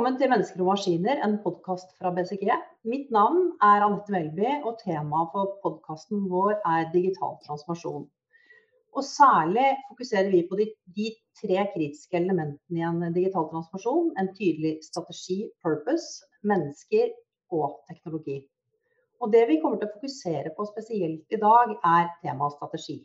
Velkommen 0.00 0.20
til 0.20 0.30
'Mennesker 0.32 0.60
og 0.64 0.68
maskiner', 0.70 1.18
en 1.26 1.34
podkast 1.44 1.90
fra 1.98 2.10
BCG. 2.16 2.46
Mitt 2.92 3.10
navn 3.16 3.40
er 3.68 3.82
Anette 3.86 4.12
Melby, 4.14 4.52
og 4.68 4.78
temaet 4.84 5.28
for 5.34 5.58
podkasten 5.64 6.22
vår 6.30 6.54
er 6.74 6.88
digital 6.94 7.36
transformasjon. 7.44 8.06
Og 8.96 9.04
særlig 9.04 9.66
fokuserer 9.90 10.30
vi 10.32 10.40
på 10.48 10.56
de, 10.60 10.66
de, 10.96 11.10
tre 11.42 11.68
kritiske 11.74 12.16
elementene 12.16 12.80
i 12.80 12.88
en 12.88 13.14
digital 13.20 13.52
transformasjon. 13.52 14.10
En 14.20 14.32
tydelig 14.40 14.74
strategi, 14.88 15.38
purpose, 15.62 16.24
mennesker 16.50 17.12
og 17.52 17.68
teknologi. 17.92 18.40
Og 19.20 19.32
det 19.36 19.48
vi 19.52 19.60
kommer 19.60 19.76
til 19.76 19.90
å 19.90 19.96
fokusere 19.98 20.56
på 20.56 20.70
spesielt 20.72 21.28
i 21.28 21.44
dag, 21.48 21.76
er 21.96 22.14
temaet 22.24 22.56
strategi. 22.56 23.02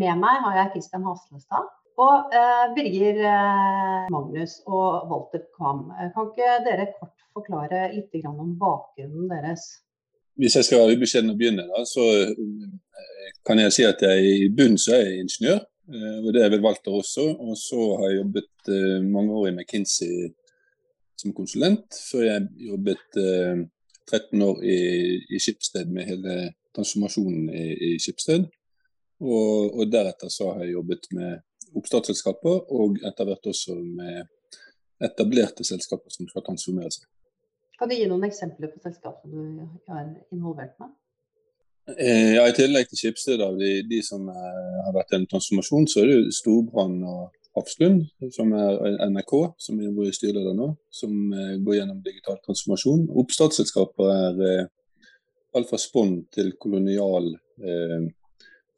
Med 0.00 0.16
meg 0.16 0.40
har 0.44 0.56
jeg 0.56 0.72
Kristian 0.74 1.04
Haslestad 1.04 1.68
og 2.00 2.32
eh, 2.32 2.66
Birger 2.76 3.18
eh, 3.28 4.04
Magnus 4.12 4.60
og 4.64 5.10
Walter 5.10 5.42
Kvam. 5.56 5.90
Eh, 5.92 6.08
kan 6.14 6.30
ikke 6.30 6.52
dere 6.64 6.86
kort 6.94 7.24
forklare 7.36 7.88
litt 7.92 8.14
om 8.28 8.54
bakgrunnen 8.60 9.28
deres? 9.30 9.66
Hvis 10.40 10.56
jeg 10.56 10.66
skal 10.66 10.84
være 10.84 10.96
ubeskjeden 10.96 11.32
og 11.32 11.40
begynne, 11.40 11.66
så 11.84 12.04
kan 13.44 13.60
jeg 13.60 13.74
si 13.76 13.84
at 13.84 14.00
jeg 14.06 14.30
i 14.46 14.48
bunnen 14.56 14.80
er 14.88 15.02
jeg 15.04 15.24
ingeniør. 15.24 15.58
Og 15.90 16.28
det 16.32 16.44
er 16.44 16.52
vel 16.54 16.62
Walter 16.64 16.94
også. 16.96 17.26
Og 17.34 17.58
så 17.60 17.80
har 17.98 18.06
jeg 18.08 18.20
jobbet 18.22 18.70
mange 19.04 19.34
år 19.36 19.48
i 19.50 19.52
McKinsey 19.52 20.30
som 21.20 21.34
konsulent, 21.36 21.98
før 22.08 22.24
jeg 22.24 22.46
jobbet 22.70 23.18
13 24.08 24.46
år 24.46 24.62
i, 24.64 24.78
i 25.28 25.42
Skipsted 25.42 25.92
med 25.92 26.08
hele 26.08 26.38
transformasjonen 26.78 27.50
i, 27.52 27.66
i 27.90 27.92
Skipsted. 28.00 28.48
Og, 29.20 29.74
og, 29.76 29.84
deretter 29.92 30.32
så 30.32 30.54
har 30.54 30.64
jeg 30.64 30.76
jobbet 30.78 31.08
med 31.16 31.76
oppstartsselskaper, 31.76 32.62
og 32.72 33.00
etter 33.06 33.28
hvert 33.28 33.50
også 33.52 33.76
med 33.76 34.24
etablerte 35.04 35.64
selskaper 35.64 36.12
som 36.12 36.28
skal 36.28 36.44
transformere 36.46 36.92
seg. 36.94 37.06
Kan 37.80 37.88
du 37.88 37.96
gi 37.96 38.08
noen 38.08 38.26
eksempler 38.28 38.72
på 38.72 38.82
selskaper 38.84 39.30
du 39.32 39.68
har 39.88 40.08
involvert 40.32 40.74
med? 40.80 40.96
Eh, 41.96 42.36
ja, 42.36 42.44
I 42.46 42.54
tillegg 42.54 42.90
til 42.90 43.00
Skipsted, 43.00 43.40
av 43.42 43.56
de, 43.58 43.80
de, 43.88 44.00
som 44.04 44.26
er, 44.28 44.58
har 44.86 44.94
vært 44.94 45.14
en 45.16 45.24
transformasjon, 45.30 45.88
så 45.90 46.02
er 46.02 46.10
det 46.10 46.34
Storbrann 46.36 46.98
og 47.08 47.30
Hafslund, 47.56 48.04
som 48.34 48.52
er 48.54 48.98
NRK, 49.10 49.32
som 49.58 49.80
er 49.80 50.04
i 50.06 50.12
styreleder 50.14 50.54
nå, 50.58 50.68
som 50.94 51.16
eh, 51.34 51.56
går 51.64 51.80
gjennom 51.80 52.02
digital 52.04 52.38
transformasjon. 52.44 53.08
Oppstartsselskaper 53.22 54.12
er 54.12 54.44
eh, 54.46 54.68
alt 55.58 55.70
fra 55.70 55.80
Spond 55.80 56.28
til 56.36 56.52
Kolonial, 56.62 57.32
eh, 57.64 57.98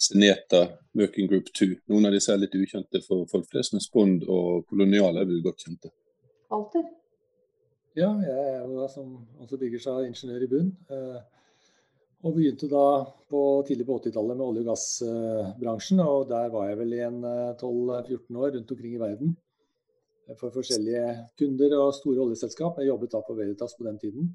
Seneta, 0.03 0.64
Working 0.98 1.28
Group 1.31 1.53
2. 1.55 1.69
Noen 1.92 2.08
av 2.08 2.17
disse 2.17 2.33
er 2.34 2.41
litt 2.42 2.56
ukjente 2.58 3.03
for 3.05 3.28
folk 3.31 3.47
flest, 3.50 3.75
men 3.75 3.84
Spond 3.84 4.25
og 4.27 4.64
Kolonial 4.70 5.20
er 5.20 5.28
vel 5.28 5.42
godt 5.45 5.62
kjente. 5.62 5.92
Walter? 6.50 6.89
Ja, 7.97 8.08
jeg 8.25 8.33
er 8.33 8.58
jo 8.64 8.80
da 8.80 8.89
som 8.89 9.14
også 9.45 9.58
bygger 9.61 9.83
seg 9.84 10.08
ingeniør 10.08 10.47
i 10.47 10.50
bunn. 10.50 10.73
Eh, 10.91 11.20
og 12.23 12.36
begynte 12.36 12.69
da 12.70 12.86
på, 13.30 13.41
tidlig 13.67 13.86
på 13.89 13.98
80-tallet 14.00 14.39
med 14.39 14.47
olje- 14.47 14.62
og 14.62 14.69
gassbransjen. 14.70 16.03
Og 16.05 16.28
der 16.30 16.50
var 16.55 16.69
jeg 16.70 16.78
vel 16.80 16.95
i 16.97 17.03
en 17.06 17.19
12-14 17.61 18.12
eh, 18.14 18.39
år 18.39 18.55
rundt 18.56 18.75
omkring 18.75 18.95
i 18.97 19.03
verden 19.03 19.34
for 20.39 20.55
forskjellige 20.55 21.06
kunder 21.39 21.75
og 21.80 21.95
store 21.98 22.23
oljeselskap. 22.25 22.78
Jeg 22.78 22.92
jobbet 22.92 23.12
da 23.12 23.20
på 23.27 23.36
Veritas 23.36 23.75
på 23.78 23.86
den 23.89 23.98
tiden. 24.03 24.30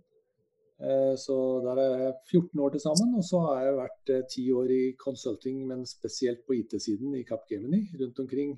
Eh, 0.78 1.16
så 1.18 1.36
der 1.66 1.80
er 1.82 1.98
jeg 2.04 2.14
14 2.30 2.60
år 2.60 2.70
til 2.70 2.80
sammen. 2.80 3.16
Og 3.18 3.24
så 3.24 3.40
har 3.46 3.64
jeg 3.66 3.78
vært 3.80 4.14
eh, 4.14 4.26
ti 4.34 4.46
år 4.52 4.74
i 4.74 4.84
consulting, 5.00 5.66
men 5.68 5.86
spesielt 5.86 6.46
på 6.46 6.54
IT-siden 6.60 7.16
i 7.18 7.26
Capgemini 7.26 7.88
rundt 8.02 8.20
omkring 8.20 8.54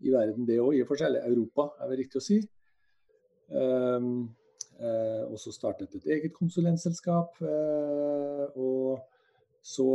i 0.00 0.12
verden. 0.12 0.46
Det 0.46 0.60
òg, 0.60 0.76
i 0.76 0.84
og 0.84 0.92
for 0.92 1.00
seg. 1.00 1.18
Europa, 1.24 1.70
er 1.80 1.90
det 1.90 1.98
riktig 2.04 2.22
å 2.22 2.26
si. 2.26 2.40
Um, 3.46 4.26
uh, 4.82 5.22
og 5.30 5.36
så 5.38 5.52
startet 5.54 5.94
et 5.94 6.08
eget 6.16 6.34
konsulentselskap. 6.34 7.38
Og 8.58 8.98
så 9.62 9.86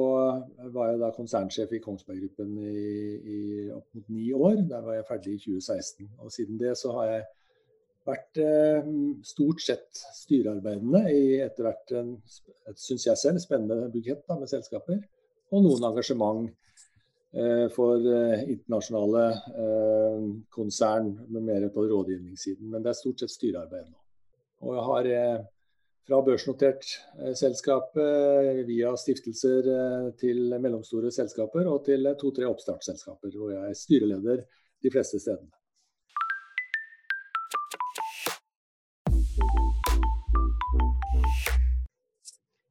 var 0.73 0.89
jeg 0.89 0.99
da 0.99 1.11
konsernsjef 1.15 1.75
i 1.75 1.81
Kongsberg 1.83 2.23
Gruppen 2.23 2.55
i, 2.63 2.85
i 3.35 3.41
opp 3.75 3.87
mot 3.95 4.09
ni 4.09 4.31
år. 4.33 4.63
Der 4.71 4.81
var 4.83 4.97
jeg 4.97 5.07
ferdig 5.07 5.35
i 5.35 5.43
2016. 5.45 6.09
Og 6.19 6.33
siden 6.33 6.59
det 6.59 6.73
så 6.79 6.95
har 6.97 7.11
jeg 7.13 7.27
vært 8.11 8.39
eh, 8.41 8.89
stort 9.25 9.61
sett 9.63 10.01
styrearbeidende 10.17 11.03
i 11.11 11.23
etter 11.43 11.67
hvert 11.67 11.93
en 11.97 12.15
synes 12.77 13.07
jeg 13.07 13.19
selv, 13.19 13.41
spennende 13.43 13.89
bukett 13.93 14.25
med 14.29 14.49
selskaper. 14.49 14.99
Og 15.51 15.65
noen 15.65 15.87
engasjement 15.89 16.45
eh, 16.47 17.67
for 17.75 17.99
eh, 17.99 18.45
internasjonale 18.47 19.25
konsern 20.53 21.13
med 21.27 21.47
mer 21.47 21.67
på 21.73 21.87
rådgivningssiden. 21.89 22.69
Men 22.71 22.85
det 22.85 22.93
er 22.93 23.01
stort 23.01 23.23
sett 23.23 23.33
styrearbeid 23.33 23.89
nå. 23.89 23.97
Og 24.61 24.77
jeg 24.77 24.87
har 24.87 25.09
fra 26.05 26.19
børsnotert 26.25 26.85
selskap 27.37 27.95
via 28.67 28.91
stiftelser 28.97 29.69
til 30.21 30.53
mellomstore 30.61 31.09
selskaper 31.13 31.69
og 31.71 31.81
til 31.87 32.11
to-tre 32.21 32.45
oppstartsselskaper, 32.49 33.33
hvor 33.37 33.55
jeg 33.55 33.71
er 33.71 33.79
styreleder 33.79 34.45
de 34.85 34.93
fleste 34.93 35.21
stedene. 35.21 35.60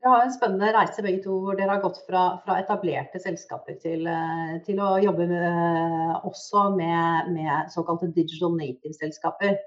Dere 0.00 0.14
har 0.14 0.22
en 0.24 0.32
spennende 0.32 0.70
reise 0.72 1.02
begge 1.04 1.20
to, 1.26 1.34
hvor 1.44 1.56
dere 1.58 1.74
har 1.74 1.82
gått 1.82 1.98
fra, 2.06 2.22
fra 2.46 2.54
etablerte 2.62 3.20
selskaper 3.20 3.76
til, 3.82 4.06
eh, 4.08 4.54
til, 4.64 4.80
å 4.80 4.94
jobbe 5.02 5.26
med, 5.28 5.42
eh, 5.44 6.14
også 6.24 6.70
med, 6.72 7.28
med, 7.34 7.68
såkalte 7.74 8.08
digital 8.16 8.54
native-selskaper. 8.56 9.58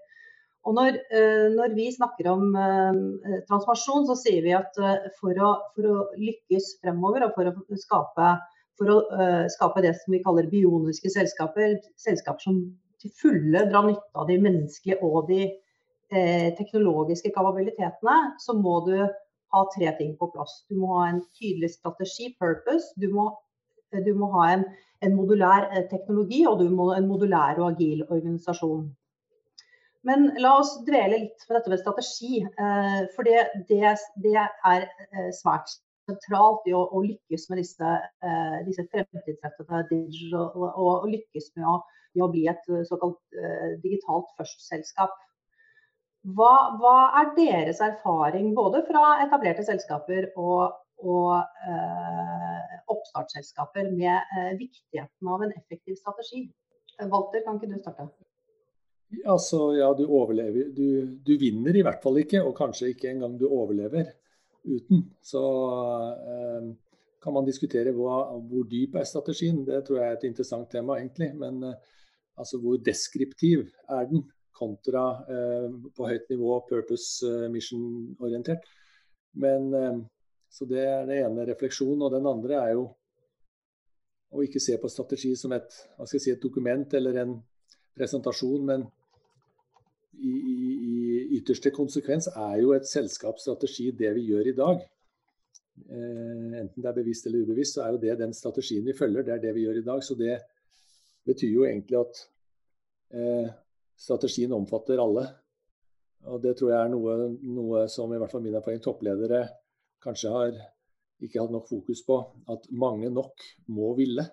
Og 0.65 0.73
når, 0.79 0.97
eh, 1.13 1.53
når, 1.53 1.75
vi 1.77 1.85
snakker 1.93 2.31
om 2.31 2.47
transformasjon, 3.45 4.07
så 4.09 4.17
sier 4.17 4.41
vi 4.41 4.55
at 4.57 4.73
for 5.19 5.37
å, 5.37 5.53
for 5.75 5.91
å 5.91 5.97
lykkes 6.17 6.79
fremover 6.81 7.27
og 7.27 7.37
for 7.37 7.51
å 7.53 7.77
skape, 7.77 8.33
for 8.79 8.89
å, 8.89 8.99
skape 9.53 9.83
det 9.85 9.93
som 9.99 10.15
vi 10.15 10.23
kaller 10.23 10.49
bioniske 10.49 11.13
selskaper, 11.13 11.75
selskaper 11.93 12.41
som 12.41 12.63
til 13.03 13.13
fulle 13.19 13.67
drar 13.69 13.85
nytte 13.85 14.17
av 14.17 14.31
de 14.31 14.39
menneskelige 14.41 14.97
og 15.03 15.27
de 15.29 15.51
teknologiske 16.57 17.29
kapabilitetene, 17.35 18.17
så 18.41 18.55
må 18.57 18.79
du 18.87 18.95
ha 19.53 19.63
tre 19.75 19.93
ting 19.99 20.15
på 20.19 20.29
plass. 20.33 20.63
Du 20.69 20.79
må 20.81 20.95
ha 20.97 21.05
en 21.11 21.21
tydelig 21.37 21.73
strategi, 21.75 22.31
purpose. 22.39 22.91
Du 23.01 23.09
må, 23.13 23.29
du 23.93 24.11
må 24.17 24.31
ha 24.37 24.49
en, 24.55 24.65
en, 25.05 25.15
modulær 25.17 25.69
eh, 25.71 25.85
teknologi, 25.91 26.43
og 26.49 26.59
du 26.61 26.67
må 26.73 26.91
ha 26.91 26.99
en 26.99 27.09
modulær 27.09 27.61
og 27.61 27.71
agil 27.73 28.03
organisasjon. 28.09 28.89
Men 30.03 30.33
la 30.43 30.57
oss 30.59 30.75
dvele 30.87 31.21
litt 31.21 31.45
ved 31.47 31.57
dette 31.59 31.71
med 31.71 31.81
strategi. 31.83 32.43
Eh, 32.43 33.01
for 33.15 33.29
det, 33.29 33.47
det, 33.69 33.95
det 34.25 34.37
er 34.41 34.87
eh, 34.87 35.31
svært 35.37 35.77
sentralt 36.09 36.65
i 36.67 36.73
å, 36.75 36.83
å 36.91 36.99
lykkes 37.05 37.45
med 37.47 37.61
disse, 37.61 37.89
disse 38.67 38.83
fremtidsrettede 38.91 39.85
digital, 39.87 40.49
og, 40.51 40.65
og, 40.75 41.05
lykkes 41.07 41.53
med 41.55 41.69
å, 41.71 41.77
med 42.11 42.25
å, 42.25 42.27
bli 42.33 42.41
et 42.51 42.65
såkalt 42.89 43.21
digitalt 43.85 44.33
først-selskap. 44.35 45.15
Hva, 46.23 46.53
hva, 46.79 46.97
er 47.19 47.33
deres 47.35 47.81
erfaring 47.83 48.53
både 48.55 48.83
fra 48.87 49.17
etablerte 49.25 49.65
selskaper 49.67 50.29
og, 50.39 50.77
og 51.03 51.33
eh, 51.67 52.77
oppstartsselskaper 52.93 53.89
med 53.91 54.15
eh, 54.15 54.53
viktigheten 54.59 55.31
av 55.35 55.43
en 55.43 55.51
effektiv 55.51 55.97
strategi? 55.99 56.45
Walter, 57.11 57.43
kan 57.43 57.57
ikke 57.59 57.73
du 57.73 57.81
starte? 57.81 58.07
Altså, 59.27 59.73
ja, 59.75 59.89
du 59.97 60.05
overlever. 60.07 60.69
Du, 60.73 61.17
du, 61.25 61.33
vinner 61.41 61.75
i 61.75 61.83
hvert 61.85 62.01
fall 62.01 62.21
ikke, 62.21 62.41
og 62.45 62.55
kanskje 62.57 62.93
ikke 62.93 63.11
engang 63.11 63.35
du 63.39 63.49
overlever 63.49 64.13
uten. 64.63 65.03
Så 65.21 65.43
eh, 66.23 66.69
kan 67.23 67.35
man 67.35 67.47
diskutere 67.47 67.91
hva, 67.95 68.21
hvor 68.39 68.63
dyp 68.69 68.95
er 68.95 69.09
strategien. 69.09 69.65
Det 69.67 69.83
tror 69.85 69.99
jeg 69.99 70.07
er 70.07 70.17
et 70.17 70.25
interessant 70.29 70.71
tema, 70.71 70.97
egentlig. 71.01 71.33
Men 71.35 71.59
eh, 71.67 71.75
altså, 72.39 72.61
hvor 72.63 72.79
deskriptiv 72.79 73.67
er 73.91 74.07
den? 74.09 74.23
Kontra 74.55 75.03
eh, 75.29 75.69
på 75.95 76.07
høyt 76.09 76.29
nivå 76.31 76.57
purpose 76.69 77.27
eh, 77.27 77.49
mission-orientert. 77.53 78.65
Men 79.43 79.73
eh, 79.73 80.01
Så 80.53 80.67
det 80.69 80.83
er 80.85 81.07
det 81.09 81.23
ene 81.25 81.47
refleksjonen. 81.49 82.03
Og 82.05 82.11
den 82.13 82.27
andre 82.29 82.59
er 82.61 82.75
jo 82.75 82.83
å 84.33 84.43
ikke 84.45 84.61
se 84.61 84.77
på 84.81 84.89
strategi 84.89 85.31
som 85.37 85.53
et, 85.53 85.73
si, 86.09 86.29
et 86.29 86.41
dokument 86.41 86.93
eller 86.93 87.17
en 87.21 87.33
presentasjon, 87.97 88.65
men 88.65 88.85
i, 90.13 90.29
i, 90.29 90.57
i 90.93 91.37
ytterste 91.39 91.73
konsekvens 91.73 92.29
er 92.33 92.59
jo 92.61 92.73
et 92.75 92.85
selskaps 92.89 93.45
strategi 93.47 93.91
det 93.97 94.13
vi 94.17 94.27
gjør 94.29 94.49
i 94.49 94.55
dag. 94.57 94.83
Eh, 95.89 96.59
enten 96.61 96.81
det 96.81 96.89
er 96.89 96.97
bevisst 96.99 97.27
eller 97.27 97.45
ubevisst, 97.45 97.77
så 97.77 97.85
er 97.85 97.95
jo 97.95 98.01
det 98.01 98.19
den 98.21 98.33
strategien 98.37 98.85
vi 98.85 98.97
følger. 98.97 99.25
Det 99.25 99.35
er 99.35 99.41
det 99.41 99.53
vi 99.55 99.65
gjør 99.65 99.81
i 99.81 99.85
dag. 99.85 100.03
Så 100.05 100.17
det 100.19 100.37
betyr 101.25 101.53
jo 101.53 101.65
egentlig 101.65 101.99
at 102.01 102.23
eh, 103.17 103.49
strategien 103.99 104.53
omfatter 104.55 105.01
alle. 105.01 105.27
Og 106.31 106.39
Det 106.41 106.55
tror 106.57 106.71
jeg 106.71 106.79
er 106.79 106.93
noe, 106.93 107.17
noe 107.43 107.87
som 107.91 108.13
i 108.13 108.19
hvert 108.19 108.31
fall 108.31 108.43
min 108.45 108.55
erfaring 108.55 108.81
toppledere 108.83 109.43
kanskje 110.03 110.31
har 110.31 110.53
ikke 111.23 111.41
hatt 111.41 111.51
nok 111.53 111.67
fokus 111.69 112.03
på. 112.05 112.19
At 112.51 112.69
mange 112.71 113.11
nok 113.11 113.43
må 113.71 113.93
ville. 113.97 114.25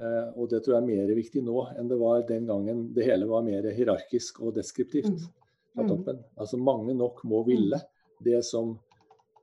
Eh, 0.00 0.28
og 0.36 0.50
det 0.50 0.62
tror 0.62 0.76
jeg 0.76 0.82
er 0.82 0.88
mer 0.88 1.14
viktig 1.16 1.42
nå 1.44 1.64
enn 1.76 1.90
det 1.90 1.98
var 2.00 2.22
den 2.28 2.46
gangen 2.48 2.86
det 2.94 3.04
hele 3.08 3.26
var 3.28 3.42
mer 3.46 3.66
hierarkisk 3.74 4.38
og 4.40 4.54
deskriptivt 4.56 5.10
mm. 5.10 5.26
fra 5.74 5.84
mm. 5.84 5.90
toppen. 5.90 6.22
Altså 6.40 6.60
mange 6.60 6.94
nok 6.96 7.24
må 7.28 7.42
ville 7.48 7.80
det 8.24 8.40
som 8.46 8.76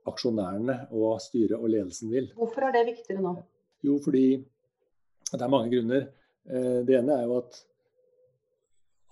aksjonærene 0.08 0.88
og 0.96 1.20
styret 1.22 1.58
og 1.60 1.70
ledelsen 1.72 2.12
vil. 2.14 2.30
Hvorfor 2.38 2.68
er 2.68 2.78
det 2.78 2.86
viktigere 2.94 3.24
nå? 3.24 3.36
Jo, 3.86 3.98
fordi 4.02 4.28
det 5.34 5.42
er 5.44 5.52
mange 5.52 5.72
grunner. 5.74 6.08
Eh, 6.48 6.80
det 6.88 7.02
ene 7.02 7.20
er 7.20 7.28
jo 7.28 7.42
at 7.42 7.60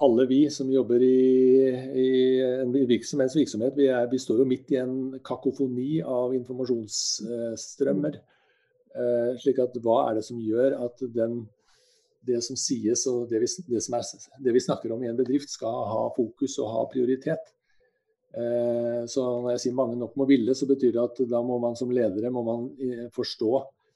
alle 0.04 0.26
vi 0.28 0.42
som 0.52 0.72
jobber 0.72 1.02
i, 1.04 1.72
i 2.04 2.10
en 2.44 2.72
virksomhets 2.88 3.36
virksomhet, 3.38 3.76
vi, 3.78 3.88
er, 3.88 4.08
vi, 4.12 4.20
står 4.20 4.42
jo 4.42 4.48
midt 4.50 4.74
i 4.76 4.80
en 4.82 4.96
kakofoni 5.24 6.02
av 6.04 6.34
informasjonsstrømmer. 6.36 8.18
Eh, 8.96 9.30
slik 9.40 9.62
at 9.64 9.78
hva 9.84 10.02
er 10.10 10.18
det 10.20 10.26
som 10.28 10.40
gjør 10.40 10.76
at 10.84 11.04
den, 11.16 11.42
det 12.28 12.42
som 12.44 12.60
sies 12.60 13.06
og 13.12 13.30
det 13.32 13.40
vi, 13.44 13.50
det, 13.70 13.80
er, 13.80 14.26
det 14.44 14.56
vi, 14.56 14.64
snakker 14.64 14.96
om 14.96 15.04
i 15.04 15.12
en 15.12 15.20
bedrift 15.20 15.52
skal 15.52 15.84
ha 15.92 16.08
fokus 16.16 16.58
og 16.64 16.74
ha 16.74 16.84
prioritet. 16.92 17.54
Eh, 18.36 19.04
så 19.08 19.24
når 19.24 19.56
jeg 19.56 19.64
sier 19.66 19.78
mange 19.80 19.96
nok 20.00 20.18
må 20.20 20.28
ville, 20.28 20.56
så 20.56 20.68
betyr 20.68 20.92
det 20.98 21.06
at 21.06 21.24
da 21.32 21.40
må 21.44 21.60
man 21.64 21.80
som 21.80 21.92
ledere 21.96 22.34
må 22.36 22.44
man 22.44 22.68
eh, 22.84 23.08
forstå 23.16 23.54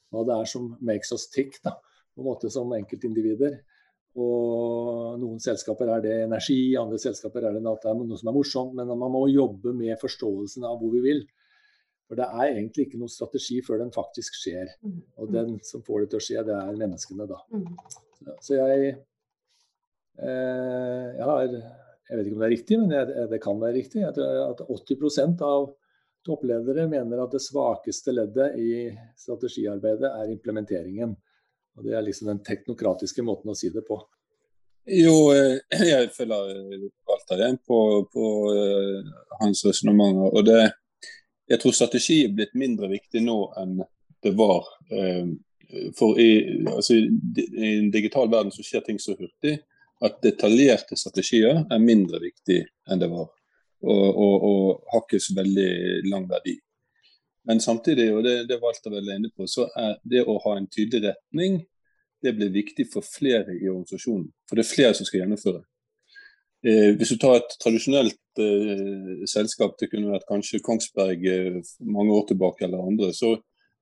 hva 0.09 0.23
det 0.25 0.39
er 0.39 0.47
som 0.49 0.71
makes 0.79 1.11
us 1.13 1.27
tick, 1.29 1.59
da, 1.65 1.75
på 2.15 2.23
en 2.23 2.29
måte 2.31 2.49
som 2.51 2.71
enkeltindivider. 2.73 3.59
Og 4.17 5.19
noen 5.21 5.41
selskaper 5.43 5.91
er 5.93 6.01
det 6.03 6.15
energi, 6.23 6.75
andre 6.79 6.97
selskaper 7.01 7.45
er 7.45 7.57
det 7.57 7.61
at 7.69 7.83
det 7.83 7.91
er 7.91 7.99
noe 7.99 8.17
som 8.17 8.31
er 8.31 8.35
morsomt. 8.35 8.73
Men 8.77 8.89
man 8.89 9.13
må 9.13 9.27
jobbe 9.29 9.73
med 9.77 9.99
forståelsen 10.01 10.65
av 10.67 10.79
hvor 10.81 10.95
vi 10.95 11.03
vil. 11.05 11.21
For 12.09 12.17
det 12.17 12.25
er 12.25 12.55
egentlig 12.55 12.87
ikke 12.87 12.99
noen 12.99 13.13
strategi 13.13 13.59
før 13.65 13.83
den 13.83 13.91
faktisk 13.93 14.37
skjer. 14.39 14.71
Mm. 14.81 15.01
Og 15.21 15.33
den 15.35 15.59
som 15.65 15.83
får 15.85 16.01
det 16.01 16.07
til 16.09 16.19
å 16.21 16.25
skje, 16.25 16.45
det 16.47 16.55
er 16.57 16.79
menneskene, 16.79 17.27
da. 17.29 17.37
Mm. 17.53 17.67
Så 18.41 18.57
jeg, 18.57 18.95
eh, 20.17 21.05
jeg 21.19 21.29
har 21.29 21.45
Jeg 22.09 22.17
vet 22.17 22.25
ikke 22.25 22.35
om 22.35 22.41
det 22.41 22.47
er 22.47 22.55
riktig, 22.57 22.77
men 22.81 22.93
jeg, 22.95 23.25
det 23.29 23.37
kan 23.43 23.59
være 23.61 23.75
riktig. 23.75 23.99
Jeg 24.01 24.15
tror 24.15 24.39
at 24.47 24.61
80% 24.65 25.43
av 25.45 25.67
toppledere 26.25 26.87
mener 26.89 27.21
at 27.21 27.35
det 27.35 27.41
svakeste 27.43 28.15
leddet 28.15 28.55
i 28.57 28.69
strategiarbeidet 29.13 30.09
er 30.09 30.31
implementeringen. 30.33 31.13
Og 31.77 31.85
Det 31.85 31.93
er 31.95 32.05
liksom 32.05 32.31
den 32.31 32.41
teknokratiske 32.43 33.23
måten 33.23 33.51
å 33.51 33.57
si 33.57 33.69
det 33.73 33.85
på. 33.87 33.99
Jo, 34.89 35.31
eh, 35.33 35.59
jeg 35.91 36.09
følger 36.15 36.79
Walter 37.07 37.41
igjen 37.41 37.59
på, 37.67 37.79
på 38.13 38.25
uh, 38.53 39.11
hans 39.41 39.61
resonnementer. 39.67 40.33
Og 40.33 40.45
det, 40.47 40.63
jeg 41.49 41.61
tror 41.61 41.75
strategi 41.75 42.23
er 42.25 42.33
blitt 42.35 42.55
mindre 42.57 42.89
viktig 42.91 43.21
nå 43.25 43.39
enn 43.61 43.77
det 44.25 44.33
var. 44.39 44.65
Uh, 44.91 45.35
for 45.97 46.17
i, 46.19 46.31
altså, 46.65 46.97
i, 46.97 47.67
en 47.75 47.91
digital 47.93 48.31
verden 48.31 48.51
så 48.51 48.65
skjer 48.65 48.87
ting 48.87 48.97
så 49.01 49.13
hurtig 49.19 49.59
at 50.05 50.21
detaljerte 50.23 50.97
strategier 50.97 51.61
er 51.61 51.83
mindre 51.83 52.21
viktig 52.23 52.63
enn 52.89 53.01
det 53.01 53.11
var. 53.11 53.27
Og, 53.79 54.07
og, 54.09 54.47
og 54.49 54.95
hakkes 54.95 55.29
veldig 55.37 55.69
lang 56.09 56.25
verdi. 56.27 56.57
Men 57.47 57.61
samtidig, 57.63 58.09
og 58.13 58.23
det, 58.23 58.35
det 58.49 58.59
Walter 58.61 58.93
vel 58.93 59.11
inne 59.15 59.31
på, 59.35 59.47
så 59.47 59.67
er 59.79 59.97
det 60.03 60.25
å 60.27 60.37
ha 60.43 60.57
en 60.57 60.67
tydelig 60.67 61.11
retning 61.11 61.61
det 62.21 62.33
blir 62.35 62.51
viktig 62.51 62.89
for 62.93 63.05
flere 63.05 63.55
i 63.55 63.69
organisasjonen. 63.69 64.27
For 64.47 64.59
det 64.59 64.65
er 64.65 64.73
flere 64.73 64.95
som 64.97 65.07
skal 65.07 65.21
gjennomføre. 65.21 65.61
Eh, 66.67 66.89
hvis 66.99 67.13
du 67.13 67.19
tar 67.21 67.37
et 67.37 67.53
tradisjonelt 67.63 68.41
eh, 68.43 69.23
selskap, 69.31 69.77
det 69.79 69.87
kunne 69.91 70.11
vært 70.11 70.27
kanskje 70.27 70.59
Kongsberg 70.65 71.23
eh, 71.31 71.61
mange 71.79 72.17
år 72.17 72.27
tilbake 72.31 72.67
eller 72.67 72.83
andre, 72.83 73.13
så, 73.15 73.37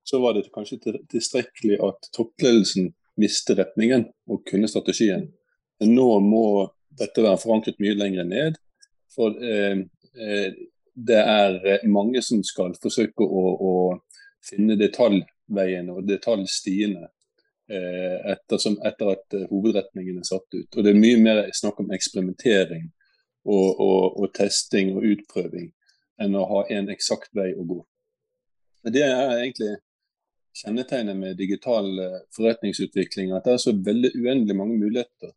så 0.06 0.22
var 0.22 0.38
det 0.38 0.52
kanskje 0.54 0.78
tilstrekkelig 1.10 1.80
at 1.88 2.12
toppledelsen 2.14 2.92
visste 3.18 3.58
retningen 3.58 4.06
og 4.30 4.46
kunne 4.46 4.70
strategien. 4.70 5.26
Men 5.82 5.98
nå 5.98 6.08
må 6.26 6.46
dette 6.98 7.26
være 7.26 7.42
forankret 7.42 7.82
mye 7.82 7.98
lenger 7.98 8.30
ned. 8.30 8.62
For 9.14 9.34
eh, 9.42 9.86
eh 10.18 10.66
det 10.98 11.18
er 11.18 11.88
mange 11.88 12.22
som 12.26 12.42
skal 12.46 12.74
forsøke 12.82 13.22
å, 13.26 13.44
å 13.70 13.74
finne 14.46 14.78
detaljveiene 14.80 15.94
og 15.94 16.08
detaljstiene 16.10 17.04
eh, 17.06 18.32
etter, 18.34 18.64
etter, 18.90 19.12
at 19.14 19.38
eh, 19.38 19.46
hovedretningen 19.52 20.18
er 20.18 20.28
satt 20.28 20.48
ut. 20.58 20.70
Og 20.74 20.84
Det 20.84 20.94
er 20.94 21.02
mye 21.02 21.20
mer 21.22 21.44
snakk 21.54 21.84
om 21.84 21.94
eksperimentering 21.94 22.88
og, 23.46 23.68
og, 23.78 24.18
og 24.18 24.32
testing 24.34 24.96
og 24.96 25.06
utprøving 25.06 25.70
enn 26.18 26.38
å 26.38 26.48
ha 26.50 26.64
en 26.74 26.90
eksakt 26.90 27.30
vei 27.38 27.52
å 27.54 27.66
gå. 27.68 27.78
Det 28.88 29.04
er 29.06 29.36
egentlig 29.36 29.76
kjennetegnet 30.58 31.20
med 31.20 31.38
digital 31.38 31.92
eh, 32.02 32.22
forretningsutvikling, 32.34 33.36
at 33.38 33.46
det 33.46 33.54
er 33.54 33.62
så 33.62 33.76
veldig 33.76 34.16
uendelig 34.18 34.58
mange 34.58 34.80
muligheter. 34.82 35.36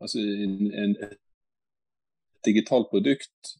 Altså 0.00 0.22
en, 0.22 0.70
en, 0.70 0.94
Et 1.10 1.18
digitalt 2.46 2.86
produkt 2.88 3.50
Eh, 3.50 3.59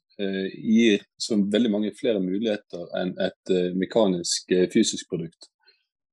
gir 0.55 1.03
så 1.19 1.39
veldig 1.53 1.71
mange 1.73 1.93
flere 1.97 2.21
muligheter 2.23 2.87
enn 3.01 3.15
et 3.23 3.53
eh, 3.55 3.71
mekanisk 3.79 4.53
eh, 4.57 4.69
fysisk 4.73 5.09
produkt. 5.13 5.51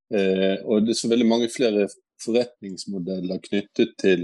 og 0.07 0.85
det 0.87 0.93
er 0.93 0.99
så 1.01 1.09
veldig 1.11 1.25
mange 1.27 1.49
flere 1.51 1.89
forretningsmodeller 2.23 3.41
knyttet 3.43 3.89
til 3.99 4.21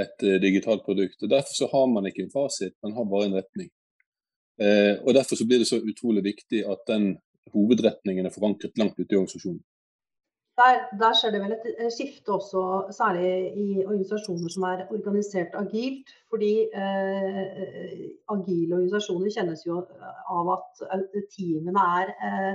et 0.00 0.22
digitalt 0.40 0.80
produkt. 0.86 1.18
og 1.22 1.28
Derfor 1.28 1.58
så 1.58 1.68
har 1.68 1.90
man 1.92 2.06
ikke 2.08 2.22
en 2.24 2.32
fasit, 2.32 2.72
man 2.82 2.94
har 2.96 3.04
bare 3.10 3.26
en 3.28 3.36
retning. 3.36 3.68
og 5.04 5.10
Derfor 5.14 5.36
så 5.36 5.44
blir 5.44 5.60
det 5.60 5.68
så 5.68 5.82
utrolig 5.84 6.24
viktig 6.24 6.62
at 6.64 6.88
den 6.88 7.18
hovedretningen 7.52 8.24
er 8.24 8.32
forankret 8.32 8.80
langt 8.80 8.96
ute 8.96 9.12
i 9.12 9.18
organisasjonen. 9.18 9.60
Der, 10.54 10.84
der, 11.00 11.14
skjer 11.18 11.32
det 11.34 11.40
vel 11.42 11.52
et 11.56 11.92
skifte 11.92 12.30
også, 12.36 12.60
særlig 12.94 13.30
i 13.58 13.66
organisasjoner 13.82 14.52
som 14.54 14.66
er 14.68 14.84
organisert 14.94 15.56
agilt. 15.58 16.12
Fordi 16.30 16.52
eh, 16.82 18.04
agile 18.34 18.76
organisasjoner 18.76 19.34
kjennes 19.34 19.64
jo 19.66 19.80
av 20.38 20.52
at 20.54 20.84
teamene 21.34 21.88
er, 21.98 22.14
eh, 22.28 22.52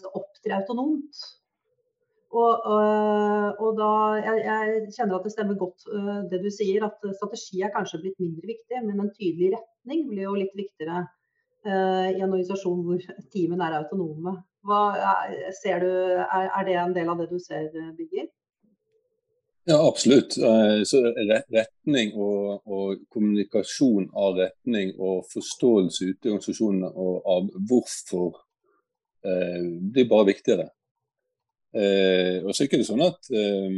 skal 0.00 0.18
opptre 0.22 0.58
autonomt. 0.58 1.22
Og, 2.30 2.66
og, 2.72 3.62
og 3.62 3.78
da, 3.78 3.92
jeg, 4.22 4.42
jeg, 4.46 4.90
kjenner 4.96 5.16
at 5.16 5.24
det 5.26 5.32
stemmer 5.34 5.56
godt 5.58 5.86
det 6.30 6.38
du 6.44 6.50
sier, 6.54 6.84
at 6.86 7.08
strategi 7.18 7.62
er 7.66 7.72
kanskje 7.74 7.98
blitt 8.04 8.22
mindre 8.22 8.52
viktig, 8.52 8.82
men 8.86 9.02
en 9.02 9.14
tydelig 9.16 9.56
retning 9.56 10.04
blir 10.10 10.28
jo 10.28 10.36
litt 10.38 10.54
viktigere 10.58 11.00
eh, 11.66 12.08
i 12.14 12.20
en 12.20 12.30
organisasjon 12.30 12.84
hvor 12.86 13.02
teamene 13.34 13.66
er 13.66 13.80
autonome. 13.80 14.36
Hva, 14.66 14.82
ser 15.62 15.80
du, 15.80 15.90
er, 16.20 16.64
det 16.66 16.76
en 16.76 16.92
del 16.96 17.08
av 17.08 17.22
det 17.22 17.30
du 17.30 17.38
ser, 17.40 17.70
Bygger? 17.96 18.28
Ja, 19.68 19.88
absolutt. 19.88 20.36
Eh, 20.36 20.82
så 20.88 21.02
retning 21.14 22.14
og, 22.16 22.60
og, 22.64 23.02
kommunikasjon 23.12 24.08
av 24.16 24.38
retning 24.40 24.94
og 24.98 25.26
forståelse 25.32 26.10
ute 26.10 26.28
i 26.28 26.32
organisasjonene 26.32 26.90
av 27.34 27.48
hvorfor 27.68 28.40
eh, 29.24 29.64
blir 29.92 30.08
bare 30.10 30.30
viktigere. 30.32 30.70
Eh, 31.76 32.40
og 32.42 32.50
så 32.50 32.64
er 32.64 32.66
det 32.66 32.70
ikke 32.70 32.88
sånn 32.88 33.04
at 33.06 33.30
eh, 33.36 33.76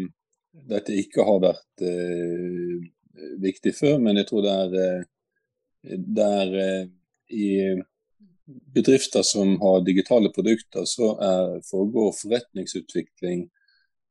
dette 0.70 0.96
ikke 0.96 1.26
har 1.28 1.42
vært 1.42 1.84
eh, 1.84 2.78
viktig 3.42 3.74
før, 3.76 3.98
men 4.00 4.20
jeg 4.22 4.30
tror 4.30 4.46
det 4.46 4.54
er, 4.62 5.08
der 6.22 6.54
er 6.62 6.86
i 7.32 7.48
bedrifter 8.46 9.22
som 9.22 9.54
har 9.60 9.84
digitale 9.86 10.32
produkter, 10.34 10.84
så 10.84 11.12
foregår 11.70 12.14
forretningsutvikling 12.20 13.46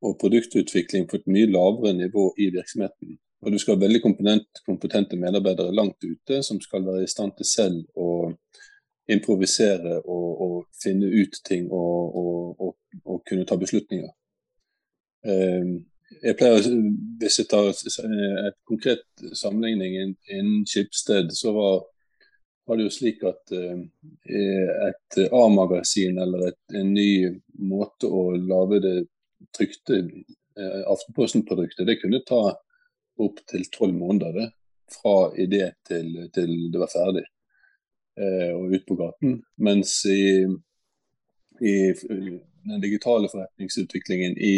og 0.02 0.18
produktutvikling 0.20 1.06
på 1.08 1.20
et 1.20 1.28
mye 1.30 1.50
lavere 1.50 1.92
nivå 1.94 2.32
i 2.38 2.48
virksomheten. 2.54 3.18
Og 3.42 3.52
Du 3.52 3.58
skal 3.58 3.74
ha 3.74 3.84
veldig 3.84 4.02
kompetente 4.66 5.18
medarbeidere 5.18 5.74
langt 5.74 6.04
ute 6.04 6.42
som 6.42 6.60
skal 6.60 6.84
være 6.86 7.04
i 7.04 7.10
stand 7.10 7.34
til 7.36 7.46
selv 7.46 7.84
å 7.98 8.32
improvisere 9.10 9.98
og, 10.00 10.28
og 10.44 10.58
finne 10.82 11.08
ut 11.10 11.38
ting 11.46 11.70
og, 11.70 12.18
og, 12.18 12.76
og, 13.04 13.22
kunne 13.28 13.46
ta 13.46 13.58
beslutninger. 13.58 14.12
Ehm, 15.26 15.72
jeg 16.22 16.36
pleier, 16.38 16.68
Hvis 17.18 17.38
jeg 17.38 17.48
tar 17.50 17.70
et 17.72 18.58
konkret 18.68 19.04
sammenligning 19.34 20.16
innen 20.30 20.66
Skipsted, 20.66 21.30
så 21.34 21.52
var 21.56 21.82
var 22.66 22.78
det 22.78 22.86
jo 22.86 22.94
slik 22.94 23.22
at 23.26 23.54
uh, 23.56 23.80
et 24.88 25.18
A-magasin 25.32 26.18
eller 26.22 26.48
et, 26.50 26.60
en 26.78 26.92
ny 26.94 27.12
måte 27.58 28.08
å 28.08 28.30
lage 28.36 28.80
det 28.84 28.96
trykte 29.56 30.02
uh, 30.04 30.82
Aftenposten-produktet, 30.92 31.86
det 31.88 31.98
kunne 32.02 32.22
ta 32.26 32.44
opptil 33.22 33.66
tolv 33.74 33.96
måneder 33.98 34.38
det, 34.38 34.48
fra 34.92 35.16
idé 35.40 35.70
til, 35.88 36.28
til, 36.34 36.56
det 36.72 36.80
var 36.82 36.90
ferdig 36.92 37.24
og 38.12 38.74
ut 38.74 38.82
på 38.84 38.94
gaten. 38.98 39.38
Mens 39.64 39.94
i, 40.04 40.44
i 41.64 41.76
den 41.96 42.82
digitale 42.82 43.30
forretningsutviklingen 43.32 44.34
i 44.36 44.52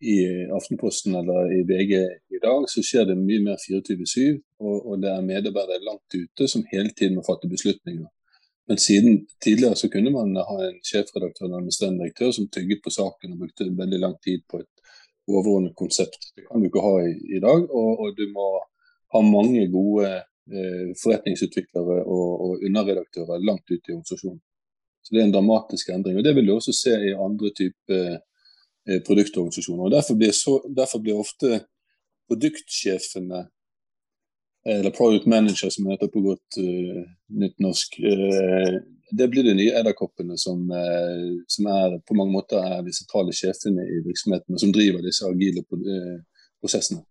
i 0.00 0.16
Aftenposten 0.52 1.14
eller 1.14 1.52
i 1.52 1.62
VG 1.68 1.92
i 2.36 2.40
dag, 2.42 2.66
så 2.68 2.82
skjer 2.82 3.06
det 3.08 3.16
mye 3.20 3.42
mer 3.44 3.60
24-7. 3.62 4.40
Og, 4.60 4.76
og, 4.90 4.98
det 5.02 5.10
er 5.12 5.24
medarbeidere 5.24 5.86
langt 5.86 6.16
ute 6.16 6.48
som 6.50 6.66
hele 6.72 6.90
tiden 6.96 7.18
må 7.18 7.24
fatte 7.26 7.50
beslutninger. 7.50 8.06
Men 8.68 8.80
siden 8.80 9.26
tidligere 9.44 9.76
så 9.76 9.90
kunne 9.92 10.10
man 10.10 10.36
ha 10.36 10.58
en 10.66 10.78
sjefredaktør 10.88 11.46
eller 11.46 11.58
administrerende 11.60 12.04
direktør 12.04 12.30
som 12.32 12.48
tygget 12.48 12.80
på 12.84 12.92
saken 12.92 13.34
og 13.34 13.42
brukte 13.42 13.68
veldig 13.80 14.00
lang 14.00 14.14
tid 14.24 14.44
på 14.50 14.62
et 14.62 14.70
overordnet 15.28 15.76
konsept. 15.76 16.30
Det 16.36 16.46
kan 16.46 16.60
du 16.60 16.68
ikke 16.68 16.84
ha 16.84 16.94
i, 17.04 17.12
i 17.36 17.40
dag. 17.44 17.68
Og, 17.68 17.90
og, 18.00 18.16
du 18.16 18.24
må 18.32 18.48
ha 19.14 19.22
mange 19.24 19.66
gode 19.72 20.10
eh, 20.16 20.90
forretningsutviklere 21.02 22.00
og, 22.02 22.28
og, 22.46 22.64
underredaktører 22.66 23.44
langt 23.44 23.68
ute 23.70 23.92
i 23.92 23.96
organisasjonen. 23.96 24.40
Så 25.04 25.12
Det 25.12 25.20
er 25.20 25.28
en 25.28 25.36
dramatisk 25.36 25.88
endring. 25.92 26.16
og 26.18 26.24
Det 26.24 26.34
vil 26.36 26.48
du 26.48 26.54
også 26.54 26.72
se 26.72 26.94
i 27.08 27.16
andre 27.26 27.52
typer 27.60 28.00
eh, 28.00 28.18
produktorganisasjoner. 28.84 29.86
og 29.86 29.92
Derfor 29.94 30.16
blir, 30.20 30.32
så, 30.36 30.58
derfor 30.76 31.00
blir 31.00 31.20
ofte 31.20 31.60
produktsjefene 32.28 33.46
eller 34.64 34.90
product 34.90 35.26
manager, 35.26 35.70
som 35.70 35.86
heter 35.86 36.08
på 36.08 36.20
godt 36.20 36.58
uh, 36.58 37.02
nytt 37.40 37.58
norsk. 37.60 37.98
Uh, 38.00 38.78
det 39.12 39.28
blir 39.28 39.44
de 39.44 39.54
nye 39.58 39.74
edderkoppene 39.76 40.38
som, 40.40 40.62
uh, 40.72 41.34
som, 41.46 41.68
er 41.68 41.98
på 42.08 42.16
mange 42.16 42.32
måter 42.32 42.64
er 42.64 42.80
de 42.86 42.94
sentrale 42.96 43.34
sjefene 43.36 43.84
i 43.84 44.00
virksomheten, 44.06 44.56
og 44.56 44.62
som 44.62 44.72
driver 44.72 45.04
disse 45.04 45.28
agile 45.28 45.64
prosessene. 45.68 47.04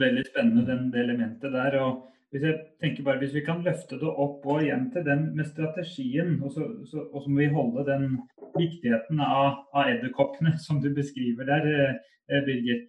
Veldig 0.00 0.24
spennende 0.30 0.64
den, 0.70 0.88
det 0.94 1.04
elementet 1.04 1.52
der. 1.52 1.76
og 1.84 2.08
hvis 2.32 2.46
jeg 2.48 2.60
tenker 2.80 3.04
bare, 3.04 3.20
hvis 3.20 3.34
vi 3.36 3.42
kan 3.44 3.60
løfte 3.64 3.98
det 4.00 4.08
opp 4.08 4.46
og 4.48 4.62
igjen 4.64 4.86
til 4.94 5.04
den 5.04 5.26
med 5.36 5.44
strategien, 5.50 6.38
og 6.40 6.54
så, 6.54 6.64
så, 6.88 7.04
og 7.12 7.24
så 7.24 7.32
må 7.32 7.42
vi 7.42 7.50
holde 7.52 7.84
den 7.90 8.06
viktigheten 8.56 9.20
av, 9.20 9.66
av 9.76 9.90
edderkoppene 9.92 10.56
som 10.66 10.80
du 10.80 10.88
beskriver 10.96 11.48
der, 11.50 12.00
Birger 12.46 12.86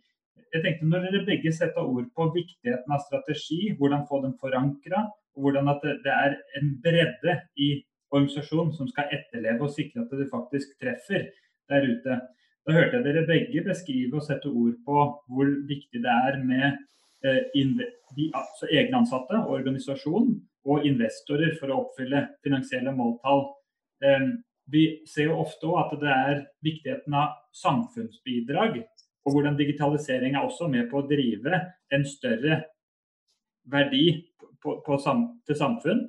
jeg 0.54 0.62
tenkte 0.62 0.86
Når 0.86 1.08
dere 1.08 1.26
begge 1.26 1.52
setter 1.56 1.82
ord 1.82 2.06
på 2.14 2.28
viktigheten 2.36 2.94
av 2.94 3.02
strategi, 3.08 3.72
hvordan 3.80 4.06
få 4.10 4.20
den 4.22 4.36
forankra, 4.42 5.08
og 5.34 5.48
hvordan 5.48 5.72
at 5.72 5.86
det 6.06 6.14
er 6.14 6.36
en 6.60 6.76
bredde 6.84 7.38
i 7.58 7.70
organisasjonen 8.14 8.74
som 8.78 8.90
skal 8.92 9.10
etterleve 9.18 9.66
og 9.66 9.74
sikre 9.74 10.04
at 10.04 10.14
det 10.14 10.30
faktisk 10.30 10.76
treffer 10.82 11.26
der 11.72 11.88
ute. 11.90 12.20
Da 12.64 12.76
hørte 12.76 13.00
jeg 13.00 13.06
dere 13.08 13.26
begge 13.28 13.64
beskrive 13.66 14.20
og 14.20 14.28
sette 14.28 14.52
ord 14.52 14.76
på 14.86 15.00
hvor 15.26 15.50
viktig 15.72 16.04
det 16.06 16.14
er 16.30 16.38
med 16.46 16.68
eh, 16.70 16.78
de, 17.24 18.26
altså 18.36 18.68
egne 18.70 19.00
ansatte, 19.00 19.40
organisasjon 19.50 20.34
og 20.70 20.88
investorer 20.88 21.56
for 21.60 21.72
å 21.72 21.80
oppfylle 21.86 22.26
finansielle 22.44 22.94
måltall. 22.96 23.46
Eh, 24.04 24.28
vi 24.72 24.84
ser 25.10 25.32
jo 25.32 25.42
ofte 25.44 25.72
at 25.80 25.96
det 26.00 26.12
er 26.12 26.44
viktigheten 26.64 27.16
av 27.20 27.34
samfunnsbidrag 27.56 28.80
og 29.24 29.36
hvordan 29.36 29.58
digitalisering 29.60 30.36
er 30.36 30.44
også 30.44 30.68
med 30.72 30.90
på 30.92 31.00
å 31.00 31.08
drive 31.08 31.60
en 31.94 32.06
større 32.08 32.60
verdi 33.72 34.06
på, 34.64 34.80
på 34.84 35.00
til 35.48 35.60
samfunn. 35.60 36.04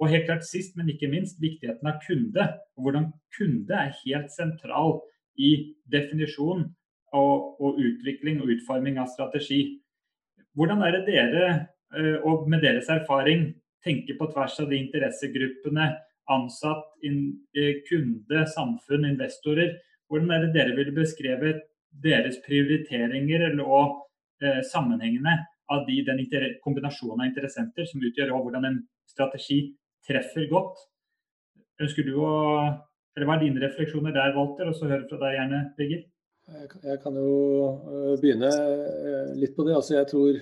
Og 0.00 0.08
helt 0.08 0.26
klart 0.28 0.46
sist, 0.48 0.76
men 0.78 0.88
ikke 0.88 1.10
minst, 1.12 1.40
viktigheten 1.42 1.90
av 1.90 1.98
kunde. 2.06 2.46
Og 2.78 2.86
hvordan 2.86 3.10
kunde 3.36 3.76
er 3.76 3.96
helt 4.04 4.30
sentral 4.32 5.00
i 5.36 5.74
definisjon 5.92 6.64
og, 7.12 7.60
og 7.60 7.80
utvikling 7.82 8.40
og 8.40 8.54
utforming 8.54 9.00
av 9.02 9.10
strategi. 9.12 9.79
Hvordan 10.58 10.82
er 10.82 10.96
det 10.96 11.06
dere, 11.06 11.48
eh, 11.96 12.16
og 12.26 12.48
med 12.50 12.62
deres 12.62 12.88
erfaring, 12.88 13.54
tenker 13.84 14.18
på 14.18 14.28
tvers 14.32 14.58
av 14.60 14.70
de 14.70 14.76
interessegruppene, 14.76 15.86
ansatt, 16.30 16.84
eh, 17.04 17.82
kunde, 17.88 18.46
samfunn, 18.54 19.06
investorer. 19.08 19.78
Hvordan 20.08 20.30
er 20.30 20.46
det 20.46 20.54
dere 20.54 20.76
ville 20.76 20.94
beskrevet 20.94 21.62
deres 22.02 22.38
prioriteringer 22.46 23.60
og 23.60 24.06
eh, 24.42 24.62
sammenhengene 24.62 25.38
av 25.70 25.86
de, 25.86 26.02
den 26.06 26.22
kombinasjonen 26.64 27.24
av 27.24 27.26
interessenter 27.30 27.86
som 27.86 28.02
utgjør 28.02 28.34
hvordan 28.34 28.64
en 28.66 28.80
strategi 29.06 29.74
treffer 30.06 30.48
godt. 30.50 30.78
Ønsker 31.80 32.06
du 32.06 32.16
å 32.20 32.30
eller 33.16 33.26
Hva 33.26 33.36
er 33.36 33.42
dine 33.42 33.60
refleksjoner 33.64 34.14
der, 34.14 34.36
Walter, 34.36 34.68
og 34.70 34.76
så 34.78 34.86
høre 34.86 35.08
fra 35.10 35.18
deg 35.18 35.34
gjerne, 35.34 35.60
Birger? 35.76 36.04
Jeg 36.50 36.98
kan 37.02 37.14
jo 37.14 37.34
eh, 37.62 38.14
begynne 38.20 38.50
eh, 38.50 39.34
litt 39.38 39.54
på 39.56 39.66
det. 39.66 39.76
Altså, 39.76 39.96
jeg 39.98 40.08
tror 40.10 40.40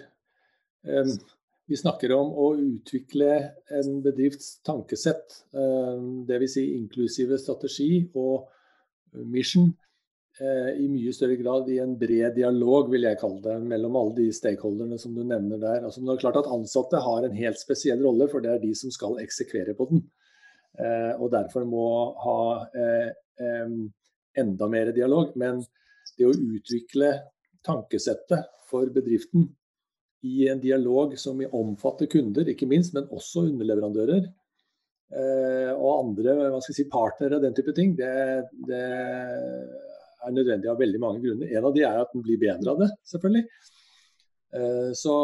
vi 1.68 1.76
snakker 1.76 2.14
om 2.14 2.30
å 2.38 2.46
utvikle 2.54 3.32
en 3.76 3.98
bedrifts 4.00 4.60
tankesett. 4.64 5.34
Dvs. 5.52 6.52
Si 6.54 6.62
inklusive 6.78 7.36
strategi 7.42 7.90
og 8.16 8.46
mission. 9.28 9.68
Eh, 10.38 10.70
i 10.80 10.86
mye 10.88 11.12
større 11.12 11.36
grad 11.36 11.68
i 11.74 11.80
en 11.82 11.96
bred 11.98 12.38
dialog, 12.38 12.88
vil 12.94 13.04
jeg 13.08 13.18
kalle 13.20 13.42
det, 13.44 13.56
mellom 13.68 13.98
alle 14.00 14.14
de 14.20 14.28
stakeholderne 14.32 15.00
som 15.02 15.16
du 15.16 15.24
nevner 15.26 15.60
der. 15.60 15.82
Altså, 15.82 16.00
det 16.00 16.14
er 16.14 16.22
klart 16.22 16.38
at 16.40 16.48
Ansatte 16.54 17.02
har 17.04 17.26
en 17.26 17.36
helt 17.36 17.60
spesiell 17.60 18.00
rolle, 18.06 18.30
for 18.32 18.44
det 18.44 18.54
er 18.54 18.62
de 18.62 18.70
som 18.78 18.94
skal 18.94 19.18
eksekvere 19.20 19.74
på 19.76 19.90
den. 19.90 20.06
Og 21.18 21.26
derfor 21.32 21.64
må 21.66 21.88
ha 22.22 22.38
enda 24.38 24.68
mer 24.70 24.92
dialog. 24.94 25.32
Men 25.40 25.64
det 26.18 26.26
å 26.28 26.34
utvikle 26.34 27.12
tankesettet 27.66 28.50
for 28.68 28.90
bedriften 28.94 29.48
i 30.26 30.48
en 30.50 30.60
dialog 30.60 31.14
som 31.18 31.40
omfatter 31.54 32.10
kunder, 32.10 32.48
ikke 32.50 32.68
minst, 32.68 32.94
men 32.96 33.06
også 33.14 33.46
underleverandører, 33.48 34.26
og 35.78 35.92
andre 35.92 36.58
si, 36.66 36.84
partnere, 36.90 37.38
og 37.38 37.44
den 37.46 37.54
type 37.56 37.72
ting, 37.76 37.94
det, 37.96 38.10
det 38.68 38.82
er 40.28 40.34
nødvendig 40.34 40.70
av 40.70 40.80
veldig 40.80 41.00
mange 41.02 41.22
grunner. 41.22 41.52
En 41.52 41.68
av 41.68 41.75
de 41.75 41.84
er 41.87 42.00
at 42.00 42.10
den 42.14 42.25
blir 42.25 42.40
bedre 42.40 42.75
av 42.75 42.82
det, 42.82 42.88
selvfølgelig. 43.08 43.44
Eh, 44.58 44.90
så, 44.96 45.14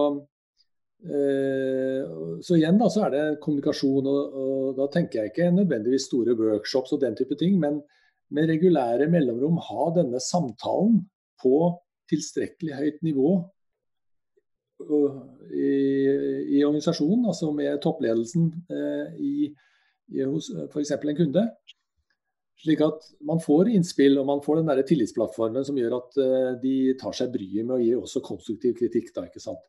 eh, 1.08 2.14
så 2.44 2.58
igjen 2.58 2.78
da, 2.80 2.90
så 2.92 3.06
er 3.06 3.14
det 3.14 3.24
kommunikasjon, 3.44 4.10
og, 4.10 4.38
og 4.44 4.78
da 4.78 4.88
tenker 4.92 5.22
jeg 5.22 5.32
ikke 5.32 5.50
nødvendigvis 5.54 6.08
store 6.10 6.36
workshops 6.38 6.94
og 6.96 7.02
den 7.04 7.16
type 7.18 7.38
ting, 7.40 7.58
men 7.60 7.80
med 8.34 8.48
regulære 8.50 9.08
mellomrom 9.12 9.58
ha 9.68 9.90
denne 9.96 10.20
samtalen 10.22 11.02
på 11.42 11.58
tilstrekkelig 12.10 12.78
høyt 12.78 13.04
nivå 13.06 13.34
i, 15.54 15.68
i 16.56 16.64
organisasjonen, 16.64 17.28
altså 17.30 17.50
med 17.54 17.78
toppledelsen 17.82 18.50
eh, 18.72 19.14
i, 19.22 19.34
i, 20.12 20.24
hos 20.24 20.50
f.eks. 20.68 20.94
en 20.96 21.18
kunde. 21.18 21.44
Slik 22.64 22.82
at 22.86 23.06
man 23.26 23.42
får 23.42 23.70
innspill 23.74 24.18
og 24.20 24.28
man 24.28 24.42
får 24.44 24.60
den 24.60 24.70
der 24.70 24.82
tillitsplattformen 24.86 25.66
som 25.66 25.78
gjør 25.78 25.98
at 25.98 26.18
eh, 26.22 26.50
de 26.62 26.74
tar 27.00 27.16
seg 27.16 27.32
bryet 27.34 27.66
med 27.66 27.76
å 27.78 27.82
gi 27.82 27.94
også 27.98 28.24
konstruktiv 28.24 28.76
kritikk. 28.78 29.12
Da, 29.14 29.26
ikke 29.28 29.42
sant? 29.42 29.62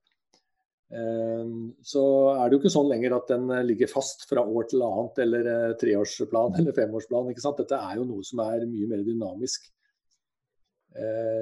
Uh, 0.93 1.71
så 1.81 2.03
er 2.35 2.43
det 2.45 2.55
jo 2.55 2.59
ikke 2.61 2.73
sånn 2.75 2.91
lenger 2.91 3.15
at 3.17 3.31
den 3.31 3.49
ligger 3.65 3.89
fast 3.89 4.27
fra 4.29 4.43
år 4.45 4.67
til 4.69 4.83
annet, 4.85 5.23
eller 5.25 5.49
uh, 5.49 5.71
treårsplan 5.81 6.55
eller 6.61 6.77
femårsplan. 6.77 7.31
ikke 7.31 7.43
sant? 7.43 7.61
Dette 7.63 7.79
er 7.79 7.97
jo 7.99 8.05
noe 8.09 8.25
som 8.27 8.43
er 8.45 8.67
mye 8.69 8.91
mer 8.91 9.03
dynamisk. 9.05 9.71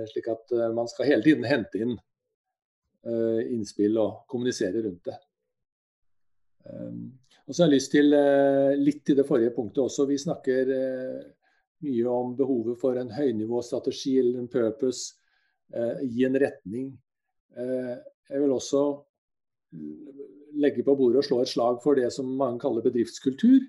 slik 0.09 0.27
at 0.33 0.51
man 0.73 0.87
skal 0.89 1.05
hele 1.05 1.21
tiden 1.21 1.43
hente 1.45 1.77
inn 1.77 1.91
innspill 3.53 3.99
og 4.01 4.23
kommunisere 4.31 4.81
rundt 4.81 5.11
det. 5.11 5.17
Um, 6.65 7.03
og 7.45 7.53
så 7.53 7.61
har 7.61 7.67
jeg 7.69 7.75
lyst 7.75 7.91
til 7.93 8.15
litt 8.79 9.03
til 9.05 9.19
det 9.19 9.27
forrige 9.27 9.53
punktet 9.53 9.83
også. 9.83 10.07
Vi 10.09 10.17
snakker 10.17 10.71
mye 11.85 12.07
om 12.09 12.33
behovet 12.39 12.79
for 12.81 12.97
en 12.97 13.11
høynivåstrategi 13.13 14.15
eller 14.23 14.39
en 14.41 14.49
purpose 14.49 15.19
Gi 15.73 16.25
en 16.25 16.37
retning. 16.39 16.89
Eh, 17.57 17.95
jeg 18.29 18.41
vil 18.41 18.53
også 18.53 18.83
legge 20.63 20.83
på 20.85 20.95
bordet 20.97 21.21
og 21.21 21.27
slå 21.27 21.39
et 21.43 21.51
slag 21.51 21.79
for 21.83 21.97
det 21.97 22.09
som 22.13 22.29
mange 22.39 22.61
kaller 22.61 22.85
bedriftskultur. 22.85 23.63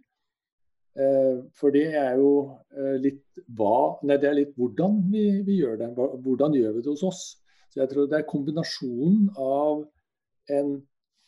Eh, 0.95 1.39
for 1.59 1.75
det 1.75 1.89
er 1.99 2.21
jo 2.21 2.31
eh, 2.77 2.97
litt 3.03 3.41
hva 3.59 3.97
Nei, 4.07 4.19
det 4.23 4.29
er 4.31 4.37
litt 4.39 4.53
hvordan 4.55 5.01
vi, 5.11 5.25
vi, 5.47 5.59
gjør 5.63 5.81
det. 5.81 5.91
Hvordan 5.97 6.55
gjør 6.55 6.77
vi 6.77 6.85
det 6.85 6.93
hos 6.93 7.07
oss? 7.09 7.23
Så 7.73 7.83
jeg 7.83 7.91
tror 7.91 8.11
det 8.11 8.21
er 8.21 8.29
kombinasjonen 8.31 9.33
av 9.41 9.83
en 10.55 10.77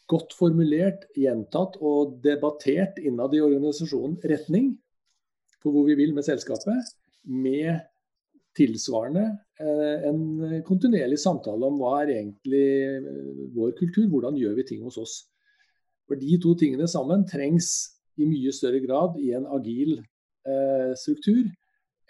godt 0.06 0.36
formulert, 0.38 1.08
gjentatt 1.18 1.80
og 1.82 2.20
debattert 2.22 3.00
innad 3.02 3.34
i 3.34 3.42
organisasjonen 3.42 4.20
retning, 4.30 4.76
på 5.58 5.72
hvor 5.74 5.88
vi 5.88 5.96
vil 5.98 6.14
med 6.14 6.22
selskapet, 6.22 6.92
med 7.26 7.80
tilsvarende 8.54 9.32
en 9.58 10.62
kontinuerlig 10.66 11.18
samtale 11.20 11.68
om 11.68 11.78
hva 11.80 12.02
er 12.02 12.14
egentlig 12.18 12.66
eh, 12.84 13.44
vår 13.56 13.72
kultur, 13.78 14.08
hvordan 14.12 14.36
gjør 14.36 14.56
vi 14.58 14.66
ting 14.68 14.82
hos 14.84 14.98
oss. 15.00 15.14
For 16.06 16.18
De 16.20 16.36
to 16.42 16.54
tingene 16.58 16.88
sammen 16.90 17.24
trengs 17.28 17.70
i 18.20 18.28
mye 18.28 18.52
større 18.52 18.82
grad 18.84 19.16
i 19.20 19.32
en 19.36 19.48
agil 19.56 19.96
eh, 19.96 20.92
struktur 20.98 21.46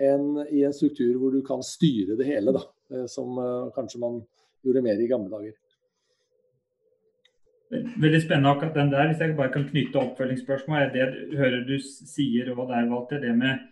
enn 0.03 0.43
i 0.53 0.65
en 0.67 0.75
struktur 0.77 1.15
hvor 1.21 1.33
du 1.33 1.41
kan 1.47 1.63
styre 1.65 2.19
det 2.19 2.27
hele, 2.29 2.53
da, 2.53 2.61
som 3.09 3.39
kanskje 3.73 4.03
man 4.03 4.19
gjorde 4.61 4.83
mer 4.85 5.01
i 5.01 5.07
gamle 5.09 5.31
dager. 5.33 5.55
Veldig 7.73 8.21
spennende 8.23 8.51
akkurat 8.53 8.77
den 8.77 8.93
der. 8.93 9.09
Hvis 9.09 9.23
jeg 9.25 9.37
bare 9.39 9.55
kan 9.55 9.65
knytte 9.71 10.03
oppfølgingsspørsmål. 10.03 10.93
Det 10.93 11.07
hører 11.39 11.65
du 11.65 11.79
sier 11.81 12.53
og 12.53 12.69
der, 12.69 12.91
Walter, 12.91 13.23
det 13.25 13.33
med 13.39 13.65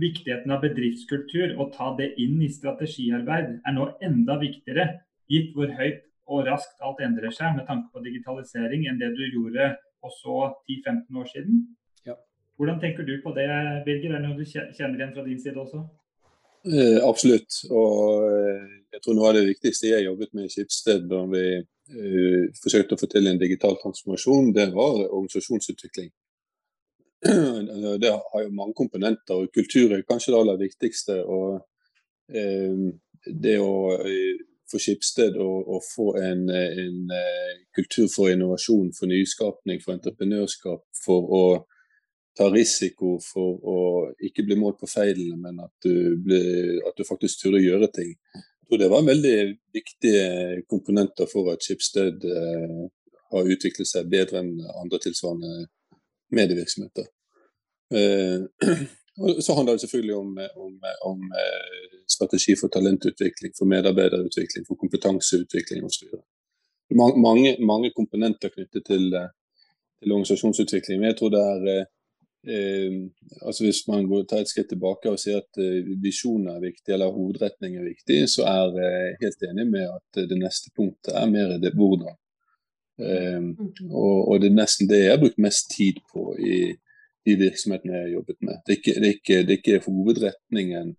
viktigheten 0.00 0.52
av 0.54 0.62
bedriftskultur 0.64 1.56
og 1.60 1.72
ta 1.76 1.90
det 1.98 2.12
inn 2.22 2.40
i 2.42 2.50
strategiarbeid 2.52 3.58
er 3.60 3.76
nå 3.76 3.90
enda 4.04 4.38
viktigere, 4.40 4.86
gitt 5.30 5.52
hvor 5.56 5.72
høyt 5.76 6.04
og 6.32 6.46
raskt 6.46 6.84
alt 6.86 7.02
endrer 7.04 7.34
seg 7.34 7.56
med 7.56 7.66
tanke 7.68 7.90
på 7.92 8.02
digitalisering, 8.04 8.86
enn 8.88 9.00
det 9.00 9.12
du 9.16 9.24
gjorde 9.26 9.74
også 10.06 10.52
10-15 10.70 11.18
år 11.20 11.28
siden. 11.32 11.64
Ja. 12.06 12.16
Hvordan 12.56 12.80
tenker 12.80 13.06
du 13.06 13.16
på 13.24 13.34
det, 13.36 13.48
Birger? 13.86 14.14
Er 14.14 14.22
det 14.22 14.28
noe 14.28 14.38
du 14.38 14.46
kjenner 14.46 14.96
igjen 14.98 15.14
fra 15.16 15.26
din 15.26 15.42
side 15.42 15.60
også? 15.60 15.82
Eh, 16.62 16.98
absolutt. 17.02 17.58
Og 17.74 18.26
eh, 18.30 18.66
jeg 18.94 19.02
tror 19.02 19.18
noe 19.18 19.30
av 19.30 19.38
det 19.38 19.48
viktigste 19.50 19.90
jeg 19.90 20.06
jobbet 20.06 20.32
med 20.36 20.46
i 20.46 20.52
Skipsted 20.52 21.08
da 21.10 21.24
vi 21.32 21.46
eh, 21.58 22.42
forsøkte 22.62 22.96
å 22.96 23.00
få 23.00 23.10
til 23.10 23.28
en 23.28 23.40
digital 23.40 23.78
transformasjon, 23.82 24.52
det 24.54 24.68
var 24.76 25.00
organisasjonsutvikling. 25.08 26.12
Det 27.22 28.10
har 28.10 28.42
jo 28.42 28.54
mange 28.54 28.74
komponenter, 28.74 29.38
og 29.38 29.52
kultur 29.54 29.94
er 29.94 30.06
kanskje 30.08 30.32
det 30.34 30.40
aller 30.40 30.62
viktigste. 30.62 31.18
og 31.24 31.60
eh, 32.34 32.88
Det 33.26 33.58
å 33.62 33.74
for 34.72 34.80
Skipsted 34.80 35.36
å 35.36 35.78
få 35.84 36.14
en, 36.16 36.46
en, 36.48 37.10
kultur 37.76 38.06
for 38.08 38.32
innovasjon, 38.32 38.88
for 38.96 39.10
nyskapning, 39.10 39.82
for 39.84 39.92
entreprenørskap, 39.98 40.80
for 40.96 41.34
å 41.36 41.44
ta 42.36 42.48
risiko 42.52 43.18
for 43.20 43.60
å 43.68 43.80
ikke 44.24 44.44
bli 44.46 44.56
målt 44.60 44.80
på 44.80 44.88
feilene, 44.88 45.36
men 45.36 45.60
at 45.64 45.72
du, 45.84 46.16
ble, 46.24 46.40
at 46.88 46.96
du 46.96 47.04
faktisk 47.04 47.42
turde 47.42 47.60
å 47.60 47.66
gjøre 47.66 47.90
ting. 47.92 48.14
Jeg 48.32 48.68
tror 48.68 48.80
det 48.80 48.90
var 48.92 49.04
veldig 49.04 49.36
viktige 49.76 50.62
komponenter 50.70 51.28
for 51.28 51.52
at 51.52 51.64
Skipsted 51.64 52.24
eh, 52.24 52.78
har 53.32 53.52
utviklet 53.54 53.88
seg 53.88 54.08
bedre 54.12 54.40
enn 54.40 54.54
andre 54.80 55.00
tilsvarende 55.04 55.66
medievirksomheter. 56.32 57.06
Eh, 57.94 58.40
så 59.44 59.54
handler 59.56 59.76
det 59.76 59.84
selvfølgelig 59.84 60.14
om, 60.14 60.30
om, 60.64 60.72
om 61.10 61.32
eh, 61.42 61.98
strategi 62.08 62.56
for 62.60 62.68
talentutvikling, 62.68 63.54
for 63.58 63.68
medarbeiderutvikling, 63.74 64.66
for 64.68 64.80
kompetanseutvikling 64.82 65.84
osv. 65.84 66.20
Mange, 66.96 67.56
mange 67.60 67.92
komponenter 67.96 68.48
knyttet 68.48 68.84
til, 68.86 69.04
til 70.02 70.12
organisasjonsutvikling. 70.12 71.00
Men 71.00 71.12
jeg 71.12 71.18
tror 71.18 71.30
det 71.32 71.44
er 71.54 71.68
eh, 71.74 71.84
Eh, 72.48 72.92
altså 73.46 73.64
Hvis 73.64 73.88
man 73.88 74.06
går, 74.08 74.22
tar 74.22 74.42
et 74.42 74.50
skritt 74.50 74.68
tilbake 74.72 75.10
og 75.10 75.20
sier 75.22 75.38
at 75.38 75.60
eh, 75.62 75.86
visjonen 76.02 76.48
er 76.50 76.64
viktig, 76.64 76.90
eller 76.90 77.14
hovedretning 77.14 77.76
er 77.78 77.86
viktig, 77.86 78.18
så 78.34 78.46
er 78.50 78.80
jeg 78.82 79.18
helt 79.20 79.44
enig 79.50 79.66
med 79.70 79.86
at 79.86 80.22
det 80.30 80.38
neste 80.40 80.72
punktet 80.74 81.14
er 81.14 81.30
mer 81.30 81.54
det 81.62 81.74
hvordan. 81.78 82.18
Eh, 83.00 83.42
og, 83.90 84.16
og, 84.28 84.40
det 84.40 84.50
er 84.50 84.56
nesten 84.56 84.90
det 84.90 85.04
jeg 85.04 85.14
har 85.14 85.22
brukt 85.22 85.40
mest 85.42 85.70
tid 85.72 86.00
på 86.12 86.32
i 86.38 86.56
de 87.22 87.36
virksomhetene 87.38 87.94
jeg 87.94 88.06
har 88.06 88.16
jobbet 88.16 88.38
med. 88.40 88.58
Det 88.66 88.74
er 88.74 88.80
ikke, 88.80 88.96
det 88.98 89.08
er 89.08 89.16
ikke, 89.16 89.38
det 89.46 89.54
er 89.54 89.60
ikke 89.60 89.84
hovedretningen, 89.86 90.92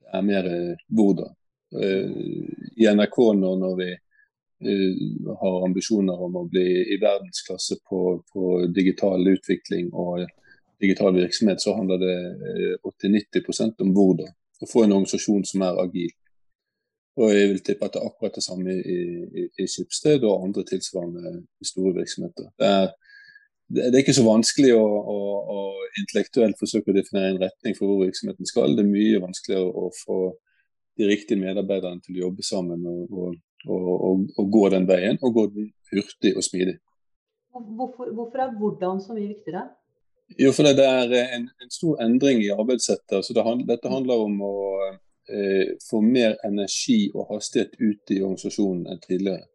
det 0.00 0.14
er 0.14 0.24
mer 0.24 0.48
hvordan. 0.88 1.36
Uh, 1.76 2.46
I 2.78 2.86
NRK 2.94 3.16
nå 3.36 3.50
når 3.60 3.72
vi 3.80 3.88
uh, 3.92 5.32
har 5.42 5.64
ambisjoner 5.66 6.22
om 6.28 6.38
å 6.40 6.46
bli 6.48 6.64
i 6.94 6.98
verdensklasse 7.02 7.80
på, 7.90 8.00
på 8.32 8.52
digital 8.72 9.26
utvikling 9.34 9.90
og 9.92 10.24
digital 10.80 11.14
virksomhet, 11.14 11.62
så 11.62 11.74
handler 11.76 12.00
det 12.00 12.16
80-90 12.84 13.62
eh, 13.66 13.74
om 13.84 13.92
hvordan. 13.96 14.32
Å 14.62 14.68
få 14.70 14.84
en 14.84 14.94
organisasjon 14.96 15.44
som 15.48 15.64
er 15.66 15.80
agil. 15.82 16.12
Og 17.16 17.32
jeg 17.32 17.48
vil 17.48 17.62
tippe 17.64 17.86
at 17.86 17.94
det 17.94 18.00
er 18.02 18.08
akkurat 18.10 18.34
det 18.36 18.44
samme 18.44 18.74
i, 18.76 19.00
i, 19.40 19.44
i 19.62 19.66
Skipsted 19.70 20.24
og 20.28 20.42
andre 20.44 20.64
tilsvarende 20.68 21.46
store 21.64 21.94
virksomheter. 21.96 22.50
Det 22.60 22.68
er, 22.68 22.90
det 23.72 23.86
er 23.88 24.02
ikke 24.02 24.16
så 24.18 24.24
vanskelig 24.26 24.74
å, 24.76 24.82
å, 24.84 25.20
å, 25.54 25.62
intellektuelt 26.02 26.60
forsøke 26.60 26.92
å 26.92 26.96
definere 26.96 27.32
en 27.32 27.40
retning 27.40 27.76
for 27.78 27.88
hvor 27.88 28.02
virksomheten 28.04 28.48
skal. 28.48 28.76
Det 28.76 28.84
er 28.84 28.90
mye 28.90 29.22
vanskeligere 29.24 29.70
å 29.72 29.88
få 30.02 30.18
de 31.00 31.08
riktige 31.08 31.40
medarbeiderne 31.40 32.04
til 32.04 32.18
å 32.18 32.26
jobbe 32.26 32.44
sammen 32.44 32.84
og, 32.90 33.16
og, 33.16 33.40
og, 33.72 34.28
og 34.36 34.52
gå 34.52 34.68
den 34.76 34.88
veien, 34.88 35.16
og 35.24 35.34
gå 35.36 35.46
den 35.54 35.72
hurtig 35.92 36.36
og 36.36 36.44
smidig. 36.44 36.76
Hvorfor, 37.56 38.12
hvorfor 38.12 38.44
er 38.44 38.54
hvordan 38.60 39.00
så 39.00 39.16
mye 39.16 39.30
viktigere? 39.32 39.64
Jo, 40.36 40.50
for 40.52 40.68
det 40.68 40.84
er 40.84 41.12
en, 41.36 41.48
en 41.62 41.72
stor 41.72 42.00
endring 42.04 42.42
i 42.44 42.52
arbeidssettet. 42.52 43.22
Altså 43.22 43.32
det, 43.32 43.44
dette 43.68 43.92
handler 43.92 44.24
om 44.26 44.40
å 44.44 44.54
eh, 45.28 45.74
få 45.90 46.00
mer 46.00 46.36
energi 46.44 47.10
og 47.14 47.28
hastighet 47.34 47.76
ute 47.80 48.16
i 48.16 48.22
organisasjonen 48.22 48.86
enn 48.90 49.02
tidligere. 49.02 49.46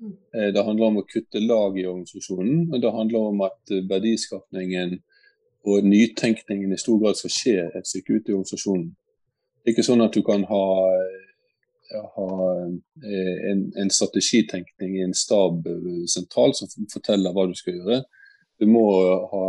Mm. 0.00 0.14
Eh, 0.34 0.48
det 0.54 0.64
handler 0.64 0.90
om 0.90 1.00
å 1.00 1.06
kutte 1.08 1.42
lag 1.42 1.78
i 1.78 1.86
organisasjonen, 1.86 2.68
og 2.72 2.82
det 2.82 2.92
handler 2.92 3.28
om 3.30 3.44
at 3.46 3.74
verdiskapningen 3.90 4.98
og 5.64 5.86
nytenkningen 5.88 6.72
i 6.72 6.80
stor 6.80 7.00
grad 7.00 7.16
skal 7.18 7.32
skje 7.32 7.56
et 7.72 7.88
stykke 7.88 8.18
ut 8.18 8.28
i 8.28 8.34
organisasjonen. 8.36 8.90
Det 9.62 9.70
er 9.70 9.76
ikke 9.76 9.86
sånn 9.86 10.04
at 10.04 10.12
du 10.12 10.20
kan 10.26 10.44
ha, 10.50 10.64
ha 12.16 12.26
eh, 12.60 13.38
en, 13.52 13.62
en 13.80 13.92
strategitenkning 13.92 14.98
i 14.98 15.06
en 15.06 15.16
stab 15.16 15.64
sentralt 16.12 16.60
som 16.60 16.90
forteller 16.92 17.32
hva 17.32 17.46
du 17.48 17.56
skal 17.56 17.78
gjøre. 17.78 18.02
Du 18.60 18.68
må 18.70 18.84
ha 19.32 19.46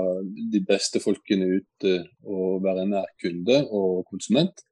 de 0.51 0.61
beste 0.65 1.01
folkene 1.03 1.59
ute 1.59 1.97
og 2.25 2.63
være 2.63 2.87
nær 2.89 3.11
kunde 3.21 3.59
og 3.69 4.05
konsument. 4.09 4.63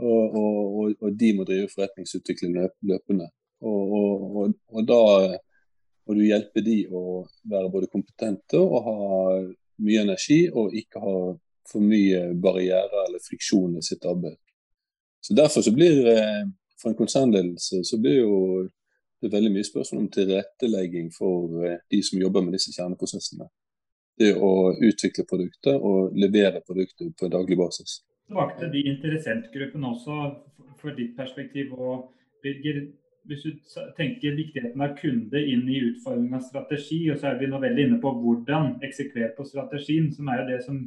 Og, 0.00 0.36
og, 0.40 0.94
og 1.00 1.14
de 1.20 1.30
må 1.36 1.44
drive 1.48 1.70
forretningsutvikling 1.74 2.56
løpende. 2.88 3.28
Og, 3.60 4.52
og, 4.72 4.82
da 4.88 5.00
må 6.06 6.16
du 6.16 6.22
hjelpe 6.24 6.62
de 6.64 6.82
å 6.88 7.22
være 7.50 7.72
både 7.72 7.90
kompetente 7.92 8.60
og 8.60 8.86
ha 8.86 8.96
mye 9.84 10.04
energi, 10.04 10.42
og 10.48 10.74
ikke 10.76 11.02
ha 11.02 11.14
for 11.70 11.84
mye 11.84 12.30
barrierer 12.40 13.06
eller 13.06 13.22
friksjon 13.22 13.76
i 13.78 13.84
sitt 13.84 14.04
arbeid. 14.08 14.38
Så 15.20 15.36
Derfor 15.36 15.62
så 15.62 15.72
blir 15.76 16.06
eh, 16.08 16.44
for 16.80 16.90
en 16.90 16.98
konsernledelse 16.98 17.82
så 17.84 17.98
blir 18.00 18.22
jo 18.22 18.36
det 19.20 19.28
veldig 19.32 19.52
mye 19.52 19.68
spørsmål 19.68 20.06
om 20.06 20.12
tilrettelegging 20.12 21.10
for 21.12 21.60
eh, 21.64 21.80
de 21.92 22.00
som 22.02 22.20
jobber 22.20 22.44
med 22.46 22.56
disse 22.56 22.72
kjerneprosessene 22.72 23.48
det 24.20 24.34
å 24.36 24.52
utvikle 24.76 25.24
produkter 25.28 25.80
og 25.80 26.16
levere 26.18 26.60
produkter 26.66 27.08
på 27.16 27.26
en 27.26 27.32
daglig 27.32 27.56
basis. 27.56 28.00
Tilbake 28.30 28.60
til 28.60 28.68
de 28.70 28.80
interessentgruppene 28.86 29.88
også, 29.90 30.16
for 30.78 30.94
ditt 30.94 31.16
perspektiv. 31.16 31.72
og 31.74 32.12
Birger, 32.42 32.84
hvis 33.26 33.42
du 33.42 33.56
tenker 33.96 34.36
viktigheten 34.38 34.84
av 34.86 34.94
kunde 35.00 35.40
inn 35.42 35.64
i 35.66 35.80
utforming 35.88 36.36
av 36.38 36.44
strategi, 36.46 37.00
og 37.10 37.18
så 37.18 37.32
er 37.32 37.40
vi 37.40 37.48
nå 37.50 37.58
veldig 37.58 37.86
inne 37.88 37.98
på 38.00 38.12
hvordan 38.20 38.76
eksekvere 38.86 39.32
på 39.36 39.48
strategien, 39.50 40.12
som 40.14 40.30
er 40.30 40.40
jo 40.40 40.46
det 40.52 40.60
som 40.62 40.78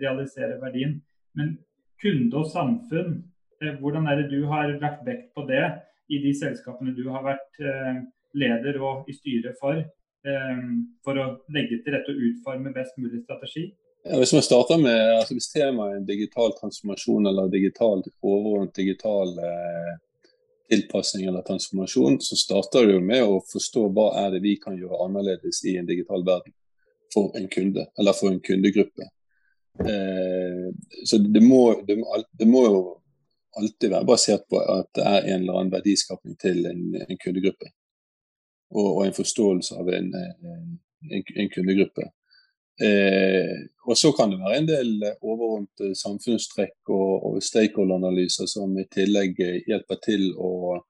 realiserer 0.00 0.56
verdien. 0.62 0.96
Men 1.36 1.58
kunde 2.00 2.40
og 2.40 2.48
samfunn, 2.54 3.22
eh, 3.60 3.76
hvordan 3.76 4.08
er 4.08 4.22
det 4.22 4.30
du 4.32 4.46
har 4.46 4.72
lagt 4.80 5.04
vekt 5.04 5.34
på 5.36 5.44
det 5.52 5.66
i 6.08 6.22
de 6.24 6.32
selskapene 6.32 6.96
du 6.96 7.10
har 7.12 7.28
vært 7.28 7.60
eh, 7.60 8.02
leder 8.32 8.80
og 8.80 9.04
i 9.08 9.12
styret 9.12 9.60
for? 9.60 9.84
Ehm, 10.26 10.96
for 11.04 11.20
å 11.20 11.26
legge 11.52 11.82
til 11.84 11.92
rette 11.92 12.10
og 12.10 12.24
utforme 12.30 12.72
best 12.72 12.96
mulig 12.96 13.20
strategi? 13.22 13.68
Ja, 14.08 14.18
hvis 14.18 14.32
man 14.32 14.42
starter 14.42 14.78
med, 14.78 15.00
altså 15.18 15.34
hvis 15.34 15.48
temaet 15.50 15.96
er 15.96 16.02
digital 16.06 16.52
transformasjon 16.60 17.26
eller 17.26 17.48
digital, 17.50 18.04
overordnet 18.22 18.76
digital 18.76 19.32
eh, 19.42 19.94
tilpasning 20.70 21.26
eller 21.26 21.42
transformasjon, 21.42 22.20
så 22.22 22.36
starter 22.38 22.92
jo 22.92 23.00
med 23.02 23.24
å 23.26 23.40
forstå 23.50 23.82
hva 23.96 24.06
er 24.20 24.36
det 24.36 24.44
vi 24.44 24.52
kan 24.62 24.76
gjøre 24.78 25.00
annerledes 25.08 25.58
i 25.66 25.74
en 25.80 25.88
digital 25.88 26.22
verden 26.26 26.54
for 27.14 27.34
en 27.38 27.48
kunde, 27.50 27.88
eller 27.98 28.14
for 28.14 28.30
en 28.30 28.38
kundegruppe. 28.46 29.08
Eh, 29.80 30.68
så 31.04 31.18
det 31.18 31.42
må, 31.42 31.62
det, 31.88 31.96
det 32.38 32.46
må, 32.46 32.62
jo 32.68 32.84
alltid 33.58 33.90
være 33.90 34.06
basert 34.06 34.46
på 34.52 34.60
at 34.60 34.92
det 34.94 35.02
er 35.02 35.32
en 35.32 35.40
eller 35.40 35.58
annen 35.58 35.72
verdiskapning 35.72 36.38
til 36.38 36.62
en, 36.70 36.86
en 37.08 37.18
kundegruppe 37.24 37.72
og, 38.70 38.86
og 38.86 39.02
en 39.06 39.16
forståelse 39.16 39.80
av 39.80 39.90
en, 39.98 40.14
en, 40.14 40.78
en 41.10 41.50
kundegruppe. 41.54 42.06
Eh, 42.82 43.54
og 43.86 43.98
Så 43.98 44.12
kan 44.12 44.30
det 44.30 44.40
være 44.40 44.58
en 44.60 44.68
del 44.68 44.90
overordnede 45.22 45.94
samfunnstrekk 45.96 46.90
og, 46.92 47.12
og 47.28 47.42
stakeholderanalyser 47.42 48.50
som 48.50 48.74
i 48.76 48.84
tillegg 48.92 49.38
hjelper 49.68 50.00
til 50.04 50.28
å 50.36 50.82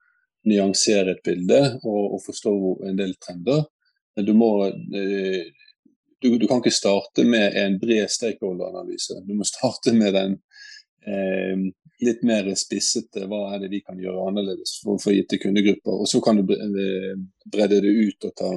nyansere 0.47 1.15
et 1.15 1.23
bilde 1.23 1.61
og, 1.83 2.03
og 2.17 2.23
forstå 2.25 2.53
en 2.89 2.99
del 2.99 3.15
trender. 3.21 3.63
Men 4.15 4.27
du 4.27 4.33
må 4.35 4.51
eh, 4.67 5.47
du, 6.19 6.37
du, 6.37 6.47
kan 6.47 6.61
ikke 6.61 6.73
starte 6.73 7.25
med 7.27 7.55
en 7.55 7.77
bred 7.79 8.09
stakeholderanalyse. 8.11 9.21
Du 9.27 9.35
må 9.37 9.45
starte 9.45 9.93
med 9.93 10.15
den 10.17 10.39
eh, 11.05 11.67
litt 12.01 12.23
mer 12.25 12.49
spissete 12.57 13.25
hva 13.29 13.43
er 13.53 13.63
det 13.63 13.71
vi 13.73 13.83
kan 13.85 13.99
gjøre 14.01 14.27
annerledes 14.29 14.79
for, 14.83 14.99
for 15.01 15.15
gitte 15.15 15.39
kundegrupper. 15.41 16.01
Og 16.01 16.09
så 16.09 16.21
kan 16.25 16.41
du 16.41 16.53
eh, 16.55 17.13
bredde 17.45 17.81
det 17.85 17.93
ut 17.93 18.29
og 18.29 18.35
ta, 18.41 18.53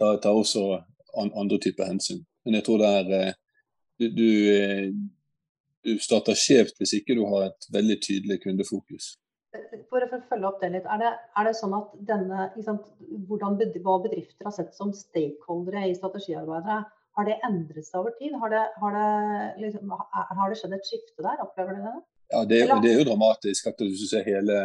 ta, 0.00 0.14
ta 0.22 0.32
også 0.32 0.70
andre 1.16 1.58
typer 1.62 1.88
hensyn. 1.88 2.24
Men 2.44 2.58
jeg 2.58 2.66
tror 2.66 2.82
det 2.82 2.90
er 2.98 3.14
eh, 3.18 3.38
du, 3.98 4.08
du, 4.14 4.28
eh, 4.54 4.90
du 5.84 5.96
starter 6.02 6.38
skjevt 6.38 6.78
hvis 6.80 6.94
ikke 7.00 7.16
du 7.18 7.24
har 7.30 7.48
et 7.48 7.72
veldig 7.74 7.98
tydelig 8.04 8.42
kundefokus. 8.44 9.16
For 9.88 10.04
å 10.04 10.20
følge 10.28 10.44
opp 10.44 10.60
det 10.60 10.68
litt, 10.74 10.86
Er 10.92 11.00
det, 11.00 11.10
er 11.40 11.48
det 11.48 11.54
sånn 11.56 11.74
at 11.76 11.94
denne, 12.10 12.50
sant, 12.66 12.84
hvordan, 13.28 13.56
hva 13.84 13.96
bedrifter 14.04 14.50
har 14.50 14.54
sett 14.54 14.76
som 14.76 14.92
stakeholdere 14.92 15.86
i 15.88 15.96
strategiarbeidere, 15.96 16.82
har 17.18 17.26
det 17.26 17.38
endret 17.48 17.86
seg 17.86 18.02
over 18.02 18.14
tid? 18.20 18.36
Har 18.38 18.52
det, 18.52 18.60
har 18.78 18.94
det, 18.94 19.08
liksom, 19.64 19.90
har 19.90 20.52
det 20.52 20.60
skjedd 20.60 20.76
et 20.76 20.86
skifte 20.86 21.24
der? 21.24 21.40
Opplever 21.42 21.74
du 21.74 21.88
det? 21.88 21.96
Ja, 22.28 22.44
det, 22.44 22.60
det, 22.84 22.92
er 22.92 23.00
jo 23.00 23.08
dramatisk. 23.08 23.72
at 23.72 23.80
du 23.80 23.96
ser 24.04 24.26
hele 24.28 24.60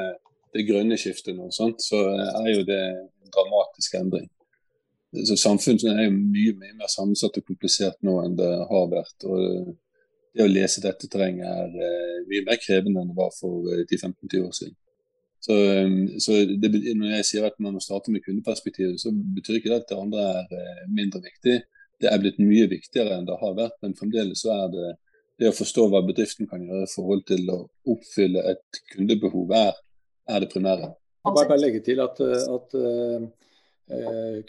det 0.54 0.68
grønne 0.68 1.00
skiftet 1.00 1.34
nå, 1.38 1.48
sånt, 1.56 1.82
så 1.82 2.04
er 2.14 2.52
jo 2.52 2.66
det 2.68 2.82
en 2.84 3.34
dramatisk 3.34 3.96
endring. 3.98 4.28
Så 5.14 5.38
Samfunnet 5.38 5.86
er 5.92 6.08
jo 6.08 6.14
mye, 6.16 6.54
mye 6.58 6.76
mer 6.80 6.90
sammensatt 6.90 7.38
og 7.38 7.46
komplisert 7.46 8.00
nå 8.06 8.18
enn 8.24 8.38
det 8.40 8.50
har 8.70 8.88
vært. 8.92 9.26
og 9.30 9.74
det 10.34 10.46
å 10.46 10.50
lese 10.50 10.82
dette 10.82 11.10
terrenget 11.12 11.46
er 11.46 11.76
uh, 11.78 12.24
mye 12.30 12.46
mer 12.48 12.58
krevende 12.62 13.04
enn 13.04 13.12
det 13.12 13.20
var 13.20 13.30
for 13.36 13.68
uh, 13.70 13.84
10-15-20 13.86 14.48
år 14.48 14.56
siden. 14.58 14.78
Så, 15.44 15.58
um, 15.86 15.98
så 16.24 16.40
det, 16.48 16.72
Når 16.72 17.16
jeg 17.18 17.28
sier 17.30 17.46
at 17.48 17.60
man 17.62 17.76
må 17.76 17.84
starte 17.84 18.14
med 18.14 18.24
kundeperspektivet, 18.26 18.98
så 19.02 19.14
betyr 19.14 19.60
ikke 19.60 19.74
det 19.74 19.82
at 19.84 19.92
det 19.92 20.00
andre 20.00 20.26
er 20.42 20.90
mindre 20.90 21.22
viktig. 21.26 21.60
Det 22.02 22.10
er 22.10 22.22
blitt 22.24 22.42
mye 22.42 22.66
viktigere 22.72 23.20
enn 23.20 23.30
det 23.30 23.38
har 23.40 23.56
vært, 23.60 23.78
men 23.86 23.96
fremdeles 24.00 24.42
så 24.44 24.56
er 24.56 24.74
det 24.74 24.90
det 25.42 25.50
å 25.50 25.56
forstå 25.56 25.88
hva 25.90 26.04
bedriften 26.06 26.50
kan 26.50 26.62
gjøre 26.66 26.86
i 26.86 26.92
forhold 26.92 27.24
til 27.30 27.48
å 27.50 27.60
oppfylle 27.94 28.44
et 28.52 28.82
kundebehov, 28.94 29.54
er, 29.58 29.78
er 30.30 30.44
det 30.44 30.50
primære. 30.52 30.92
Jeg 31.24 31.38
bare, 31.38 31.50
bare 31.50 31.62
legge 31.62 31.82
til 31.86 32.02
at, 32.04 32.20
at 32.22 32.76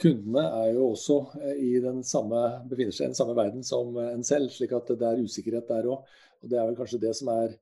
kundene 0.00 0.42
er 0.62 0.68
jo 0.76 0.90
også 0.92 1.18
i 1.58 1.72
den 1.82 2.04
samme, 2.06 2.40
befinner 2.70 2.94
seg 2.94 3.08
i 3.08 3.10
den 3.10 3.18
samme 3.18 3.34
verden 3.36 3.64
som 3.66 3.96
en 3.98 4.22
selv, 4.24 4.52
slik 4.54 4.72
at 4.76 4.92
det 4.94 5.08
er 5.08 5.22
usikkerhet 5.24 5.68
der 5.68 5.88
òg. 5.90 6.04
Og 6.44 6.50
Det 6.50 6.58
er 6.58 6.68
vel 6.68 6.76
kanskje 6.78 7.00
det 7.02 7.14
som 7.18 7.30
er 7.32 7.56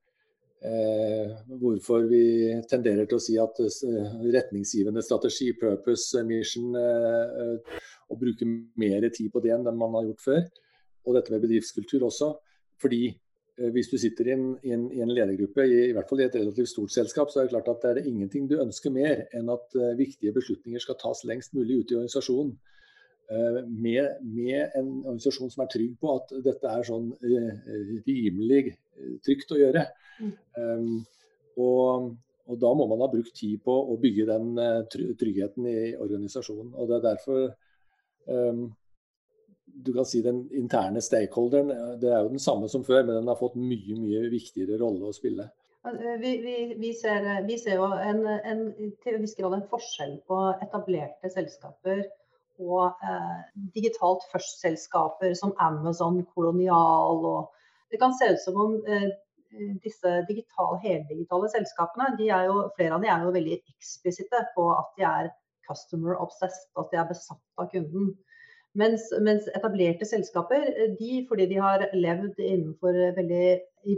eh, 0.69 1.33
hvorfor 1.63 2.05
vi 2.11 2.25
tenderer 2.69 3.09
til 3.09 3.19
å 3.19 3.25
si 3.25 3.39
at 3.41 3.63
retningsgivende 4.37 5.03
strategi, 5.07 5.53
purpose, 5.59 6.23
mission, 6.29 6.77
å 6.77 8.19
bruke 8.21 8.47
mer 8.77 9.09
tid 9.15 9.33
på 9.33 9.43
det 9.43 9.55
enn 9.57 9.69
man 9.73 9.97
har 9.97 10.11
gjort 10.11 10.27
før. 10.27 10.43
Og 11.07 11.17
dette 11.17 11.35
med 11.35 11.43
bedriftskultur 11.47 12.05
også. 12.07 12.35
Fordi 12.83 13.07
eh, 13.09 13.22
hvis 13.57 13.91
du 13.93 13.99
sitter 14.01 14.31
i 14.31 14.33
en, 14.33 14.45
i 14.65 14.73
en, 14.73 14.87
i 14.95 15.03
en 15.05 15.13
ledergruppe, 15.13 15.65
i, 15.69 15.79
i, 15.91 15.93
hvert 15.93 16.09
fall 16.09 16.23
i 16.23 16.25
et 16.25 16.37
relativt 16.39 16.71
stort 16.71 16.95
selskap, 16.95 17.31
så 17.31 17.41
er 17.41 17.49
det 17.49 17.53
klart 17.53 17.69
at 17.69 17.83
det 17.85 17.91
er 18.03 18.09
ingenting 18.09 18.49
du 18.49 18.57
ønsker 18.63 18.95
mer 18.95 19.27
enn 19.37 19.51
at 19.53 19.77
uh, 19.77 19.93
viktige 19.99 20.33
beslutninger 20.33 20.81
skal 20.81 20.97
tas 21.01 21.21
lengst 21.29 21.53
mulig 21.57 21.83
ute 21.83 21.95
i 21.95 21.99
organisasjonen. 22.01 22.55
Uh, 23.33 23.61
med, 23.69 24.25
med, 24.25 24.73
en 24.79 24.91
organisasjon 25.05 25.53
som 25.53 25.65
er 25.65 25.71
trygg 25.73 25.95
på 26.01 26.17
at 26.17 26.35
dette 26.45 26.73
er 26.73 26.89
sånn 26.89 27.13
uh, 27.13 27.53
rimelig 28.09 28.77
trygt 29.25 29.53
å 29.53 29.61
gjøre. 29.61 29.87
Um, 30.57 31.03
og, 31.61 32.13
og, 32.49 32.57
da 32.61 32.73
må 32.77 32.89
man 32.89 33.05
ha 33.05 33.11
brukt 33.13 33.35
tid 33.37 33.61
på 33.65 33.73
å 33.93 33.99
bygge 34.01 34.29
den 34.33 34.55
tryggheten 35.21 35.69
i 35.69 35.81
organisasjonen. 36.01 36.73
og 36.73 36.89
Det 36.89 36.99
er 36.99 37.09
derfor 37.11 37.45
um, 38.33 38.71
du 39.65 39.93
kan 39.95 40.07
si 40.07 40.23
den 40.23 40.45
interne 40.59 41.03
stakeholderen 41.03 41.99
det 42.01 42.11
er 42.11 42.23
jo 42.23 42.33
den 42.33 42.43
samme 42.43 42.69
som 42.69 42.85
før, 42.85 43.03
men 43.03 43.17
den 43.21 43.31
har 43.31 43.39
fått 43.41 43.59
mye 43.59 43.99
mye 43.99 44.25
viktigere 44.33 44.81
rolle 44.83 45.11
å 45.11 45.17
spille. 45.17 45.49
Vi, 46.23 46.33
vi, 46.39 46.57
vi, 46.79 46.93
ser, 46.95 47.25
vi 47.47 47.57
ser, 47.59 47.81
jo 47.81 47.89
en, 47.91 48.21
en, 48.27 48.61
til 49.03 49.17
en 49.17 49.25
viss 49.25 49.35
grad 49.35 49.57
en 49.57 49.65
forskjell 49.71 50.21
på 50.31 50.39
etablerte 50.63 51.31
selskaper 51.33 52.05
og 52.63 53.03
eh, 53.03 53.41
digitalt 53.75 54.23
først-selskaper 54.31 55.35
som 55.35 55.55
Amazon, 55.59 56.23
Kolonial 56.35 57.27
og 57.27 57.51
Det 57.91 57.99
kan 58.01 58.15
se 58.17 58.31
ut 58.33 58.41
som 58.41 58.57
om 58.57 58.77
eh, 58.89 59.11
disse 59.85 60.11
digital, 60.29 60.79
heldigitale 60.81 61.51
selskapene, 61.53 62.15
de 62.17 62.31
er 62.33 62.47
jo, 62.49 62.71
flere 62.77 62.97
av 62.97 63.03
de 63.03 63.11
er 63.13 63.25
jo 63.27 63.35
veldig 63.35 63.59
eksplisitte 63.59 64.47
på 64.55 64.69
at 64.73 64.95
de 64.97 65.05
er 65.09 65.29
customer 65.69 66.17
obsessed, 66.23 66.71
at 66.79 66.89
de 66.93 67.01
er 67.01 67.11
besatt 67.11 67.61
av 67.61 67.69
kunden. 67.75 68.15
Mens, 68.81 69.03
mens, 69.21 69.49
etablerte 69.53 70.07
selskaper, 70.09 70.63
eh, 70.71 70.93
de, 70.97 71.27
fordi 71.29 71.47
de 71.51 71.59
har 71.61 71.83
levd 71.93 72.39
innenfor 72.41 72.97
veldig 73.19 73.49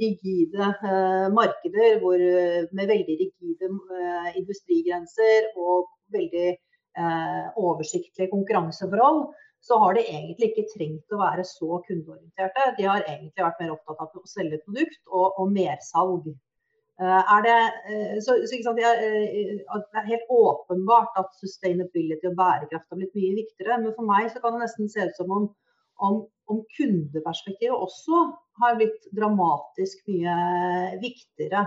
rigide 0.03 0.71
eh, 0.73 1.27
markeder 1.37 2.01
hvor, 2.03 2.19
eh, 2.19 2.65
med 2.75 2.91
veldig 2.91 3.17
rigide 3.21 3.71
eh, 3.71 4.31
industrigrenser 4.41 5.47
og 5.55 5.87
veldig 6.17 6.49
eh, 6.51 7.47
oversiktlige 7.55 8.33
konkurranseforhold, 8.33 9.29
så 9.65 9.79
har 9.81 9.95
de 9.97 10.09
egentlig 10.11 10.51
ikke 10.51 10.67
trengt 10.75 11.15
å 11.15 11.21
være 11.23 11.45
så 11.49 11.79
kundeorienterte. 11.87 12.67
De 12.79 12.89
har 12.91 13.07
egentlig 13.07 13.47
vært 13.47 13.63
mer 13.63 13.77
opptatt 13.77 14.03
av 14.03 14.19
å 14.19 14.27
selge 14.29 14.59
et 14.59 14.67
produkt 14.67 15.01
og, 15.07 15.39
og 15.39 15.55
mersalg. 15.55 16.27
Eh, 17.03 17.43
det, 17.43 17.55
eh, 17.91 18.19
så, 18.23 18.37
så 18.47 18.71
er, 18.71 19.01
eh, 19.03 19.57
det, 19.59 19.99
er, 19.99 20.11
helt 20.13 20.29
åpenbart 20.31 21.17
at 21.19 21.33
sustainability 21.41 22.29
og 22.31 22.37
bærekraft 22.39 22.87
har 22.91 23.01
blitt 23.01 23.17
mye 23.19 23.35
viktigere. 23.41 23.81
Men 23.83 23.97
for 23.97 24.07
meg 24.07 24.31
så 24.31 24.43
kan 24.43 24.55
det 24.55 24.63
nesten 24.63 24.91
se 24.93 25.09
ut 25.09 25.19
som 25.19 25.33
om, 25.35 25.49
om, 26.07 26.21
om 26.53 26.61
kundeperspektivet 26.77 27.75
også 27.75 28.21
har 28.63 28.79
blitt 28.79 29.09
dramatisk 29.17 30.05
mye 30.07 30.37
viktigere 31.03 31.65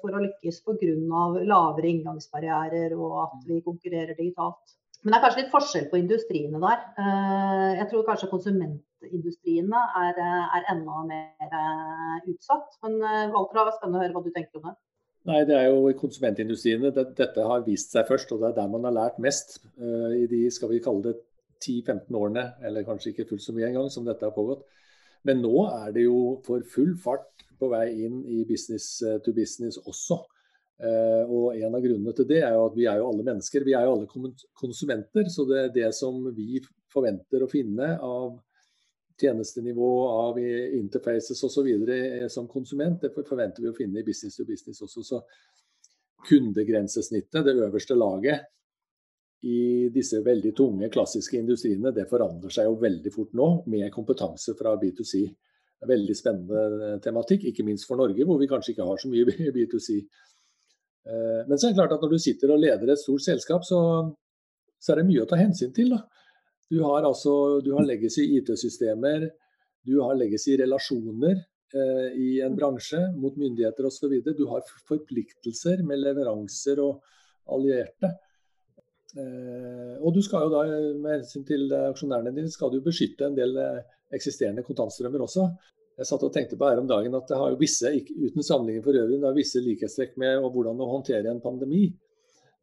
for 0.00 0.16
å 0.16 0.24
lykkes 0.24 0.58
pga. 0.66 1.22
lavere 1.46 1.92
inngangsbarrierer 1.92 2.96
og 2.98 3.14
at 3.28 3.46
vi 3.46 3.62
konkurrerer 3.62 4.18
digitalt. 4.18 4.74
Men 5.04 5.12
det 5.12 5.18
er 5.20 5.22
kanskje 5.22 5.42
litt 5.44 5.54
forskjell 5.54 5.86
på 5.92 6.00
industriene 6.00 6.58
der. 6.58 6.80
Jeg 7.78 7.86
tror 7.92 8.08
kanskje 8.08 8.32
konsumentindustriene 8.98 9.80
er, 9.96 10.18
eh, 10.18 10.56
er 10.56 10.64
enda 10.72 11.04
mer 11.06 11.52
eh, 11.52 12.30
utsatt. 12.32 12.78
Men 12.82 13.00
Walter, 13.32 13.54
det 13.54 13.64
var 13.66 13.76
spennende 13.76 13.98
å 13.98 14.02
høre 14.02 14.14
hva 14.14 14.24
du 14.24 14.30
tenker 14.30 14.58
om 14.58 14.68
det. 14.68 14.76
Nei, 15.28 15.44
det 15.44 15.56
er 15.56 15.68
jo 15.68 15.92
konsumentindustriene 15.98 16.92
dette 16.94 17.44
har 17.44 17.64
vist 17.66 17.92
seg 17.92 18.06
først, 18.08 18.32
og 18.32 18.40
det 18.40 18.48
er 18.48 18.56
der 18.62 18.68
man 18.68 18.84
har 18.84 18.94
lært 18.96 19.18
mest 19.20 19.58
i 19.76 20.24
de 20.30 20.46
skal 20.50 20.70
vi 20.70 20.80
kalle 20.80 21.02
det 21.04 21.16
10-15 21.60 22.14
årene, 22.16 22.44
eller 22.64 22.86
kanskje 22.86 23.10
ikke 23.12 23.26
fullt 23.28 23.42
så 23.42 23.52
mye 23.52 23.66
engang, 23.68 23.90
som 23.90 24.06
dette 24.06 24.24
har 24.24 24.32
pågått. 24.32 24.62
Men 25.26 25.42
nå 25.42 25.66
er 25.66 25.92
det 25.92 26.06
jo 26.06 26.38
for 26.46 26.64
full 26.64 26.94
fart 27.02 27.44
på 27.58 27.68
vei 27.68 27.90
inn 28.06 28.22
i 28.24 28.44
business 28.48 29.02
to 29.26 29.34
business 29.36 29.76
også. 29.84 30.22
Og 31.28 31.58
En 31.58 31.74
av 31.74 31.82
grunnene 31.82 32.14
til 32.14 32.28
det 32.30 32.40
er 32.46 32.54
jo 32.54 32.64
at 32.70 32.78
vi 32.78 32.86
er 32.86 33.02
jo 33.02 33.10
alle 33.10 33.26
mennesker, 33.26 33.66
vi 33.66 33.74
er 33.74 33.84
jo 33.84 33.98
alle 33.98 34.32
konsumenter. 34.62 35.28
Så 35.28 35.44
det, 35.50 35.74
det 35.74 35.90
som 35.98 36.22
vi 36.32 36.62
forventer 36.94 37.44
å 37.44 37.50
finne 37.50 37.96
av 37.98 38.38
tjenestenivå, 39.20 39.92
av 40.08 40.38
interfaces 40.38 41.42
osv. 41.44 41.68
Eh, 41.68 42.28
som 42.28 42.48
konsument, 42.48 43.00
det 43.02 43.12
forventer 43.16 43.64
vi 43.64 43.72
å 43.72 43.76
finne 43.76 44.00
i 44.00 44.06
business 44.06 44.38
to 44.38 44.46
business 44.48 44.82
også. 44.86 45.04
Så 45.04 45.22
kundegrensesnittet, 46.28 47.44
det 47.46 47.56
øverste 47.56 47.96
laget 47.98 48.48
i 49.46 49.88
disse 49.94 50.18
veldig 50.24 50.50
tunge, 50.56 50.88
klassiske 50.90 51.38
industriene, 51.38 51.92
det 51.94 52.08
forandrer 52.10 52.50
seg 52.50 52.66
jo 52.66 52.78
veldig 52.82 53.12
fort 53.14 53.36
nå 53.38 53.50
med 53.70 53.92
kompetanse 53.94 54.54
fra 54.58 54.74
B2C. 54.80 55.22
Veldig 55.86 56.16
spennende 56.18 56.96
tematikk, 57.02 57.44
ikke 57.46 57.66
minst 57.66 57.86
for 57.86 58.00
Norge, 58.00 58.24
hvor 58.26 58.40
vi 58.40 58.48
kanskje 58.50 58.74
ikke 58.74 58.86
har 58.88 58.98
så 58.98 59.10
mye 59.12 59.52
B2C. 59.56 59.98
Eh, 61.08 61.42
men 61.46 61.54
så 61.54 61.68
er 61.68 61.74
det 61.74 61.78
klart 61.78 61.94
at 61.94 62.02
når 62.02 62.16
du 62.16 62.22
sitter 62.22 62.54
og 62.54 62.62
leder 62.64 62.90
et 62.92 63.02
stort 63.02 63.22
selskap, 63.24 63.66
så, 63.66 63.80
så 64.78 64.92
er 64.92 65.00
det 65.00 65.10
mye 65.12 65.22
å 65.22 65.30
ta 65.30 65.38
hensyn 65.38 65.70
til. 65.76 65.94
Da. 65.94 66.02
Du 66.68 66.80
har 66.84 67.06
altså 67.08 67.60
du 67.64 67.72
har 67.76 67.86
legacy 67.86 68.26
IT-systemer, 68.38 69.28
du 69.88 70.00
har 70.02 70.18
legacy 70.18 70.56
relasjoner 70.60 71.36
eh, 71.38 72.08
i 72.20 72.30
en 72.44 72.56
bransje 72.56 73.00
mot 73.16 73.36
myndigheter 73.40 73.88
osv. 73.88 74.18
Du 74.36 74.44
har 74.50 74.66
forpliktelser 74.88 75.84
med 75.86 76.02
leveranser 76.02 76.82
og 76.84 77.00
allierte. 77.56 78.12
Eh, 79.16 79.94
og 80.02 80.12
du 80.12 80.20
skal 80.24 80.44
jo 80.44 80.52
da, 80.52 80.64
med 81.00 81.22
hensyn 81.22 81.46
til 81.48 81.72
aksjonærene 81.72 82.34
dine, 82.36 82.52
skal 82.52 82.74
du 82.74 82.82
beskytte 82.84 83.30
en 83.30 83.38
del 83.38 83.56
eh, 83.62 83.80
eksisterende 84.18 84.64
kontantstrømmer 84.66 85.24
også. 85.24 85.48
Jeg 85.98 86.06
satt 86.06 86.26
og 86.28 86.34
tenkte 86.34 86.58
på 86.58 86.68
her 86.68 86.78
om 86.78 86.90
dagen 86.90 87.16
at 87.18 87.30
det 87.30 87.38
har 87.40 87.56
visse, 87.58 87.90
uten 87.90 88.44
sammenligning 88.44 88.84
for 88.84 88.94
øvrig, 88.94 89.18
det 89.18 89.26
har 89.26 89.34
visse 89.34 89.62
likhetstrekk 89.64 90.14
med 90.20 90.44
hvordan 90.44 90.84
å 90.84 90.92
håndtere 90.92 91.32
en 91.32 91.42
pandemi. 91.42 91.88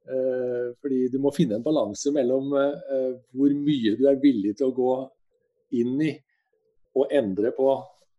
Eh, 0.06 0.74
fordi 0.82 1.08
du 1.10 1.18
må 1.18 1.32
finne 1.34 1.58
en 1.58 1.66
balanse 1.66 2.12
mellom 2.14 2.52
eh, 2.60 3.14
hvor 3.34 3.54
mye 3.58 3.96
du 3.98 4.04
er 4.06 4.20
villig 4.22 4.52
til 4.60 4.70
å 4.70 4.76
gå 4.78 4.90
inn 5.80 5.96
i 6.06 6.12
og 6.96 7.14
endre 7.16 7.50
på 7.56 7.72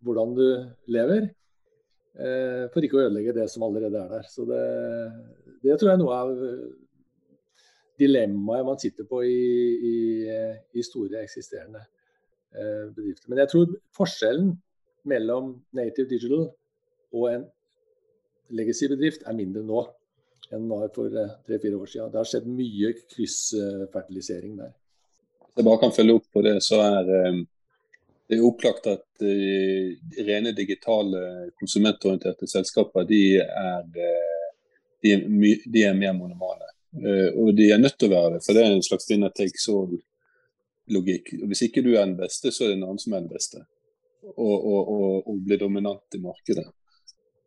hvordan 0.05 0.33
du 0.37 0.47
lever, 0.93 1.29
eh, 2.19 2.65
for 2.73 2.83
ikke 2.83 2.99
å 2.99 3.05
ødelegge 3.05 3.37
det 3.37 3.47
som 3.53 3.63
allerede 3.65 4.01
er 4.03 4.11
der. 4.17 4.27
Så 4.27 4.45
det, 4.49 4.65
det 5.63 5.77
tror 5.79 5.93
jeg 5.93 5.95
er 5.95 6.03
noe 6.03 6.17
av 6.19 6.33
dilemmaet 8.03 8.67
man 8.67 8.83
sitter 8.83 9.07
på 9.09 9.23
i, 9.25 9.39
i, 9.91 9.97
i 10.77 10.85
store 10.85 11.23
eksisterende 11.23 11.85
bedrifter. 12.97 13.31
Men 13.31 13.41
jeg 13.43 13.53
tror 13.53 13.73
forskjellen 13.97 14.51
mellom 15.09 15.55
native 15.77 16.09
digital 16.11 16.49
og 17.15 17.25
en 17.31 17.47
legacy-bedrift 18.59 19.25
er 19.27 19.39
mindre 19.39 19.63
nå 19.65 19.85
enn 20.55 20.69
var 20.69 20.89
for 20.95 21.13
eh, 21.13 21.35
tre-fire 21.47 21.77
år 21.77 21.91
siden. 21.91 22.11
Det 22.13 22.21
har 22.21 22.31
skjedd 22.31 22.49
mye 22.51 22.93
kryssfertilisering 23.15 24.57
der. 24.61 24.73
Jeg 25.57 25.65
bare 25.65 25.81
kan 25.81 25.95
følge 25.97 26.19
opp 26.19 26.27
på 26.33 26.43
det, 26.45 26.57
så 26.65 26.81
er 26.85 27.13
eh, 27.19 27.43
det 28.27 28.39
er 28.39 28.47
opplagt 28.47 28.89
at 28.91 29.05
de 29.23 30.23
rene 30.27 30.51
digitale 30.57 31.21
konsumentorienterte 31.61 32.49
selskaper 32.51 33.07
de 33.07 33.21
er, 33.39 33.85
eh, 33.87 34.49
de 35.05 35.15
er, 35.15 35.29
de 35.77 35.85
er 35.87 35.95
mer 35.99 36.17
monomane. 36.19 36.73
Og 37.37 37.51
de 37.53 37.67
er 37.71 37.79
nødt 37.79 37.99
til 38.01 38.09
å 38.09 38.15
være 38.15 38.35
det, 38.35 38.45
for 38.47 38.57
det 38.57 38.63
er 38.65 38.73
en 38.73 38.83
slags 38.83 39.05
winner 39.11 39.33
takes 39.37 39.67
all-logikk. 39.69 41.29
Hvis 41.45 41.67
ikke 41.67 41.83
du 41.85 41.91
er 41.93 42.07
den 42.07 42.17
beste, 42.17 42.49
så 42.49 42.65
er 42.65 42.71
det 42.71 42.79
en 42.79 42.87
annen 42.87 43.03
som 43.03 43.13
er 43.13 43.21
den 43.21 43.35
beste 43.35 43.61
og, 44.35 44.57
og, 44.57 44.89
og, 44.95 45.29
og 45.29 45.43
bli 45.45 45.59
dominant 45.61 46.17
i 46.17 46.23
markedet. 46.23 46.65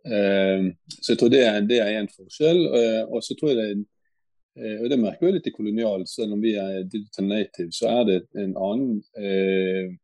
Eh, 0.06 0.74
så 1.02 1.12
jeg 1.12 1.20
tror 1.20 1.32
det, 1.34 1.46
det 1.70 1.80
er 1.84 2.00
en 2.00 2.12
forskjell. 2.12 2.62
Eh, 2.80 3.02
og 3.08 3.24
så 3.24 3.36
tror 3.36 3.52
jeg 3.52 3.60
det 3.60 3.70
eh, 4.60 4.78
og 4.82 4.90
det 4.92 5.00
merker 5.00 5.28
vi 5.28 5.36
litt 5.36 5.50
i 5.52 5.56
kolonial, 5.56 6.06
selv 6.08 6.36
om 6.36 6.44
vi 6.44 6.56
er 6.60 6.84
digital 6.84 7.28
native, 7.30 7.72
så 7.76 7.92
er 8.00 8.06
det 8.10 8.20
en 8.40 8.56
annen 8.58 9.02
eh, 9.20 9.96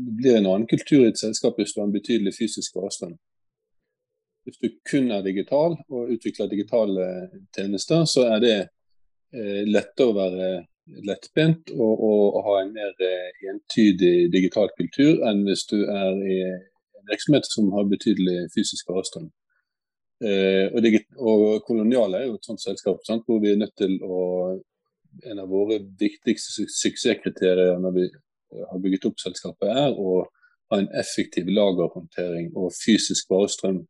det 0.00 0.14
blir 0.16 0.38
en 0.38 0.46
annen 0.48 0.68
kultur 0.70 1.02
i 1.02 1.10
et 1.10 1.18
selskap 1.18 1.58
hvis 1.58 1.74
du 1.74 1.80
har 1.80 1.88
en 1.88 1.96
betydelig 1.96 2.32
fysisk 2.38 2.78
avstand. 2.80 3.18
Hvis 4.46 4.56
du 4.62 4.70
kun 4.88 5.10
er 5.12 5.26
digital 5.26 5.74
og 5.90 6.12
utvikler 6.14 6.48
digitale 6.48 7.08
tjenester, 7.52 8.06
så 8.08 8.24
er 8.32 8.38
det 8.40 8.54
lettere 9.68 10.06
å 10.08 10.14
være 10.16 10.46
lettbent 11.04 11.74
og, 11.74 12.00
og, 12.00 12.38
ha 12.46 12.54
en 12.62 12.72
mer 12.72 13.04
entydig 13.52 14.30
digital 14.32 14.72
kultur 14.78 15.20
enn 15.28 15.44
hvis 15.44 15.66
du 15.68 15.76
er 15.84 16.16
i 16.24 16.40
en 17.00 17.10
virksomhet 17.10 17.46
som 17.48 17.70
har 17.74 17.88
betydelig 17.90 18.50
fysisk 18.54 18.90
avstand. 18.94 19.30
Eh, 20.20 20.68
og, 20.76 20.88
og, 21.16 21.62
Kolonial 21.64 22.14
er 22.14 22.26
jo 22.26 22.34
et 22.36 22.48
sånt 22.48 22.60
selskap 22.60 23.00
sant, 23.06 23.24
hvor 23.26 23.40
vi 23.40 23.54
er 23.54 23.62
nødt 23.62 23.76
til 23.80 23.96
å 24.04 24.58
En 25.26 25.40
av 25.42 25.48
våre 25.50 25.80
viktigste 25.98 26.68
suksesskriterier 26.70 27.80
når 27.82 27.92
vi 27.96 28.04
har 28.70 28.78
bygget 28.78 29.08
opp 29.08 29.16
selskapet, 29.18 29.66
er 29.66 29.96
å 29.98 30.20
ha 30.70 30.78
en 30.78 30.86
effektiv 31.00 31.48
lagerhåndtering 31.50 32.52
og 32.54 32.70
fysisk 32.76 33.32
varestrøm 33.34 33.80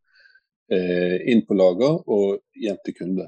eh, 0.73 1.19
inn 1.29 1.43
på 1.45 1.59
lager 1.61 2.01
og 2.09 2.41
hjem 2.57 2.81
til 2.87 2.97
kunde. 3.03 3.27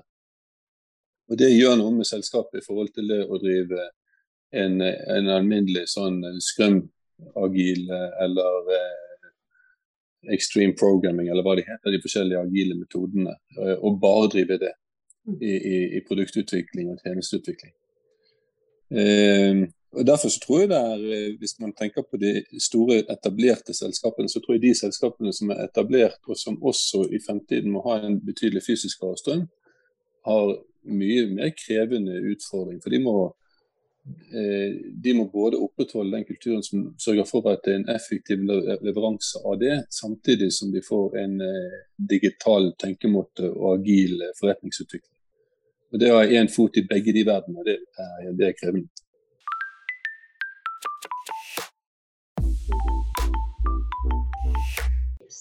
Og 1.28 1.36
Det 1.36 1.50
gjør 1.52 1.76
noe 1.82 1.92
med 1.98 2.08
selskapet 2.08 2.62
i 2.62 2.64
forhold 2.64 2.94
til 2.96 3.12
det 3.12 3.20
å 3.28 3.40
drive 3.44 3.84
en, 4.56 4.80
en 4.80 5.30
alminnelig 5.36 5.84
sånn 5.92 6.22
skrøm-agil 6.48 7.92
eller 7.92 8.72
eh, 8.78 9.01
extreme 10.30 10.74
programming, 10.78 11.28
eller 11.28 11.42
hva 11.42 11.56
de 11.58 11.66
heter, 11.66 11.90
de 11.90 12.02
forskjellige 12.02 12.40
agile 12.46 12.78
metodene. 12.78 13.36
Eh, 13.58 13.76
og 13.80 14.00
bare 14.02 14.30
drive 14.32 14.58
det 14.62 14.72
i, 15.40 15.52
i, 15.52 15.78
i 15.98 16.02
produktutvikling 16.06 16.92
og 16.92 17.00
tjenesteutvikling. 17.02 17.72
Eh, 18.92 19.64
og 19.92 20.06
Derfor 20.06 20.28
så 20.28 20.40
tror 20.40 20.60
jeg 20.60 20.68
det 20.68 20.76
er, 20.76 21.00
eh, 21.16 21.38
hvis 21.38 21.58
man 21.60 21.72
tenker 21.72 22.02
på 22.02 22.16
de 22.16 22.44
store 22.60 23.02
etablerte 23.12 23.74
selskapene, 23.74 24.28
så 24.28 24.40
tror 24.40 24.54
jeg 24.54 24.62
de 24.62 24.74
selskapene 24.74 25.32
som 25.32 25.50
er 25.50 25.64
etablert 25.66 26.20
og 26.26 26.36
som 26.36 26.62
også 26.62 27.08
i 27.12 27.20
fremtiden 27.26 27.70
må 27.72 27.82
ha 27.88 27.98
en 28.00 28.20
betydelig 28.20 28.62
fysisk 28.66 29.02
avstand, 29.02 29.48
har 30.26 30.56
mye 30.84 31.26
mer 31.34 31.50
krevende 31.66 32.14
utfordring. 32.32 32.80
For 32.82 32.90
de 32.90 33.02
må, 33.02 33.16
de 35.04 35.14
må 35.14 35.28
både 35.30 35.60
opprettholde 35.62 36.16
den 36.16 36.24
kulturen 36.26 36.62
som 36.66 36.88
sørger 36.98 37.26
for 37.28 37.46
at 37.52 37.62
det 37.64 37.74
er 37.74 37.80
en 37.80 37.92
effektiv 37.94 38.42
leveranse 38.82 39.38
av 39.46 39.60
det, 39.60 39.76
samtidig 39.94 40.50
som 40.56 40.72
de 40.74 40.82
får 40.82 41.18
en 41.22 41.36
eh, 41.46 41.76
digital 42.10 42.72
tenkemåte 42.82 43.52
og 43.52 43.76
agil 43.76 44.24
forretningsutvikling. 44.40 45.14
Og 45.92 46.00
Det 46.00 46.10
å 46.10 46.18
ha 46.18 46.26
én 46.26 46.50
fot 46.50 46.76
i 46.80 46.86
begge 46.88 47.14
de 47.14 47.22
verdenene, 47.28 47.62
det 47.68 47.78
er, 48.00 48.32
det 48.34 48.48
er 48.48 48.58
krevende. 48.58 48.90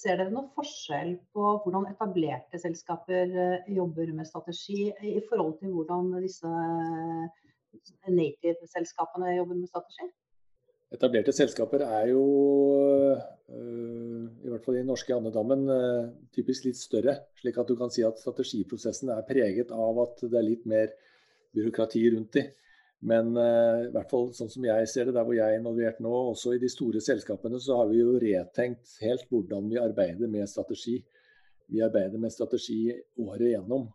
Ser 0.01 0.17
dere 0.17 0.31
noen 0.33 0.49
forskjell 0.57 1.11
på 1.33 1.51
hvordan 1.63 1.89
etablerte 1.91 2.61
selskaper 2.61 3.31
eh, 3.31 3.69
jobber 3.73 4.13
med 4.13 4.29
strategi, 4.29 4.91
i 4.91 5.21
forhold 5.29 5.57
til 5.61 5.73
hvordan 5.73 6.13
disse 6.21 6.49
eh, 6.49 7.40
native-selskapene 8.07 9.35
jobber 9.37 9.59
med 9.59 9.71
strategi? 9.71 10.09
Etablerte 10.91 11.31
selskaper 11.31 11.85
er 11.85 12.09
jo, 12.11 12.23
eh, 13.15 14.25
i 14.43 14.51
hvert 14.51 14.65
fall 14.65 14.75
i 14.75 14.81
den 14.81 14.91
norske 14.91 15.15
andedammen, 15.15 15.69
typisk 16.35 16.67
litt 16.67 16.79
større. 16.79 17.15
Slik 17.39 17.61
at 17.61 17.71
du 17.71 17.77
kan 17.79 17.93
si 17.93 18.03
at 18.03 18.19
strategiprosessen 18.19 19.13
er 19.13 19.23
preget 19.27 19.71
av 19.71 20.01
at 20.03 20.25
det 20.25 20.35
er 20.35 20.49
litt 20.49 20.67
mer 20.67 20.91
byråkrati 21.55 22.03
rundt 22.15 22.35
dem. 22.35 22.51
Men 23.01 23.33
uh, 23.33 23.87
i 23.87 23.89
hvert 23.93 24.11
fall 24.11 24.29
sånn 24.37 24.51
som 24.53 24.65
jeg 24.67 24.89
ser 24.89 25.07
det, 25.09 25.15
der 25.15 25.25
hvor 25.25 25.33
jeg 25.33 25.47
er 25.47 25.57
involvert 25.57 26.01
nå, 26.05 26.11
også 26.33 26.53
i 26.53 26.61
de 26.61 26.69
store 26.69 27.01
selskapene, 27.01 27.57
så 27.61 27.79
har 27.79 27.89
vi 27.89 28.01
jo 28.03 28.19
retenkt 28.21 28.93
helt 29.01 29.25
hvordan 29.31 29.71
vi 29.71 29.81
arbeider 29.81 30.29
med 30.29 30.49
strategi. 30.49 30.99
Vi 31.71 31.81
arbeider 31.81 32.21
med 32.21 32.33
strategi 32.33 32.91
året 33.23 33.47
igjennom. 33.47 33.87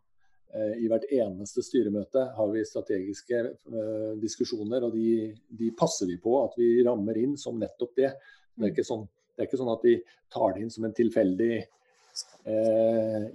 Uh, 0.54 0.74
I 0.82 0.90
hvert 0.90 1.06
eneste 1.12 1.64
styremøte 1.64 2.22
har 2.36 2.52
vi 2.52 2.64
strategiske 2.66 3.42
uh, 3.72 4.12
diskusjoner, 4.22 4.86
og 4.86 4.94
de, 4.96 5.32
de, 5.48 5.72
passer 5.78 6.10
vi 6.10 6.18
på 6.22 6.36
at 6.42 6.58
vi 6.60 6.70
rammer 6.86 7.18
inn 7.20 7.36
som 7.40 7.58
nettopp 7.60 7.96
det. 7.98 8.12
Det 8.56 8.68
er 8.68 8.74
ikke 8.74 8.86
sånn, 8.86 9.06
er 9.36 9.48
ikke 9.48 9.60
sånn 9.60 9.72
at 9.74 9.86
vi 9.86 9.96
tar 10.32 10.54
det 10.54 10.64
inn 10.64 10.72
som 10.72 10.86
en 10.88 10.96
tilfeldig 10.96 11.54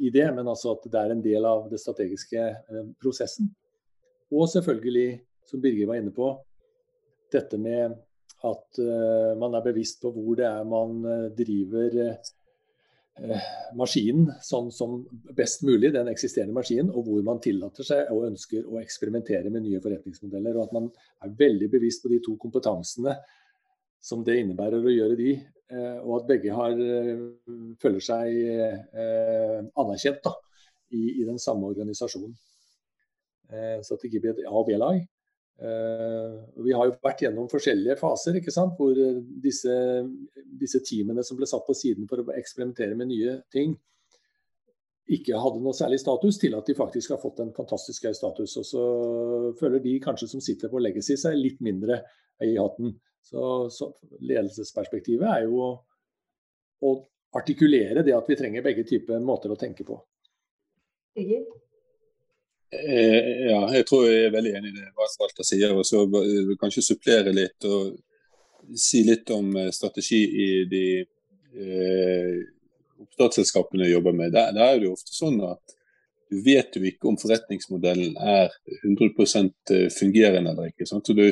idé, 0.02 0.24
men 0.34 0.48
altså 0.50 0.72
at 0.72 0.88
det 0.90 0.98
er 0.98 1.12
en 1.14 1.20
del 1.22 1.44
av 1.46 1.68
det 1.70 1.78
strategiske 1.78 2.46
prosessen. 2.98 3.52
Og 4.34 4.48
selvfølgelig 4.50 5.20
som 5.52 5.62
Birger 5.62 5.90
var 5.90 6.00
inne 6.00 6.14
på, 6.16 6.32
dette 7.32 7.60
med 7.62 7.94
at 8.48 8.80
eh, 8.82 9.32
man 9.40 9.56
er 9.56 9.66
bevisst 9.66 10.02
på 10.02 10.12
hvor 10.16 10.38
det 10.40 10.48
er 10.48 10.64
man 10.68 11.04
uh, 11.06 11.28
driver 11.38 11.98
uh, 12.08 12.32
maskinen 13.78 14.32
sånn 14.42 14.72
som 14.74 15.02
best 15.36 15.66
mulig, 15.68 15.92
den 15.94 16.10
eksisterende 16.12 16.56
maskinen, 16.56 16.92
og 16.96 17.06
hvor 17.06 17.24
man 17.26 17.42
tillater 17.44 17.86
seg 17.86 18.10
og 18.14 18.28
ønsker 18.32 18.66
å 18.66 18.80
eksperimentere 18.82 19.52
med 19.52 19.66
nye 19.66 19.82
forretningsmodeller. 19.84 20.58
Og 20.58 20.68
at 20.68 20.76
man 20.78 20.90
er 21.26 21.36
veldig 21.38 21.70
bevisst 21.74 22.04
på 22.04 22.12
de 22.14 22.22
to 22.24 22.38
kompetansene 22.42 23.18
som 24.02 24.24
det 24.26 24.40
innebærer 24.42 24.82
å 24.82 24.94
gjøre 24.96 25.18
de, 25.20 25.34
og 26.02 26.16
at 26.18 26.30
begge 26.32 26.56
har, 26.56 26.80
føler 27.80 28.02
seg 28.04 28.40
anerkjent 29.78 30.24
da, 30.26 30.34
i, 30.92 31.04
i, 31.22 31.26
den 31.28 31.38
samme 31.40 31.70
organisasjonen. 31.70 32.34
Så 33.52 33.94
at 33.94 34.02
det 34.02 34.10
ikke 34.10 34.24
blir 34.24 34.34
et 34.34 34.48
A- 34.48 34.58
og 34.58 34.66
B-lag. 34.72 35.04
Eh, 35.62 36.38
vi 36.66 36.74
har 36.74 36.88
jo 36.90 36.98
vært 37.04 37.20
gjennom 37.22 37.46
forskjellige 37.52 38.00
faser 38.00 38.40
ikke 38.40 38.54
sant? 38.54 38.74
hvor 38.80 38.98
eh, 38.98 39.20
disse, 39.44 39.74
disse, 40.58 40.82
teamene 40.88 41.22
som 41.26 41.38
ble 41.38 41.46
satt 41.50 41.68
på 41.68 41.76
siden 41.78 42.08
for 42.10 42.24
å 42.24 42.34
eksperimentere 42.34 42.98
med 42.98 43.12
nye 43.12 43.36
ting, 43.54 43.76
ikke 45.12 45.38
hadde 45.44 45.62
noe 45.62 45.76
særlig 45.78 46.00
status, 46.02 46.40
til 46.42 46.56
at 46.58 46.66
de 46.66 46.78
faktisk 46.78 47.14
har 47.14 47.22
fått 47.22 47.44
en 47.44 47.54
fantastisk 47.54 48.08
høy 48.08 48.16
status. 48.18 48.56
Og 48.62 48.66
så 48.66 48.84
føler 49.60 49.84
de 49.84 49.96
kanskje 50.02 50.32
som 50.32 50.42
sitter 50.42 50.72
på 50.72 50.82
legacy 50.82 51.18
seg 51.20 51.38
litt 51.38 51.62
mindre 51.62 52.00
i 52.42 52.56
hatten. 52.56 52.96
Så, 53.22 53.70
så 53.70 53.92
ledelsesperspektivet 54.18 55.28
er 55.30 55.44
jo 55.46 55.60
å, 55.62 55.72
å, 56.88 56.94
artikulere 57.38 58.02
det 58.04 58.16
at 58.16 58.28
vi 58.28 58.36
trenger 58.40 58.64
begge 58.66 58.84
typer 58.88 59.22
måter 59.24 59.54
å 59.54 59.60
tenke 59.60 59.86
på. 59.88 60.00
Iggy? 61.22 61.44
Eh, 62.72 63.50
ja, 63.50 63.60
jeg 63.76 63.84
tror 63.88 64.06
jeg 64.08 64.30
er 64.30 64.32
veldig 64.32 64.54
enig 64.56 64.70
i 64.72 64.78
det 64.78 64.88
Walter 64.96 65.44
sier. 65.44 65.74
og 65.76 65.84
så 65.88 66.06
Kanskje 66.62 66.86
supplere 66.86 67.34
litt 67.36 67.68
og 67.68 67.98
si 68.80 69.04
litt 69.04 69.30
om 69.36 69.52
eh, 69.60 69.74
strategi 69.76 70.22
i 70.46 70.50
de 70.72 70.86
eh, 71.02 72.38
oppstartsselskapene 73.04 73.90
jeg 73.90 73.98
jobber 73.98 74.16
med. 74.16 74.32
Der, 74.32 74.54
der, 74.56 74.70
er 74.70 74.80
det 74.80 74.88
jo 74.88 74.96
ofte 74.96 75.16
sånn 75.16 75.42
at 75.50 75.76
du 76.32 76.40
vet 76.46 76.78
jo 76.78 76.86
ikke 76.88 77.10
om 77.12 77.20
forretningsmodellen 77.20 78.16
er 78.16 78.56
100 78.86 79.12
eh, 79.76 79.90
fungerende 79.92 80.56
eller 80.56 80.72
ikke. 80.72 80.88
Sant? 80.88 81.12
Så 81.12 81.18
du, 81.18 81.28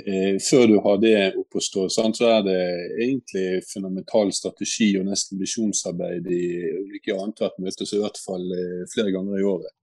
eh, 0.00 0.40
før 0.40 0.66
du 0.70 0.78
har 0.88 1.04
det 1.04 1.16
oppe 1.42 1.60
å 1.60 1.68
stå, 1.68 1.90
så 1.92 2.08
er 2.08 2.42
det 2.48 2.60
egentlig 3.04 3.46
fundamental 3.68 4.32
strategi 4.32 4.94
og 4.96 5.10
nesten 5.12 5.44
visjonsarbeid 5.44 6.24
i 6.24 6.44
ulike 6.86 7.12
annethvert 7.20 7.60
møte, 7.60 7.84
så 7.84 8.00
i 8.00 8.04
hvert 8.06 8.22
fall 8.24 8.48
flere 8.96 9.12
ganger 9.12 9.42
i 9.42 9.48
året 9.58 9.74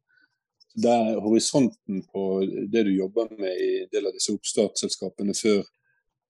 der 0.73 1.19
horisonten 1.19 2.03
på 2.13 2.45
det 2.71 2.83
du 2.83 2.91
jobber 2.95 3.27
med 3.39 3.57
i 3.59 3.71
del 3.91 4.07
av 4.07 4.15
disse 4.15 4.33
oppstartsselskapene 4.35 5.35
før, 5.35 5.63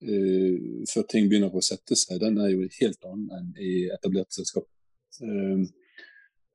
uh, 0.08 0.58
før, 0.90 1.06
ting 1.10 1.30
begynner 1.30 1.54
å 1.54 1.64
sette 1.66 1.98
seg, 1.98 2.20
den 2.24 2.40
er 2.42 2.54
jo 2.54 2.66
helt 2.80 3.06
annen 3.10 3.30
enn 3.38 3.52
i 3.62 3.74
etablerte 3.94 4.40
selskap. 4.40 4.68
Uh, 5.22 5.68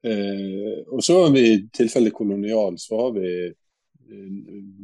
uh, 0.06 0.80
og 0.90 1.04
så 1.04 1.20
har 1.22 1.32
vi 1.36 1.46
i 1.52 1.62
tilfelle 1.74 2.14
kolonial, 2.14 2.78
så 2.82 3.04
har 3.04 3.16
vi 3.18 3.30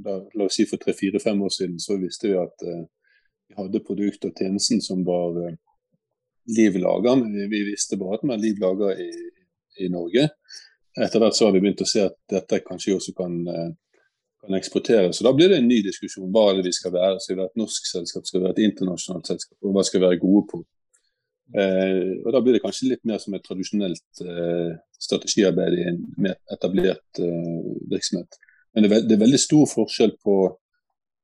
da, 0.03 0.17
La 0.35 0.49
oss 0.49 0.57
si 0.59 0.65
for 0.67 0.83
tre-fire-fem 0.83 1.39
år 1.47 1.53
siden 1.55 1.77
så 1.79 1.95
visste 1.95 2.27
vi 2.27 2.33
at 2.41 2.65
vi 2.67 3.55
hadde 3.55 3.81
produkt 3.87 4.25
og 4.27 4.33
tjenesten 4.35 4.81
som 4.83 5.05
var 5.07 5.37
Liv 6.51 6.75
laga, 6.83 7.13
men 7.21 7.37
vi 7.53 7.61
visste 7.69 7.95
bare 8.01 8.19
at 8.19 8.25
man 8.27 8.43
Liv 8.43 8.59
laga 8.59 8.89
i, 8.99 9.07
i 9.79 9.87
Norge 9.95 10.27
etter 11.01 11.23
hvert 11.23 11.37
så 11.37 11.47
har 11.47 11.55
vi 11.55 11.63
begynt 11.63 11.85
å 11.85 11.89
se 11.89 12.05
at 12.05 12.17
dette 12.31 12.61
kanskje 12.67 12.97
også 12.99 13.15
kan, 13.17 13.39
eh, 13.49 13.71
kan 14.43 14.59
eksporteres. 14.59 15.17
Så 15.17 15.25
da 15.25 15.33
blir 15.33 15.49
det 15.49 15.59
en 15.63 15.69
ny 15.69 15.81
diskusjon. 15.83 16.31
Hva 16.33 16.51
er 16.51 16.57
det 16.59 16.67
vi 16.69 16.77
skal 16.77 16.93
være? 16.93 17.21
Skal 17.21 17.37
vi 17.37 17.41
være 17.41 17.53
et 17.53 17.63
norsk 17.63 17.89
selskap? 17.89 18.27
Skal 18.27 18.41
vi 18.41 18.47
være 18.47 18.59
et 18.59 18.71
internasjonalt 18.71 19.27
selskap? 19.27 19.57
Og 19.63 19.73
hva 19.73 19.85
skal 19.85 20.01
vi 20.01 20.07
være 20.07 20.21
gode 20.21 20.47
på? 20.53 20.65
Eh, 21.53 22.25
og 22.25 22.33
Da 22.33 22.41
blir 22.41 22.57
det 22.57 22.63
kanskje 22.65 22.89
litt 22.93 23.05
mer 23.05 23.19
som 23.19 23.35
et 23.35 23.45
tradisjonelt 23.45 24.25
eh, 24.25 24.73
strategiarbeid 25.01 25.79
i 25.79 25.87
en 25.91 26.01
mer 26.17 26.37
etablert 26.53 27.21
eh, 27.21 27.63
virksomhet. 27.93 28.41
Men 28.75 28.85
det 28.85 28.93
er, 28.93 29.07
det 29.09 29.17
er, 29.17 29.25
veldig 29.27 29.41
stor 29.41 29.67
forskjell 29.69 30.17
på 30.25 30.37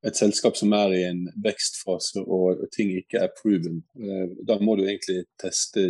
et 0.07 0.17
selskap 0.17 0.57
som 0.59 0.73
er 0.77 0.95
i 0.95 1.03
en 1.09 1.25
vekstfase 1.43 2.23
og, 2.23 2.61
og 2.63 2.69
ting 2.75 2.93
ikke 2.95 3.23
er 3.25 3.33
proven. 3.41 3.81
Eh, 3.99 4.27
da 4.47 4.59
må 4.61 4.77
du 4.77 4.85
egentlig 4.85 5.25
teste 5.41 5.85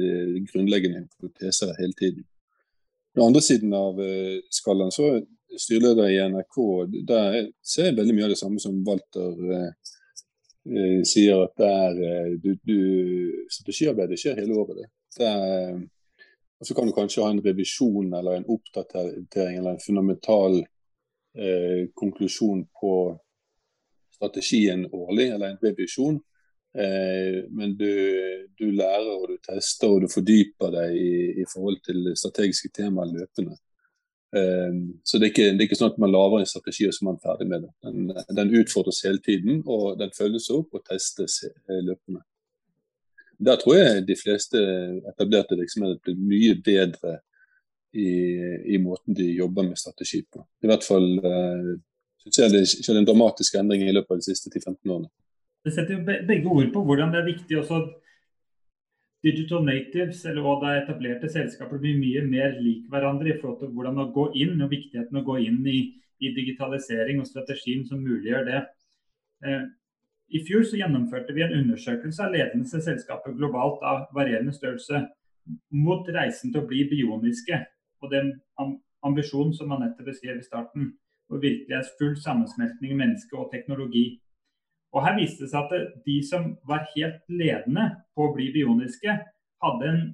grunnleggende 0.53 1.05
hypoteser 1.05 1.75
hele 1.81 1.97
tiden. 1.99 2.25
Den 3.19 3.27
andre 3.27 3.41
siden 3.43 3.73
av 3.75 3.99
skallen, 4.55 4.93
så 4.95 5.09
styreleder 5.59 6.11
i 6.13 6.19
NRK, 6.31 6.57
der 7.09 7.39
ser 7.67 7.89
jeg 7.89 7.97
veldig 7.99 8.15
mye 8.15 8.27
av 8.29 8.33
det 8.35 8.39
samme 8.39 8.63
som 8.63 8.77
Walter 8.87 9.33
uh, 9.35 9.71
eh, 10.69 11.01
sier 11.09 11.45
at 11.47 11.55
der, 11.59 12.01
eh, 12.09 12.33
du, 12.43 12.53
du, 12.63 12.79
strategiarbeidet 13.51 14.19
skjer 14.21 14.39
hele 14.39 14.59
året. 14.59 14.83
Det. 14.83 14.89
Der, 15.19 15.81
og 16.59 16.67
Så 16.67 16.75
kan 16.75 16.87
du 16.87 16.95
kanskje 16.95 17.23
ha 17.23 17.31
en 17.31 17.45
revisjon 17.45 18.13
eller 18.15 18.39
en 18.39 18.49
oppdatering 18.51 19.59
eller 19.59 19.77
en 19.77 19.85
fundamental 19.85 20.59
eh, 21.39 21.87
konklusjon 21.95 22.65
på 22.81 22.95
strategien 24.19 24.87
årlig, 24.93 25.29
eller 25.35 25.53
en 25.53 25.63
revisjon. 25.63 26.19
Eh, 26.79 27.39
men 27.51 27.73
du, 27.79 27.89
du, 28.59 28.69
lærer 28.71 29.09
og 29.17 29.31
du 29.33 29.39
tester 29.43 29.91
og 29.91 30.05
du 30.05 30.13
fordyper 30.13 30.75
deg 30.77 30.99
i, 30.99 31.15
i 31.43 31.47
forhold 31.51 31.81
til 31.87 32.13
strategiske 32.19 32.71
temaer 32.77 33.11
løpende. 33.11 33.57
Um, 34.29 35.01
så 35.05 35.17
det 35.17 35.25
er, 35.25 35.31
ikke, 35.33 35.45
det 35.57 35.63
er, 35.63 35.67
ikke, 35.71 35.77
sånn 35.79 35.95
at 35.95 36.01
man 36.03 36.11
lager 36.13 36.43
en 36.43 36.49
strategi 36.51 36.85
og 36.85 36.93
så 36.93 37.01
er 37.01 37.07
man 37.07 37.23
ferdig 37.23 37.47
med 37.49 37.63
det. 37.65 37.71
Den, 37.87 38.11
den, 38.37 38.51
utfordres 38.61 39.01
hele 39.07 39.23
tiden, 39.25 39.63
og 39.65 39.97
den 39.99 40.13
følges 40.17 40.51
opp 40.53 40.77
og 40.77 40.85
testes 40.85 41.41
eh, 41.49 41.81
løpende. 41.87 42.21
Der 43.49 43.57
tror 43.57 43.79
jeg 43.79 44.05
de 44.05 44.19
fleste 44.19 44.61
etablerte 45.09 45.57
virksomheter 45.57 46.03
blir 46.05 46.21
mye 46.21 46.59
bedre 46.61 47.17
i, 47.97 48.11
i, 48.75 48.79
måten 48.83 49.17
de 49.17 49.31
jobber 49.33 49.65
med 49.65 49.81
strategi 49.81 50.21
på. 50.29 50.45
I 50.63 50.69
hvert 50.69 50.85
fall 50.85 51.09
uh, 51.25 51.73
synes 52.21 52.43
jeg 52.43 52.53
det 52.53 52.65
skjedde 52.69 53.01
en 53.01 53.09
dramatisk 53.09 53.57
endring 53.57 53.87
i 53.87 53.95
løpet 53.97 54.13
av 54.13 54.21
de 54.21 54.29
siste 54.29 54.53
10-15 54.53 54.93
årene. 54.93 55.09
Det 55.65 55.75
setter 55.75 55.99
jo 55.99 56.05
begge 56.29 56.51
ord 56.51 56.69
på 56.75 56.83
hvordan 56.87 57.13
det 57.13 57.21
er 57.21 57.31
viktig 57.33 57.59
også 57.59 57.81
at 57.83 57.89
digital 59.27 59.65
natives 59.67 60.21
eller 60.31 60.45
hva 60.45 60.55
det 60.63 60.71
er 60.71 60.83
etablerte 60.85 61.31
selskaper 61.33 61.81
blir 61.83 61.99
mye 61.99 62.23
mer 62.29 62.55
lik 62.61 62.87
hverandre 62.91 63.33
i 63.33 63.39
forhold 63.41 63.59
til 63.63 63.73
hvordan 63.75 63.99
å 64.05 64.11
gå 64.15 64.29
inn 64.45 64.63
og 64.63 64.71
viktigheten 64.71 65.19
å 65.19 65.25
gå 65.27 65.41
inn 65.49 65.65
i, 65.67 65.81
i 66.23 66.33
digitalisering 66.37 67.19
og 67.23 67.27
strategien 67.27 67.85
som 67.89 68.05
muliggjør 68.05 68.47
det. 68.47 68.63
Eh, 69.45 69.65
I 70.39 70.43
fjor 70.47 70.63
så 70.69 70.79
gjennomførte 70.79 71.35
vi 71.35 71.43
en 71.43 71.57
undersøkelse 71.63 72.23
av 72.25 72.35
ledende 72.37 72.83
selskaper 72.85 73.35
globalt 73.35 73.83
av 73.83 74.07
varierende 74.15 74.55
størrelse 74.55 75.03
mot 75.75 76.09
reisen 76.15 76.53
til 76.53 76.63
å 76.63 76.69
bli 76.69 76.85
bioniske. 76.91 77.59
Og 78.05 78.13
den 78.13 78.35
ambisjonen 79.03 79.55
som 79.57 79.73
Anette 79.75 80.05
beskrev 80.07 80.39
i 80.39 80.47
starten, 80.47 80.93
hvor 81.29 81.43
virkelig 81.43 81.75
er 81.77 81.91
full 81.99 82.17
sammensmeltning 82.21 82.97
menneske 82.97 83.37
og 83.37 83.51
teknologi. 83.53 84.21
Og 84.97 85.05
Her 85.05 85.19
viste 85.19 85.45
det 85.45 85.51
seg 85.53 85.69
at 85.69 86.05
de 86.07 86.17
som 86.25 86.53
var 86.69 86.87
helt 86.95 87.21
ledende 87.29 87.91
på 88.17 88.29
å 88.29 88.35
bli 88.35 88.49
bioniske, 88.55 89.19
hadde 89.63 89.91
en 89.91 90.05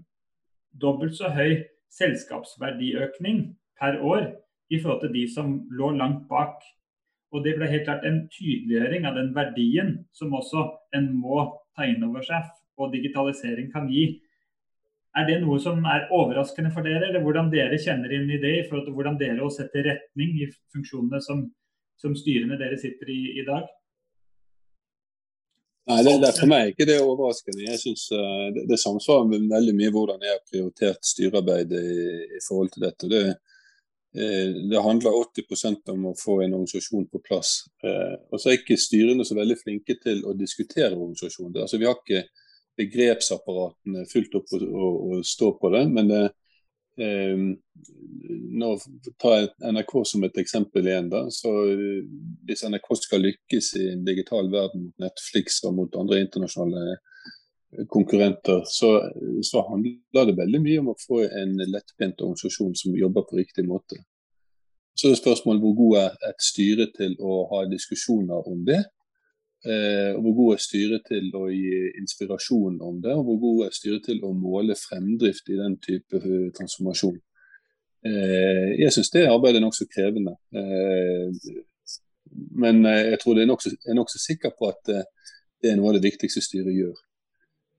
dobbelt 0.80 1.14
så 1.14 1.30
høy 1.34 1.62
selskapsverdiøkning 1.94 3.44
per 3.78 4.00
år 4.02 4.32
i 4.72 4.80
forhold 4.80 5.04
til 5.04 5.14
de 5.14 5.24
som 5.30 5.60
lå 5.70 5.92
langt 5.94 6.26
bak. 6.30 6.58
Og 7.34 7.44
Det 7.44 7.54
ble 7.58 7.70
helt 7.70 7.86
klart 7.86 8.04
en 8.06 8.24
tydeliggjøring 8.30 9.06
av 9.06 9.16
den 9.18 9.32
verdien 9.34 9.96
som 10.14 10.34
også 10.34 10.68
en 10.94 11.10
må 11.18 11.46
ta 11.76 11.86
inn 11.86 12.02
over 12.06 12.22
seg 12.22 12.50
og 12.78 12.92
digitalisering 12.94 13.70
kan 13.72 13.88
gi. 13.90 14.20
Er 15.14 15.28
det 15.28 15.40
noe 15.44 15.60
som 15.62 15.84
er 15.86 16.08
overraskende 16.10 16.72
for 16.74 16.86
dere, 16.86 17.06
eller 17.08 17.22
hvordan 17.22 17.50
dere 17.52 17.78
kjenner 17.78 18.10
inn 18.16 18.30
i 18.34 18.40
det, 18.42 18.54
i 18.58 18.64
forhold 18.66 18.88
til 18.88 18.96
hvordan 18.96 19.18
dere 19.20 19.50
setter 19.54 19.86
retning 19.86 20.40
i 20.42 20.48
funksjonene 20.74 21.20
som, 21.22 21.44
som 22.02 22.16
styrene 22.18 22.58
dere 22.58 22.78
sitter 22.80 23.12
i 23.14 23.20
i 23.38 23.44
dag? 23.46 23.68
Nei, 25.84 26.02
det, 26.04 26.14
det, 26.22 26.30
For 26.38 26.48
meg 26.48 26.62
er 26.62 26.70
ikke 26.72 26.86
det 26.88 27.00
overraskende. 27.02 27.66
Jeg 27.66 27.80
synes 27.82 28.06
uh, 28.16 28.46
det, 28.54 28.62
det 28.70 28.80
samsvarer 28.80 29.26
med 29.28 29.50
veldig 29.52 29.74
mye 29.76 29.92
hvordan 29.92 30.22
jeg 30.24 30.32
har 30.32 30.46
prioritert 30.48 31.02
styrearbeidet 31.04 31.80
i, 31.80 32.06
i, 32.38 32.40
forhold 32.46 32.70
til 32.72 32.86
dette. 32.86 33.10
Det, 33.10 33.24
uh, 34.16 34.62
det 34.70 34.84
handler 34.86 35.18
80% 35.20 35.92
om 35.92 36.06
å 36.08 36.14
få 36.16 36.38
en 36.40 36.56
organisasjon 36.56 37.04
på 37.12 37.20
plass. 37.26 37.58
Uh, 37.84 38.16
og 38.32 38.40
så 38.40 38.50
er 38.50 38.62
ikke 38.62 38.80
styrene 38.80 39.28
så 39.28 39.36
veldig 39.36 39.58
flinke 39.60 39.98
til 40.00 40.24
å 40.24 40.32
diskutere 40.38 40.94
organisasjonen. 40.94 41.60
Altså, 41.66 41.82
vi 41.82 41.90
har 41.90 42.00
ikke 42.00 42.24
begrepsapparatene 42.80 44.08
fullt 44.10 44.40
opp 44.40 44.56
å 44.56 45.20
stå 45.22 45.52
på 45.60 45.70
det. 45.76 45.84
men 45.92 46.08
det 46.10 46.24
nå 46.98 48.68
tar 49.18 49.34
jeg 49.34 49.72
NRK 49.74 49.94
som 50.06 50.24
et 50.26 50.38
eksempel 50.38 50.86
igjen. 50.86 51.10
da, 51.10 51.24
så 51.30 51.50
eh, 51.70 52.04
Hvis 52.46 52.64
NRK 52.68 52.88
skal 53.00 53.24
lykkes 53.24 53.74
i 53.80 53.88
en 53.92 54.04
digital 54.06 54.50
verden 54.52 54.86
mot 54.86 55.06
Netflix 55.06 55.62
og 55.64 55.74
mot 55.80 55.98
andre 55.98 56.20
internasjonale 56.22 56.98
konkurrenter, 57.90 58.62
så, 58.70 59.00
så 59.42 59.64
handler 59.66 60.28
det 60.28 60.36
veldig 60.38 60.60
mye 60.62 60.82
om 60.82 60.92
å 60.92 61.00
få 61.00 61.24
en 61.26 61.56
lettbent 61.58 62.22
organisasjon 62.22 62.74
som 62.78 62.94
jobber 62.94 63.26
på 63.26 63.40
riktig 63.40 63.66
måte. 63.66 63.98
Så 64.94 65.10
er 65.10 65.18
spørsmålet 65.18 65.64
hvor 65.64 65.74
god 65.80 65.96
er 66.04 66.28
et 66.30 66.44
styre 66.44 66.86
til 66.94 67.16
å 67.18 67.40
ha 67.50 67.64
diskusjoner 67.66 68.46
om 68.46 68.62
det. 68.68 68.84
Eh, 69.64 70.12
og 70.12 70.20
hvor 70.22 70.34
god 70.38 70.54
er 70.54 70.60
styret 70.60 71.06
til 71.08 71.30
å 71.38 71.46
gi 71.48 71.76
inspirasjon 71.96 72.74
om 72.84 72.98
det, 73.00 73.14
og 73.16 73.22
hvor 73.24 73.38
god 73.40 73.60
er 73.66 73.76
styret 73.76 74.04
til 74.04 74.18
å 74.26 74.34
måle 74.36 74.76
fremdrift 74.76 75.48
i 75.48 75.56
den 75.56 75.78
type 75.80 76.20
eh, 76.20 76.50
transformasjon. 76.58 77.16
Eh, 78.04 78.74
jeg 78.82 78.92
syns 78.92 79.12
det 79.14 79.24
arbeidet 79.30 79.62
er 79.62 79.64
nokså 79.64 79.88
krevende. 79.88 80.36
Men 82.60 82.84
jeg 82.84 83.18
tror 83.22 83.38
jeg 83.38 83.46
er 83.46 83.48
nokså 83.48 83.72
nok 83.96 84.12
sikker 84.12 84.52
på 84.58 84.68
at 84.68 84.82
det 84.90 85.70
er 85.70 85.78
noe 85.78 85.92
av 85.92 85.96
det 85.96 86.04
viktigste 86.04 86.42
styret 86.44 86.74
gjør. 86.76 86.96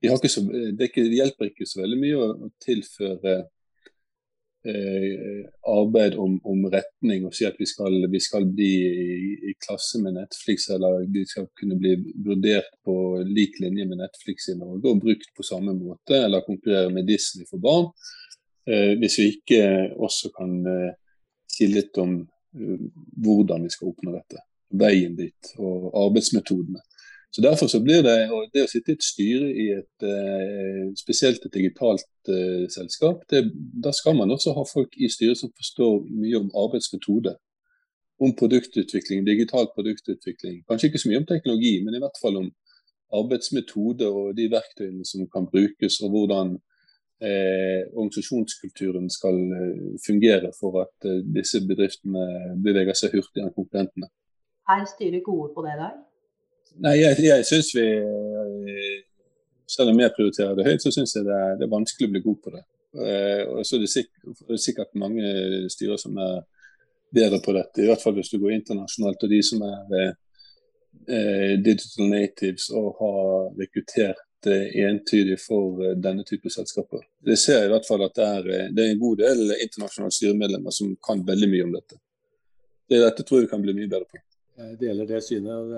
De 0.02 0.30
så, 0.30 0.42
det, 0.78 0.90
hjelper 0.96 1.52
ikke 1.52 1.68
så 1.68 1.84
veldig 1.84 1.98
mye 2.00 2.18
å 2.18 2.50
tilføre 2.62 3.36
arbeid 4.66 6.16
om, 6.18 6.36
om, 6.44 6.64
retning 6.72 7.26
og 7.28 7.34
si 7.36 7.46
at 7.46 7.58
vi 7.60 7.66
skal, 7.68 7.94
vi 8.10 8.20
skal 8.22 8.46
bli 8.50 8.70
i, 8.86 9.34
i, 9.50 9.54
klasse 9.62 10.00
med 10.02 10.16
Netflix, 10.16 10.68
eller 10.74 11.04
vi 11.12 11.24
skal 11.28 11.48
kunne 11.58 11.78
bli 11.80 11.94
vurdert 12.26 12.70
på 12.84 12.96
lik 13.26 13.60
linje 13.62 13.86
med 13.86 14.00
Netflix 14.02 14.48
i 14.52 14.56
Norge 14.58 14.90
og 14.90 15.02
brukt 15.04 15.30
på 15.36 15.46
samme 15.46 15.74
måte, 15.76 16.18
eller 16.18 16.46
konkurrere 16.46 16.90
med 16.94 17.06
Disney 17.08 17.46
for 17.50 17.62
barn, 17.62 17.90
eh, 18.70 18.94
hvis 19.00 19.18
vi 19.20 19.28
ikke 19.36 19.62
også 19.96 20.32
kan 20.36 20.58
eh, 20.72 20.96
si 21.56 21.70
litt 21.70 21.96
om 22.02 22.18
eh, 22.20 22.84
hvordan 23.24 23.66
vi 23.66 23.72
skal 23.72 23.92
oppnå 23.92 24.16
dette. 24.16 24.42
Veien 24.76 25.14
dit 25.18 25.54
og 25.62 25.92
arbeidsmetodene. 25.94 26.82
Så 27.32 27.42
Derfor 27.42 27.66
så 27.66 27.80
blir 27.84 28.02
det, 28.06 28.16
det 28.54 28.62
å 28.64 28.70
sitte 28.70 28.94
i 28.94 28.96
et 28.96 29.04
styre 29.04 29.48
i 29.50 29.66
et 29.74 30.04
eh, 30.08 30.84
spesielt 30.96 31.42
et 31.44 31.52
digitalt 31.52 32.30
eh, 32.32 32.64
selskap, 32.72 33.26
det, 33.30 33.42
da 33.84 33.92
skal 33.92 34.16
man 34.16 34.32
også 34.32 34.54
ha 34.56 34.64
folk 34.64 34.96
i 34.96 35.10
styret 35.12 35.36
som 35.40 35.52
forstår 35.52 36.06
mye 36.06 36.40
om 36.40 36.48
arbeidsmetode. 36.64 37.34
Om 38.16 38.32
produktutvikling, 38.38 39.26
digital 39.26 39.68
produktutvikling. 39.74 40.62
Kanskje 40.70 40.88
ikke 40.88 41.02
så 41.02 41.10
mye 41.10 41.20
om 41.20 41.28
teknologi, 41.28 41.74
men 41.84 41.98
i 41.98 42.00
hvert 42.00 42.16
fall 42.22 42.40
om 42.40 42.48
arbeidsmetode 43.12 44.08
og 44.08 44.32
de 44.38 44.48
verktøyene 44.50 45.04
som 45.04 45.28
kan 45.28 45.50
brukes, 45.52 46.00
og 46.00 46.14
hvordan 46.14 46.56
eh, 47.20 47.84
organisasjonskulturen 47.92 49.10
skal 49.10 49.36
eh, 49.60 49.86
fungere 50.06 50.52
for 50.60 50.80
at 50.86 51.08
eh, 51.08 51.22
disse 51.36 51.60
bedriftene 51.68 52.56
beveger 52.64 52.96
seg 52.96 53.16
hurtigere 53.16 53.50
enn 53.50 53.56
konkurrentene. 53.56 54.10
Er 54.72 54.88
styret 54.90 55.24
gode 55.24 55.52
på 55.54 55.64
det 55.66 55.76
i 55.76 55.80
dag? 55.84 56.05
Nei, 56.84 56.96
jeg, 57.00 57.16
jeg 57.24 57.44
syns 57.48 57.70
vi 57.72 57.84
Selv 59.66 59.90
om 59.92 60.00
jeg 60.00 60.12
prioriterer 60.14 60.58
det 60.58 60.66
høyt, 60.66 60.82
så 60.84 60.92
syns 60.94 61.16
jeg 61.16 61.24
det 61.26 61.34
er, 61.34 61.54
det 61.58 61.64
er, 61.66 61.72
vanskelig 61.72 62.06
å 62.06 62.12
bli 62.12 62.20
god 62.22 62.36
på 62.44 62.52
det. 62.54 62.60
Eh, 63.02 63.40
og 63.50 63.64
så 63.66 63.76
er 63.76 63.80
det 63.82 63.88
sikkert, 63.90 64.44
er 64.46 64.60
sikkert 64.62 64.92
mange 65.00 65.30
styrer 65.72 65.98
som 65.98 66.14
er 66.22 66.36
bedre 67.16 67.40
på 67.42 67.54
dette, 67.56 67.82
i 67.82 67.88
hvert 67.90 68.02
fall 68.02 68.14
hvis 68.14 68.30
du 68.30 68.38
går 68.38 68.54
internasjonalt. 68.54 69.24
Og 69.26 69.32
de 69.32 69.40
som 69.42 69.64
er 69.66 70.14
eh, 71.08 71.58
digital 71.58 72.10
natives 72.12 72.68
og 72.70 73.00
har 73.00 73.58
rekruttert 73.60 74.50
eh, 74.50 74.68
entydig 74.86 75.38
for 75.42 75.82
eh, 75.84 75.96
denne 75.98 76.24
type 76.28 76.50
selskaper. 76.52 77.02
Det 77.18 77.38
ser 77.40 77.60
jeg 77.60 77.70
i 77.70 77.74
hvert 77.74 77.88
fall 77.88 78.06
at 78.06 78.14
det 78.18 78.26
er, 78.26 78.50
eh, 78.54 78.68
det 78.70 78.84
er 78.84 78.94
en 78.94 79.02
god 79.02 79.22
del 79.22 79.56
internasjonale 79.56 80.14
styremedlemmer 80.18 80.74
som 80.74 80.94
kan 81.08 81.24
veldig 81.26 81.50
mye 81.52 81.66
om 81.66 81.74
dette. 81.76 81.98
Det, 82.86 83.02
dette 83.02 83.26
tror 83.26 83.42
jeg 83.42 83.48
vi 83.48 83.54
kan 83.54 83.66
bli 83.66 83.76
mye 83.80 83.90
bedre 83.90 84.06
på. 84.10 84.22
Jeg 84.56 84.78
deler 84.80 85.10
det 85.10 85.24
synet. 85.26 85.74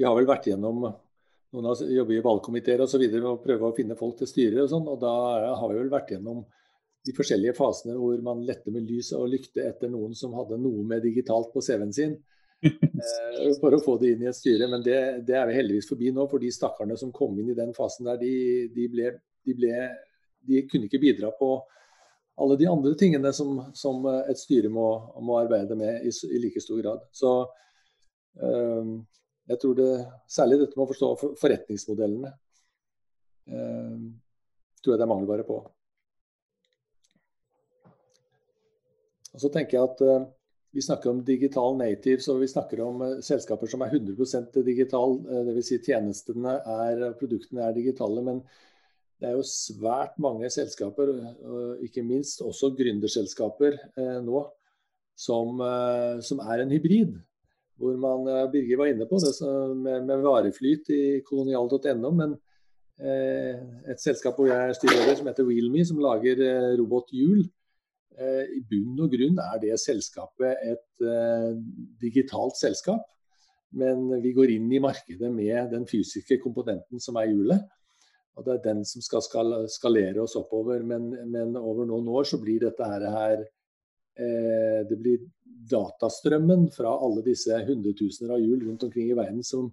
Vi 0.00 0.06
har 0.08 0.16
vel 0.16 0.28
vært 0.28 0.46
gjennom 0.48 0.78
noen 0.80 1.66
av 1.68 1.80
jobber 1.84 2.16
i 2.16 2.22
valgkomiteer 2.24 2.80
osv. 2.80 3.02
og 3.20 3.42
prøve 3.44 3.68
å 3.68 3.76
finne 3.76 3.98
folk 3.98 4.16
til 4.16 4.30
styret 4.30 4.62
og 4.62 4.70
sånn. 4.72 4.86
Og 4.88 4.96
da 5.02 5.12
har 5.60 5.68
vi 5.68 5.76
vel 5.76 5.90
vært 5.92 6.14
gjennom 6.14 6.38
de 7.04 7.12
forskjellige 7.16 7.56
fasene 7.58 7.98
hvor 7.98 8.16
man 8.24 8.40
lette 8.48 8.72
med 8.72 8.88
lys 8.88 9.10
og 9.16 9.28
lykte 9.32 9.66
etter 9.68 9.92
noen 9.92 10.14
som 10.16 10.32
hadde 10.38 10.56
noe 10.60 10.86
med 10.88 11.04
digitalt 11.04 11.50
på 11.52 11.60
CV-en 11.64 11.92
sin. 11.92 12.14
Eh, 12.64 13.50
for 13.60 13.76
å 13.76 13.82
få 13.84 13.98
det 14.00 14.14
inn 14.14 14.24
i 14.24 14.30
et 14.30 14.38
styre. 14.38 14.70
Men 14.72 14.86
det, 14.86 14.96
det, 15.28 15.36
er 15.36 15.50
vi 15.50 15.58
heldigvis 15.58 15.90
forbi 15.92 16.14
nå. 16.16 16.24
For 16.32 16.40
de 16.40 16.54
stakkarene 16.54 16.96
som 17.00 17.12
kom 17.12 17.36
inn 17.36 17.52
i 17.52 17.58
den 17.58 17.76
fasen 17.76 18.08
der, 18.08 18.16
de, 18.24 18.32
de, 18.72 18.88
ble, 18.92 19.12
de, 19.44 19.58
ble, 19.60 19.84
de 20.48 20.64
kunne 20.70 20.88
ikke 20.88 21.02
bidra 21.04 21.34
på 21.36 21.52
alle 22.40 22.56
de 22.56 22.72
andre 22.72 22.96
tingene 22.96 23.36
som, 23.36 23.58
som 23.76 24.06
et 24.22 24.40
styre 24.40 24.72
må, 24.72 24.88
må 25.20 25.36
arbeide 25.42 25.76
med 25.76 26.08
i, 26.08 26.08
i, 26.08 26.40
like 26.40 26.64
stor 26.64 26.80
grad. 26.80 27.04
Så 27.12 27.34
øh, 28.40 28.94
jeg 29.50 29.58
tror 29.58 29.76
det, 29.78 29.90
Særlig 30.30 30.60
dette 30.60 30.78
med 30.78 30.86
å 30.86 30.90
forstå 30.92 31.36
forretningsmodellene 31.40 32.30
eh, 33.50 34.02
tror 34.80 34.94
jeg 34.94 35.00
det 35.00 35.06
er 35.06 35.10
mangelvare 35.10 35.46
på. 35.48 35.56
Og 39.30 39.42
så 39.42 39.50
tenker 39.52 39.76
jeg 39.76 39.88
at 39.88 40.04
eh, 40.06 40.28
vi 40.76 40.84
snakker 40.86 41.10
om 41.10 41.22
digital 41.26 41.74
natives 41.80 42.28
og 42.30 42.44
vi 42.44 42.50
snakker 42.50 42.82
om 42.84 43.02
selskaper 43.26 43.70
som 43.70 43.82
er 43.82 43.96
100% 43.96 44.60
digital. 44.66 45.16
Dvs. 45.48 45.66
Si 45.66 45.80
tjenestene 45.82 46.54
er, 46.62 47.08
produktene 47.18 47.64
er 47.66 47.74
digitale. 47.74 48.22
Men 48.22 48.38
det 49.18 49.32
er 49.32 49.34
jo 49.34 49.42
svært 49.44 50.14
mange 50.22 50.48
selskaper, 50.54 51.10
ikke 51.82 52.06
minst 52.06 52.40
også 52.46 52.70
gründerselskaper 52.78 53.76
nå, 54.22 54.44
som, 55.18 55.58
som 56.24 56.40
er 56.46 56.62
en 56.62 56.70
hybrid 56.72 57.18
hvor 57.80 57.96
man 57.96 58.28
Birger 58.52 58.80
var 58.80 58.90
inne 58.92 59.06
på 59.08 59.18
det 59.22 59.32
med, 59.76 60.04
med 60.08 60.24
vareflyt 60.24 60.90
i 60.92 61.02
kolonial.no. 61.24 62.10
Men 62.12 62.34
eh, 63.00 63.56
et 63.88 64.02
selskap 64.02 64.36
hvor 64.36 64.50
jeg 64.50 64.68
er 64.68 64.76
styreleder 64.76 65.16
som 65.18 65.30
heter 65.30 65.48
Wheelme, 65.48 65.84
som 65.88 66.02
lager 66.02 66.42
eh, 66.44 66.74
robothjul. 66.80 67.46
Eh, 68.20 68.44
I 68.58 68.60
bunn 68.68 69.00
og 69.00 69.14
grunn 69.14 69.40
er 69.46 69.62
det 69.62 69.80
selskapet 69.80 70.60
et 70.74 71.06
eh, 71.08 71.50
digitalt 72.02 72.60
selskap. 72.60 73.06
Men 73.70 74.08
vi 74.20 74.34
går 74.34 74.50
inn 74.56 74.66
i 74.74 74.82
markedet 74.82 75.30
med 75.32 75.70
den 75.72 75.86
fysiske 75.88 76.40
komponenten 76.42 77.00
som 77.00 77.16
er 77.20 77.30
hjulet. 77.30 77.64
Og 78.36 78.44
det 78.46 78.56
er 78.56 78.66
den 78.66 78.84
som 78.88 79.02
skal 79.04 79.22
skalere 79.70 80.24
oss 80.24 80.36
oppover. 80.38 80.82
Men, 80.84 81.08
men 81.30 81.56
over 81.56 81.86
noen 81.88 82.08
år 82.10 82.28
så 82.28 82.40
blir 82.42 82.60
dette 82.66 82.88
her 82.90 83.44
Eh, 84.20 84.80
det 84.88 84.96
blir 85.00 85.22
datastrømmen 85.70 86.64
fra 86.74 86.90
alle 87.04 87.22
disse 87.26 87.52
hundretusener 87.66 88.30
av 88.34 88.40
hjul 88.42 88.60
rundt 88.66 88.82
omkring 88.86 89.06
i 89.10 89.18
verden 89.18 89.42
som, 89.46 89.64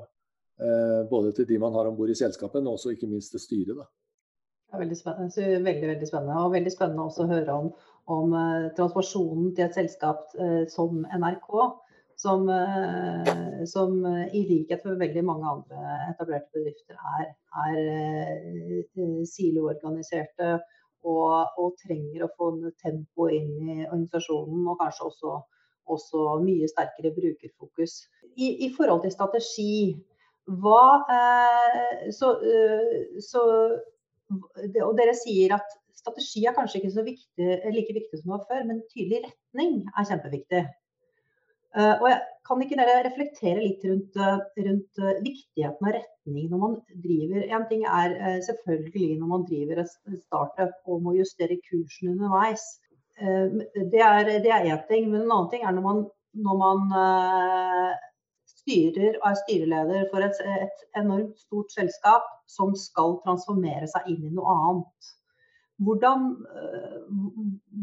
eh, 0.60 1.00
både 1.10 1.32
til 1.36 1.46
de 1.48 1.56
man 1.62 1.74
har 1.76 1.86
om 1.88 1.96
bord 1.96 2.12
i 2.12 2.18
selskapet, 2.18 2.66
også 2.66 2.88
ikke 2.94 3.10
minst 3.10 3.30
til 3.34 3.42
styret. 3.42 3.74
Da. 3.78 3.86
Veldig 4.78 4.98
spennende. 4.98 5.48
Veldig, 5.64 5.88
veldig 5.92 6.08
spennende. 6.08 6.42
Og 6.42 6.54
veldig 6.54 6.72
spennende 6.74 7.08
også 7.08 7.24
å 7.24 7.30
høre 7.30 7.58
om 7.62 7.70
om 8.10 8.34
eh, 8.36 8.68
transformasjonen 8.76 9.54
til 9.56 9.66
et 9.66 9.78
selskap 9.78 10.28
eh, 10.40 10.64
som 10.72 11.04
NRK, 11.08 11.50
som, 12.20 12.46
eh, 12.52 13.64
som, 13.68 13.96
i 14.06 14.44
likhet 14.48 14.84
med 14.86 15.00
veldig 15.00 15.24
mange 15.26 15.50
andre 15.56 15.96
etablerte 16.12 16.52
bedrifter 16.54 16.98
er, 17.18 17.32
er 17.64 19.24
siloorganiserte 19.28 20.54
og, 21.04 21.56
og, 21.58 21.74
trenger 21.82 22.24
å 22.24 22.32
få 22.38 22.52
tempo 22.80 23.28
inn 23.32 23.50
i 23.60 23.80
organisasjonen 23.82 24.68
og 24.70 24.78
kanskje 24.80 25.08
også, 25.10 25.38
også 25.92 26.26
mye 26.44 26.68
sterkere 26.70 27.12
brukerfokus. 27.16 28.04
I, 28.36 28.66
I, 28.66 28.70
forhold 28.76 29.04
til 29.04 29.12
strategi, 29.12 29.74
hva 30.60 31.04
så, 32.12 32.30
så, 33.22 33.42
og 34.30 34.96
dere 34.98 35.14
sier 35.16 35.54
at 35.56 35.76
strategi 36.04 36.44
er 36.46 36.54
kanskje 36.56 36.80
ikke 36.80 37.04
viktig, 37.08 37.50
like 37.74 37.96
viktig 37.96 38.20
som 38.20 38.28
det 38.28 38.34
var 38.36 38.46
før, 38.50 38.64
men 38.68 38.82
tydelig 38.92 39.24
retning 39.24 39.76
er 39.88 40.08
kjempeviktig. 40.10 40.62
Uh, 41.74 41.96
og 41.98 42.06
jeg, 42.06 42.20
kan 42.46 42.60
ikke 42.62 42.76
dere 42.78 43.00
reflektere 43.02 43.58
litt 43.58 43.82
rundt, 43.88 44.18
uh, 44.20 44.38
rundt 44.66 45.00
viktigheten 45.24 45.88
av 45.88 45.96
retning 45.96 46.50
når 46.52 46.60
man 46.60 46.76
driver 47.02 47.46
En 47.56 47.64
ting 47.70 47.82
er 47.88 48.12
selvfølgelig 48.46 49.16
når 49.18 49.30
man 49.32 49.46
driver 49.48 49.80
et 49.82 49.94
startup 50.20 50.76
og 50.86 51.02
må 51.02 51.16
justere 51.16 51.56
kursen 51.66 52.12
underveis. 52.12 52.62
det 53.18 54.02
er 54.04 54.68
én 54.70 54.86
ting. 54.86 55.10
Men 55.10 55.24
en 55.24 55.32
annen 55.32 55.50
ting 55.50 55.64
er 55.64 55.74
når 55.74 55.86
man, 55.88 56.04
når 56.46 56.60
man 56.62 56.94
styrer 58.64 59.18
og 59.20 59.26
er 59.30 59.40
styreleder 59.42 60.06
for 60.12 60.24
et, 60.24 60.38
et 60.66 60.78
enormt 61.00 61.36
stort 61.42 61.72
selskap 61.74 62.24
som 62.50 62.72
skal 62.78 63.18
transformere 63.24 63.88
seg 63.90 64.08
inn 64.12 64.24
i 64.24 64.32
noe 64.36 64.56
annet. 64.68 65.14
Hvordan, 65.84 66.20
eh, 66.60 67.00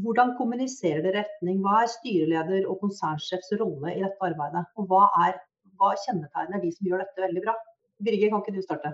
hvordan, 0.04 0.34
kommuniserer 0.40 1.04
dere 1.06 1.24
retning? 1.24 1.60
Hva 1.64 1.84
er 1.84 1.92
styreleder 1.92 2.68
og 2.70 2.80
konsernsjefs 2.84 3.54
rolle 3.62 3.94
i 3.96 4.02
dette 4.04 4.28
arbeidet? 4.28 4.66
Og 4.80 4.88
hva, 4.90 5.06
er, 5.26 5.38
hva 5.80 5.94
kjennetegner 6.06 6.64
de 6.64 6.72
som 6.76 6.90
gjør 6.90 7.04
dette 7.04 7.26
veldig 7.26 7.46
bra? 7.46 7.56
Birger, 8.02 8.32
kan 8.32 8.44
ikke 8.44 8.56
du 8.58 8.66
starte? 8.66 8.94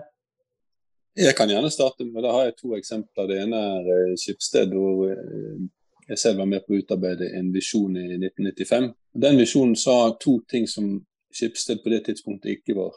Jeg 1.18 1.34
kan 1.38 1.50
gjerne 1.50 1.70
starte, 1.74 2.06
men 2.06 2.22
da 2.22 2.34
har 2.34 2.48
jeg 2.48 2.58
to 2.58 2.74
eksempler. 2.76 3.30
Det 3.30 3.40
ene 3.44 3.64
er 3.74 3.90
eh, 3.94 4.14
Skipsted, 4.20 4.74
hvor 4.74 5.08
eh, 5.14 5.66
jeg 6.08 6.22
selv 6.24 6.42
var 6.42 6.50
med 6.50 6.64
på 6.66 6.74
å 6.74 6.82
utarbeide 6.82 7.32
en 7.38 7.52
visjon 7.54 7.96
i 7.98 8.06
1995. 8.18 8.92
Den 9.26 9.40
visjonen 9.40 9.76
sa 9.76 9.98
to 10.20 10.38
ting 10.50 10.68
som 10.70 10.96
Skipsted 11.34 11.82
på 11.84 11.92
det 11.92 12.06
tidspunktet 12.06 12.56
ikke 12.56 12.78
var. 12.78 12.94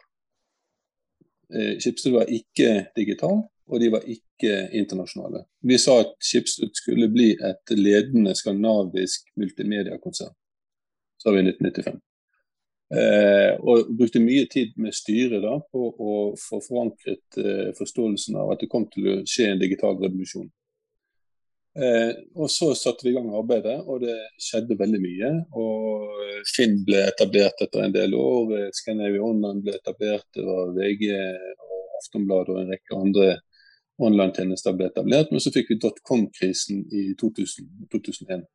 Skipsted 1.52 2.14
var 2.16 2.30
ikke 2.32 2.86
digital, 2.96 3.42
og 3.72 3.80
de 3.80 3.90
var 3.94 4.06
ikke 4.08 4.54
internasjonale. 4.76 5.46
Vi 5.64 5.78
sa 5.80 6.02
at 6.04 6.14
Schibsted 6.20 6.74
skulle 6.76 7.08
bli 7.12 7.32
et 7.40 7.76
ledende 7.78 8.36
skandinavisk 8.36 9.32
multimediakonsern. 9.40 10.34
Så 11.22 11.32
vi 11.32 11.40
i 11.40 11.48
1995. 11.48 12.00
Eh, 12.92 13.54
og 13.64 13.92
brukte 13.96 14.20
mye 14.20 14.48
tid 14.52 14.74
med 14.82 14.96
styret 14.96 15.44
da, 15.46 15.54
på 15.72 15.84
å 15.96 16.16
få 16.40 16.60
forankret 16.66 17.38
eh, 17.40 17.70
forståelsen 17.78 18.36
av 18.42 18.52
at 18.52 18.64
det 18.64 18.68
kom 18.72 18.90
til 18.92 19.08
å 19.08 19.22
skje 19.24 19.54
en 19.54 19.62
digital 19.62 19.96
revolusjon. 20.02 20.50
Eh, 21.80 22.12
og 22.36 22.52
Så 22.52 22.74
satte 22.76 23.08
vi 23.08 23.14
i 23.14 23.16
gang 23.16 23.30
arbeidet, 23.32 23.78
og 23.88 24.02
det 24.04 24.18
skjedde 24.44 24.80
veldig 24.82 25.00
mye. 25.06 25.32
og 25.56 26.44
Finn 26.52 26.82
ble 26.84 27.06
etablert 27.14 27.64
etter 27.64 27.86
en 27.86 27.96
del 27.96 28.18
år. 28.18 28.58
Scandinavia 28.76 29.24
Online 29.24 29.64
ble 29.64 29.78
etablert. 29.78 30.28
Det 30.36 30.44
var 30.44 30.76
VG 30.76 31.08
og 31.16 31.96
Aftonbladet 32.02 32.56
og 32.56 32.60
en 32.60 32.76
rekke 32.76 33.00
andre 33.00 33.30
online-tjenester 34.08 34.76
ble 34.78 34.90
etablert. 34.90 35.32
Men 35.32 35.44
så 35.44 35.54
fikk 35.54 35.72
vi 35.72 35.80
dotcom-krisen 35.82 36.84
i 36.92 37.06
2000, 37.20 37.70
2001. 37.92 38.46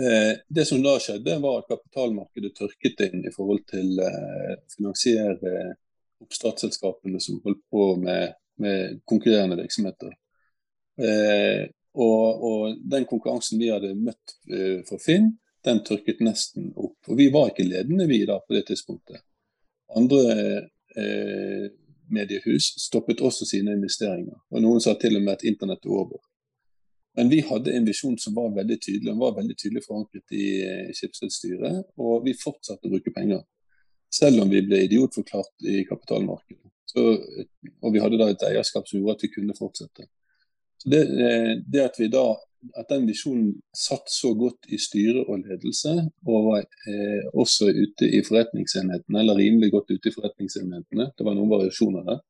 Eh, 0.00 0.32
det 0.48 0.64
som 0.66 0.82
da 0.82 0.96
skjedde, 0.98 1.38
var 1.42 1.60
at 1.60 1.70
kapitalmarkedet 1.70 2.54
tørket 2.58 3.04
inn 3.08 3.22
i 3.26 3.32
forhold 3.34 3.62
til 3.70 4.00
å 4.02 4.08
eh, 4.08 4.56
finansiere 4.74 5.76
oppstartsselskapene 6.24 7.20
som 7.22 7.40
holdt 7.44 7.62
på 7.70 7.88
med, 8.00 8.34
med 8.62 9.00
konkurrerende 9.08 9.60
virksomheter. 9.60 10.12
Eh, 10.98 11.64
og, 11.94 12.44
og, 12.48 12.76
den 12.90 13.06
konkurransen 13.06 13.60
vi 13.62 13.70
hadde 13.70 13.94
møtt 13.94 14.36
eh, 14.50 14.82
for 14.88 15.02
Finn, 15.02 15.30
den 15.64 15.80
tørket 15.86 16.22
nesten 16.24 16.72
opp. 16.74 16.98
Og 17.08 17.18
vi 17.18 17.30
var 17.34 17.52
ikke 17.52 17.66
ledende 17.66 18.08
vi 18.10 18.24
da 18.28 18.40
på 18.42 18.56
det 18.56 18.66
tidspunktet. 18.70 19.22
Andre 19.94 20.22
eh, 20.98 21.70
mediehus 22.12 22.74
stoppet 22.82 23.22
også 23.24 23.46
sine 23.48 23.74
investeringer. 23.76 24.36
Og 24.50 24.62
Noen 24.62 24.82
sa 24.82 24.94
til 25.00 25.16
og 25.18 25.24
med 25.24 25.38
at 25.38 25.44
internett 25.48 25.84
er 25.84 25.94
over. 25.94 26.20
Men 27.16 27.30
vi 27.30 27.40
hadde 27.46 27.72
en 27.72 27.86
visjon 27.86 28.16
som 28.18 28.34
var 28.34 28.50
veldig 28.56 28.76
tydelig 28.82 29.12
den 29.12 29.20
var 29.20 29.36
veldig 29.36 29.54
tydelig 29.54 29.84
forankret 29.84 30.34
i 30.34 30.46
Schibsted-styret. 30.96 31.84
Og 32.02 32.24
vi 32.26 32.34
fortsatte 32.38 32.88
å 32.88 32.94
bruke 32.94 33.14
penger, 33.14 33.44
selv 34.10 34.42
om 34.42 34.50
vi 34.50 34.64
ble 34.66 34.82
idiotforklart 34.88 35.68
i 35.70 35.84
kapitalmarkedet. 35.88 36.72
Så, 36.90 37.04
og 37.82 37.94
vi 37.94 38.02
hadde 38.02 38.18
da 38.20 38.28
et 38.30 38.42
eierskap 38.50 38.88
som 38.88 38.98
gjorde 38.98 39.18
at 39.18 39.24
vi 39.26 39.32
kunne 39.34 39.56
fortsette. 39.58 40.08
Så 40.82 40.90
det, 40.90 41.04
eh, 41.06 41.54
det 41.66 41.86
at 41.86 41.98
vi 41.98 42.10
da 42.12 42.26
at 42.78 42.88
den 42.90 43.06
visjonen 43.08 43.50
satt 43.76 44.08
så 44.10 44.32
godt 44.38 44.68
i 44.72 44.78
styre 44.80 45.24
og 45.24 45.42
ledelse, 45.44 45.94
og 46.26 46.52
eh, 46.60 47.24
også 47.32 47.70
ute 47.72 48.08
i 48.08 48.22
forretningsenhetene, 48.26 49.20
eller 49.20 49.40
rimelig 49.40 49.72
godt 49.74 49.92
ute 49.92 50.10
i 50.10 50.14
forretningsenhetene, 50.14 51.10
det 51.16 51.26
var 51.26 51.36
noen 51.36 51.52
variasjoner 51.52 52.06
der, 52.08 52.22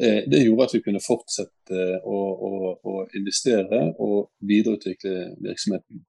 eh, 0.00 0.22
det 0.30 0.44
gjorde 0.44 0.68
at 0.68 0.76
vi 0.76 0.84
kunne 0.86 1.04
fortsette 1.04 1.82
å, 2.04 2.22
å, 2.48 2.72
å, 2.74 2.96
investere 3.18 3.84
og 3.98 4.32
videreutvikle 4.48 5.36
virksomheten. 5.44 6.04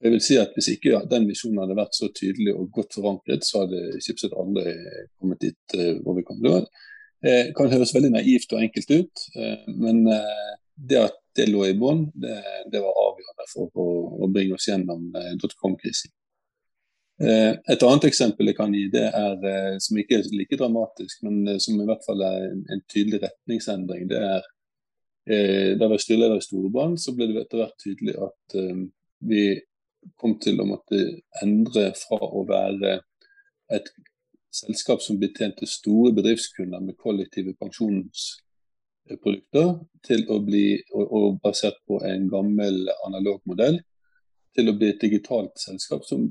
Jeg 0.00 0.14
vil 0.14 0.22
si 0.24 0.36
at 0.40 0.54
Hvis 0.56 0.70
ikke 0.72 1.02
den 1.10 1.26
visjonen 1.28 1.60
hadde 1.60 1.76
vært 1.76 1.96
så 1.96 2.08
tydelig 2.16 2.54
og 2.56 2.70
godt 2.72 2.96
forankret, 2.96 3.44
så 3.44 3.64
hadde 3.64 4.00
Schibsted 4.00 4.32
aldri 4.32 4.72
kommet 5.20 5.42
dit 5.44 5.76
eh, 5.76 5.98
hvor 6.00 6.16
vi 6.16 6.24
kom. 6.24 6.40
Det 6.40 6.54
eh, 7.28 7.50
kan 7.56 7.68
høres 7.72 7.92
veldig 7.94 8.14
naivt 8.16 8.54
og 8.54 8.62
enkelt 8.64 8.94
ut, 8.96 9.26
eh, 9.36 9.66
men 9.76 10.06
det 10.80 11.02
at 11.02 11.19
det 11.36 11.46
lå 11.50 11.66
i 11.66 11.76
bånn, 11.78 12.06
det, 12.14 12.38
det, 12.72 12.80
var 12.82 12.96
avgjørende 13.04 13.46
for 13.52 13.70
å, 13.78 13.86
å 14.24 14.28
bringe 14.32 14.56
oss 14.56 14.68
gjennom 14.68 15.10
eh, 15.16 15.32
dotcom-krisen. 15.40 16.12
Eh, 17.20 17.52
et 17.74 17.84
annet 17.86 18.08
eksempel 18.08 18.50
jeg 18.50 18.58
kan 18.58 18.74
gi, 18.74 18.86
det 18.92 19.06
er, 19.06 19.36
eh, 19.46 19.76
som 19.82 20.00
ikke 20.00 20.18
er 20.18 20.30
like 20.34 20.58
dramatisk, 20.58 21.22
men 21.26 21.60
som 21.62 21.78
i 21.78 21.86
hvert 21.88 22.04
fall 22.06 22.24
er 22.26 22.48
en, 22.48 22.64
en 22.74 22.84
tydelig 22.90 23.22
retningsendring. 23.26 24.08
det 24.10 24.24
er 24.30 24.48
Da 25.30 25.36
jeg 25.84 25.90
var 25.92 26.00
styreleder 26.00 26.40
i 26.40 26.42
Storebrand, 26.42 26.96
så 26.98 27.12
ble 27.14 27.28
det 27.28 27.42
etter 27.44 27.60
hvert 27.60 27.76
tydelig 27.78 28.14
at 28.24 28.54
vi 29.30 29.42
kom 30.18 30.32
til 30.42 30.58
å 30.58 30.66
måtte 30.66 30.96
endre 31.44 31.90
fra 31.94 32.18
å 32.24 32.40
være 32.48 32.94
et 33.76 33.90
selskap 34.50 35.04
som 35.04 35.20
betjente 35.20 35.68
store 35.68 36.10
bedriftskunder 36.16 36.82
med 36.82 36.98
kollektive 36.98 37.52
pensjons 37.60 38.32
produkter 39.18 39.72
til 40.06 40.24
å 40.30 40.38
bli, 40.44 40.80
og, 40.94 41.40
basert 41.42 41.80
på 41.88 42.00
en 42.06 42.28
gammel 42.30 42.88
analog 43.06 43.40
modell, 43.48 43.80
til 44.56 44.70
å 44.70 44.76
bli 44.76 44.90
et 44.90 45.02
digitalt 45.02 45.58
selskap 45.60 46.04
som 46.06 46.28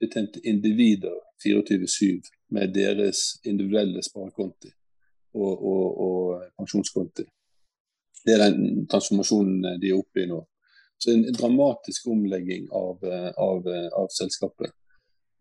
betjente 0.00 0.42
individer, 0.44 1.14
24-7 1.44 2.22
med 2.54 2.72
deres 2.74 3.40
individuelle 3.44 4.02
sparekonti 4.02 4.70
og, 5.34 5.52
og, 5.52 5.86
og, 6.04 6.44
pensjonskonti. 6.56 7.26
Det 8.24 8.34
er 8.34 8.44
den 8.46 8.86
transformasjonen 8.88 9.80
de 9.82 9.90
er 9.90 9.98
oppe 9.98 10.22
i 10.22 10.28
nå. 10.30 10.38
Så 10.96 11.12
en 11.12 11.26
dramatisk 11.34 12.06
omlegging 12.08 12.70
av, 12.72 13.02
av, 13.36 13.66
av 13.98 14.08
selskapet. 14.14 14.72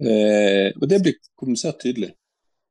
Eh, 0.02 0.74
og 0.76 0.88
Det 0.90 1.00
blir 1.00 1.20
kommunisert 1.40 1.80
tydelig, 1.86 2.10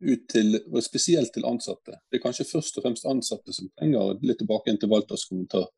ut 0.02 0.26
til, 0.28 0.56
og 0.72 0.82
spesielt 0.84 1.32
til 1.34 1.46
ansatte. 1.48 1.96
Det 2.10 2.18
er 2.18 2.24
kanskje 2.24 2.48
først 2.48 2.78
og 2.78 2.86
fremst 2.86 3.06
ansatte 3.08 3.54
som 3.54 3.70
trenger 3.78 4.18
litt 4.22 4.40
tilbake 4.42 4.74
til 4.76 4.90
Walters 4.92 5.24
kommentar. 5.30 5.68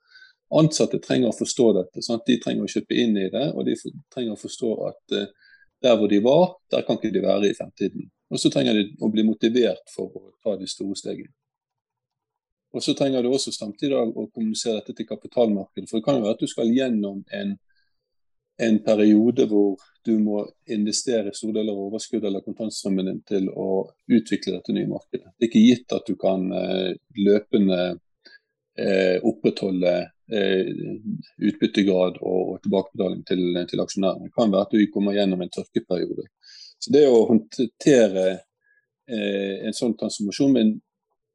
Ansatte 0.55 1.01
trenger 1.03 1.31
å 1.31 1.37
forstå 1.37 1.71
dette. 1.79 2.03
Sant? 2.05 2.27
De 2.27 2.39
trenger 2.41 2.67
å 2.67 2.71
kjøpe 2.71 2.99
inn 3.01 3.17
i 3.19 3.31
det, 3.33 3.47
og 3.55 3.65
de 3.69 3.77
trenger 4.13 4.35
å 4.35 4.41
forstå 4.41 4.73
at 4.89 5.17
uh, 5.17 5.55
der 5.85 5.97
hvor 6.01 6.09
de 6.09 6.21
var, 6.25 6.45
der 6.73 6.85
kan 6.87 6.99
ikke 6.99 7.13
de 7.15 7.25
være 7.25 7.51
i 7.51 7.57
fremtiden. 7.57 8.11
Og 8.33 8.41
så 8.41 8.51
trenger 8.53 8.77
de 8.79 8.85
å 9.05 9.11
bli 9.13 9.25
motivert 9.27 9.91
for 9.93 10.13
å 10.17 10.31
ta 10.45 10.57
de 10.61 10.69
store 10.71 10.97
stegene. 10.99 11.33
Og 12.75 12.83
så 12.83 12.95
trenger 12.99 13.23
du 13.23 13.31
også 13.31 13.53
samtidig 13.55 13.95
å 13.95 14.27
kommunisere 14.35 14.81
dette 14.81 14.97
til 14.99 15.07
kapitalmarkedet. 15.07 15.87
For 15.91 16.01
det 16.01 16.07
kan 16.07 16.19
jo 16.19 16.25
være 16.25 16.35
at 16.35 16.43
du 16.43 16.51
skal 16.51 16.73
gjennom 16.75 17.21
en, 17.39 17.53
en 18.63 18.79
periode 18.85 19.49
hvor 19.51 19.83
du 20.05 20.19
må 20.21 20.45
investere 20.71 21.33
store 21.35 21.59
deler 21.59 21.73
av 21.73 21.87
overskuddet 21.89 22.29
eller 22.29 22.45
kontantstrømmen 22.45 23.09
din 23.09 23.21
til 23.27 23.49
å 23.51 23.69
utvikle 24.13 24.59
dette 24.59 24.75
nye 24.77 24.91
markedet. 24.91 25.33
Det 25.33 25.47
er 25.47 25.51
ikke 25.51 25.65
gitt 25.65 25.95
at 25.97 26.11
du 26.11 26.19
kan 26.21 26.45
uh, 26.53 26.91
løpende 27.17 27.79
eh, 28.77 29.17
opprettholde 29.25 29.95
Eh, 30.33 30.67
utbyttegrad 31.37 32.15
og, 32.25 32.55
tilbakebetaling 32.65 33.27
til, 33.29 33.43
til, 33.69 33.81
aksjonærene. 33.83 34.31
Det 34.31 34.33
kan 34.39 34.53
være 34.55 34.65
at 34.65 34.73
du 34.73 34.93
kommer 34.93 35.13
gjennom 35.13 35.43
en 35.45 35.53
tørkeperiode. 35.53 36.25
Så 36.81 36.93
Det 36.95 37.03
å 37.11 37.27
håndtere 37.29 38.25
eh, 38.33 39.67
en 39.69 39.77
sånn 39.77 39.93
transformasjon 40.01 40.57
med 40.57 40.65
en 40.65 40.75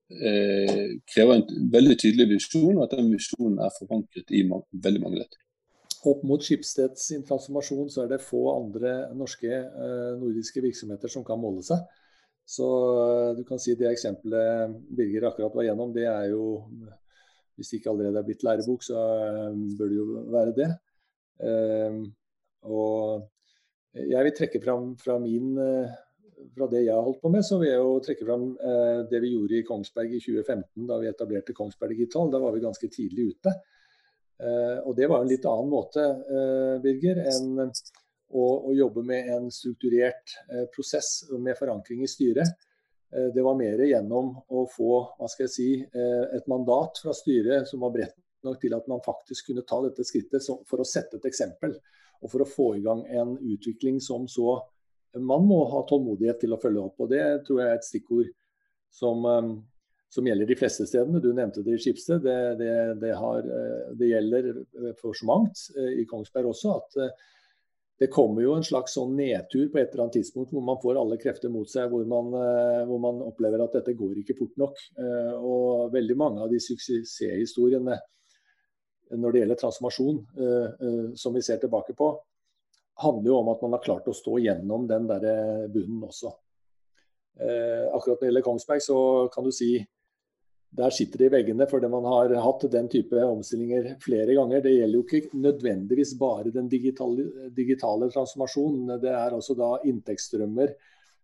krever 0.09 1.35
en 1.35 1.43
veldig 1.69 1.95
tydelig 2.01 2.25
visjon, 2.31 2.79
og 2.79 2.87
at 2.87 2.95
den 2.97 3.11
visjonen 3.13 3.59
er 3.61 3.75
forankret 3.75 4.31
i 4.33 4.39
veldig 4.49 5.01
mange 5.03 5.19
ledd. 5.19 5.35
Opp 6.07 6.21
mot 6.23 6.43
Schibsteds 6.43 7.09
transformasjon 7.27 7.89
så 7.91 8.05
er 8.05 8.13
det 8.13 8.23
få 8.23 8.45
andre 8.53 9.09
norske 9.17 9.49
eh, 9.51 10.11
nordiske 10.19 10.61
virksomheter 10.63 11.11
som 11.11 11.25
kan 11.27 11.41
måle 11.41 11.63
seg. 11.65 11.81
Så 12.47 12.67
eh, 13.03 13.31
du 13.35 13.43
kan 13.47 13.59
si 13.59 13.75
det 13.79 13.89
eksempelet 13.89 14.77
Birger 14.95 15.27
akkurat 15.27 15.57
var 15.57 15.67
gjennom, 15.67 15.91
det 15.95 16.07
er 16.07 16.29
jo 16.31 16.61
hvis 17.59 17.73
det 17.73 17.81
ikke 17.81 17.91
allerede 17.91 18.21
er 18.21 18.27
blitt 18.29 18.45
lærebok, 18.47 18.85
så 18.85 18.95
eh, 18.99 19.57
bør 19.79 19.91
det 19.91 19.97
jo 19.97 20.05
være 20.35 20.53
det. 20.61 20.69
Og 22.69 23.27
jeg 23.95 24.23
vil 24.27 24.33
trekke 24.35 24.59
fram 24.63 24.89
fra 24.99 25.15
min 25.23 25.53
fra 26.55 26.67
det 26.71 26.81
jeg 26.83 26.91
har 26.91 27.03
holdt 27.03 27.21
på 27.23 27.31
med, 27.31 27.45
så 27.47 27.59
vil 27.59 27.69
jeg 27.69 27.79
jo 27.79 27.93
trekke 28.03 28.27
fram 28.27 28.43
det 29.11 29.21
vi 29.23 29.31
gjorde 29.31 29.55
i 29.55 29.63
Kongsberg 29.67 30.17
i 30.17 30.19
2015, 30.19 30.83
da 30.87 30.97
vi 30.99 31.07
etablerte 31.07 31.55
Kongsberg 31.55 31.95
Digital. 31.95 32.31
Da 32.31 32.41
var 32.43 32.55
vi 32.55 32.63
ganske 32.63 32.91
tidlig 32.91 33.29
ute. 33.31 33.55
Og 34.39 34.93
det 34.95 35.07
var 35.11 35.21
en 35.21 35.27
litt 35.27 35.43
annen 35.49 35.67
måte, 35.67 36.03
Birger, 36.83 37.17
enn 37.27 37.59
å, 37.59 38.43
å 38.69 38.71
jobbe 38.71 39.03
med 39.03 39.27
en 39.33 39.49
strukturert 39.51 40.35
prosess 40.71 41.25
med 41.35 41.57
forankring 41.59 42.05
i 42.05 42.11
styret. 42.11 42.53
Eh, 43.15 43.33
det 43.33 43.41
var 43.41 43.57
mer 43.57 43.81
gjennom 43.85 44.33
å 44.53 44.65
få 44.69 44.97
hva 45.17 45.29
skal 45.29 45.47
jeg 45.47 45.53
si, 45.53 45.69
eh, 45.81 46.25
et 46.37 46.47
mandat 46.47 47.01
fra 47.01 47.13
styret 47.17 47.67
som 47.67 47.81
var 47.85 47.93
bredt 47.95 48.17
nok 48.45 48.59
til 48.61 48.75
at 48.75 48.85
man 48.87 49.01
faktisk 49.03 49.49
kunne 49.49 49.65
ta 49.67 49.81
dette 49.83 50.05
skrittet 50.07 50.45
for 50.67 50.79
å 50.79 50.87
sette 50.87 51.17
et 51.17 51.25
eksempel. 51.27 51.73
Og 52.21 52.31
for 52.31 52.43
å 52.43 52.47
få 52.47 52.67
i 52.77 52.83
gang 52.83 53.05
en 53.07 53.37
utvikling 53.37 53.99
som 54.03 54.27
så 54.27 54.59
man 55.17 55.47
må 55.47 55.63
ha 55.71 55.81
tålmodighet 55.89 56.43
til 56.43 56.53
å 56.53 56.59
følge 56.61 56.83
opp. 56.83 56.99
og 56.99 57.09
Det 57.09 57.45
tror 57.47 57.59
jeg 57.59 57.69
er 57.69 57.75
et 57.75 57.87
stikkord 57.87 58.29
som, 58.91 59.25
eh, 59.25 59.55
som 60.09 60.25
gjelder 60.25 60.49
de 60.49 60.57
fleste 60.57 60.87
stedene. 60.89 61.21
Du 61.21 61.29
nevnte 61.33 61.61
det 61.65 61.75
i 61.77 61.81
Skipsted. 61.81 62.23
Det, 62.25 62.37
det, 62.59 62.71
det, 63.01 63.11
det, 63.99 64.07
gjelder 64.09 64.49
for 64.97 65.17
så 65.17 65.27
mangt 65.29 65.67
i 65.77 66.07
Kongsberg 66.09 66.49
også. 66.49 66.77
at 66.79 67.11
det 67.99 68.07
kommer 68.07 68.45
jo 68.45 68.53
en 68.55 68.63
slags 68.63 68.93
sånn 68.95 69.11
nedtur 69.17 69.65
på 69.71 69.79
et 69.81 69.89
eller 69.91 70.05
annet 70.05 70.21
tidspunkt 70.21 70.53
hvor 70.55 70.63
man 70.63 70.79
får 70.79 71.01
alle 71.01 71.17
krefter 71.19 71.51
mot 71.51 71.67
seg, 71.67 71.91
hvor 71.91 72.05
man, 72.07 72.31
eh, 72.31 72.83
hvor 72.87 73.01
man 73.03 73.19
opplever 73.25 73.59
at 73.59 73.75
dette 73.75 73.95
går 73.99 74.21
ikke 74.21 74.37
fort 74.39 74.55
nok. 74.61 74.79
Eh, 74.95 75.33
og 75.35 75.91
veldig 75.91 76.15
mange 76.19 76.45
av 76.45 76.53
de 76.53 76.61
suksesshistoriene 76.63 77.97
når 79.19 79.33
det 79.33 79.41
gjelder 79.41 79.59
transformasjon, 79.59 80.21
eh, 80.39 80.87
som 81.19 81.35
vi 81.35 81.43
ser 81.43 81.59
tilbake 81.59 81.97
på, 81.97 82.13
handler 83.03 83.33
jo 83.33 83.39
om 83.41 83.51
at 83.51 83.65
man 83.65 83.75
har 83.75 83.83
klart 83.83 84.07
å 84.07 84.15
stå 84.15 84.37
gjennom 84.45 84.87
den 84.87 85.07
der 85.09 85.67
bunnen 85.71 86.03
også. 86.07 86.31
Akkurat 87.39 88.17
når 88.17 88.19
det 88.19 88.27
gjelder 88.27 88.43
Kongsberg, 88.43 88.81
så 88.83 88.97
kan 89.31 89.45
du 89.47 89.53
si 89.55 89.69
der 90.69 90.93
sitter 90.93 91.23
det 91.23 91.29
i 91.29 91.33
veggene 91.33 91.65
fordi 91.69 91.89
man 91.89 92.05
har 92.05 92.33
hatt 92.43 92.65
den 92.71 92.87
type 92.91 93.17
omstillinger 93.25 93.95
flere 94.03 94.35
ganger. 94.37 94.61
Det 94.61 94.75
gjelder 94.75 94.99
jo 94.99 95.05
ikke 95.05 95.41
nødvendigvis 95.41 96.13
bare 96.19 96.53
den 96.53 96.69
digitale, 96.69 97.25
digitale 97.55 98.09
transformasjonen. 98.13 98.99
Det 99.01 99.09
er 99.09 99.35
også 99.35 99.57
da 99.57 99.71
inntektsstrømmer 99.89 100.75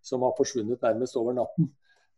som 0.05 0.25
har 0.25 0.33
forsvunnet 0.37 0.81
nærmest 0.81 1.17
over 1.21 1.37
natten 1.37 1.69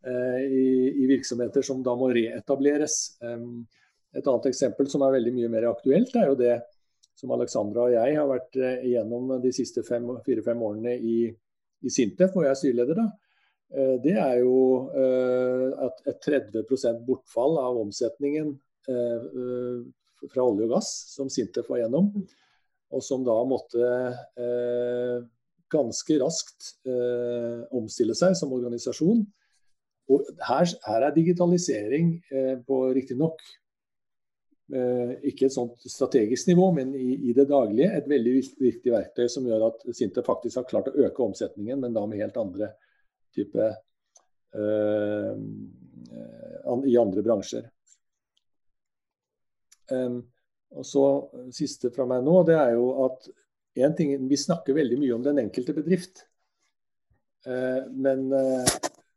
eh, 0.04 0.40
i, 0.46 0.66
i, 1.04 1.04
virksomheter 1.10 1.64
som 1.64 1.84
da 1.84 1.94
må 1.96 2.10
reetableres. 2.16 2.98
Et 3.20 4.24
annet 4.24 4.48
eksempel 4.48 4.88
som 4.88 5.04
er 5.04 5.18
veldig 5.18 5.36
mye 5.36 5.52
mer 5.52 5.68
aktuelt, 5.70 6.16
er 6.16 6.32
jo 6.32 6.40
det 6.40 6.56
som 7.18 7.32
Alexandra 7.34 7.88
og 7.88 7.92
jeg 7.92 8.16
har 8.16 8.28
vært 8.30 8.56
eh, 8.56 8.84
igjennom 8.88 9.36
de 9.42 9.52
siste 9.52 9.84
fire-fem 9.84 10.60
årene 10.64 10.96
i, 10.96 11.16
i 11.28 11.92
Sintef, 11.92 12.32
hvor 12.32 12.46
jeg 12.46 12.56
er 12.56 12.62
styreleder. 12.62 13.02
da 13.04 13.27
det 14.00 14.14
er 14.16 14.38
jo 14.40 14.88
eh, 14.96 15.66
at 15.84 16.00
et 16.08 16.22
30% 16.24 17.02
bortfall 17.04 17.58
av 17.60 17.80
omsetningen 17.82 18.54
eh, 18.88 19.26
fra 20.32 20.44
olje 20.44 20.64
og 20.64 20.72
gass, 20.72 20.88
som 21.12 21.28
Sintef 21.32 21.68
var 21.68 21.82
gjennom. 21.82 22.08
Og 22.88 23.04
som 23.04 23.20
da 23.20 23.34
måtte 23.44 23.88
ganske 25.68 26.14
raskt 26.22 26.70
omstille 27.76 28.14
seg 28.16 28.32
som 28.38 28.54
organisasjon. 28.56 29.20
Og 30.08 30.30
her, 30.40 30.70
her 30.86 31.04
er 31.04 31.12
digitalisering 31.12 32.14
på 32.64 32.78
riktignok 32.96 33.44
ikke 35.28 35.50
et 35.50 35.52
sånt 35.52 35.84
strategisk 35.84 36.48
nivå, 36.48 36.70
men 36.80 36.96
i, 36.96 37.10
i, 37.28 37.34
det 37.36 37.44
daglige 37.52 37.92
et 38.00 38.08
veldig 38.08 38.34
viktig 38.64 38.94
verktøy 38.96 39.28
som 39.36 39.44
gjør 39.52 39.68
at 39.68 39.84
Sintef 39.92 40.24
faktisk 40.24 40.62
har 40.62 40.70
klart 40.72 40.88
å 40.88 40.96
øke 41.04 41.28
omsetningen, 41.28 41.84
men 41.84 41.92
da 41.92 42.06
med 42.08 42.24
helt 42.24 42.40
andre 42.40 42.72
type 43.36 43.68
uh, 44.56 45.34
i 46.84 46.96
andre 47.00 47.24
bransjer. 47.24 47.68
Um, 49.92 50.20
og 50.76 50.84
så 50.84 51.04
Siste 51.54 51.88
fra 51.94 52.04
meg 52.08 52.24
nå, 52.26 52.42
det 52.48 52.58
er 52.60 52.74
jo 52.76 52.90
at 53.06 53.30
en 53.78 53.94
ting, 53.96 54.10
Vi 54.28 54.36
snakker 54.36 54.76
veldig 54.76 54.98
mye 55.00 55.14
om 55.16 55.24
den 55.24 55.40
enkelte 55.44 55.74
bedrift. 55.76 56.24
Uh, 57.46 57.86
men 57.94 58.26
uh, 58.34 58.66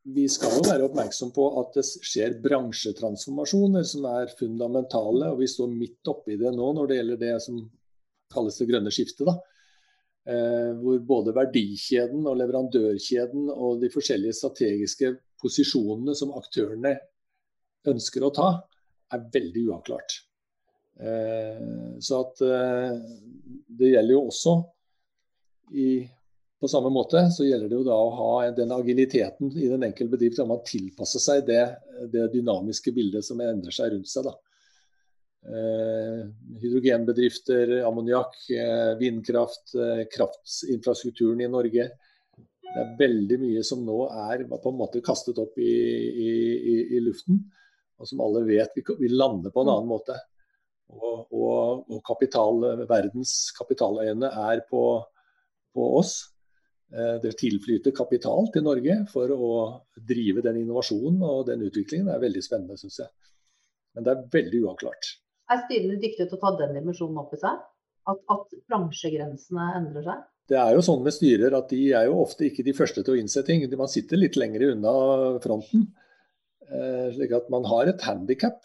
vi 0.02 0.28
skal 0.32 0.56
jo 0.58 0.64
være 0.66 0.86
oppmerksom 0.88 1.34
på 1.36 1.46
at 1.62 1.76
det 1.78 1.84
skjer 1.86 2.40
bransjetransformasjoner 2.42 3.86
som 3.86 4.08
er 4.10 4.34
fundamentale. 4.38 5.32
og 5.34 5.42
Vi 5.42 5.50
står 5.50 5.74
midt 5.74 6.10
oppi 6.10 6.38
det 6.42 6.54
nå 6.56 6.72
når 6.78 6.90
det 6.90 7.00
gjelder 7.00 7.22
det 7.22 7.36
som 7.46 7.60
kalles 8.34 8.58
det 8.58 8.70
grønne 8.70 8.94
skiftet. 8.94 9.28
da. 9.28 9.38
Eh, 10.22 10.74
hvor 10.78 11.00
både 11.02 11.34
verdikjeden 11.34 12.28
og 12.30 12.36
leverandørkjeden 12.38 13.48
og 13.56 13.80
de 13.82 13.88
forskjellige 13.90 14.36
strategiske 14.38 15.16
posisjonene 15.42 16.14
som 16.14 16.36
aktørene 16.38 16.92
ønsker 17.90 18.28
å 18.28 18.30
ta, 18.36 18.50
er 19.10 19.24
veldig 19.34 19.64
uavklart. 19.72 20.20
Eh, 21.02 21.64
så 22.06 22.20
at 22.22 22.44
eh, 22.46 23.02
det 23.66 23.90
gjelder 23.96 24.14
jo 24.14 24.22
også 24.28 24.56
i, 25.74 25.90
på 26.62 26.70
samme 26.70 26.94
måte 26.94 27.26
så 27.34 27.48
gjelder 27.48 27.72
det 27.72 27.80
jo 27.80 27.90
da 27.90 27.98
å 27.98 28.14
ha 28.20 28.32
den 28.54 28.78
agiliteten 28.78 29.50
i 29.58 29.72
den 29.72 29.88
enkelte 29.90 30.20
bedrift, 30.20 30.44
at 30.44 30.52
man 30.54 30.62
tilpasser 30.68 31.24
seg 31.24 31.48
det, 31.50 31.64
det 32.14 32.30
dynamiske 32.36 32.94
bildet 32.94 33.26
som 33.26 33.42
endrer 33.42 33.74
seg 33.74 33.96
rundt 33.96 34.14
seg. 34.14 34.30
da. 34.30 34.38
Eh, 35.42 36.26
hydrogenbedrifter, 36.62 37.82
ammoniakk, 37.88 38.36
eh, 38.50 38.98
vindkraft, 38.98 39.74
eh, 39.76 40.04
kraftinfrastrukturen 40.16 41.42
i 41.42 41.48
Norge. 41.48 41.88
Det 42.62 42.82
er 42.82 42.98
veldig 43.00 43.40
mye 43.42 43.64
som 43.64 43.82
nå 43.86 44.04
er 44.30 44.46
på 44.46 44.70
en 44.70 44.78
måte 44.78 45.02
kastet 45.02 45.40
opp 45.42 45.58
i, 45.58 45.64
i, 45.66 46.76
i 46.96 47.00
luften, 47.02 47.40
og 47.98 48.08
som 48.08 48.22
alle 48.22 48.44
vet 48.46 48.78
vil 49.00 49.18
lande 49.18 49.52
på 49.52 49.64
en 49.64 49.72
annen 49.74 49.90
måte. 49.90 50.16
Og, 50.92 51.26
og, 51.34 51.90
og 51.90 52.04
kapital, 52.06 52.86
verdens 52.86 53.52
kapitaløyene 53.58 54.30
er 54.52 54.62
på, 54.70 54.84
på 55.74 55.88
oss. 55.98 56.14
Det 56.92 57.32
tilflyter 57.40 57.96
kapital 57.96 58.50
til 58.52 58.66
Norge 58.66 58.98
for 59.08 59.32
å 59.32 59.52
drive 59.96 60.44
den 60.44 60.60
innovasjonen 60.66 61.24
og 61.24 61.46
den 61.48 61.64
utviklingen. 61.64 62.10
Det 62.10 62.18
er 62.18 62.26
veldig 62.26 62.44
spennende, 62.44 62.80
syns 62.80 63.00
jeg. 63.00 63.12
Men 63.96 64.08
det 64.08 64.12
er 64.12 64.26
veldig 64.36 64.64
uavklart. 64.66 65.14
Er 65.52 65.64
styrene 65.66 66.00
dyktige 66.00 66.30
til 66.30 66.38
å 66.38 66.42
ta 66.42 66.54
den 66.60 66.78
dimensjonen 66.78 67.20
opp 67.22 67.34
i 67.36 67.42
seg? 67.42 67.60
At, 68.10 68.22
at 68.34 68.54
bransjegrensene 68.72 69.66
endrer 69.78 70.06
seg? 70.08 70.28
det 70.52 70.60
er 70.60 70.76
jo 70.76 70.84
sånn 70.84 71.04
med 71.06 71.16
styrer 71.16 71.54
at 71.56 71.70
de 71.72 71.80
er 71.96 72.10
jo 72.10 72.20
ofte 72.26 72.48
ikke 72.48 72.66
de 72.68 72.76
første 72.76 73.04
til 73.06 73.16
å 73.16 73.20
innse 73.22 73.44
ting. 73.48 73.64
Man 73.80 73.92
sitter 73.92 74.20
litt 74.20 74.38
lenger 74.40 74.72
unna 74.74 74.94
fronten. 75.44 75.86
Eh, 76.68 77.08
slik 77.16 77.36
at 77.38 77.48
man 77.54 77.68
har 77.70 77.92
et 77.92 78.04
handikap. 78.04 78.60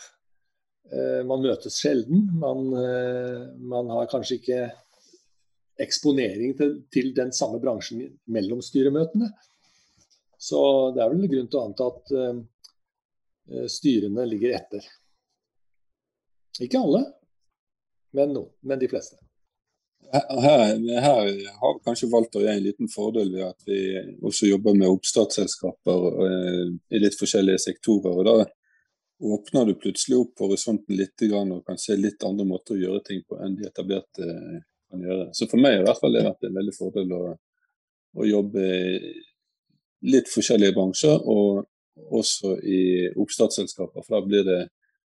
Eh, 0.91 1.23
man 1.29 1.45
møtes 1.45 1.79
sjelden. 1.83 2.27
Man, 2.43 2.67
eh, 2.81 3.45
man, 3.75 3.93
har 3.95 4.11
kanskje 4.11 4.41
ikke 4.41 4.61
eksponering 5.87 6.57
til, 6.59 6.75
til, 6.91 7.13
den 7.15 7.31
samme 7.37 7.61
bransjen 7.63 8.03
mellom 8.35 8.65
styremøtene. 8.65 9.31
Så 10.43 10.61
det 10.97 11.05
er 11.05 11.13
vel 11.13 11.31
grunn 11.31 11.51
til 11.53 11.61
å 11.61 11.67
anta 11.69 11.91
at 11.93 13.71
styrene 13.71 14.25
ligger 14.27 14.57
etter. 14.57 14.87
Ikke 16.63 16.81
alle, 16.81 17.05
men, 18.17 18.33
noen, 18.33 18.53
men 18.65 18.81
de 18.81 18.89
fleste. 18.89 19.19
Her, 20.13 20.77
her, 21.03 21.31
har 21.61 21.79
kanskje 21.85 22.09
Walter 22.13 22.39
og 22.39 22.47
jeg 22.47 22.61
en 22.61 22.65
liten 22.65 22.91
fordel 22.93 23.33
ved 23.33 23.43
at 23.49 23.65
vi 23.67 23.81
også 24.23 24.47
jobber 24.47 24.77
med 24.79 24.93
oppstartsselskaper 24.93 26.05
eh, 26.27 26.63
i 26.95 27.01
litt 27.03 27.17
forskjellige 27.19 27.65
sektorer. 27.65 28.15
og 28.15 28.29
Da 28.29 28.37
åpner 29.35 29.67
du 29.67 29.75
plutselig 29.81 30.21
opp 30.21 30.45
horisonten 30.45 30.97
litt 30.97 31.27
og 31.33 31.59
kan 31.67 31.81
se 31.81 31.97
litt 31.99 32.23
andre 32.25 32.47
måter 32.47 32.77
å 32.77 32.83
gjøre 32.85 33.03
ting 33.09 33.25
på 33.27 33.41
enn 33.43 33.57
de 33.59 33.67
etablerte 33.67 34.31
kan 34.91 35.03
gjøre. 35.03 35.31
Så 35.35 35.49
for 35.51 35.61
meg 35.61 35.81
i 35.81 35.85
hvert 35.87 36.01
fall 36.01 36.15
det 36.15 36.27
vært 36.27 36.47
en 36.47 36.59
veldig 36.61 36.77
fordel 36.77 37.15
å, 37.17 37.23
å 38.17 38.29
jobbe 38.29 38.67
i 38.67 39.15
litt 40.07 40.29
forskjellige 40.31 40.77
bransjer, 40.77 41.17
og 41.25 41.65
også 42.15 42.59
i 42.63 42.81
oppstartsselskaper. 43.17 44.05
For 44.05 44.19
da 44.19 44.21
blir 44.23 44.45
det 44.47 44.61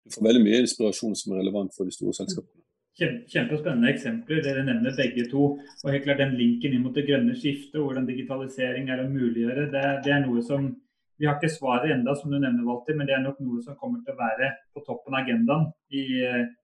du 0.04 0.12
får 0.12 0.26
veldig 0.26 0.44
mye 0.44 0.60
inspirasjon 0.64 1.16
som 1.16 1.32
er 1.32 1.42
relevant 1.42 1.74
for 1.76 1.88
de 1.88 1.94
store 1.96 2.14
selskapene. 2.16 2.60
Kjempespennende 2.94 3.90
eksempler 3.90 4.42
dere 4.44 4.62
nevner 4.62 4.94
begge 4.94 5.24
to. 5.30 5.46
og 5.58 5.90
helt 5.90 6.04
klart 6.04 6.20
Den 6.22 6.36
linken 6.38 6.76
inn 6.76 6.84
mot 6.84 6.94
det 6.94 7.06
grønne 7.08 7.34
skiftet 7.34 7.80
hvordan 7.80 8.06
digitalisering 8.06 8.90
er 8.90 9.02
å 9.02 9.10
muliggjøre, 9.10 9.70
det, 9.72 9.84
det, 10.04 10.12
er 10.12 10.26
noe 10.26 10.42
som 10.42 10.74
Vi 11.18 11.26
har 11.26 11.36
ikke 11.38 11.50
svaret 11.50 11.92
enda, 11.94 12.14
som 12.18 12.30
du 12.30 12.38
nevner, 12.40 12.66
Walter, 12.66 12.94
men 12.98 13.06
det 13.06 13.14
er 13.14 13.20
nok 13.22 13.38
noe 13.38 13.60
som 13.62 13.76
kommer 13.78 14.00
til 14.02 14.16
å 14.16 14.18
være 14.18 14.48
på 14.74 14.82
toppen 14.82 15.14
av 15.14 15.20
agendaen 15.20 15.68
i, 15.94 16.02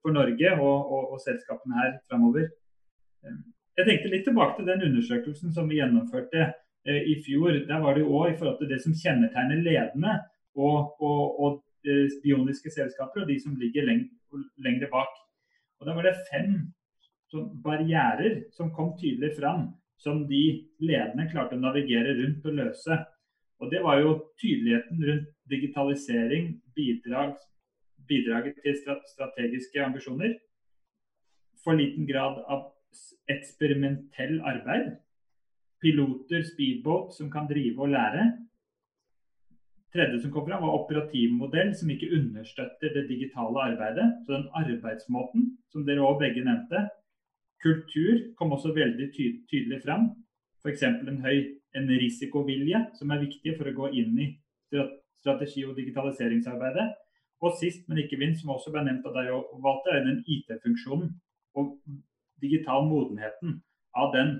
for 0.02 0.10
Norge 0.10 0.50
og, 0.56 0.90
og, 0.90 1.12
og 1.14 1.20
selskapene 1.22 1.78
her 1.78 1.92
framover. 2.10 2.48
Jeg 3.78 3.86
tenkte 3.86 4.10
litt 4.10 4.26
tilbake 4.26 4.58
til 4.58 4.66
den 4.66 4.82
undersøkelsen 4.88 5.54
som 5.54 5.70
vi 5.70 5.78
gjennomførte 5.78 6.42
eh, 6.48 6.98
i 7.12 7.14
fjor. 7.22 7.62
Der 7.68 7.78
var 7.84 7.94
det 7.94 8.02
jo 8.02 8.16
òg 8.18 8.32
i 8.32 8.36
forhold 8.40 8.58
til 8.58 8.72
det 8.72 8.80
som 8.82 8.96
kjennetegner 8.98 9.62
ledende 9.62 10.16
og, 10.58 10.98
og, 10.98 11.62
eh, 11.86 12.08
bioniske 12.22 12.72
selskaper, 12.72 13.22
og 13.22 13.28
de 13.28 13.38
som 13.40 13.56
ligger 13.58 13.86
lengre 13.86 14.88
bak. 14.92 15.12
Og 15.80 15.86
Da 15.86 15.94
var 15.94 16.02
det 16.02 16.26
fem 16.30 16.72
barrierer 17.64 18.42
som 18.52 18.72
kom 18.74 18.96
tydelig 18.98 19.36
fram, 19.38 19.70
som 19.96 20.26
de 20.28 20.66
ledende 20.80 21.28
klarte 21.30 21.56
å 21.56 21.60
navigere 21.60 22.16
rundt 22.18 22.46
og 22.46 22.56
løse. 22.58 22.98
Og 23.60 23.70
Det 23.70 23.82
var 23.84 24.00
jo 24.00 24.16
tydeligheten 24.40 25.04
rundt 25.04 25.28
digitalisering, 25.48 26.60
bidrag, 26.74 27.36
bidraget 28.08 28.56
til 28.62 28.76
strategiske 29.14 29.84
ambisjoner. 29.84 30.38
For 31.64 31.76
liten 31.76 32.06
grad 32.08 32.40
av 32.48 32.72
eksperimentell 33.28 34.40
arbeid. 34.40 34.96
Piloter, 35.80 36.42
speedboat 36.44 37.14
som 37.16 37.30
kan 37.30 37.48
drive 37.48 37.80
og 37.80 37.92
lære 37.92 38.24
tredje 39.92 40.20
som 40.22 40.32
kom 40.32 40.46
fram, 40.46 40.62
var 40.62 40.78
operativmodell 40.78 41.74
som 41.76 41.90
ikke 41.90 42.10
understøtter 42.16 42.94
det 42.94 43.08
digitale 43.08 43.62
arbeidet. 43.68 44.08
Så 44.24 44.36
den 44.36 44.48
arbeidsmåten, 44.62 45.46
som 45.72 45.86
dere 45.86 46.06
òg 46.06 46.20
begge 46.22 46.44
nevnte. 46.46 46.86
Kultur 47.60 48.22
kom 48.38 48.54
også 48.56 48.72
veldig 48.76 49.10
ty 49.16 49.30
tydelig 49.50 49.82
fram. 49.84 50.10
F.eks. 50.62 50.82
en 50.82 51.24
høy 51.24 51.38
en 51.78 51.88
risikovilje, 52.02 52.80
som 52.98 53.12
er 53.12 53.22
viktig 53.22 53.54
for 53.58 53.70
å 53.70 53.76
gå 53.76 53.90
inn 54.00 54.18
i 54.18 54.28
strategi- 55.20 55.66
og 55.68 55.76
digitaliseringsarbeidet. 55.78 56.88
Og 57.40 57.56
sist, 57.60 57.86
men 57.88 58.02
ikke 58.02 58.18
minst, 58.20 58.42
som 58.42 58.52
også 58.54 58.72
ble 58.74 58.84
nevnt 58.84 59.06
av 59.08 59.16
deg, 59.16 59.30
Walter, 59.64 59.96
er 59.96 60.04
den 60.04 60.22
IT-funksjonen 60.28 61.14
og 61.56 61.78
digital 62.42 62.84
modenheten 62.88 63.60
av 63.96 64.12
den 64.14 64.34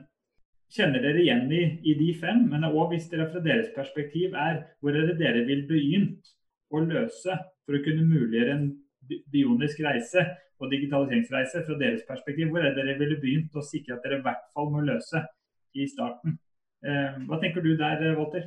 kjenner 0.71 1.03
dere 1.03 1.23
igjen 1.23 1.49
i, 1.53 1.63
i 1.83 1.95
de 1.99 2.11
fem, 2.21 2.45
men 2.51 2.67
òg 2.69 2.93
hvis 2.93 3.09
dere 3.11 3.29
fra 3.33 3.43
deres 3.45 3.73
perspektiv 3.75 4.37
er 4.39 4.63
hvor 4.81 4.95
er 4.95 5.09
det 5.11 5.19
dere 5.21 5.43
vil 5.49 5.65
begynt 5.69 6.31
å 6.71 6.83
løse 6.85 7.37
for 7.67 7.77
å 7.77 7.83
kunne 7.85 8.07
muliggjøre 8.07 8.55
en 8.55 8.69
bionisk 9.33 9.83
reise 9.83 10.25
og 10.61 10.71
digitaliseringsreise 10.71 11.65
fra 11.67 11.81
deres 11.81 12.07
perspektiv? 12.09 12.53
Hvor 12.53 12.63
er 12.63 12.71
det 12.71 12.85
dere 12.85 12.99
ville 13.01 13.19
begynt 13.23 13.57
å 13.59 13.67
sikre 13.67 13.97
at 13.97 14.07
dere 14.07 14.21
i 14.21 14.25
hvert 14.27 14.47
fall 14.55 14.71
må 14.71 14.85
løse 14.87 15.25
i 15.75 15.89
starten? 15.91 16.39
Eh, 16.87 17.21
hva 17.27 17.41
tenker 17.43 17.65
du 17.65 17.75
der, 17.77 18.07
Walter? 18.19 18.47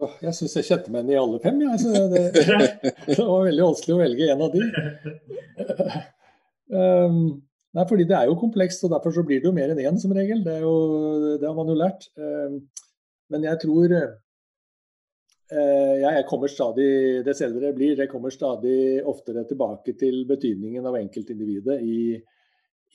Oh, 0.00 0.14
jeg 0.24 0.32
syns 0.32 0.54
jeg 0.56 0.68
kjente 0.70 0.92
meg 0.94 1.04
igjen 1.04 1.12
i 1.12 1.20
alle 1.20 1.38
fem. 1.42 1.58
Ja. 1.60 1.74
Det, 2.08 2.22
det, 3.10 3.18
var 3.18 3.44
veldig 3.50 3.66
vanskelig 3.66 3.96
å 3.96 4.00
velge 4.00 4.30
en 4.32 4.44
av 4.46 4.54
de. 4.54 4.60
um, 6.72 7.22
Nei, 7.76 7.84
fordi 7.86 8.02
det 8.08 8.16
er 8.18 8.26
jo 8.26 8.38
komplekst, 8.38 8.82
og 8.86 8.90
derfor 8.90 9.12
så 9.14 9.22
blir 9.26 9.38
det 9.42 9.46
jo 9.46 9.54
mer 9.54 9.70
enn 9.70 9.78
én 9.84 9.98
som 10.02 10.12
regel. 10.14 10.40
Det, 10.42 10.56
jo, 10.64 10.72
det, 11.38 11.46
har 11.46 11.54
man 11.54 11.70
jo 11.70 11.76
lært. 11.78 12.08
Ehm, 12.18 12.56
men 13.30 13.46
jeg 13.46 13.60
tror 13.62 13.94
eh, 13.94 14.10
jeg 16.02 16.26
kommer 16.30 16.50
stadig, 16.50 16.88
Dess 17.26 17.44
eldre 17.46 17.70
jeg 17.70 17.76
blir, 17.78 17.94
jeg 18.02 18.10
kommer 18.10 18.34
stadig 18.34 19.04
oftere 19.06 19.46
tilbake 19.46 19.94
til 20.00 20.24
betydningen 20.26 20.86
av 20.90 20.98
enkeltindividet 20.98 21.78
i, 21.86 22.18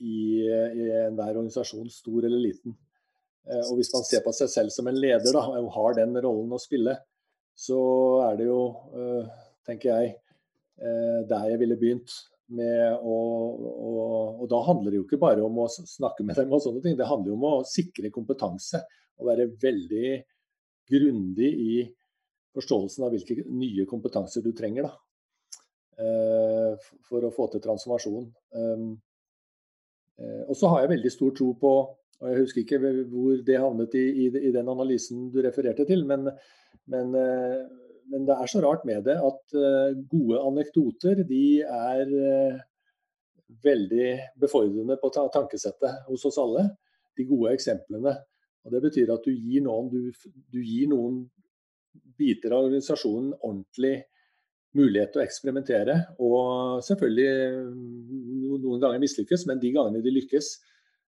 i, 0.04 0.18
i 0.44 0.90
enhver 1.06 1.38
organisasjon, 1.38 1.88
stor 1.94 2.28
eller 2.28 2.42
liten. 2.44 2.76
Eh, 3.48 3.64
og 3.70 3.80
hvis 3.80 3.94
man 3.96 4.04
ser 4.04 4.28
på 4.28 4.36
seg 4.36 4.52
selv 4.52 4.76
som 4.76 4.92
en 4.92 5.00
leder 5.00 5.32
da, 5.40 5.44
og 5.56 5.72
har 5.78 5.92
den 6.02 6.20
rollen 6.20 6.52
å 6.52 6.60
spille, 6.60 7.00
så 7.56 7.80
er 8.28 8.34
det 8.42 8.52
jo, 8.52 8.62
eh, 8.92 9.24
tenker 9.64 9.88
jeg, 9.94 10.08
der 10.76 11.46
jeg 11.48 11.56
ville 11.62 11.78
begynt 11.80 12.12
med 12.54 13.00
å, 13.02 13.16
og, 13.56 14.42
og, 14.42 14.46
da 14.52 14.60
handler 14.68 14.94
det 14.94 15.00
jo 15.00 15.06
ikke 15.08 15.22
bare 15.22 15.44
om 15.46 15.64
å 15.64 15.70
snakke 15.72 16.26
med 16.28 16.38
dem 16.38 16.54
og 16.54 16.62
sånne 16.62 16.84
ting. 16.84 16.98
Det 17.00 17.10
handler 17.10 17.32
jo 17.32 17.38
om 17.40 17.48
å 17.50 17.56
sikre 17.70 18.14
kompetanse 18.14 18.84
og 19.18 19.30
være 19.32 19.50
veldig 19.62 20.12
grundig 20.92 21.50
i 21.50 21.76
forståelsen 22.56 23.08
av 23.08 23.16
hvilke 23.16 23.48
nye 23.50 23.88
kompetanser 23.90 24.46
du 24.46 24.52
trenger 24.56 24.88
da, 24.88 24.94
eh, 26.04 26.90
for 27.10 27.26
å 27.26 27.34
få 27.34 27.50
til 27.52 27.64
transformasjon. 27.64 28.30
Um, 28.56 28.90
eh, 30.22 30.44
og 30.46 30.56
så 30.60 30.72
har 30.72 30.84
jeg 30.84 30.94
veldig 30.96 31.14
stor 31.14 31.36
tro 31.36 31.54
på 31.60 31.76
og 32.16 32.30
Jeg 32.32 32.46
husker 32.46 32.62
ikke 32.62 32.78
hvor 33.12 33.42
det 33.44 33.58
havnet 33.60 33.96
i, 34.00 34.06
i, 34.24 34.28
i 34.48 34.52
den 34.56 34.70
analysen 34.72 35.26
du 35.34 35.42
refererte 35.44 35.84
til, 35.84 36.06
men, 36.08 36.30
men 36.88 37.10
eh, 37.20 37.66
men 38.12 38.26
det 38.28 38.38
er 38.38 38.50
så 38.50 38.62
rart 38.64 38.86
med 38.88 39.06
det 39.08 39.16
at 39.18 39.56
uh, 39.58 39.92
gode 40.12 40.42
anekdoter 40.46 41.24
de 41.28 41.46
er 41.66 42.12
uh, 42.12 42.64
veldig 43.66 44.10
befordrende 44.42 44.98
på 45.02 45.12
tankesettet 45.14 46.06
hos 46.10 46.26
oss 46.30 46.40
alle. 46.42 46.68
De 47.16 47.26
gode 47.28 47.54
eksemplene. 47.56 48.16
Og 48.66 48.74
Det 48.74 48.82
betyr 48.88 49.14
at 49.14 49.26
du 49.26 49.32
gir 49.32 49.64
noen, 49.66 49.90
du, 49.94 50.10
du 50.52 50.60
gir 50.60 50.90
noen 50.92 51.24
biter 52.18 52.54
av 52.54 52.66
organisasjonen 52.66 53.36
ordentlig 53.38 54.00
mulighet 54.76 55.14
til 55.14 55.22
å 55.22 55.26
eksperimentere. 55.26 55.98
Og 56.26 56.82
selvfølgelig 56.86 57.30
noen 58.66 58.82
ganger 58.82 59.04
mislykkes, 59.04 59.46
men 59.50 59.62
de 59.62 59.72
gangene 59.76 60.04
de 60.04 60.14
lykkes, 60.16 60.56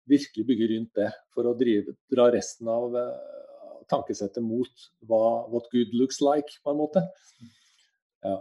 virkelig 0.09 0.47
bygge 0.47 0.71
rundt 0.71 0.97
det 0.97 1.11
for 1.35 1.47
å 1.47 1.55
drive, 1.59 1.93
dra 2.11 2.31
resten 2.33 2.71
av 2.71 2.95
uh, 2.95 3.50
tankesettet 3.91 4.43
mot 4.43 4.87
hva 5.09 5.23
what 5.51 5.67
good 5.73 5.93
looks 5.97 6.21
like, 6.23 6.59
på 6.63 6.73
en 6.73 6.81
måte. 6.81 7.03
Ja. 8.25 8.39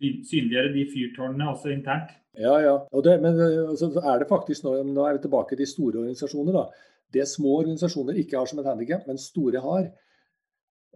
Synliggjøre 0.00 0.74
de 0.74 0.84
fyrtårnene 0.92 1.48
også 1.52 1.72
internt? 1.72 2.12
Ja, 2.36 2.58
ja. 2.60 2.74
Det, 3.04 3.14
men 3.22 3.38
altså, 3.40 3.88
er 3.96 4.20
det 4.20 4.28
faktisk 4.28 4.66
nå, 4.66 4.74
nå 4.84 5.06
er 5.06 5.16
vi 5.16 5.24
tilbake 5.24 5.56
til 5.56 5.68
store 5.68 6.02
organisasjoner. 6.02 6.58
da. 6.58 6.66
Det 7.16 7.24
små 7.30 7.60
organisasjoner 7.62 8.18
ikke 8.20 8.36
har 8.36 8.50
som 8.50 8.60
et 8.60 8.68
handikap, 8.68 9.06
men 9.08 9.20
store 9.20 9.62
har, 9.64 9.86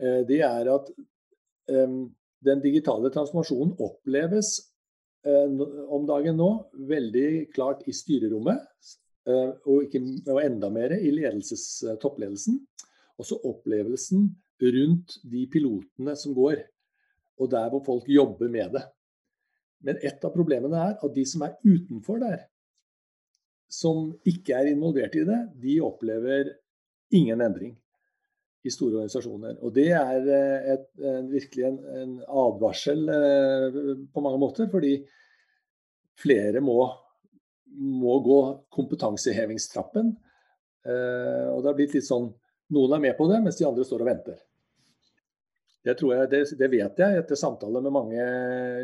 eh, 0.01 0.21
det 0.29 0.43
er 0.45 0.69
at 0.75 0.91
um, 1.73 2.03
den 2.45 2.61
digitale 2.65 3.13
transformasjonen 3.15 3.73
oppleves 3.81 4.53
uh, 5.27 5.65
om 5.89 6.05
dagen 6.09 6.37
nå 6.41 6.51
veldig 6.91 7.31
klart 7.55 7.87
i 7.89 7.97
styrerommet, 7.97 8.67
og, 9.31 9.85
ikke, 9.85 10.01
og, 10.33 10.39
enda 10.43 10.71
mer 10.73 10.95
i 10.97 11.11
toppledelsen. 12.03 12.57
Også 13.21 13.39
opplevelsen 13.47 14.29
rundt 14.61 15.19
de 15.33 15.47
pilotene 15.53 16.15
som 16.19 16.35
går, 16.37 16.63
og 17.41 17.51
der 17.53 17.69
hvor 17.73 17.85
folk 17.85 18.09
jobber 18.09 18.51
med 18.53 18.77
det. 18.77 18.85
Men 19.85 20.01
et 20.05 20.25
av 20.25 20.33
problemene 20.35 20.77
er 20.77 20.97
at 21.01 21.15
de 21.15 21.25
som 21.29 21.45
er 21.47 21.57
utenfor 21.65 22.21
der, 22.21 22.43
som 23.71 24.11
ikke 24.29 24.57
er 24.57 24.73
involvert 24.73 25.15
i 25.17 25.25
det, 25.25 25.39
de 25.63 25.79
opplever 25.85 26.51
ingen 27.17 27.41
endring 27.41 27.77
i 28.67 28.73
store 28.73 28.99
organisasjoner. 28.99 29.57
Og 29.65 29.73
det 29.73 29.89
er 29.97 30.27
eh, 30.27 30.73
et, 30.75 30.89
en, 31.01 31.31
virkelig 31.33 31.65
en, 31.69 31.79
en, 32.03 32.17
advarsel 32.43 33.07
eh, 33.15 33.79
på 34.13 34.25
mange 34.25 34.41
måter, 34.43 34.69
fordi 34.73 34.99
flere 36.21 36.61
må, 36.61 36.83
må 37.81 38.19
gå 38.27 38.41
kompetansehevingstrappen 38.75 40.13
og 40.81 41.59
det 41.61 41.69
har 41.69 41.75
blitt 41.77 41.93
litt 41.93 42.07
sånn 42.07 42.31
Noen 42.75 42.95
er 42.97 43.03
med 43.09 43.17
på 43.19 43.27
det, 43.31 43.41
mens 43.43 43.59
de 43.59 43.67
andre 43.67 43.85
står 43.87 44.05
og 44.05 44.11
venter. 44.11 44.39
Det, 45.81 45.95
jeg, 45.97 46.29
det, 46.29 46.41
det, 46.61 46.69
vet 46.69 46.99
jeg 47.01 47.21
etter 47.23 47.39
samtaler 47.41 47.81
med 47.81 47.95
mange 47.95 48.25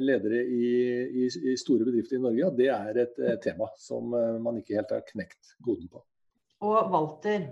ledere 0.01 0.41
i, 0.41 0.68
i, 1.05 1.26
i 1.28 1.57
store 1.61 1.84
bedrifter 1.84 2.16
i 2.16 2.22
Norge, 2.24 2.47
at 2.49 2.57
det 2.57 2.70
er 2.72 3.01
et, 3.03 3.18
et, 3.20 3.43
tema 3.45 3.68
som 3.76 4.14
eh, 4.16 4.39
man 4.41 4.57
ikke 4.62 4.78
helt 4.78 4.95
har 4.97 5.05
knekt 5.05 5.53
koden 5.64 5.91
på. 5.93 6.01
Og 6.64 6.89
Walter, 6.95 7.51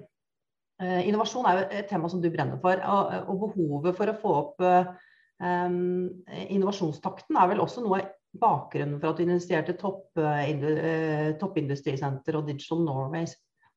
eh, 0.81 1.03
innovasjon 1.11 1.51
er 1.51 1.59
jo 1.59 1.67
et 1.77 1.91
tema 1.93 2.09
som 2.09 2.25
du 2.25 2.31
brenner 2.33 2.57
for. 2.63 2.81
Og, 2.89 3.13
og 3.35 3.43
behovet 3.45 4.01
for 4.01 4.09
å 4.09 4.17
få 4.23 4.35
opp 4.39 4.65
um, 4.65 6.09
innovasjonstakten 6.49 7.37
er 7.37 7.53
vel 7.53 7.61
også 7.67 7.85
noe 7.85 8.01
bakgrunnen 8.41 8.97
for 8.97 9.13
at 9.13 9.21
du 9.21 9.27
initierte 9.27 9.77
topp, 9.77 10.07
uh, 10.17 11.37
Toppindustrisenter 11.37 12.41
og 12.41 12.49
Digital 12.49 12.81
Norway. 12.89 13.29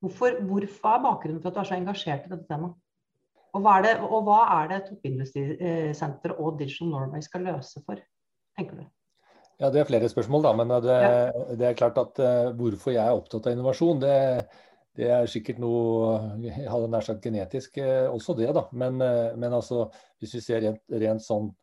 Hvorfor, 0.04 0.36
hvorfor 0.46 0.94
er 0.94 1.02
bakgrunnen 1.02 1.42
for 1.42 1.50
at 1.50 1.56
du 1.56 1.64
er 1.64 1.70
så 1.72 1.78
engasjert 1.80 2.28
i 2.28 2.34
dette 2.34 2.46
temaet? 2.50 2.76
Og 3.56 3.64
hva 3.66 3.80
er 3.80 3.88
det, 3.88 3.96
og 4.06 4.28
hva 4.28 4.44
er 4.60 4.70
det 4.70 4.84
Toppindustrisenter 4.86 6.36
og 6.38 6.60
Digital 6.60 6.92
Norway 6.92 7.24
skal 7.26 7.48
løse 7.48 7.82
for, 7.86 8.00
tenker 8.58 8.82
du? 8.82 8.86
Ja, 9.58 9.72
Det 9.74 9.82
er 9.82 9.90
flere 9.90 10.10
spørsmål, 10.10 10.44
da. 10.46 10.54
Men 10.54 10.74
det, 10.86 10.98
ja. 11.02 11.32
det 11.58 11.68
er 11.68 11.78
klart 11.80 11.98
at 11.98 12.22
uh, 12.22 12.54
hvorfor 12.60 12.94
jeg 12.94 13.02
er 13.02 13.18
opptatt 13.18 13.48
av 13.50 13.56
innovasjon, 13.56 14.04
det, 14.04 14.18
det, 15.00 15.08
er 15.10 15.32
sikkert 15.32 15.62
noe 15.64 16.12
Jeg 16.46 16.70
hadde 16.70 16.92
nær 16.94 17.08
sagt 17.08 17.24
genetisk 17.26 17.80
uh, 17.82 18.06
også 18.14 18.38
det, 18.38 18.52
da. 18.54 18.68
Men, 18.78 19.02
uh, 19.02 19.34
men, 19.34 19.56
altså, 19.58 19.88
hvis 20.22 20.38
vi 20.38 20.44
ser 20.46 20.62
rent, 20.68 20.84
rent 20.94 21.26
sånn 21.26 21.54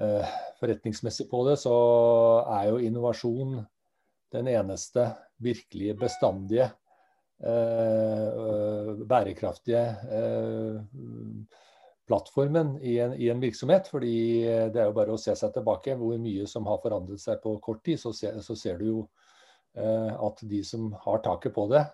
forretningsmessig 0.00 1.26
på 1.28 1.42
det, 1.44 1.58
så 1.60 1.72
er 2.48 2.70
jo 2.70 2.78
innovasjon 2.80 3.58
den 4.32 4.46
eneste 4.48 5.02
virkelige 5.44 5.92
bestandige 6.00 6.70
Eh, 6.70 6.79
bærekraftige 9.08 9.80
eh, 10.12 10.80
plattformen 12.06 12.74
i 12.82 12.98
en, 13.00 13.14
i 13.14 13.28
en, 13.30 13.40
virksomhet. 13.40 13.88
fordi 13.88 14.42
det 14.72 14.80
er 14.80 14.90
jo 14.90 14.96
bare 14.96 15.14
å 15.14 15.20
se 15.20 15.34
seg 15.38 15.54
tilbake 15.54 15.94
hvor 15.96 16.18
mye 16.20 16.46
som 16.50 16.66
har 16.68 16.82
forandret 16.82 17.22
seg 17.22 17.40
på 17.42 17.56
kort 17.62 17.84
tid. 17.86 18.00
Så 18.00 18.12
ser, 18.12 18.40
så 18.44 18.56
ser 18.58 18.78
du 18.80 18.86
jo 18.88 19.08
eh, 19.76 20.12
at 20.12 20.42
de 20.42 20.64
som 20.66 20.90
har 21.06 21.22
taket 21.24 21.54
på 21.54 21.66
det, 21.72 21.84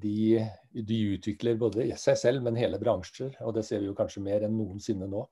de, 0.00 0.40
de, 0.72 1.00
utvikler 1.18 1.60
både 1.60 1.90
seg 2.00 2.16
selv, 2.16 2.42
men 2.46 2.56
hele 2.56 2.80
bransjer. 2.80 3.34
Og 3.44 3.52
det 3.58 3.66
ser 3.68 3.82
vi 3.82 3.90
jo 3.90 3.98
kanskje 3.98 4.24
mer 4.24 4.46
enn 4.46 4.56
noensinne 4.56 5.10
nå. 5.10 5.26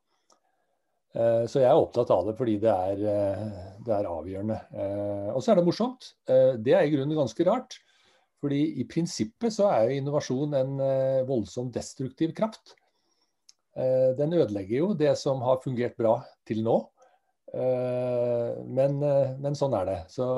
Så 1.49 1.62
jeg 1.62 1.64
er 1.64 1.80
opptatt 1.80 2.11
av 2.12 2.26
det 2.28 2.34
fordi 2.36 2.59
det 2.61 2.68
er, 2.68 2.99
det 3.80 3.94
er 3.96 4.07
avgjørende. 4.07 4.59
Og 5.32 5.40
så 5.40 5.51
er 5.51 5.57
det 5.57 5.64
morsomt. 5.64 6.11
Det 6.28 6.74
er 6.76 6.84
i 6.84 6.92
grunnen 6.92 7.16
ganske 7.16 7.46
rart. 7.49 7.78
Fordi 8.43 8.61
i 8.78 8.84
prinsippet 8.86 9.55
så 9.55 9.66
er 9.72 9.89
jo 9.89 10.03
innovasjon 10.03 10.55
en 10.55 10.76
voldsom 10.78 11.26
voldsomt 11.30 11.74
destruktiv 11.74 12.34
kraft. 12.36 12.76
Uh, 13.78 14.14
den 14.18 14.34
ødelegger 14.34 14.76
jo 14.76 14.93
det 14.99 15.12
som 15.18 15.43
har 15.47 15.61
fungert 15.62 15.97
bra 15.99 16.16
til 16.47 16.62
nå. 16.66 16.76
Uh, 17.51 18.59
men, 18.66 18.99
men, 19.43 19.59
sånn 19.59 19.74
er 19.78 19.89
det. 19.89 19.99
Så, 20.12 20.28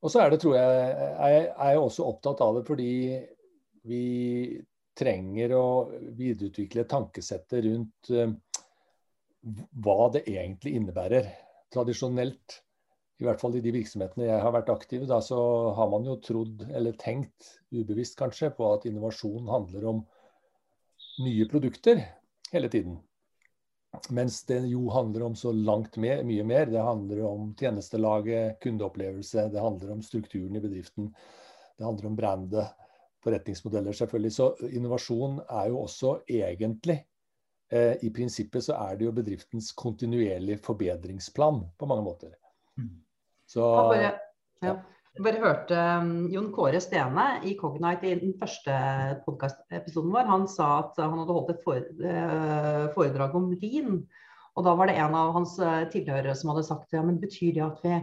og 0.00 0.12
så 0.12 0.22
er 0.22 0.32
det, 0.32 0.40
tror 0.42 0.56
jeg, 0.56 0.90
jeg 1.34 1.46
er 1.66 1.78
også 1.78 2.06
opptatt 2.06 2.42
av 2.46 2.58
det 2.58 2.64
fordi 2.68 2.92
vi 3.90 4.04
trenger 4.98 5.54
å 5.56 5.66
videreutvikle 6.16 6.86
tankesettet 6.88 7.64
rundt 7.66 8.12
hva 9.40 10.08
det 10.14 10.24
egentlig 10.28 10.76
innebærer. 10.78 11.30
Tradisjonelt 11.72 12.60
i 13.20 13.26
hvert 13.26 13.40
fall 13.42 13.58
i 13.58 13.60
de 13.60 13.72
virksomhetene 13.74 14.30
jeg 14.30 14.40
har 14.40 14.54
vært 14.54 14.70
aktiv, 14.72 15.04
da, 15.08 15.18
så 15.20 15.38
har 15.76 15.90
man 15.92 16.06
jo 16.08 16.16
trodd, 16.24 16.64
eller 16.72 16.96
tenkt 16.96 17.58
ubevisst 17.68 18.16
kanskje, 18.16 18.48
på 18.56 18.72
at 18.72 18.86
innovasjon 18.88 19.50
handler 19.50 19.86
om 19.90 20.00
nye 21.20 21.44
produkter 21.50 22.00
hele 22.52 22.70
tiden. 22.72 22.96
Mens 24.14 24.38
det 24.46 24.60
jo 24.70 24.86
handler 24.94 25.26
om 25.26 25.36
så 25.36 25.52
langt 25.52 25.98
mer, 26.00 26.22
mye 26.24 26.44
mer. 26.46 26.70
Det 26.70 26.80
handler 26.80 27.24
om 27.26 27.50
tjenestelaget, 27.58 28.60
kundeopplevelse, 28.62 29.48
det 29.52 29.60
handler 29.60 29.92
om 29.96 30.02
strukturen 30.02 30.56
i 30.56 30.62
bedriften. 30.62 31.10
Det 31.76 31.84
handler 31.84 32.08
om 32.08 32.16
brandet, 32.16 32.72
forretningsmodeller 33.24 33.96
selvfølgelig. 33.96 34.32
Så 34.32 34.48
innovasjon 34.70 35.40
er 35.44 35.68
jo 35.72 35.82
også 35.82 36.14
egentlig 36.30 37.00
eh, 37.72 37.98
I 38.00 38.12
prinsippet 38.14 38.64
så 38.64 38.78
er 38.78 38.96
det 38.96 39.10
jo 39.10 39.16
bedriftens 39.16 39.72
kontinuerlige 39.76 40.62
forbedringsplan 40.64 41.64
på 41.76 41.90
mange 41.90 42.06
måter. 42.06 42.32
Mm. 42.78 42.94
Så, 43.50 43.66
bare, 43.90 44.12
ja. 44.62 44.76
bare 45.18 45.42
hørte 45.42 45.78
um, 46.00 46.10
Jon 46.30 46.50
Kåre 46.54 46.78
Stene 46.82 47.26
i 47.48 47.56
Cognite 47.58 48.12
i 48.12 48.18
den 48.20 48.36
første 48.38 48.76
podkastepisoden 49.24 50.12
vår. 50.14 50.28
Han 50.30 50.46
sa 50.50 50.70
at 50.84 51.00
han 51.02 51.18
hadde 51.18 51.34
holdt 51.34 51.54
et 51.56 52.04
eh, 52.12 52.84
foredrag 52.94 53.34
om 53.38 53.50
lin. 53.56 54.04
Og 54.58 54.66
da 54.66 54.74
var 54.78 54.90
det 54.90 54.98
en 55.00 55.16
av 55.18 55.32
hans 55.34 55.56
eh, 55.62 55.82
tilhørere 55.90 56.36
som 56.38 56.52
hadde 56.52 56.66
sagt 56.68 56.94
ja, 56.94 57.02
men 57.06 57.18
betyr 57.22 57.56
det 57.58 57.66
at 57.66 57.82
vi, 57.82 57.98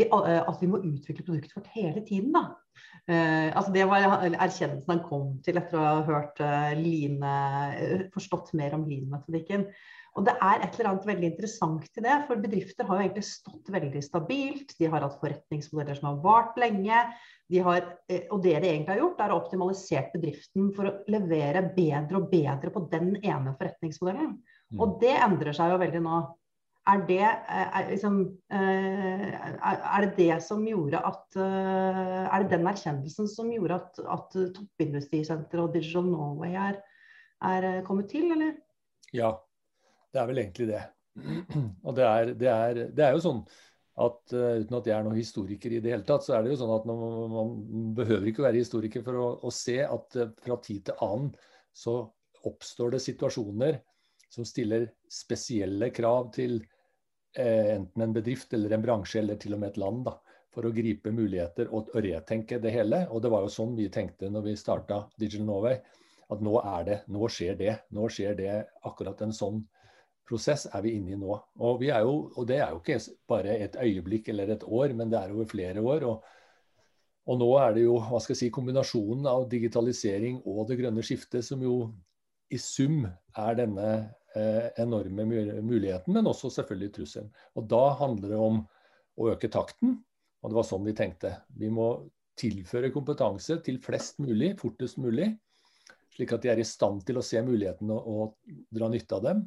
vi, 0.00 0.08
eh, 0.08 0.40
at 0.42 0.58
vi 0.62 0.70
må 0.72 0.82
utvikle 0.82 1.26
produktet 1.26 1.54
vårt 1.58 1.70
hele 1.76 2.02
tiden, 2.06 2.34
da? 2.34 2.48
Uh, 3.10 3.50
altså 3.56 3.72
det 3.74 3.82
var 3.90 4.22
erkjennelsen 4.28 4.92
han 4.92 5.00
kom 5.02 5.32
til 5.44 5.58
etter 5.58 5.76
å 5.76 5.82
ha 5.82 6.02
hørt 6.06 6.38
uh, 6.42 6.70
line, 6.78 7.32
forstått 8.14 8.52
mer 8.56 8.76
om 8.76 8.86
lean-metodikken. 8.88 9.66
Og 10.18 10.24
det 10.26 10.32
er 10.42 10.64
et 10.64 10.74
eller 10.74 10.90
annet 10.90 11.06
veldig 11.06 11.28
interessant 11.30 12.00
i 12.00 12.02
det, 12.02 12.14
for 12.26 12.42
bedrifter 12.42 12.86
har 12.88 12.98
jo 12.98 13.04
egentlig 13.04 13.26
stått 13.28 13.68
veldig 13.70 14.00
stabilt. 14.02 14.72
De 14.78 14.88
har 14.90 15.04
hatt 15.06 15.20
forretningsmodeller 15.20 15.98
som 16.00 16.08
har 16.08 16.22
vart 16.24 16.56
lenge. 16.58 17.02
De 17.50 17.60
har, 17.62 17.84
eh, 18.10 18.24
og 18.34 18.42
det 18.42 18.56
de 18.56 18.72
egentlig 18.72 18.96
har 18.96 19.02
gjort, 19.04 19.20
er 19.22 19.34
å 19.34 19.38
optimalisert 19.38 20.10
bedriften 20.16 20.72
for 20.74 20.90
å 20.90 20.96
levere 21.10 21.62
bedre 21.76 22.18
og 22.18 22.26
bedre 22.32 22.72
på 22.74 22.82
den 22.90 23.12
ene 23.20 23.54
forretningsmodellen. 23.58 24.32
Mm. 24.74 24.80
Og 24.82 24.98
det 25.02 25.14
endrer 25.14 25.54
seg 25.56 25.70
jo 25.74 25.80
veldig 25.82 26.00
nå. 26.06 26.18
Er 26.90 27.04
det, 27.06 27.20
eh, 27.22 27.68
er, 27.78 27.84
liksom, 27.92 28.16
eh, 28.50 29.28
er 29.62 30.06
det 30.06 30.16
det 30.16 30.40
som 30.42 30.64
gjorde 30.66 30.98
at 31.06 31.36
Er 31.36 32.42
det 32.42 32.50
den 32.50 32.66
erkjennelsen 32.66 33.28
som 33.28 33.52
gjorde 33.52 33.78
at, 33.78 34.00
at 34.00 34.34
Toppindustrisenteret 34.56 35.62
og 35.62 35.72
Digital 35.72 36.08
Norway 36.08 36.56
er, 36.58 36.82
er 37.42 37.82
kommet 37.86 38.10
til, 38.10 38.32
eller? 38.32 38.56
Ja, 39.14 39.36
det 40.10 40.20
er 40.20 40.30
vel 40.30 40.42
egentlig 40.42 40.68
det. 40.70 40.84
Og 41.86 41.96
det 41.96 42.06
er, 42.06 42.32
det 42.38 42.50
er, 42.52 42.80
det 42.94 43.06
er 43.06 43.16
jo 43.16 43.24
sånn 43.24 43.42
at 44.00 44.32
uh, 44.32 44.62
uten 44.62 44.78
at 44.78 44.88
jeg 44.88 44.96
er 44.96 45.04
noen 45.04 45.18
historiker 45.18 45.74
i 45.74 45.82
det 45.82 45.92
hele 45.92 46.06
tatt, 46.08 46.24
så 46.24 46.36
er 46.36 46.44
det 46.44 46.54
jo 46.54 46.60
sånn 46.62 46.74
at 46.76 46.86
man, 46.88 47.04
man 47.32 47.52
behøver 47.98 48.30
ikke 48.30 48.46
være 48.46 48.62
historiker 48.62 49.04
for 49.06 49.18
å, 49.20 49.28
å 49.44 49.52
se 49.54 49.76
at 49.84 50.18
uh, 50.18 50.30
fra 50.40 50.56
tid 50.64 50.86
til 50.88 51.04
annen 51.04 51.30
så 51.76 52.00
oppstår 52.48 52.94
det 52.94 53.02
situasjoner 53.04 53.80
som 54.30 54.46
stiller 54.48 54.88
spesielle 55.10 55.90
krav 55.92 56.30
til 56.36 56.60
uh, 56.62 57.66
enten 57.76 58.06
en 58.06 58.16
bedrift 58.16 58.54
eller 58.56 58.76
en 58.76 58.86
bransje 58.86 59.20
eller 59.20 59.40
til 59.42 59.58
og 59.58 59.64
med 59.64 59.74
et 59.74 59.82
land. 59.82 60.04
da, 60.08 60.16
for 60.54 60.66
å 60.66 60.72
gripe 60.74 61.12
muligheter 61.14 61.70
og 61.74 61.92
retenke 61.94 62.58
det 62.62 62.72
hele. 62.74 63.04
Og 63.14 63.22
det 63.22 63.30
var 63.32 63.44
jo 63.46 63.52
sånn 63.54 63.76
vi 63.78 63.86
tenkte 63.92 64.30
når 64.32 64.48
vi 64.48 64.56
starta 64.58 65.04
Digital 65.18 65.46
Norway. 65.46 65.78
At 66.30 66.42
nå 66.42 66.56
er 66.62 66.86
det, 66.86 66.96
nå 67.10 67.28
skjer 67.30 67.58
det. 67.58 67.74
Nå 67.94 68.08
skjer 68.10 68.34
det 68.38 68.50
akkurat 68.86 69.22
en 69.22 69.34
sånn 69.34 69.60
prosess 70.30 70.68
er 70.70 70.84
vi 70.84 70.94
inne 70.96 71.14
i 71.14 71.18
nå. 71.18 71.34
Og, 71.60 71.82
jo, 71.84 72.12
og, 72.34 72.44
det 72.48 72.60
er 72.60 72.74
jo 72.74 72.80
ikke 72.82 73.00
bare 73.30 73.56
et 73.66 73.78
øyeblikk 73.80 74.30
eller 74.32 74.54
et 74.54 74.66
år, 74.66 74.94
men 74.96 75.10
det 75.10 75.18
er 75.18 75.34
over 75.34 75.48
flere 75.50 75.82
år. 75.82 76.06
Og, 76.06 76.30
og 77.30 77.40
nå 77.40 77.50
er 77.62 77.74
det 77.76 77.84
jo 77.84 77.98
hva 77.98 78.20
skal 78.22 78.36
jeg 78.36 78.42
si, 78.44 78.52
kombinasjonen 78.54 79.26
av 79.30 79.48
digitalisering 79.50 80.40
og 80.44 80.68
det 80.70 80.78
grønne 80.80 81.04
skiftet 81.06 81.46
som 81.46 81.62
jo 81.64 81.82
i 82.50 82.58
sum 82.58 83.04
er 83.38 83.58
denne 83.58 83.90
eh, 84.34 84.70
enorme 84.82 85.26
muligheten, 85.26 86.14
men 86.14 86.26
også 86.26 86.50
selvfølgelig 86.56 86.94
trusselen. 86.96 87.30
Og 87.54 87.68
da 87.70 87.84
handler 88.00 88.32
det 88.32 88.40
om 88.40 88.64
å 89.20 89.28
øke 89.30 89.50
takten, 89.52 90.00
og 90.40 90.50
det 90.50 90.58
var 90.58 90.66
sånn 90.66 90.88
vi 90.88 90.96
tenkte. 90.96 91.34
Vi 91.60 91.70
må 91.70 91.92
tilføre 92.40 92.90
kompetanse 92.94 93.60
til 93.64 93.78
flest 93.84 94.18
mulig, 94.22 94.54
fortest 94.58 94.98
mulig, 95.02 95.28
slik 96.14 96.34
at 96.34 96.42
de 96.42 96.50
er 96.50 96.62
i 96.62 96.66
stand 96.66 97.04
til 97.06 97.20
å 97.20 97.24
se 97.24 97.42
mulighetene 97.44 97.94
og, 97.94 98.10
og 98.10 98.74
dra 98.74 98.88
nytte 98.90 99.18
av 99.18 99.26
dem. 99.28 99.44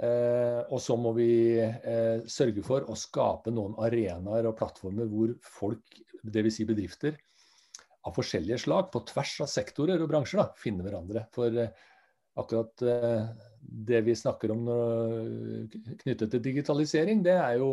Eh, 0.00 0.60
og 0.72 0.80
så 0.80 0.96
må 0.96 1.12
vi 1.16 1.60
eh, 1.60 2.22
sørge 2.30 2.64
for 2.64 2.86
å 2.88 2.96
skape 2.96 3.52
noen 3.52 3.74
arenaer 3.84 4.48
og 4.48 4.56
plattformer 4.56 5.08
hvor 5.10 5.34
folk, 5.44 6.00
dvs. 6.22 6.56
Si 6.56 6.66
bedrifter, 6.68 7.18
av 8.08 8.16
forskjellige 8.16 8.58
slag, 8.64 8.88
på 8.90 9.02
tvers 9.10 9.34
av 9.44 9.50
sektorer 9.50 10.00
og 10.02 10.08
bransjer, 10.10 10.40
da, 10.40 10.48
finner 10.58 10.88
hverandre. 10.88 11.26
For 11.34 11.60
eh, 11.60 11.74
akkurat 12.40 12.80
det 13.60 13.98
vi 14.06 14.14
snakker 14.16 14.54
om 14.54 14.62
når, 14.64 15.66
knyttet 16.00 16.30
til 16.32 16.40
digitalisering, 16.40 17.20
det 17.26 17.34
er 17.36 17.58
jo 17.60 17.68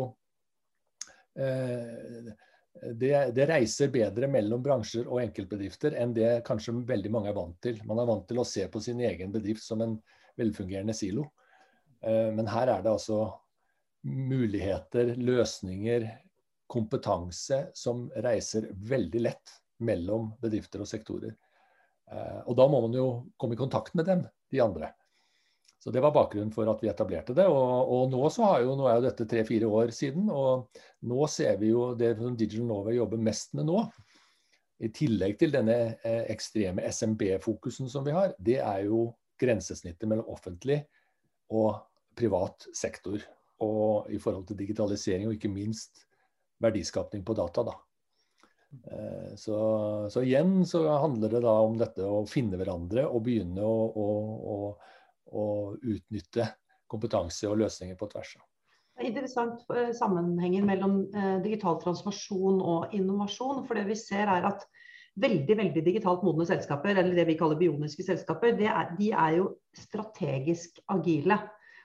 det, 1.40 3.12
det, 3.32 3.46
reiser 3.48 3.88
bedre 3.94 4.28
mellom 4.28 4.60
bransjer 4.60 5.08
og 5.08 5.22
enkeltbedrifter 5.22 5.96
enn 5.96 6.12
det 6.12 6.42
kanskje 6.44 6.74
veldig 6.90 7.12
mange 7.14 7.30
er 7.32 7.38
vant 7.38 7.56
til. 7.64 7.80
Man 7.88 8.02
er 8.02 8.10
vant 8.10 8.26
til 8.28 8.42
å 8.42 8.44
se 8.44 8.66
på 8.68 8.82
sin 8.84 9.00
egen 9.06 9.32
bedrift 9.32 9.64
som 9.64 9.80
en 9.80 9.96
velfungerende 10.36 10.92
silo. 10.98 11.30
Eh, 12.04 12.28
men 12.36 12.48
her 12.50 12.70
er 12.72 12.84
det 12.84 12.92
altså 12.92 13.22
muligheter, 14.06 15.14
løsninger, 15.20 16.06
kompetanse 16.70 17.64
som 17.74 18.06
reiser 18.22 18.68
veldig 18.72 19.24
lett 19.26 19.56
mellom 19.82 20.30
bedrifter 20.40 20.84
og 20.84 20.88
sektorer. 20.88 21.34
Og 22.46 22.56
da 22.58 22.64
må 22.70 22.80
man 22.84 22.94
jo 22.94 23.04
komme 23.38 23.54
i 23.54 23.58
kontakt 23.58 23.94
med 23.98 24.06
dem, 24.06 24.22
de 24.50 24.62
andre. 24.62 24.88
Så 25.82 25.90
Det 25.90 26.00
var 26.00 26.12
bakgrunnen 26.12 26.52
for 26.52 26.68
at 26.68 26.82
vi 26.82 26.90
etablerte 26.92 27.34
det. 27.36 27.46
Og, 27.48 27.88
og 27.88 28.10
nå, 28.12 28.20
jo, 28.60 28.74
nå, 28.76 28.86
er 28.86 28.98
jo 28.98 29.04
dette 29.06 29.26
tre-fire 29.28 29.68
år 29.80 29.92
siden, 29.96 30.28
og 30.28 30.68
nå 31.08 31.28
ser 31.32 31.56
vi 31.60 31.70
jo 31.70 31.94
det 31.96 32.12
som 32.18 32.36
Digital 32.36 32.66
Norway 32.68 32.98
jobber 32.98 33.22
mest 33.30 33.54
med 33.56 33.70
nå, 33.70 33.86
i 34.80 34.90
tillegg 34.92 35.38
til 35.40 35.52
denne 35.52 35.76
eh, 35.96 36.26
ekstreme 36.32 36.84
SMB-fokusen 36.88 37.88
som 37.88 38.04
vi 38.04 38.12
har, 38.16 38.34
det 38.36 38.58
er 38.60 38.84
jo 38.86 39.06
grensesnittet 39.40 40.08
mellom 40.08 40.28
offentlig 40.32 40.82
og 41.52 41.80
privat 42.20 42.68
sektor. 42.76 43.24
Og 43.64 44.08
i 44.12 44.20
forhold 44.20 44.46
til 44.48 44.60
digitalisering, 44.60 45.26
og 45.28 45.36
ikke 45.36 45.52
minst 45.52 46.06
verdiskapning 46.60 47.24
på 47.24 47.36
data. 47.36 47.64
da. 47.66 47.74
Eh, 48.70 49.32
så, 49.40 49.58
så, 50.12 50.22
igjen 50.22 50.62
så 50.68 50.84
handler 51.02 51.32
det 51.32 51.42
da 51.44 51.56
om 51.64 51.76
dette 51.80 52.06
å 52.06 52.22
finne 52.28 52.60
hverandre 52.60 53.08
og 53.08 53.24
begynne 53.26 53.64
å, 53.66 53.76
å, 53.90 54.08
å 54.54 54.56
å 55.30 55.46
utnytte 55.76 56.46
kompetanse 56.90 57.48
og 57.50 57.60
løsninger 57.62 57.98
på 57.98 58.08
tvers. 58.10 58.36
Er 58.98 59.08
interessant 59.08 59.62
sammenhenger 59.62 59.96
sammenhengen 59.96 60.66
mellom 60.68 60.96
eh, 61.14 61.36
digital 61.44 61.78
transformasjon 61.80 62.60
og 62.60 62.96
innovasjon. 62.96 63.64
For 63.68 63.78
det 63.78 63.86
vi 63.88 63.98
ser 63.98 64.28
er 64.28 64.48
at 64.50 64.66
veldig 65.20 65.56
veldig 65.58 65.84
digitalt 65.84 66.24
modne 66.26 66.46
selskaper, 66.48 66.96
eller 66.96 67.16
det 67.16 67.26
vi 67.28 67.38
kaller 67.38 67.58
bioniske 67.60 68.04
selskaper, 68.06 68.58
er, 68.58 68.92
de 68.98 69.10
er 69.12 69.38
jo 69.38 69.48
strategisk 69.76 70.82
agile. 70.92 71.38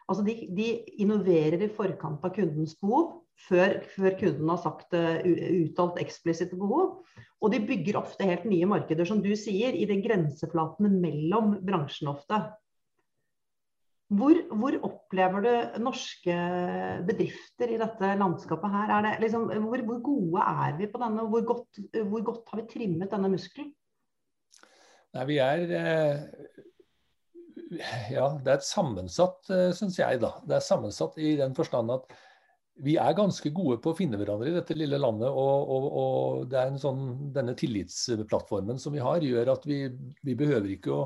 Altså 0.06 0.26
de, 0.26 0.36
de, 0.54 0.68
innoverer 1.02 1.64
i 1.66 1.72
forkant 1.74 2.26
av 2.26 2.34
kundens 2.36 2.76
behov, 2.78 3.24
før, 3.48 3.80
før 3.96 4.14
kunden 4.20 4.52
har 4.54 4.60
sagt 4.62 4.94
uh, 4.94 5.18
uttalt 5.64 5.98
eksplisitte 6.04 6.60
behov. 6.60 7.00
Og 7.42 7.52
de 7.54 7.64
bygger 7.66 7.98
ofte 8.00 8.28
helt 8.28 8.46
nye 8.48 8.68
markeder, 8.70 9.08
som 9.08 9.24
du 9.24 9.32
sier, 9.38 9.74
i 9.74 9.88
de 9.90 9.98
grenseflatene 10.04 10.92
mellom 10.94 11.58
bransjene 11.66 12.14
ofte. 12.14 12.40
Hvor, 14.14 14.38
hvor, 14.54 14.76
opplever 14.86 15.42
du 15.42 15.80
norske 15.82 16.34
bedrifter 17.08 17.74
i 17.74 17.80
dette 17.82 18.12
landskapet 18.20 18.76
her? 18.76 18.94
Liksom, 19.24 19.48
hvor, 19.66 19.82
hvor, 19.88 20.02
gode 20.06 20.46
er 20.46 20.78
vi 20.78 20.90
på 20.92 21.02
denne? 21.02 21.26
Hvor 21.32 21.48
godt, 21.50 21.82
hvor 22.12 22.22
godt 22.30 22.54
har 22.54 22.62
vi 22.62 22.68
trimmet 22.70 23.10
denne 23.12 23.32
muskelen? 23.34 23.74
Nei, 25.16 25.26
vi 25.32 25.40
er 25.42 25.74
eh, 25.80 26.62
Ja, 28.12 28.30
det 28.44 28.52
er 28.52 28.58
et 28.60 28.68
sammensatt, 28.68 29.50
eh, 29.54 29.72
syns 29.76 30.00
jeg, 30.00 30.20
da. 30.24 30.34
Det 30.48 30.58
er 30.58 30.64
sammensatt 30.64 31.18
i 31.22 31.36
den 31.40 31.56
forstand 31.58 31.94
at 31.94 32.10
vi 32.84 32.98
er 33.00 33.16
ganske 33.16 33.50
gode 33.56 33.78
på 33.84 33.94
å 33.94 33.96
finne 33.96 34.20
hverandre 34.20 34.50
i 34.52 34.56
dette 34.58 34.76
lille 34.76 35.00
landet. 35.00 35.30
Og, 35.32 35.70
og, 35.76 35.86
og 36.02 36.50
det 36.52 36.60
er 36.60 36.74
en 36.74 36.82
sånn, 36.82 37.06
denne 37.36 37.56
tillitsplattformen 37.58 38.82
som 38.82 38.96
vi 38.96 39.04
har, 39.04 39.24
gjør 39.24 39.54
at 39.56 39.68
vi, 39.70 39.86
vi 40.28 40.36
behøver 40.36 40.74
ikke 40.76 40.98
å 40.98 41.06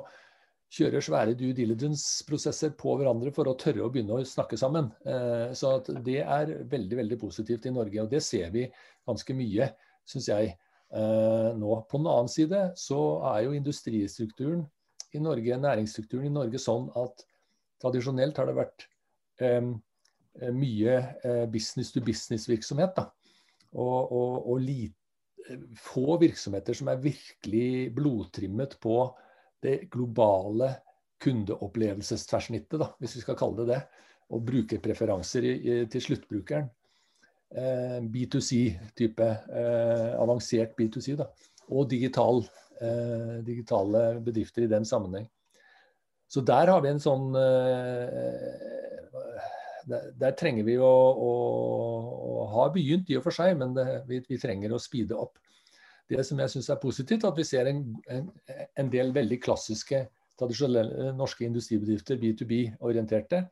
kjøre 0.73 1.01
svære 1.01 1.35
due 1.37 1.55
diligence-prosesser 1.57 2.73
på 2.77 2.95
hverandre 2.99 3.33
for 3.33 3.49
å 3.49 3.55
tørre 3.57 3.85
å 3.85 3.91
begynne 3.93 4.17
å 4.17 4.25
snakke 4.25 4.57
sammen. 4.59 4.91
Eh, 5.05 5.49
så 5.57 5.77
det 6.05 6.19
er 6.23 6.55
veldig 6.69 6.99
veldig 7.03 7.19
positivt 7.21 7.65
i 7.69 7.73
Norge, 7.73 8.01
og 8.03 8.11
det 8.11 8.21
ser 8.25 8.51
vi 8.53 8.67
ganske 9.09 9.37
mye, 9.37 9.71
syns 10.09 10.29
jeg, 10.29 10.51
eh, 10.93 11.49
nå. 11.57 11.79
På 11.89 12.01
den 12.01 12.09
annen 12.09 12.29
side 12.29 12.67
så 12.77 12.99
er 13.33 13.45
jo 13.47 13.55
industristrukturen 13.57 14.65
i 15.15 15.21
Norge, 15.23 15.57
næringsstrukturen 15.57 16.27
i 16.29 16.33
Norge 16.33 16.61
sånn 16.61 16.89
at 16.99 17.25
tradisjonelt 17.81 18.37
har 18.37 18.49
det 18.49 18.57
vært 18.57 18.85
eh, 19.41 19.71
mye 20.53 20.99
business 21.51 21.89
to 21.91 22.03
business-virksomhet. 22.05 22.99
Og, 23.73 24.11
og, 24.13 24.35
og 24.53 24.61
lite, 24.63 24.99
få 25.79 26.17
virksomheter 26.21 26.77
som 26.77 26.91
er 26.91 27.01
virkelig 27.01 27.89
blodtrimmet 27.95 28.75
på 28.81 29.01
det 29.63 29.89
globale 29.91 30.73
kundeopplevelsestversnittet, 31.23 32.79
da, 32.79 32.91
hvis 32.99 33.17
vi 33.17 33.23
skal 33.23 33.37
kalle 33.39 33.63
det 33.63 33.73
det. 33.73 33.79
Og 34.29 34.43
brukerpreferanser 34.45 35.47
i, 35.47 35.53
i, 35.57 35.77
til 35.89 36.03
sluttbrukeren. 36.05 36.69
Eh, 37.49 37.97
B2C-type. 38.13 39.29
Eh, 39.49 40.11
avansert 40.21 40.75
B2C. 40.77 41.15
da, 41.17 41.25
Og 41.69 41.89
digital, 41.89 42.43
eh, 42.45 42.68
digitale 43.45 44.03
bedrifter 44.23 44.63
i 44.63 44.71
den 44.71 44.85
sammenheng. 44.87 45.27
Så 46.29 46.41
der 46.45 46.69
har 46.69 46.81
vi 46.85 46.91
en 46.93 47.01
sånn 47.01 47.33
eh, 47.35 48.53
der, 49.89 50.09
der, 50.21 50.35
trenger 50.37 50.67
vi 50.67 50.77
å, 50.77 50.85
å, 50.87 51.31
å, 52.13 52.45
ha 52.53 52.67
begynt, 52.73 53.09
i 53.09 53.17
og 53.17 53.25
for 53.25 53.35
seg, 53.35 53.55
men 53.57 53.73
det, 53.73 53.85
vi, 54.09 54.21
vi 54.29 54.37
trenger 54.41 54.75
å 54.75 54.81
speede 54.81 55.17
opp 55.17 55.39
det 56.09 56.23
som 56.25 56.39
jeg 56.41 56.53
syns 56.53 56.69
er 56.73 56.81
positivt, 56.81 57.25
at 57.27 57.37
vi 57.37 57.45
ser 57.45 57.69
en, 57.69 57.83
en, 58.09 58.29
en, 58.49 58.87
del 58.89 59.11
veldig 59.13 59.37
klassiske, 59.45 60.07
tradisjonelle 60.39 61.11
norske 61.17 61.45
industribedrifter, 61.45 62.17
B2B-orienterte, 62.21 63.43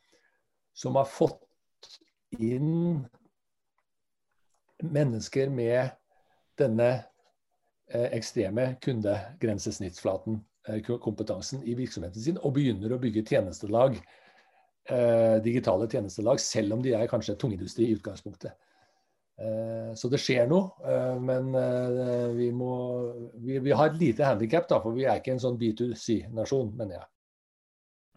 som 0.77 0.97
har 0.97 1.09
fått 1.09 1.43
inn 2.41 3.03
mennesker 4.81 5.53
med 5.53 5.93
denne 6.57 6.89
eh, 6.93 7.05
ekstreme 7.87 8.75
kundegrensesnittsflaten, 8.83 10.41
eh, 10.67 10.81
kompetansen, 10.99 11.63
i 11.63 11.75
virksomheten 11.75 12.21
sin, 12.21 12.39
og 12.43 12.53
begynner 12.57 12.91
å 12.91 13.01
bygge 13.01 13.25
tjenestelag, 13.25 13.99
eh, 14.89 15.37
digitale 15.43 15.87
tjenestelag, 15.87 16.39
selv 16.39 16.73
om 16.73 16.81
de 16.81 16.93
er 16.93 17.07
kanskje 17.07 17.37
tungindustri 17.39 17.87
i 17.87 17.95
utgangspunktet. 17.95 18.51
Eh, 19.37 19.93
så 19.93 20.09
det 20.09 20.17
skjer 20.17 20.47
noe, 20.49 20.71
eh, 20.81 21.17
men 21.21 21.51
eh, 21.53 22.29
vi, 22.33 22.47
må, 22.49 22.71
vi, 23.37 23.59
vi 23.61 23.75
har 23.75 23.91
et 23.91 23.99
lite 23.99 24.25
handikap, 24.25 24.65
for 24.81 24.95
vi 24.95 25.05
er 25.05 25.19
ikke 25.19 25.35
en 25.35 25.43
sånn 25.43 25.59
B2C-nasjon, 25.61 26.73
mener 26.77 26.97
jeg. 26.97 27.09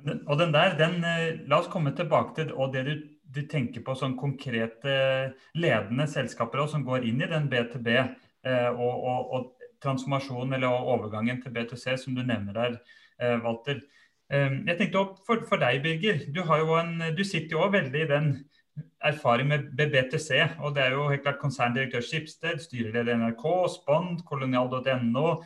Og 0.00 0.38
den 0.40 0.54
der, 0.54 0.78
den, 0.78 1.02
La 1.50 1.58
oss 1.60 1.68
komme 1.68 1.92
tilbake 1.92 2.32
til 2.38 2.54
og 2.56 2.72
det 2.72 2.86
du, 2.86 2.94
du 3.20 3.42
tenker 3.44 3.84
på 3.84 3.92
sånn 3.92 4.14
konkrete 4.16 4.94
ledende 5.60 6.06
selskaper 6.08 6.62
også, 6.62 6.78
som 6.78 6.86
går 6.86 7.04
inn 7.04 7.20
i 7.20 7.28
den 7.28 7.50
B2B 7.52 7.98
og, 8.48 8.94
og, 8.94 9.34
og 9.36 9.59
transformasjonen 9.82 10.56
eller 10.58 10.90
overgangen 10.94 11.40
til 11.42 11.54
B2C, 11.54 11.96
som 12.00 12.16
du 12.16 12.22
nevner 12.22 12.56
der, 12.56 12.78
Walter. 13.44 13.82
Jeg 14.30 14.76
tenkte 14.78 15.00
opp 15.00 15.18
for, 15.26 15.42
for 15.48 15.60
deg, 15.60 15.82
Birger. 15.84 16.22
Du, 16.32 16.40
en, 16.78 17.02
du 17.16 17.20
sitter 17.26 17.56
jo 17.56 17.64
også 17.66 17.74
veldig 17.74 18.04
i 18.04 18.08
den 18.08 18.30
erfaring 19.04 19.48
med 19.48 19.72
BBTC. 19.76 20.30
og 20.58 20.74
Det 20.74 20.82
er 20.84 20.94
jo 20.94 21.08
helt 21.08 21.22
klart 21.22 21.40
konserndirektør 21.40 22.00
Skipsted, 22.04 22.60
styreleder 22.62 23.16
NRK, 23.16 23.44
Spond, 23.74 24.24
kolonial.no, 24.28 25.42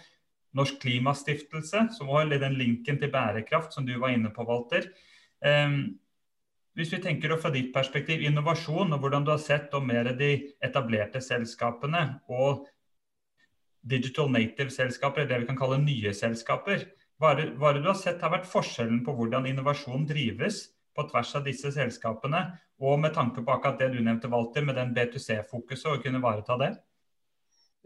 Norsk 0.55 0.78
Klimastiftelse, 0.82 1.89
som 1.97 2.09
har 2.14 2.30
den 2.30 2.59
linken 2.59 2.99
til 2.99 3.11
bærekraft 3.11 3.74
som 3.74 3.87
du 3.87 3.99
var 3.99 4.14
inne 4.14 4.30
på, 4.30 4.47
Walter. 4.47 4.87
Um, 5.45 5.99
hvis 6.74 6.93
vi 6.93 7.03
tenker 7.03 7.37
fra 7.39 7.51
ditt 7.55 7.72
perspektiv 7.74 8.22
innovasjon, 8.22 8.93
og 8.93 8.99
hvordan 8.99 9.24
du 9.24 9.30
har 9.30 9.43
sett 9.43 9.74
om 9.74 9.87
mer 9.87 10.11
de 10.18 10.30
etablerte 10.62 11.20
selskapene 11.22 12.20
og 12.28 12.66
digital 13.85 14.30
native-selskaper, 14.32 15.28
det 15.28 15.43
vi 15.43 15.49
kan 15.49 15.59
kalle 15.59 15.80
nye 15.82 16.12
selskaper. 16.16 16.87
Hva 17.20 17.35
er, 17.35 17.45
det, 17.45 17.82
du 17.82 17.89
har 17.89 17.99
sett 17.99 18.22
har 18.24 18.32
vært 18.32 18.49
forskjellen 18.51 19.05
på 19.07 19.14
hvordan 19.16 19.47
innovasjon 19.51 20.07
drives 20.09 20.64
på 20.95 21.05
tvers 21.11 21.35
av 21.39 21.47
disse 21.47 21.70
selskapene, 21.74 22.43
og 22.82 22.99
med 23.03 23.14
tanke 23.14 23.43
på 23.43 23.55
akkurat 23.55 23.78
det 23.80 23.93
du 23.95 24.01
nevnte, 24.03 24.30
Walter, 24.30 24.64
med 24.66 24.78
den 24.78 24.95
B2C-fokuset, 24.97 25.91
og 25.91 26.03
kunne 26.03 26.20
ivareta 26.22 26.59
det? 26.61 26.74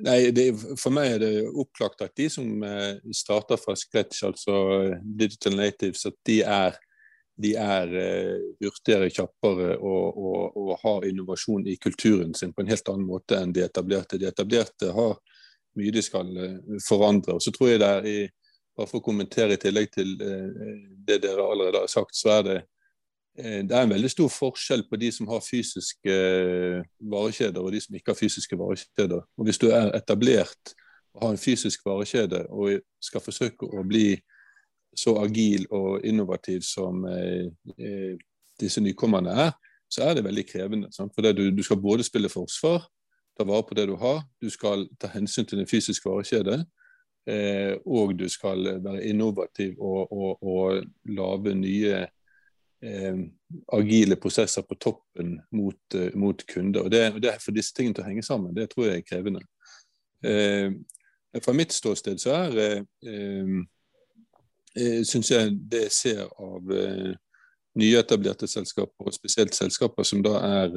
Nei, 0.07 0.19
det, 0.31 0.53
For 0.79 0.95
meg 0.95 1.17
er 1.17 1.23
det 1.25 1.33
opplagt 1.59 2.05
at 2.05 2.15
de 2.19 2.29
som 2.31 2.63
eh, 2.63 3.01
starter 3.15 3.59
fra 3.59 3.75
scratch, 3.77 4.23
altså 4.29 4.59
eh, 4.77 5.01
digital 5.03 5.59
natives, 5.59 6.05
at 6.07 6.15
de 6.29 6.39
er, 6.47 6.79
de 7.39 7.53
er 7.59 7.93
uh, 7.95 8.47
hurtigere, 8.63 9.11
kjappere 9.15 9.77
og, 9.77 10.17
og, 10.19 10.57
og, 10.59 10.71
har 10.83 11.05
innovasjon 11.07 11.69
i 11.71 11.77
kulturen 11.79 12.33
sin 12.35 12.51
på 12.51 12.65
en 12.65 12.71
helt 12.73 12.91
annen 12.91 13.07
måte 13.07 13.39
enn 13.39 13.53
de 13.55 13.63
etablerte. 13.63 14.19
De 14.19 14.27
etablerte 14.27 14.91
har 14.95 15.21
mye 15.79 15.95
de 15.95 16.03
skal 16.05 16.29
uh, 16.37 16.81
forandre. 16.85 17.39
og 17.39 17.45
så 17.45 17.55
tror 17.55 17.73
jeg 17.73 17.83
det 17.83 17.89
er 17.89 18.11
i, 18.11 18.19
bare 18.79 18.91
For 18.91 19.01
å 19.01 19.07
kommentere 19.07 19.57
i 19.57 19.63
tillegg 19.63 19.93
til 19.95 20.17
uh, 20.23 20.83
det 21.09 21.23
dere 21.25 21.47
allerede 21.47 21.85
har 21.85 21.93
sagt, 21.93 22.17
så 22.19 22.39
er 22.39 22.43
det 22.47 22.59
Eh, 23.39 23.63
det 23.69 23.77
er 23.77 23.83
en 23.83 23.93
veldig 23.95 24.11
stor 24.11 24.31
forskjell 24.33 24.83
på 24.91 24.99
de 24.99 25.13
som 25.15 25.29
har 25.31 25.45
fysiske 25.45 26.15
eh, 26.15 26.87
varekjeder 27.13 27.63
og 27.63 27.73
de 27.73 27.81
som 27.81 27.95
ikke 27.95 28.11
har 28.11 28.19
fysiske 28.19 28.59
varekjeder. 28.59 29.21
Og 29.39 29.45
Hvis 29.47 29.61
du 29.63 29.69
er 29.71 29.93
etablert 29.95 30.75
og 31.15 31.23
har 31.23 31.37
en 31.37 31.43
fysisk 31.43 31.87
varekjede 31.87 32.47
og 32.51 32.81
skal 33.03 33.23
forsøke 33.23 33.69
å 33.71 33.85
bli 33.87 34.19
så 34.99 35.15
agil 35.23 35.69
og 35.71 36.03
innovativ 36.05 36.65
som 36.67 37.05
eh, 37.07 38.19
disse 38.59 38.83
nykommerne 38.83 39.31
er, 39.47 39.53
så 39.89 40.03
er 40.09 40.19
det 40.19 40.27
veldig 40.27 40.47
krevende. 40.49 40.91
Sant? 40.93 41.15
For 41.15 41.31
du, 41.33 41.51
du, 41.55 41.63
skal 41.63 41.79
både 41.81 42.05
spille 42.05 42.29
forsvar, 42.29 42.83
ta 43.39 43.47
vare 43.47 43.63
på 43.63 43.77
det 43.79 43.87
du 43.87 43.95
har, 44.01 44.23
du 44.43 44.51
skal 44.51 44.89
ta 44.99 45.11
hensyn 45.13 45.47
til 45.47 45.61
din 45.61 45.71
fysiske 45.71 46.11
varekjede, 46.11 46.59
eh, 47.31 47.75
og 47.87 48.17
du 48.19 48.27
skal 48.29 48.67
være 48.83 49.05
innovativ 49.07 49.79
og, 49.79 50.13
og, 50.13 50.43
og 50.43 50.83
lage 51.15 51.55
nye 51.55 52.01
eh, 52.83 53.21
agile 53.73 54.17
prosesser 54.17 54.63
på 54.67 54.75
toppen 54.75 55.39
mot, 55.53 55.81
uh, 55.95 56.11
mot 56.15 56.43
kunder. 56.47 56.83
og 56.83 56.91
det, 56.91 57.23
det, 57.23 57.39
For 57.43 57.55
disse 57.55 57.75
tingene 57.75 57.95
til 57.95 58.05
å 58.05 58.09
henge 58.11 58.27
sammen, 58.27 58.55
det 58.57 58.71
tror 58.73 58.89
jeg 58.89 59.03
er 59.03 59.09
krevende. 59.09 59.45
Eh, 60.25 60.73
Fra 61.45 61.53
mitt 61.53 61.73
ståsted 61.73 62.19
så 62.19 62.35
er 62.35 62.59
eh, 62.59 63.59
eh, 64.75 65.01
syns 65.07 65.31
jeg 65.31 65.53
det 65.71 65.85
jeg 65.87 65.93
ser 65.95 66.23
av 66.27 66.73
eh, 66.75 67.13
nyetablerte 67.79 68.49
selskaper, 68.51 69.07
og 69.07 69.15
spesielt 69.15 69.55
selskaper 69.55 70.07
som 70.09 70.23
da 70.25 70.39
er 70.65 70.73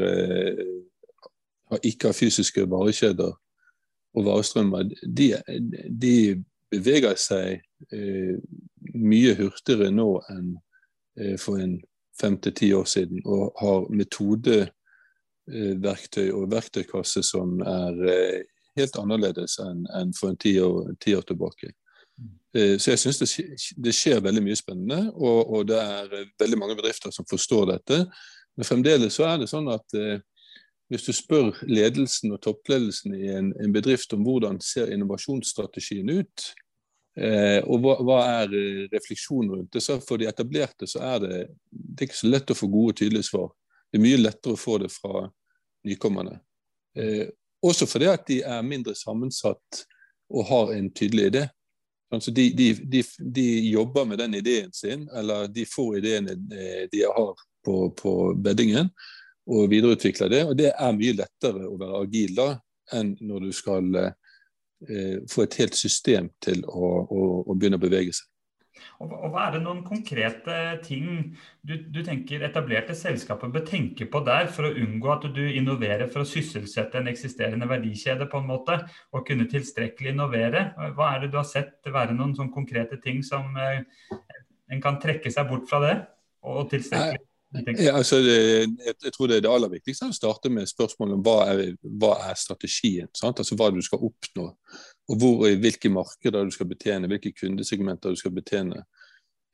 eh, 1.72 1.80
ikke 1.92 2.08
har 2.10 2.18
fysiske 2.18 2.62
varekjeder 2.70 3.34
og 4.12 4.26
varestrømmer, 4.26 4.84
de, 5.08 5.42
de 5.88 6.44
beveger 6.72 7.16
seg 7.20 7.62
eh, 7.94 8.36
mye 8.92 9.36
hurtigere 9.40 9.92
nå 9.94 10.22
enn 10.34 10.58
eh, 11.20 11.38
for 11.40 11.58
en 11.64 11.82
fem 12.20 12.38
til 12.44 12.54
ti 12.54 12.74
år 12.76 12.86
siden, 12.86 13.22
og 13.26 13.54
har 13.62 13.90
metodeverktøy 13.90 16.32
og 16.36 16.52
verktøykasse 16.52 17.24
som 17.26 17.62
er 17.66 17.94
eh, 18.12 18.42
helt 18.80 18.96
annerledes 19.00 19.60
enn 19.64 19.86
en 19.98 20.14
for 20.16 20.30
en 20.32 20.40
ti 20.40 20.60
år, 20.62 20.94
ti 21.02 21.16
år 21.16 21.26
tilbake. 21.28 21.72
Eh, 22.56 22.78
så 22.80 22.94
jeg 22.94 23.00
syns 23.00 23.22
det, 23.22 23.30
det, 23.86 23.94
skjer 23.96 24.24
veldig 24.24 24.44
mye 24.44 24.60
spennende, 24.60 25.02
og, 25.16 25.40
og, 25.48 25.66
det 25.72 25.80
er 25.80 26.16
eh, 26.18 26.30
veldig 26.40 26.60
mange 26.60 26.78
bedrifter 26.80 27.14
som 27.16 27.28
forstår 27.30 27.70
dette. 27.74 28.04
Men 28.60 28.68
fremdeles 28.68 29.16
så 29.16 29.30
er 29.30 29.42
det 29.42 29.50
sånn 29.52 29.70
at 29.72 29.98
eh, 29.98 30.20
hvis 30.92 31.06
du 31.08 31.14
spør 31.16 31.56
ledelsen 31.72 32.34
og 32.36 32.42
toppledelsen 32.44 33.14
i 33.16 33.30
en, 33.32 33.54
en 33.64 33.72
bedrift 33.72 34.12
om 34.12 34.26
hvordan 34.28 34.60
ser 34.64 34.92
innovasjonsstrategien 34.92 36.10
ut, 36.12 36.48
eh, 37.16 37.60
og 37.64 37.86
hva, 37.86 37.96
hva, 38.04 38.18
er 38.42 38.56
refleksjonen 38.92 39.54
rundt 39.56 39.72
det, 39.72 39.84
så 39.86 40.02
for 40.04 40.20
de 40.20 40.28
etablerte 40.28 40.90
så 40.92 41.04
er 41.14 41.24
det, 41.24 41.38
det 41.72 42.04
er 42.04 42.10
ikke 42.10 42.20
så 42.20 42.32
lett 42.34 42.52
å 42.52 42.58
få 42.60 42.68
gode 42.74 42.96
og 42.96 43.00
tydelige 43.00 43.30
svar. 43.30 43.48
Det 43.88 44.00
er 44.00 44.04
mye 44.04 44.20
lettere 44.20 44.58
å 44.58 44.60
få 44.60 44.82
det 44.84 44.92
fra 44.92 45.24
nykommerne. 45.88 46.42
Eh, 47.00 47.32
også 47.64 47.88
fordi 47.88 48.12
at 48.12 48.28
de 48.28 48.42
er 48.44 48.68
mindre 48.68 48.98
sammensatt 48.98 49.86
og 50.32 50.48
har 50.52 50.76
en 50.76 50.92
tydelig 50.92 51.32
idé. 51.32 51.46
Altså 52.12 52.36
de, 52.36 52.50
de, 52.52 52.74
de, 52.92 53.06
de, 53.32 53.48
jobber 53.72 54.06
med 54.06 54.20
den 54.20 54.36
ideen 54.36 54.72
sin, 54.76 55.08
eller 55.16 55.48
de 55.48 55.64
får 55.64 56.02
ideene 56.02 56.36
eh, 56.36 56.86
de 56.92 57.06
har 57.08 57.48
på, 57.64 57.76
på 57.96 58.16
beddingen, 58.36 58.92
og 59.50 59.70
videreutvikler 59.72 60.32
det. 60.32 60.42
Og 60.48 60.58
det 60.58 60.72
er 60.72 60.98
mye 60.98 61.18
lettere 61.22 61.70
å 61.70 61.78
være 61.80 62.04
agil 62.06 62.36
da 62.38 62.50
enn 62.98 63.16
når 63.24 63.48
du 63.48 63.54
skal 63.56 63.88
eh, 64.02 65.22
få 65.32 65.46
et 65.46 65.62
helt 65.62 65.78
system 65.78 66.30
til 66.44 66.66
å, 66.68 66.92
å, 67.06 67.24
å 67.48 67.56
begynne 67.56 67.80
å 67.80 67.84
bevege 67.84 68.14
seg. 68.18 68.28
Og, 69.02 69.12
og 69.14 69.34
Hva 69.34 69.44
er 69.46 69.56
det 69.56 69.62
noen 69.62 69.82
konkrete 69.86 70.56
ting 70.86 71.06
du, 71.62 71.76
du, 71.94 72.00
tenker 72.06 72.42
etablerte 72.48 72.96
selskaper 72.98 73.52
bør 73.54 73.66
tenke 73.68 74.08
på 74.10 74.22
der 74.26 74.50
for 74.54 74.68
å 74.68 74.74
unngå 74.74 75.12
at 75.14 75.28
du 75.36 75.42
innoverer 75.46 76.10
for 76.10 76.24
å 76.24 76.28
sysselsette 76.28 76.98
en 76.98 77.10
eksisterende 77.12 77.70
verdikjede 77.70 78.26
på 78.32 78.42
en 78.42 78.50
måte, 78.50 78.80
og 79.14 79.28
kunne 79.28 79.50
tilstrekkelig 79.52 80.16
innovere? 80.16 80.72
Hva 80.98 81.12
er 81.14 81.26
det 81.26 81.32
du 81.34 81.38
har 81.40 81.50
sett 81.50 81.92
være 81.94 82.18
noen 82.18 82.34
sånn 82.38 82.54
konkrete 82.54 82.98
ting 83.04 83.22
som 83.26 83.54
eh, 83.60 83.84
en 84.72 84.82
kan 84.84 84.98
trekke 85.04 85.34
seg 85.34 85.50
bort 85.52 85.70
fra 85.70 85.84
det? 85.86 85.96
og 86.42 86.70
tilstrekkelig? 86.72 87.22
Ja, 87.52 87.98
altså, 87.98 88.22
jeg, 88.24 88.70
jeg, 89.04 89.12
tror 89.12 89.28
det 89.28 89.38
er 89.38 89.44
det 89.44 89.52
aller 89.52 89.72
viktigste 89.74 90.08
å 90.08 90.16
starte 90.16 90.50
med 90.54 90.70
spørsmålet 90.70 91.18
om 91.18 91.24
hva 91.26 91.38
er, 91.52 91.74
hva 92.00 92.14
er 92.30 92.38
strategien. 92.40 93.10
Sant? 93.18 93.42
Altså 93.44 93.58
Hva 93.60 93.68
du 93.76 93.82
skal 93.84 94.04
oppnå, 94.08 94.46
og 95.12 95.18
hvor, 95.20 95.44
i 95.50 95.58
hvilke 95.60 95.92
markeder 95.92 96.48
du 96.48 96.54
skal 96.56 96.70
betjene, 96.70 97.10
hvilke 97.12 97.34
kundesegmenter 97.36 98.14
du 98.14 98.20
skal 98.20 98.32
betjene. 98.36 98.86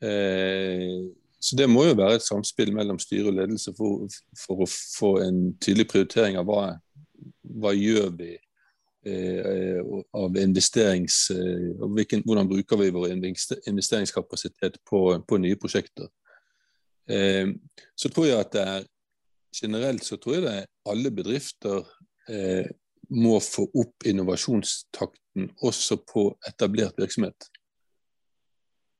Eh, 0.05 1.07
så 1.39 1.57
Det 1.57 1.69
må 1.69 1.87
jo 1.87 1.97
være 1.97 2.19
et 2.19 2.25
samspill 2.25 2.73
mellom 2.73 2.99
styre 3.01 3.31
og 3.31 3.39
ledelse 3.39 3.73
for, 3.77 4.05
for 4.45 4.61
å 4.65 4.69
få 4.69 5.11
en 5.25 5.41
tydelig 5.61 5.87
prioritering 5.89 6.37
av 6.37 6.45
hva, 6.49 6.67
hva 7.61 7.73
gjør 7.73 8.13
vi 8.19 8.35
eh, 9.09 9.81
av 10.21 10.37
investerings... 10.37 11.19
Eh, 11.33 11.81
hvilken, 11.97 12.21
hvordan 12.25 12.49
bruker 12.49 12.81
vi 12.81 12.93
vår 12.93 13.17
investeringskapasitet 13.17 14.81
på, 14.85 15.03
på 15.25 15.41
nye 15.41 15.57
prosjekter. 15.57 16.09
Eh, 17.09 17.53
så 17.95 18.11
tror 18.13 18.27
jeg 18.29 18.39
at 18.39 18.53
det 18.55 18.65
er 18.67 18.87
generelt 19.57 20.03
så 20.05 20.17
tror 20.21 20.37
jeg 20.37 20.45
det 20.45 20.57
alle 20.91 21.11
bedrifter 21.11 21.85
eh, 22.29 22.67
må 23.09 23.37
få 23.39 23.67
opp 23.79 24.07
innovasjonstakten 24.07 25.51
også 25.63 26.01
på 26.07 26.29
etablert 26.47 26.97
virksomhet. 26.99 27.47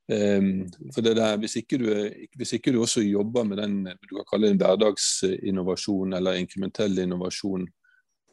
Um, 0.08 0.64
for 0.94 1.04
det 1.04 1.18
der, 1.18 1.36
hvis, 1.36 1.58
ikke 1.60 1.76
du, 1.82 1.88
hvis 2.40 2.54
ikke 2.56 2.72
du 2.72 2.78
også 2.80 3.02
jobber 3.04 3.44
med 3.44 3.58
den 3.60 3.74
du 3.84 4.14
kan 4.14 4.28
kalle 4.30 4.48
en 4.48 4.60
hverdagsinnovasjon 4.62 6.16
eller 6.16 6.38
inkrementell 6.40 6.96
innovasjon 7.02 7.66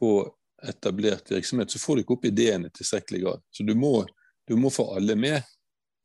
på 0.00 0.12
etablert 0.64 1.28
virksomhet, 1.30 1.68
så 1.68 1.78
får 1.82 1.98
du 1.98 2.02
ikke 2.02 2.16
opp 2.16 2.24
ideene 2.30 2.70
i 2.70 2.76
tilstrekkelig 2.78 3.20
grad. 3.26 3.44
Så 3.52 3.66
du 3.68 3.74
må, 3.76 4.06
du 4.48 4.56
må 4.56 4.72
få 4.72 4.88
alle 4.96 5.18
med. 5.20 5.44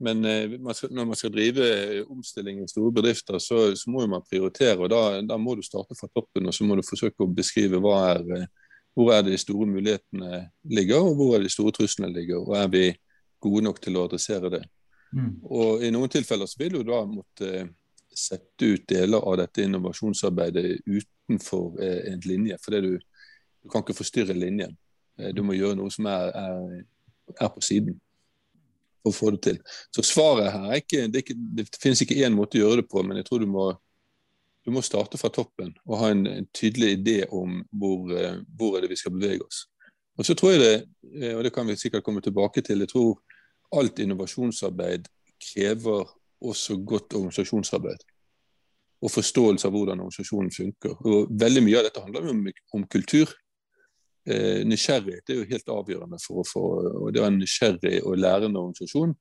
Men 0.01 0.25
eh, 0.25 0.57
man 0.59 0.73
skal, 0.73 0.89
når 0.97 1.05
man 1.11 1.19
skal 1.19 1.33
drive 1.33 1.65
omstilling 2.09 2.63
i 2.63 2.67
store 2.69 2.93
bedrifter, 2.95 3.37
så, 3.37 3.75
så 3.77 3.91
må 3.93 4.07
man 4.09 4.25
prioritere. 4.25 4.79
og 4.79 4.89
da, 4.89 5.21
da, 5.21 5.37
må 5.37 5.55
du 5.55 5.61
starte 5.65 5.97
fra 5.99 6.09
toppen 6.09 6.49
og 6.49 6.55
så 6.57 6.65
må 6.65 6.77
du 6.77 6.81
forsøke 6.87 7.21
å 7.21 7.29
beskrive 7.29 7.81
er, 7.99 8.23
eh, 8.37 8.47
hvor 8.97 9.13
er 9.13 9.21
de 9.27 9.37
store 9.37 9.69
mulighetene 9.69 10.47
ligger, 10.73 11.05
og 11.05 11.15
hvor 11.19 11.35
er 11.37 11.45
de 11.45 11.53
store 11.53 11.75
truslene 11.77 12.09
ligger. 12.15 12.41
og 12.41 12.57
Er 12.57 12.67
vi 12.73 12.85
gode 13.41 13.63
nok 13.67 13.81
til 13.81 13.97
å 13.97 14.07
adressere 14.09 14.49
det. 14.57 14.63
Mm. 15.13 15.31
Og 15.43 15.85
I 15.85 15.93
noen 15.93 16.09
tilfeller 16.09 16.49
så 16.49 16.59
vil 16.61 16.79
du 16.79 16.83
da 16.89 17.03
måtte 17.05 17.53
eh, 17.61 17.71
sette 18.11 18.73
ut 18.73 18.87
deler 18.89 19.21
av 19.21 19.37
dette 19.39 19.63
innovasjonsarbeidet 19.65 20.81
utenfor 20.85 21.77
eh, 21.83 22.13
en 22.13 22.25
linje. 22.25 22.57
For 22.63 22.81
du, 22.81 22.95
du, 22.97 23.69
kan 23.69 23.85
ikke 23.85 24.01
forstyrre 24.01 24.33
linjen. 24.33 24.73
Eh, 25.19 25.29
du 25.35 25.45
må 25.45 25.53
gjøre 25.57 25.77
noe 25.77 25.93
som 25.93 26.09
er, 26.09 26.33
er, 26.33 26.87
er 27.37 27.53
på 27.53 27.63
siden 27.69 28.01
for 29.01 29.11
å 29.11 29.17
få 29.17 29.31
det 29.35 29.41
til. 29.47 29.57
Så 29.95 30.05
svaret 30.05 30.51
her 30.53 30.67
er 30.69 30.81
ikke 30.81 31.07
Det, 31.11 31.23
ikke, 31.23 31.37
det 31.57 31.67
finnes 31.81 32.01
ikke 32.03 32.19
én 32.21 32.35
måte 32.35 32.59
å 32.59 32.65
gjøre 32.65 32.81
det 32.81 32.89
på, 32.91 33.03
men 33.03 33.19
jeg 33.19 33.27
tror 33.27 33.43
du 33.43 33.49
må, 33.49 33.67
du 34.65 34.71
må 34.75 34.83
starte 34.85 35.17
fra 35.17 35.31
toppen 35.33 35.73
og 35.87 35.97
ha 36.01 36.11
en, 36.13 36.25
en 36.27 36.47
tydelig 36.53 36.95
idé 36.99 37.17
om 37.27 37.61
hvor, 37.71 38.11
eh, 38.13 38.39
hvor, 38.57 38.77
er 38.77 38.85
det 38.85 38.93
vi 38.93 38.99
skal 39.01 39.15
bevege 39.15 39.45
oss. 39.45 39.65
Og 40.19 40.27
så 40.27 40.35
tror 40.37 40.55
jeg 40.55 40.61
det, 40.61 40.75
eh, 41.21 41.35
og 41.35 41.43
det 41.45 41.53
kan 41.55 41.67
vi 41.67 41.79
sikkert 41.79 42.05
komme 42.05 42.21
tilbake 42.21 42.63
til, 42.65 42.83
jeg 42.83 42.93
tror 42.93 43.19
alt 43.77 43.99
innovasjonsarbeid 44.03 45.07
krever 45.41 46.09
også 46.41 46.77
godt 46.85 47.15
organisasjonsarbeid. 47.17 48.03
Og 49.01 49.09
forståelse 49.09 49.65
av 49.65 49.73
hvordan 49.73 50.01
organisasjonen 50.03 50.51
funker. 50.53 50.93
Og 51.09 51.31
Veldig 51.41 51.63
mye 51.65 51.79
av 51.79 51.87
dette 51.87 52.03
handler 52.03 52.27
om, 52.29 52.43
om 52.77 52.83
kultur 52.85 53.31
nysgjerrighet 54.21 55.29
er 55.31 55.39
jo 55.39 55.49
helt 55.49 55.69
avgjørende 55.73 56.19
for 56.21 56.41
å 56.41 56.45
få 56.45 56.63
og 57.01 57.07
det 57.13 57.21
å 57.23 57.25
en 57.25 57.39
nysgjerrig 57.41 58.01
og 58.05 58.19
lærende 58.21 58.61
organisasjon 58.61 59.15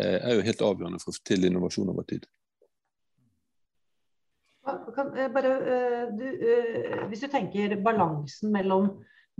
eh, 0.00 0.18
er 0.18 0.34
jo 0.34 0.46
helt 0.48 0.64
avgjørende 0.66 1.02
for 1.02 1.24
til 1.28 1.46
innovasjon 1.46 1.92
over 1.92 2.06
tid. 2.08 2.26
Eh, 4.62 5.28
bare, 5.32 5.52
eh, 5.74 6.08
du, 6.14 6.26
eh, 6.26 7.08
hvis 7.08 7.24
du 7.24 7.28
tenker 7.28 7.74
balansen 7.82 8.52
mellom, 8.54 8.90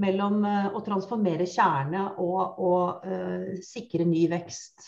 mellom 0.03 0.43
å 0.75 0.81
transformere 0.83 1.47
kjerne 1.47 2.07
og, 2.19 2.59
og 2.65 3.05
uh, 3.05 3.51
sikre 3.63 4.07
ny 4.09 4.23
vekst 4.33 4.87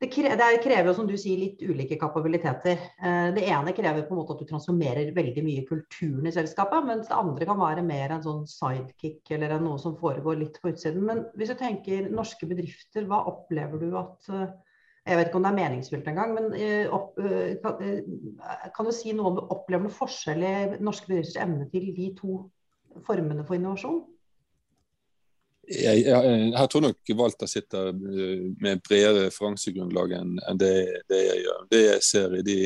det, 0.00 0.62
krever 0.64 0.86
jo, 0.88 0.94
som 0.96 1.08
du 1.08 1.16
sier, 1.20 1.36
litt 1.36 1.60
ulike 1.60 1.98
kapabiliteter. 2.00 2.78
Eh, 3.04 3.26
det 3.36 3.44
ene 3.52 3.74
krever 3.76 4.06
på 4.06 4.14
en 4.14 4.20
måte 4.22 4.32
at 4.32 4.40
du 4.40 4.48
transformerer 4.48 5.12
veldig 5.12 5.44
mye 5.44 5.64
kulturen 5.68 6.26
i 6.26 6.32
selskapet, 6.32 6.86
mens 6.88 7.10
det 7.10 7.18
andre 7.18 7.48
kan 7.48 7.60
være 7.60 7.84
mer 7.84 8.14
en 8.14 8.24
sånn 8.24 8.46
sidekick 8.48 9.28
eller 9.36 9.58
noe 9.60 9.76
som 9.82 9.98
foregår 10.00 10.40
litt 10.40 10.56
på 10.62 10.72
utsiden. 10.72 11.04
Men 11.04 11.26
hvis 11.36 11.52
du 11.52 11.58
tenker 11.60 12.08
norske 12.08 12.48
bedrifter, 12.48 13.04
hva 13.10 13.26
opplever 13.28 13.82
du 13.82 13.92
at 14.00 14.32
eh, 14.32 14.50
Jeg 15.08 15.16
vet 15.16 15.30
ikke 15.30 15.38
om 15.38 15.44
det 15.46 15.48
er 15.48 15.56
meningsfylt 15.56 16.08
engang, 16.10 16.34
men 16.36 16.50
eh, 16.54 16.90
kan, 18.76 18.84
du 18.84 18.90
si 18.92 19.14
noe 19.16 19.30
om 19.30 19.38
du 19.38 19.40
opplever 19.48 19.86
noe 19.86 19.96
forskjell 19.96 20.44
i 20.44 20.56
norske 20.84 21.08
bedrifters 21.08 21.40
evne 21.40 21.64
til 21.72 21.88
de 21.96 22.10
to 22.18 22.42
formene 23.06 23.46
for 23.48 23.56
innovasjon? 23.56 24.02
Jeg, 25.70 26.02
jeg, 26.02 26.50
jeg, 26.50 26.68
tror 26.70 26.82
nok 26.82 27.12
Walter 27.14 27.50
sitter 27.50 27.90
eh, 27.92 28.46
med 28.58 28.76
et 28.76 28.84
bredere 28.86 29.26
referansegrunnlag 29.28 30.16
enn 30.18 30.36
det, 30.58 30.74
det, 31.10 31.20
jeg 31.28 31.42
gjør. 31.44 31.66
Det 31.70 31.82
jeg 31.84 32.06
ser 32.06 32.36
i 32.38 32.42
de, 32.46 32.58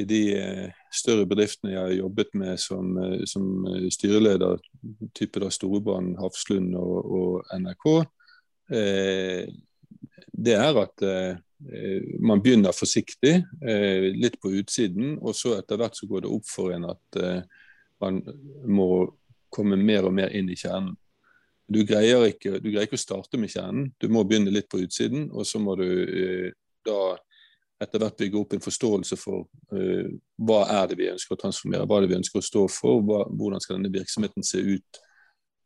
i 0.00 0.04
de 0.08 0.22
eh, 0.36 0.82
større 0.92 1.26
bedriftene 1.30 1.72
jeg 1.72 1.80
har 1.80 1.94
jobbet 1.96 2.34
med 2.36 2.60
som, 2.60 2.90
eh, 3.00 3.22
som 3.30 3.64
styreleder, 3.94 4.60
type 5.16 5.40
da 5.40 5.48
Storebrand, 5.54 6.18
Hafslund 6.20 6.76
og, 6.80 6.98
og 7.08 7.56
NRK, 7.56 7.88
eh, 8.76 9.48
det 10.34 10.56
er 10.58 10.80
at 10.82 11.04
eh, 11.08 11.38
man 12.20 12.42
begynner 12.44 12.76
forsiktig, 12.76 13.38
eh, 13.64 14.10
litt 14.12 14.36
på 14.42 14.52
utsiden, 14.60 15.16
og 15.22 15.32
så 15.38 15.56
etter 15.56 15.80
hvert 15.80 15.96
så 15.96 16.10
går 16.10 16.26
det 16.26 16.34
opp 16.36 16.50
for 16.50 16.74
en 16.74 16.90
at 16.90 17.20
man 18.02 18.18
må 18.68 19.06
komme 19.54 19.78
mer 19.78 20.04
og 20.04 20.12
mer 20.12 20.34
inn 20.34 20.50
i 20.50 20.58
kjernen. 20.58 20.92
Du 21.66 21.80
greier, 21.88 22.26
ikke, 22.28 22.58
du 22.60 22.68
greier 22.68 22.84
ikke 22.84 22.98
å 22.98 23.00
starte 23.00 23.40
med 23.40 23.52
kjernen, 23.52 23.88
du 24.00 24.10
må 24.12 24.24
begynne 24.28 24.52
litt 24.52 24.68
på 24.68 24.82
utsiden. 24.84 25.30
Og 25.32 25.46
så 25.48 25.60
må 25.62 25.76
du 25.80 25.86
eh, 25.86 26.50
da 26.84 27.14
etter 27.82 28.00
hvert 28.00 28.20
bygge 28.20 28.38
opp 28.40 28.52
en 28.54 28.64
forståelse 28.64 29.16
for 29.18 29.46
eh, 29.74 30.12
hva 30.44 30.60
er 30.76 30.90
det 30.90 30.98
vi 31.00 31.10
ønsker 31.12 31.36
å 31.36 31.40
transformere, 31.40 31.86
hva 31.88 31.98
er 31.98 32.06
det 32.06 32.12
vi 32.12 32.20
ønsker 32.20 32.40
å 32.40 32.46
stå 32.50 32.66
for, 32.72 33.00
hva, 33.06 33.24
hvordan 33.32 33.64
skal 33.64 33.78
denne 33.78 33.92
virksomheten 33.94 34.46
se 34.46 34.60
ut 34.60 35.02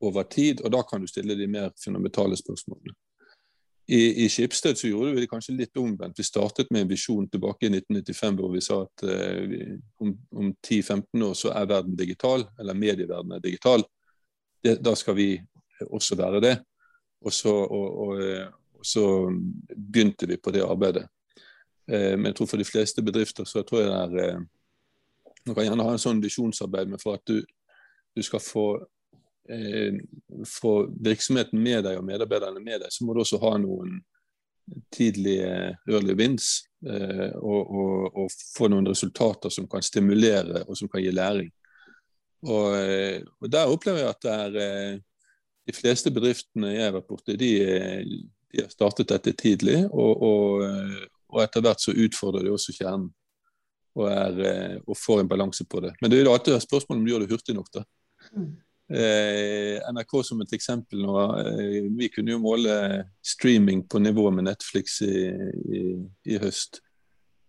over 0.06 0.28
tid, 0.30 0.62
og 0.62 0.72
da 0.72 0.84
kan 0.86 1.02
du 1.02 1.10
stille 1.10 1.36
de 1.38 1.50
mer 1.50 1.72
fundamentale 1.82 2.38
spørsmålene. 2.38 2.94
I, 3.88 4.24
i 4.24 4.28
Skipsted 4.28 4.76
så 4.76 4.90
gjorde 4.90 5.14
vi 5.16 5.22
det 5.24 5.30
kanskje 5.30 5.54
litt 5.56 5.78
omvendt. 5.80 6.18
Vi 6.20 6.26
startet 6.26 6.68
med 6.70 6.84
en 6.84 6.90
visjon 6.90 7.24
tilbake 7.32 7.66
i 7.66 7.70
1995 7.72 8.34
hvor 8.36 8.50
vi 8.52 8.60
sa 8.60 8.82
at 8.84 9.04
uh, 9.08 9.54
om, 10.04 10.10
om 10.36 10.50
10-15 10.52 11.24
år 11.24 11.38
så 11.40 11.54
er 11.56 11.70
verden 11.70 11.96
digital, 11.96 12.44
eller 12.60 12.76
medieverdenen 12.76 13.38
er 13.38 13.46
digital. 13.46 13.86
Det, 14.60 14.76
da 14.84 14.92
skal 14.98 15.16
vi 15.16 15.30
også 15.86 16.16
være 16.18 16.40
det. 16.42 16.56
Og 17.24 17.32
så, 17.34 17.52
og, 17.52 17.98
og, 18.08 18.20
og 18.78 18.86
så, 18.86 19.04
begynte 19.74 20.26
vi 20.26 20.36
på 20.36 20.50
det 20.54 20.62
arbeidet. 20.62 21.06
Uh, 21.88 22.14
men 22.18 22.30
jeg 22.30 22.36
tror 22.36 22.50
for 22.50 22.60
de 22.60 22.68
fleste 22.68 23.02
bedrifter 23.02 23.46
så 23.48 23.62
tror 23.62 23.80
jeg 23.80 23.90
det 24.12 24.24
er 24.28 24.36
uh, 24.36 24.46
Man 25.46 25.54
kan 25.54 25.64
gjerne 25.64 25.84
ha 25.86 25.92
en 25.96 26.02
sånn 26.02 26.18
visjonsarbeid, 26.20 26.90
men 26.90 27.00
for 27.00 27.16
at 27.16 27.22
du, 27.24 27.38
du 28.12 28.20
skal 28.26 28.42
få 28.42 28.66
Eh, 29.48 29.94
få 30.46 30.94
virksomheten 31.00 31.62
med 31.62 31.86
deg 31.86 31.96
og 31.96 32.04
medarbeiderne 32.04 32.60
med 32.60 32.82
deg, 32.82 32.92
så 32.92 33.04
må 33.06 33.14
du 33.16 33.22
også 33.22 33.38
ha 33.40 33.54
noen 33.56 33.94
tidlige 34.92 35.48
early 35.88 36.16
wins. 36.18 36.66
Eh, 36.84 37.32
og, 37.40 37.70
og, 37.72 38.18
og, 38.24 38.34
få 38.58 38.68
noen 38.68 38.90
resultater 38.90 39.50
som 39.50 39.66
kan 39.70 39.82
stimulere 39.82 40.66
og 40.66 40.76
som 40.76 40.90
kan 40.92 41.00
gi 41.00 41.14
læring. 41.16 41.48
Og, 42.44 42.76
eh, 42.76 43.24
og 43.40 43.50
Der 43.50 43.72
opplever 43.72 44.04
jeg 44.04 44.12
at 44.12 44.26
det 44.26 44.34
er 44.34 45.00
de 45.68 45.74
fleste 45.76 46.12
bedriftene 46.14 46.72
jeg 46.72 46.86
har 46.86 46.94
vært 46.96 47.08
borti, 47.10 47.36
de, 47.36 47.52
de, 48.48 48.62
har 48.62 48.70
startet 48.72 49.10
dette 49.12 49.34
tidlig. 49.36 49.82
Og, 49.92 50.22
og 51.28 51.42
etter 51.44 51.64
hvert 51.64 51.82
så 51.84 51.92
utfordrer 51.92 52.46
de 52.46 52.54
også 52.54 52.74
kjernen 52.76 53.10
og, 53.98 54.06
er, 54.08 54.78
og 54.86 54.96
får 54.96 55.22
en 55.22 55.30
balanse 55.30 55.66
på 55.68 55.82
det. 55.84 55.92
Men 56.00 56.10
det 56.10 56.22
er 56.22 56.30
alltid 56.30 56.54
alltid 56.54 56.68
spørsmål 56.68 56.98
om 56.98 57.04
du 57.04 57.12
gjør 57.12 57.24
det 57.24 57.30
hurtig 57.32 57.56
nok. 57.58 57.70
da. 57.74 57.84
Mm. 58.32 58.50
Eh, 58.88 59.76
NRK 59.92 60.14
som 60.24 60.40
et 60.40 60.52
eksempel 60.56 61.02
nå. 61.04 61.16
Eh, 61.42 61.88
vi 61.98 62.08
kunne 62.12 62.32
jo 62.32 62.40
måle 62.40 62.76
streaming 63.20 63.84
på 63.90 64.00
nivå 64.00 64.30
med 64.30 64.48
Netflix 64.48 65.02
i, 65.04 65.26
i, 65.28 65.82
i 66.32 66.38
høst. 66.40 66.80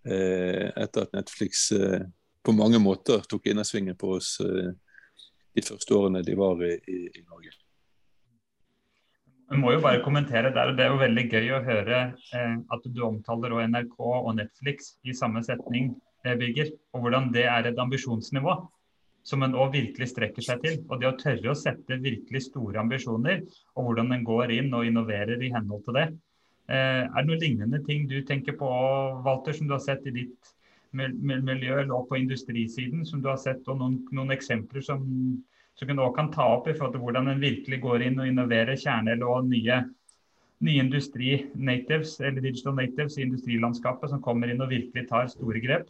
Eh, 0.03 0.67
etter 0.75 1.05
at 1.05 1.15
Netflix 1.15 1.69
eh, 1.75 2.03
på 2.43 2.55
mange 2.55 2.79
måter 2.81 3.23
tok 3.29 3.47
innersvingen 3.51 3.97
på 3.99 4.15
oss 4.17 4.37
eh, 4.43 4.71
de 5.55 5.63
første 5.63 5.95
årene 5.95 6.23
de 6.25 6.35
var 6.39 6.63
i, 6.65 6.75
i 7.07 7.23
Norge. 7.27 7.55
Vi 9.49 9.57
må 9.57 9.71
jo 9.73 9.81
bare 9.81 10.03
kommentere 10.05 10.51
der, 10.53 10.69
og 10.69 10.77
Det 10.77 10.85
er 10.85 10.91
jo 10.93 11.01
veldig 11.01 11.25
gøy 11.29 11.47
å 11.57 11.63
høre 11.65 12.01
eh, 12.37 12.57
at 12.75 12.83
du 12.85 12.99
omtaler 13.07 13.55
og 13.55 13.63
NRK 13.71 13.95
og 13.99 14.35
Netflix 14.37 14.93
i 15.03 15.15
samme 15.17 15.41
setning, 15.45 15.95
Birger. 16.23 16.69
Og 16.93 17.05
hvordan 17.05 17.31
det 17.33 17.47
er 17.49 17.69
et 17.69 17.79
ambisjonsnivå 17.79 18.57
som 19.29 19.43
en 19.43 19.55
òg 19.57 19.73
virkelig 19.75 20.11
strekker 20.13 20.45
seg 20.45 20.63
til. 20.63 20.79
Og 20.89 21.01
det 21.01 21.09
å 21.09 21.17
tørre 21.19 21.51
å 21.51 21.57
sette 21.57 21.99
virkelig 22.01 22.45
store 22.47 22.81
ambisjoner, 22.81 23.43
og 23.75 23.87
hvordan 23.87 24.13
en 24.15 24.25
går 24.27 24.55
inn 24.59 24.73
og 24.75 24.87
innoverer 24.87 25.41
i 25.41 25.51
henhold 25.53 25.85
til 25.87 25.99
det. 25.99 26.07
Eh, 26.69 27.03
er 27.03 27.19
det 27.19 27.27
noen 27.27 27.43
lignende 27.43 27.81
ting 27.85 28.07
du 28.09 28.19
tenker 28.25 28.57
på, 28.59 28.69
Walter, 29.25 29.55
som 29.57 29.69
du 29.69 29.75
har 29.75 29.83
sett 29.83 30.05
i 30.09 30.15
ditt 30.21 30.53
miljø 30.93 31.79
eller 31.83 32.05
på 32.09 32.17
industrisiden, 32.17 33.05
som 33.05 33.21
du 33.21 33.29
har 33.29 33.37
sett, 33.41 33.61
og 33.69 33.77
noen, 33.81 33.99
noen 34.15 34.33
eksempler 34.33 34.85
som, 34.85 35.03
som 35.79 35.87
du 35.87 36.01
også 36.03 36.15
kan 36.17 36.31
ta 36.33 36.45
opp 36.57 36.67
i 36.67 36.75
forhold 36.75 36.97
til 36.97 37.03
hvordan 37.05 37.31
en 37.31 37.41
virkelig 37.41 37.79
går 37.83 38.03
inn 38.09 38.19
og 38.19 38.27
innoverer 38.27 38.79
kjerne- 38.79 39.15
og 39.23 39.47
nye, 39.47 39.79
nye 40.65 40.83
industri-natives 40.83 42.17
eller 42.19 42.43
digital 42.43 42.75
natives 42.75 43.15
i 43.17 43.23
industrilandskapet 43.23 44.11
som 44.11 44.23
kommer 44.23 44.51
inn 44.51 44.59
og 44.61 44.73
virkelig 44.73 45.07
tar 45.07 45.29
store 45.31 45.63
grep? 45.63 45.87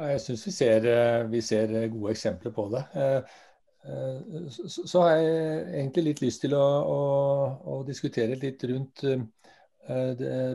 Jeg 0.00 0.20
syns 0.22 0.44
vi, 0.46 0.66
eh, 0.68 1.22
vi, 1.32 1.40
ser 1.44 1.72
gode 1.92 2.12
eksempler 2.12 2.52
på 2.56 2.66
det. 2.72 2.82
Eh, 2.94 3.32
eh, 3.88 4.48
så 4.52 5.02
har 5.02 5.16
jeg 5.16 5.64
egentlig 5.80 6.04
litt 6.04 6.22
lyst 6.24 6.44
til 6.44 6.54
å, 6.56 6.64
å, 6.84 7.00
å 7.72 7.82
diskutere 7.88 8.38
litt 8.40 8.64
rundt 8.68 9.06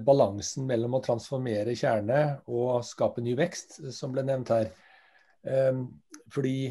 balansen 0.05 0.63
mellom 0.69 0.93
å 0.95 1.01
transformere 1.03 1.73
kjerne 1.75 2.19
og 2.47 2.85
skape 2.87 3.19
ny 3.25 3.33
vekst, 3.35 3.81
som 3.91 4.13
ble 4.13 4.21
nevnt 4.23 4.51
her. 4.53 4.69
Fordi 6.31 6.69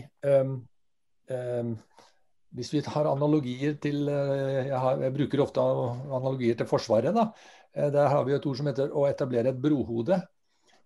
hvis 1.29 2.71
vi 2.75 2.83
tar 2.85 3.09
analogier 3.11 3.79
til 3.83 4.05
jeg, 4.07 4.77
har, 4.77 4.99
jeg, 5.01 5.15
bruker 5.17 5.43
ofte 5.43 5.63
analogier 5.63 6.59
til 6.59 6.69
Forsvaret. 6.69 7.17
da, 7.17 7.31
Der 7.75 8.09
har 8.13 8.25
vi 8.25 8.35
et 8.37 8.47
ord 8.47 8.59
som 8.59 8.69
heter 8.69 8.93
å 8.93 9.07
etablere 9.09 9.51
et 9.51 9.63
brohode. 9.63 10.21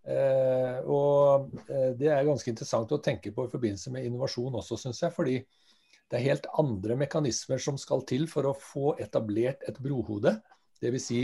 Eh, 0.09 0.79
og 0.89 1.51
eh, 1.69 1.93
Det 1.99 2.09
er 2.09 2.27
ganske 2.27 2.49
interessant 2.53 2.93
å 2.95 3.01
tenke 3.05 3.33
på 3.35 3.45
i 3.45 3.53
forbindelse 3.53 3.93
med 3.93 4.07
innovasjon 4.09 4.57
også, 4.61 4.79
syns 4.81 5.03
jeg. 5.05 5.13
fordi 5.13 5.43
det 6.09 6.17
er 6.17 6.25
helt 6.31 6.47
andre 6.57 6.97
mekanismer 6.97 7.61
som 7.61 7.77
skal 7.77 8.01
til 8.09 8.25
for 8.31 8.49
å 8.49 8.57
få 8.57 8.95
etablert 9.03 9.67
et 9.69 9.77
brohode. 9.85 10.39
Dvs. 10.81 11.05
Si, 11.05 11.21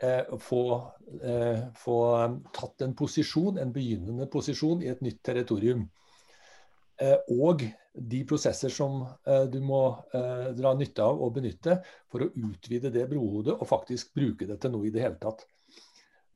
eh, 0.00 0.38
få, 0.40 0.62
eh, 1.20 1.66
få 1.76 1.98
tatt 2.54 2.86
en 2.86 2.94
posisjon, 2.94 3.58
en 3.58 3.72
begynnende 3.72 4.30
posisjon 4.32 4.82
i 4.82 4.88
et 4.88 5.02
nytt 5.04 5.20
territorium. 5.22 5.90
Eh, 6.98 7.18
og 7.28 7.66
de 7.98 8.20
prosesser 8.26 8.72
som 8.72 9.00
eh, 9.02 9.44
du 9.50 9.58
må 9.64 9.82
eh, 10.14 10.50
dra 10.56 10.72
nytte 10.76 11.04
av 11.04 11.20
og 11.22 11.34
benytte 11.38 11.78
for 12.10 12.24
å 12.24 12.30
utvide 12.30 12.92
det 12.94 13.06
brohodet 13.10 13.56
og 13.56 13.68
faktisk 13.68 14.12
bruke 14.16 14.46
det 14.48 14.60
til 14.62 14.74
noe 14.74 14.88
i 14.88 14.92
det 14.94 15.02
hele 15.04 15.18
tatt. 15.20 15.44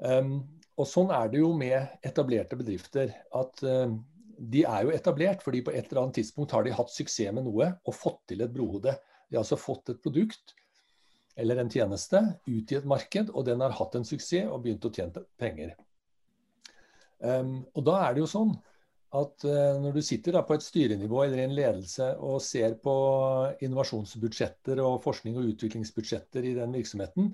Um, 0.03 0.41
og 0.81 0.89
Sånn 0.89 1.13
er 1.15 1.29
det 1.31 1.43
jo 1.43 1.53
med 1.55 2.03
etablerte 2.03 2.59
bedrifter. 2.59 3.13
at 3.39 3.63
uh, 3.63 3.93
De 4.37 4.65
er 4.67 4.87
jo 4.87 4.95
etablert 4.95 5.45
fordi 5.45 5.61
på 5.63 5.75
et 5.75 5.87
eller 5.87 6.03
annet 6.03 6.19
tidspunkt 6.19 6.55
har 6.57 6.67
de 6.67 6.75
hatt 6.75 6.91
suksess 6.91 7.31
med 7.37 7.47
noe 7.47 7.69
og 7.85 7.95
fått 7.95 8.25
til 8.33 8.43
et 8.43 8.55
brohode. 8.55 8.97
De 9.29 9.39
har 9.39 9.45
altså 9.45 9.61
fått 9.61 9.93
et 9.93 10.03
produkt 10.03 10.57
eller 11.39 11.63
en 11.63 11.71
tjeneste 11.71 12.19
ut 12.45 12.73
i 12.73 12.77
et 12.77 12.89
marked, 12.89 13.31
og 13.33 13.47
den 13.47 13.63
har 13.65 13.73
hatt 13.79 13.95
en 13.97 14.05
suksess 14.05 14.51
og 14.51 14.65
begynt 14.67 14.85
å 14.85 14.93
tjene 14.93 15.23
penger. 15.41 15.77
Um, 17.23 17.63
og 17.79 17.87
da 17.87 18.01
er 18.03 18.17
det 18.17 18.25
jo 18.25 18.33
sånn 18.33 18.57
at 19.13 19.45
uh, 19.45 19.81
når 19.83 19.97
du 19.97 20.03
sitter 20.05 20.39
på 20.47 20.57
et 20.57 20.65
styrenivå 20.65 21.25
eller 21.25 21.43
i 21.43 21.47
en 21.47 21.57
ledelse 21.57 22.07
og 22.25 22.41
ser 22.45 22.79
på 22.81 22.95
innovasjonsbudsjetter 23.65 24.81
og 24.85 25.03
forskning- 25.05 25.37
og 25.41 25.51
utviklingsbudsjetter 25.53 26.49
i 26.49 26.55
den 26.57 26.73
virksomheten, 26.79 27.33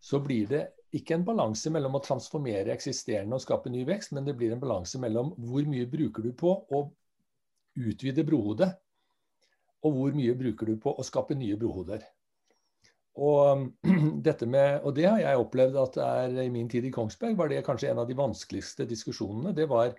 så 0.00 0.20
blir 0.20 0.50
det 0.50 0.64
ikke 0.96 1.16
en 1.16 1.24
balanse 1.26 1.70
mellom 1.72 1.96
å 1.98 2.02
transformere 2.04 2.74
eksisterende 2.74 3.36
og 3.36 3.42
skape 3.44 3.72
ny 3.72 3.84
vekst, 3.88 4.12
men 4.16 4.26
det 4.28 4.36
blir 4.38 4.52
en 4.54 4.62
balanse 4.62 5.00
mellom 5.02 5.32
hvor 5.48 5.66
mye 5.68 5.88
bruker 5.90 6.24
du 6.24 6.32
på 6.36 6.52
å 6.52 6.82
utvide 7.76 8.24
brohodet, 8.24 8.70
og 9.84 9.96
hvor 9.96 10.14
mye 10.16 10.36
bruker 10.38 10.70
du 10.72 10.78
på 10.80 10.94
å 10.94 11.04
skape 11.04 11.36
nye 11.36 11.56
brohoder. 11.60 12.04
Og, 13.16 13.66
med, 14.54 14.80
og 14.84 14.92
det 14.96 15.06
har 15.08 15.20
jeg 15.22 15.40
opplevd 15.40 15.78
at 15.80 15.96
det 15.96 16.06
er 16.06 16.44
i 16.44 16.52
min 16.52 16.68
tid 16.68 16.84
i 16.84 16.92
Kongsberg 16.92 17.36
var 17.38 17.48
det 17.52 17.64
kanskje 17.64 17.90
en 17.90 18.02
av 18.02 18.08
de 18.08 18.16
vanskeligste 18.16 18.88
diskusjonene. 18.88 19.54
Det 19.56 19.68
var 19.70 19.94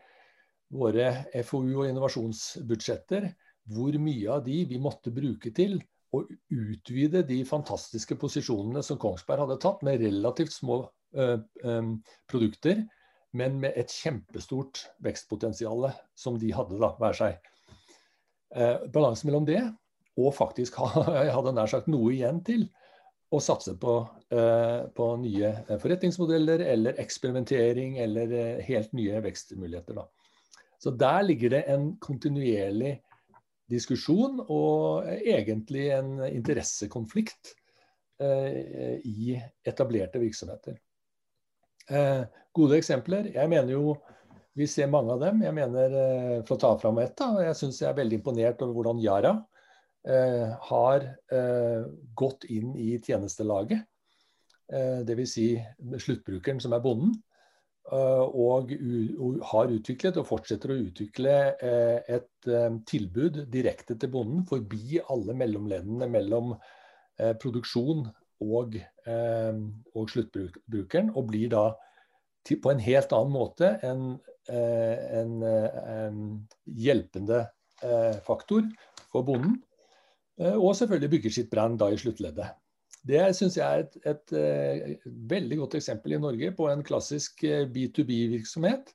våre 0.74 1.12
FoU- 1.46 1.82
og 1.82 1.90
innovasjonsbudsjetter. 1.90 3.30
Hvor 3.68 3.98
mye 4.00 4.32
av 4.32 4.46
de 4.46 4.62
vi 4.70 4.80
måtte 4.80 5.12
bruke 5.12 5.52
til 5.56 5.80
å 6.16 6.22
utvide 6.54 7.24
de 7.28 7.42
fantastiske 7.48 8.16
posisjonene 8.20 8.84
som 8.86 9.00
Kongsberg 9.02 9.44
hadde 9.44 9.60
tatt, 9.64 9.84
med 9.84 10.00
relativt 10.04 10.56
små 10.56 10.80
uh, 11.18 11.40
um, 11.64 11.98
produkter, 12.32 12.86
men 13.36 13.60
med 13.62 13.76
et 13.78 13.92
kjempestort 13.92 14.86
vekstpotensial 15.04 15.90
som 16.18 16.40
de 16.40 16.54
hadde, 16.56 16.80
da, 16.80 16.94
hver 16.98 17.18
seg. 17.18 17.50
Eh, 18.56 18.86
balansen 18.88 19.28
mellom 19.28 19.44
det 19.46 19.60
og 20.18 20.32
faktisk 20.34 20.80
ha, 20.80 20.88
jeg 21.20 21.34
hadde 21.36 21.54
nær 21.54 21.70
sagt 21.70 21.90
noe 21.92 22.14
igjen 22.16 22.40
til 22.48 22.64
å 23.36 23.42
satse 23.44 23.74
på, 23.76 23.98
uh, 24.32 24.88
på 24.96 25.08
nye 25.20 25.52
forretningsmodeller 25.84 26.64
eller 26.64 26.96
eksperimentering 27.04 27.98
eller 28.00 28.62
helt 28.64 28.96
nye 28.96 29.20
vekstmuligheter. 29.26 30.00
Da. 30.00 30.08
Så 30.88 30.94
der 30.96 31.26
ligger 31.28 31.52
det 31.52 31.66
en 31.68 31.90
kontinuerlig 32.00 32.94
diskusjon 33.68 34.40
og 34.46 35.10
egentlig 35.18 35.90
en 35.92 36.22
interessekonflikt 36.30 37.50
eh, 38.24 39.02
i 39.04 39.34
etablerte 39.68 40.22
virksomheter. 40.22 40.78
Eh, 41.92 42.24
gode 42.56 42.80
eksempler. 42.80 43.34
Jeg 43.36 43.52
mener 43.52 43.76
jo 43.76 43.98
vi 44.56 44.70
ser 44.72 44.88
mange 44.88 45.12
av 45.12 45.20
dem. 45.26 45.44
Jeg 45.44 45.58
mener, 45.60 46.00
eh, 46.00 46.40
For 46.48 46.56
å 46.56 46.62
ta 46.64 46.72
fram 46.80 47.04
ett, 47.04 47.18
da, 47.20 47.34
jeg 47.50 47.60
syns 47.60 47.82
jeg 47.84 47.92
er 47.92 48.00
veldig 48.00 48.22
imponert 48.22 48.64
over 48.64 48.80
hvordan 48.80 49.04
Yara 49.04 49.36
eh, 50.08 50.56
har 50.72 51.12
eh, 51.36 51.84
gått 52.16 52.48
inn 52.48 52.78
i 52.80 52.94
tjenestelaget. 52.96 53.84
Eh, 54.72 55.04
Dvs. 55.04 55.36
Si 55.36 55.50
sluttbrukeren 56.00 56.64
som 56.64 56.80
er 56.80 56.80
bonden. 56.80 57.12
Eh, 57.88 58.24
og 58.36 58.74
har 59.52 59.70
utviklet 59.72 60.18
og 60.20 60.28
fortsetter 60.28 60.74
å 60.74 60.80
utvikle 60.90 61.36
eh, 61.64 62.10
et 62.18 62.50
eh, 62.52 62.74
tilbud 62.90 63.46
direkte 63.54 63.96
til 63.96 64.12
bonden 64.12 64.44
forbi 64.50 65.00
alle 65.08 65.36
mellomleddene 65.38 66.10
mellom 66.12 66.58
produksjon 67.42 68.04
og, 68.46 68.76
og 69.10 70.12
sluttbrukeren, 70.12 71.08
og 71.18 71.32
blir 71.32 71.48
da 71.50 71.64
på 72.46 72.70
en 72.70 72.84
helt 72.86 73.16
annen 73.18 73.34
måte 73.34 73.72
en, 73.82 74.04
en, 74.54 75.32
en 75.42 76.20
hjelpende 76.70 77.40
faktor 78.28 78.70
for 79.10 79.26
bonden. 79.26 79.58
Og 80.62 80.76
selvfølgelig 80.78 81.14
bygger 81.16 81.36
sitt 81.40 81.50
brand 81.50 81.82
da 81.82 81.90
i 81.90 81.98
sluttleddet. 81.98 82.54
Det 83.08 83.24
syns 83.38 83.58
jeg 83.60 83.66
er 83.66 83.86
et, 83.86 83.98
et, 84.12 84.34
et, 84.36 85.06
veldig 85.32 85.62
godt 85.64 85.78
eksempel 85.80 86.18
i 86.18 86.22
Norge 86.22 86.52
på 86.58 86.68
en 86.72 86.84
klassisk 86.86 87.44
B2B-virksomhet. 87.74 88.92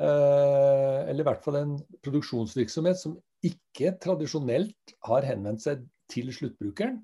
Eller 0.00 1.20
i 1.20 1.26
hvert 1.26 1.42
fall 1.44 1.58
en 1.58 1.74
produksjonsvirksomhet 2.04 3.00
som 3.00 3.18
ikke 3.44 3.96
tradisjonelt 4.00 4.94
har 5.08 5.26
henvendt 5.28 5.64
seg 5.64 5.82
til 6.12 6.30
sluttbrukeren, 6.34 7.00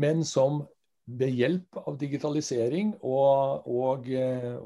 men 0.00 0.24
som 0.24 0.62
ved 1.06 1.36
hjelp 1.38 1.78
av 1.86 1.98
digitalisering 2.00 2.94
og, 3.00 3.68
og, 3.70 4.08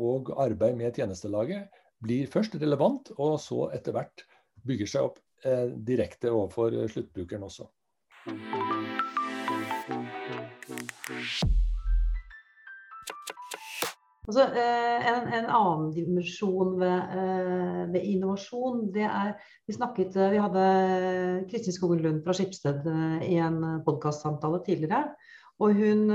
og 0.00 0.32
arbeid 0.40 0.78
med 0.78 0.96
tjenestelaget 0.96 1.82
blir 2.00 2.30
først 2.32 2.56
relevant, 2.60 3.12
og 3.20 3.36
så 3.42 3.68
etter 3.76 3.96
hvert 3.96 4.24
bygger 4.64 4.92
seg 4.94 5.10
opp 5.10 5.20
eh, 5.44 5.68
direkte 5.84 6.32
overfor 6.32 6.76
sluttbrukeren 6.88 7.44
også. 7.50 7.68
Altså, 14.28 14.44
eh, 14.52 15.06
en, 15.10 15.28
en, 15.32 15.46
annen 15.48 15.90
dimensjon 15.94 16.74
ved, 16.78 17.14
eh, 17.16 17.84
ved, 17.90 18.02
innovasjon, 18.12 18.82
det 18.94 19.06
er 19.08 19.32
Vi 19.66 19.74
snakket, 19.74 20.16
vi 20.32 20.40
hadde 20.42 20.64
Kristin 21.50 21.74
Skogen 21.74 22.02
Lund 22.04 22.24
fra 22.24 22.34
Skipsted 22.36 22.86
i 23.22 23.38
en 23.40 23.60
podkastsamtale 23.86 24.60
tidligere. 24.66 25.14
Og 25.60 25.76
hun, 25.76 26.08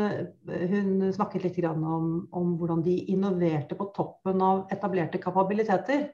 hun 0.45 1.05
snakket 1.13 1.45
litt 1.45 1.59
om, 1.69 2.27
om, 2.33 2.55
hvordan 2.59 2.81
de 2.83 2.97
innoverte 3.13 3.77
på 3.77 3.91
toppen 3.95 4.41
av 4.41 4.65
etablerte 4.73 5.21
kapabiliteter. 5.21 6.09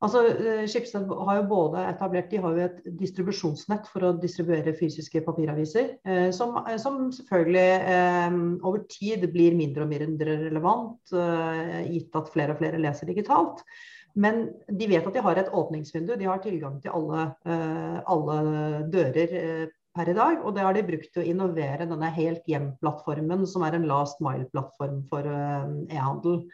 Altså, 0.00 0.22
Skipsted 0.64 1.10
har 1.26 1.38
jo 1.42 1.48
både 1.50 1.82
etablert 1.90 2.30
de 2.32 2.38
har 2.40 2.54
jo 2.56 2.62
et 2.64 2.76
distribusjonsnett 3.02 3.88
for 3.92 4.06
å 4.08 4.14
distribuere 4.16 4.72
fysiske 4.76 5.20
papiraviser, 5.26 5.90
eh, 6.08 6.30
som, 6.32 6.54
eh, 6.62 6.78
som, 6.80 7.10
selvfølgelig 7.12 7.64
eh, 7.94 8.38
over 8.64 8.86
tid 8.88 9.26
blir 9.34 9.58
mindre 9.58 9.84
og 9.84 9.92
mindre 9.92 10.38
relevant, 10.46 11.12
eh, 11.12 11.82
gitt 11.90 12.16
at 12.16 12.32
flere 12.32 12.56
og 12.56 12.62
flere 12.62 12.80
leser 12.80 13.12
digitalt. 13.12 13.60
Men 14.16 14.48
de 14.72 14.88
vet 14.88 15.04
at 15.06 15.12
de 15.14 15.26
har 15.26 15.36
et 15.38 15.52
åpningsvindu. 15.52 16.16
De 16.16 16.30
har 16.32 16.40
tilgang 16.42 16.80
til 16.80 16.96
alle, 16.96 17.28
eh, 17.44 18.00
alle 18.08 18.40
dører 18.90 19.68
per 19.94 20.08
i 20.08 20.16
dag. 20.16 20.40
Og 20.40 20.56
det 20.56 20.64
har 20.64 20.74
de 20.74 20.88
brukt 20.88 21.12
til 21.12 21.22
å 21.22 21.28
innovere 21.28 21.84
denne 21.84 22.10
Helt 22.16 22.48
hjem-plattformen, 22.48 23.46
som 23.46 23.62
er 23.68 23.76
en 23.76 23.86
last 23.86 24.18
mile-plattform 24.24 25.04
for 25.12 25.28
e-handel. 25.28 26.46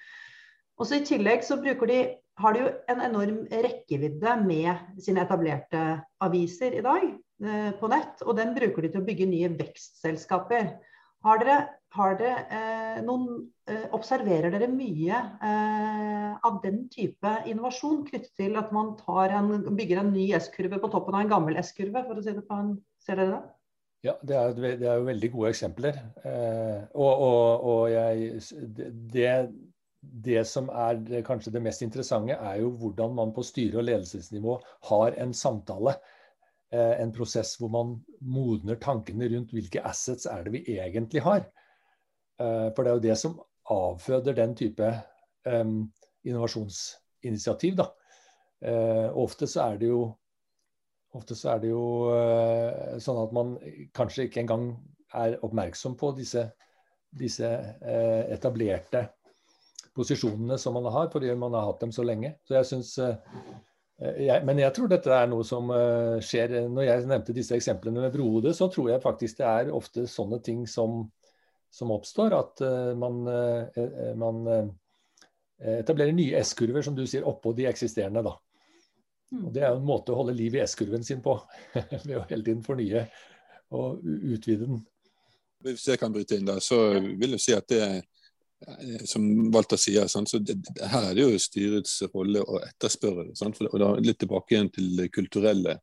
Og 0.77 0.87
så 0.87 0.99
I 0.99 1.07
tillegg 1.07 1.47
så 1.47 1.63
bruker 1.63 1.87
de 1.87 2.05
har 2.41 2.53
de 2.53 2.65
jo 2.65 2.73
en 2.93 3.01
enorm 3.07 3.39
rekkevidde 3.51 4.35
med 4.45 5.01
sine 5.03 5.23
etablerte 5.25 5.83
aviser 6.25 6.77
i 6.77 6.85
dag 6.85 7.07
eh, 7.09 7.71
på 7.79 7.91
nett. 7.93 8.21
Og 8.27 8.37
den 8.37 8.53
bruker 8.57 8.85
de 8.85 8.93
til 8.93 9.03
å 9.03 9.07
bygge 9.07 9.29
nye 9.31 9.51
vekstselskaper. 9.57 10.75
Har 11.27 11.41
dere, 11.41 11.57
har 11.97 12.19
dere 12.21 12.45
eh, 12.53 12.99
noen, 13.07 13.47
eh, 13.71 13.89
observerer 13.97 14.53
dere 14.53 14.69
mye 14.71 15.23
eh, 15.49 16.37
av 16.37 16.61
den 16.63 16.85
type 16.93 17.33
innovasjon 17.49 18.05
knyttet 18.11 18.35
til 18.39 18.61
at 18.61 18.71
man 18.77 18.95
en, 19.27 19.77
bygger 19.79 20.05
en 20.05 20.13
ny 20.13 20.29
S-kurve 20.39 20.81
på 20.83 20.93
toppen 20.93 21.17
av 21.17 21.25
en 21.25 21.33
gammel 21.33 21.59
S-kurve? 21.65 22.05
for 22.05 22.21
å 22.21 22.27
si 22.27 22.37
det 22.37 22.45
på 22.47 22.61
en, 22.61 22.77
Ser 23.07 23.21
dere 23.21 23.37
det? 23.37 23.45
Ja, 24.07 24.13
det 24.23 24.37
er, 24.37 24.53
det 24.59 24.87
er, 24.87 24.99
jo 25.01 25.07
veldig 25.09 25.29
gode 25.33 25.51
eksempler. 25.55 25.99
Eh, 26.27 26.83
og, 26.95 27.23
og, 27.27 27.65
og 27.71 27.83
jeg, 27.91 28.41
det, 29.15 29.31
det 30.13 30.45
som 30.49 30.69
er 30.69 31.01
det, 31.03 31.25
kanskje 31.27 31.53
det 31.55 31.63
mest 31.65 31.83
interessante, 31.83 32.37
er 32.37 32.61
jo 32.63 32.71
hvordan 32.81 33.15
man 33.15 33.33
på 33.35 33.45
styre- 33.47 33.81
og 33.81 33.87
ledelsesnivå 33.89 34.59
har 34.91 35.19
en 35.23 35.35
samtale. 35.35 35.97
Eh, 36.73 37.01
en 37.01 37.13
prosess 37.15 37.55
hvor 37.61 37.71
man 37.71 37.95
modner 38.21 38.79
tankene 38.83 39.29
rundt 39.31 39.53
hvilke 39.55 39.83
assets 39.87 40.27
er 40.27 40.45
det 40.45 40.53
vi 40.57 40.79
egentlig 40.79 41.23
har. 41.23 41.47
Eh, 42.41 42.69
for 42.75 42.83
det 42.83 42.91
er 42.91 42.99
jo 42.99 43.07
det 43.09 43.19
som 43.19 43.39
avføder 43.71 44.35
den 44.35 44.55
type 44.55 44.93
um, 45.47 45.93
innovasjonsinitiativ. 46.25 47.77
da. 47.77 47.91
Eh, 48.63 49.17
ofte 49.17 49.47
så 49.47 49.73
er 49.73 49.83
det 49.83 49.91
jo 49.91 50.05
er 51.17 51.61
det 51.63 51.71
jo 51.71 52.13
uh, 52.13 52.99
sånn 53.01 53.19
at 53.23 53.31
man 53.33 53.55
kanskje 53.97 54.27
ikke 54.27 54.43
engang 54.43 54.67
er 55.17 55.39
oppmerksom 55.41 55.95
på 55.97 56.11
disse, 56.19 56.43
disse 57.09 57.49
uh, 57.49 58.25
etablerte 58.29 59.07
posisjonene 59.97 60.59
som 60.61 60.77
man 60.77 60.91
har, 60.93 61.09
fordi 61.13 61.33
man 61.39 61.57
har 61.57 61.71
hatt 61.71 61.83
dem 61.83 61.93
så 61.95 62.05
lenge. 62.07 62.35
Så 62.45 62.57
jeg 62.59 62.69
synes, 62.69 62.93
eh, 63.03 64.17
jeg, 64.27 64.45
men 64.45 64.61
jeg 64.61 64.75
tror 64.77 64.91
dette 64.93 65.13
er 65.13 65.29
noe 65.31 65.45
som 65.49 65.71
eh, 65.73 66.19
skjer 66.25 66.53
Når 66.69 66.85
jeg 66.85 67.07
nevnte 67.09 67.37
disse 67.37 67.57
eksemplene 67.57 68.05
med 68.05 68.13
brohodet, 68.15 68.53
så 68.59 68.69
tror 68.73 68.91
jeg 68.93 69.05
faktisk 69.05 69.41
det 69.41 69.47
er 69.49 69.77
ofte 69.77 70.05
sånne 70.11 70.43
ting 70.45 70.67
som, 70.69 71.07
som 71.73 71.95
oppstår. 71.97 72.37
At 72.37 72.65
eh, 72.67 72.93
man, 72.99 73.23
man 74.21 74.43
etablerer 75.57 76.13
nye 76.13 76.43
S-kurver, 76.45 76.85
som 76.85 76.97
du 76.97 77.07
sier, 77.09 77.25
oppå 77.25 77.55
de 77.57 77.71
eksisterende. 77.71 78.25
da. 78.27 78.37
Og 79.41 79.49
Det 79.55 79.65
er 79.65 79.73
jo 79.73 79.81
en 79.81 79.89
måte 79.89 80.13
å 80.13 80.21
holde 80.21 80.37
liv 80.37 80.55
i 80.55 80.61
S-kurven 80.67 81.07
sin 81.07 81.25
på, 81.25 81.39
ved 82.05 82.19
å 82.19 82.27
hele 82.29 82.45
tiden 82.45 82.63
fornye 82.67 83.09
og 83.75 84.05
utvide 84.05 84.69
den. 84.69 84.85
Hvis 85.67 85.89
jeg 85.89 85.99
kan 85.99 86.13
bryte 86.15 86.37
inn 86.37 86.47
da, 86.47 86.61
så 86.63 86.79
vil 87.01 87.35
jeg 87.35 87.43
si 87.43 87.55
at 87.57 87.67
det, 87.73 87.81
som 89.05 89.27
Walter 89.55 89.79
sier, 89.79 90.07
sant? 90.11 90.31
så 90.31 90.41
det, 90.43 90.57
her 90.91 91.11
er 91.11 91.15
det 91.15 91.25
jo 91.25 91.41
styrets 91.41 92.01
rolle 92.15 92.43
å 92.43 92.59
etterspørre 92.67 93.29
det. 93.29 93.37
Sant? 93.39 93.59
For, 93.59 93.71
og 93.71 93.83
da 93.83 93.91
Litt 94.03 94.19
tilbake 94.23 94.57
igjen 94.57 94.71
til 94.75 94.89
det 94.99 95.11
kulturelle. 95.15 95.77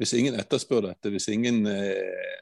Hvis 0.00 0.14
ingen 0.16 0.38
etterspør 0.38 0.86
dette, 0.88 1.12
hvis 1.12 1.28
ingen 1.32 1.66
eh, 1.68 2.36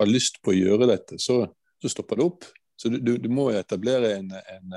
har 0.00 0.08
lyst 0.10 0.40
på 0.42 0.54
å 0.54 0.56
gjøre 0.56 0.88
dette, 0.90 1.18
så, 1.22 1.42
så 1.82 1.92
stopper 1.92 2.18
det 2.18 2.26
opp. 2.26 2.48
Så 2.78 2.90
du, 2.90 2.98
du, 3.02 3.16
du 3.22 3.28
må 3.30 3.50
etablere 3.52 4.14
en, 4.16 4.32
en, 4.38 4.74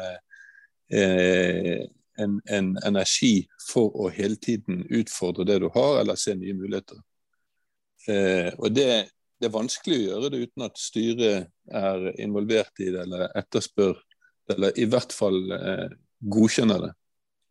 eh, 0.91 1.87
en, 2.21 2.37
en, 2.49 2.71
energi 2.85 3.47
for 3.69 3.95
å 3.95 4.09
hele 4.13 4.37
tiden 4.41 4.83
utfordre 4.89 5.47
det 5.47 5.61
du 5.63 5.69
har, 5.73 6.01
eller 6.01 6.19
se 6.19 6.35
nye 6.37 6.57
muligheter. 6.57 7.01
Eh, 8.09 8.51
og 8.57 8.73
det, 8.73 8.89
det 9.41 9.49
er 9.49 9.53
vanskelig 9.53 9.99
å 9.99 10.07
gjøre 10.07 10.31
det 10.33 10.45
uten 10.45 10.65
at 10.67 10.81
styret 10.81 11.51
er 11.81 12.07
involvert 12.21 12.81
i 12.81 12.89
det 12.93 13.05
eller 13.05 13.29
etterspør 13.37 13.97
eller 14.55 14.77
i 14.79 14.87
hvert 14.89 15.13
fall 15.15 15.39
eh, 15.55 15.87
godkjenner 16.21 16.87
det. 16.87 16.91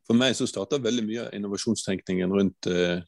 For 0.09 0.19
meg 0.19 0.35
så 0.39 0.49
starter 0.51 0.83
veldig 0.83 1.07
mye 1.07 1.27
av 1.27 1.35
innovasjonstenkningen 1.39 2.33
rundt, 2.35 2.71
eh, 2.71 3.03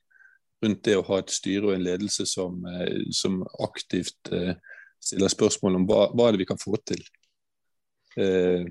rundt, 0.63 0.83
det 0.87 0.99
å 0.99 1.07
ha 1.09 1.19
et 1.23 1.35
styre 1.35 1.71
og 1.71 1.77
en 1.77 1.87
ledelse 1.87 2.27
som, 2.31 2.61
eh, 2.67 3.09
som 3.11 3.41
aktivt 3.65 4.33
eh, 4.33 4.55
stiller 5.03 5.33
spørsmål 5.33 5.81
om 5.81 5.89
hva, 5.89 6.05
hva 6.13 6.29
er 6.29 6.37
det 6.37 6.45
vi 6.45 6.51
kan 6.53 6.61
få 6.63 6.79
til. 6.87 7.03
Eh, 8.17 8.69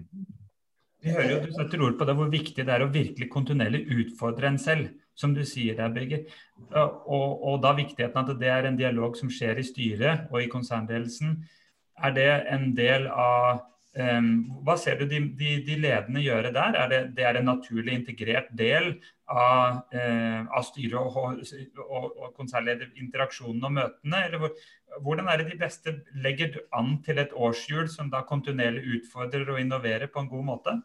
vi 1.02 1.10
hører 1.10 1.32
jo 1.32 1.38
at 1.40 1.48
Du 1.50 1.56
setter 1.58 1.84
ord 1.84 1.98
på 1.98 2.06
det, 2.06 2.16
hvor 2.18 2.30
viktig 2.32 2.66
det 2.66 2.74
er 2.74 2.84
å 2.86 2.92
virkelig 2.94 3.30
kontinuerlig 3.34 3.82
utfordre 3.90 4.52
en 4.52 4.60
selv 4.62 4.92
som 5.18 5.34
du 5.34 5.42
sier 5.46 5.76
der, 5.78 5.90
Birger. 5.94 6.24
Og, 6.72 7.42
og, 7.42 7.56
da 7.64 7.74
viktigheten 7.78 8.22
at 8.22 8.40
det 8.40 8.52
er 8.54 8.68
en 8.70 8.78
dialog 8.80 9.18
som 9.18 9.32
skjer 9.34 9.60
i 9.60 9.66
styret 9.66 10.30
og 10.32 10.40
i 10.44 10.50
konsernledelsen. 10.52 11.36
Er 12.02 12.16
det 12.16 12.30
en 12.54 12.72
del 12.78 13.10
av 13.12 13.66
Hva 13.92 14.78
ser 14.80 15.02
du 15.02 15.04
de, 15.04 15.18
de, 15.36 15.50
de, 15.68 15.76
ledende 15.84 16.22
gjøre 16.24 16.54
der? 16.56 16.78
Er 16.80 16.92
det, 16.92 17.00
det 17.18 17.26
er 17.28 17.40
en 17.40 17.50
naturlig 17.50 17.98
integrert 17.98 18.48
del 18.56 18.94
av, 19.28 19.82
uh, 19.92 20.48
av 20.48 20.64
styret 20.64 20.96
og, 20.96 21.42
og, 21.84 22.06
og 22.08 22.30
konsernlederinteraksjonen 22.38 23.68
og 23.68 23.76
møtene? 23.76 24.22
Eller 24.30 24.40
hvor, 24.40 24.56
hvordan 25.04 25.28
er 25.28 25.42
det 25.42 25.50
de 25.52 25.60
beste 25.60 25.98
legger 26.24 26.62
an 26.72 27.02
til 27.04 27.20
et 27.20 27.36
årshjul 27.36 27.92
som 27.92 28.08
da 28.14 28.24
kontinuerlig 28.28 29.02
utfordrer 29.02 29.52
og 29.52 29.60
innoverer 29.60 30.08
på 30.08 30.24
en 30.24 30.32
god 30.32 30.48
måte? 30.54 30.78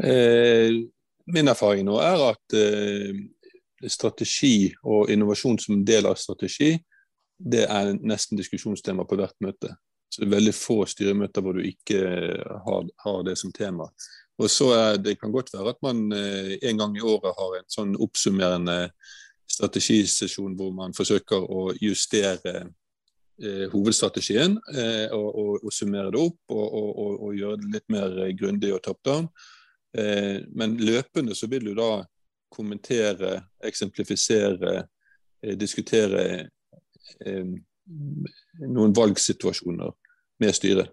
Eh, 0.00 0.84
Min 1.26 1.48
erfaring 1.48 1.86
nå 1.88 2.00
er 2.04 2.20
at 2.30 2.56
eh, 2.58 3.16
strategi 3.88 4.74
og 4.84 5.12
innovasjon 5.12 5.60
som 5.60 5.84
del 5.86 6.08
av 6.08 6.18
strategi, 6.20 6.74
det 7.38 7.64
er 7.64 7.94
nesten 8.00 8.38
diskusjonstema 8.38 9.06
på 9.08 9.16
hvert 9.18 9.36
møte. 9.44 9.72
Så 10.08 10.22
det 10.22 10.28
er 10.28 10.36
veldig 10.36 10.54
få 10.54 10.84
styremøter 10.86 11.42
hvor 11.42 11.56
du 11.56 11.64
ikke 11.66 12.00
har, 12.66 12.86
har 13.04 13.24
det 13.26 13.34
som 13.40 13.52
tema. 13.54 13.88
Og 14.38 14.50
så 14.50 14.70
er, 14.74 14.96
Det 14.98 15.18
kan 15.20 15.32
godt 15.32 15.52
være 15.54 15.74
at 15.74 15.82
man 15.82 16.12
eh, 16.12 16.56
en 16.62 16.78
gang 16.78 16.96
i 16.96 17.02
året 17.02 17.34
har 17.38 17.58
en 17.58 17.68
sånn 17.70 17.94
oppsummerende 17.96 18.88
strategisesjon 19.50 20.56
hvor 20.58 20.72
man 20.74 20.94
forsøker 20.96 21.44
å 21.44 21.68
justere 21.80 22.54
eh, 23.42 23.66
hovedstrategien 23.72 24.56
eh, 24.74 25.06
og, 25.14 25.28
og, 25.30 25.52
og, 25.62 25.72
summere 25.72 26.10
det 26.14 26.22
opp 26.22 26.54
og, 26.56 26.78
og, 26.98 27.28
gjøre 27.36 27.60
det 27.62 27.70
litt 27.76 27.86
mer 27.94 28.16
grundig 28.38 28.72
og 28.74 28.82
top 28.86 29.02
down. 29.06 29.28
Eh, 29.94 30.42
men 30.50 30.78
løpende 30.82 31.36
så 31.38 31.50
vil 31.50 31.70
du 31.70 31.74
da 31.78 31.92
kommentere, 32.54 33.36
eksemplifisere, 33.64 34.74
eh, 35.42 35.54
diskutere 35.58 36.24
eh, 37.26 37.46
noen 37.86 38.94
valgsituasjoner 38.96 39.92
med 40.42 40.54
styret. 40.56 40.92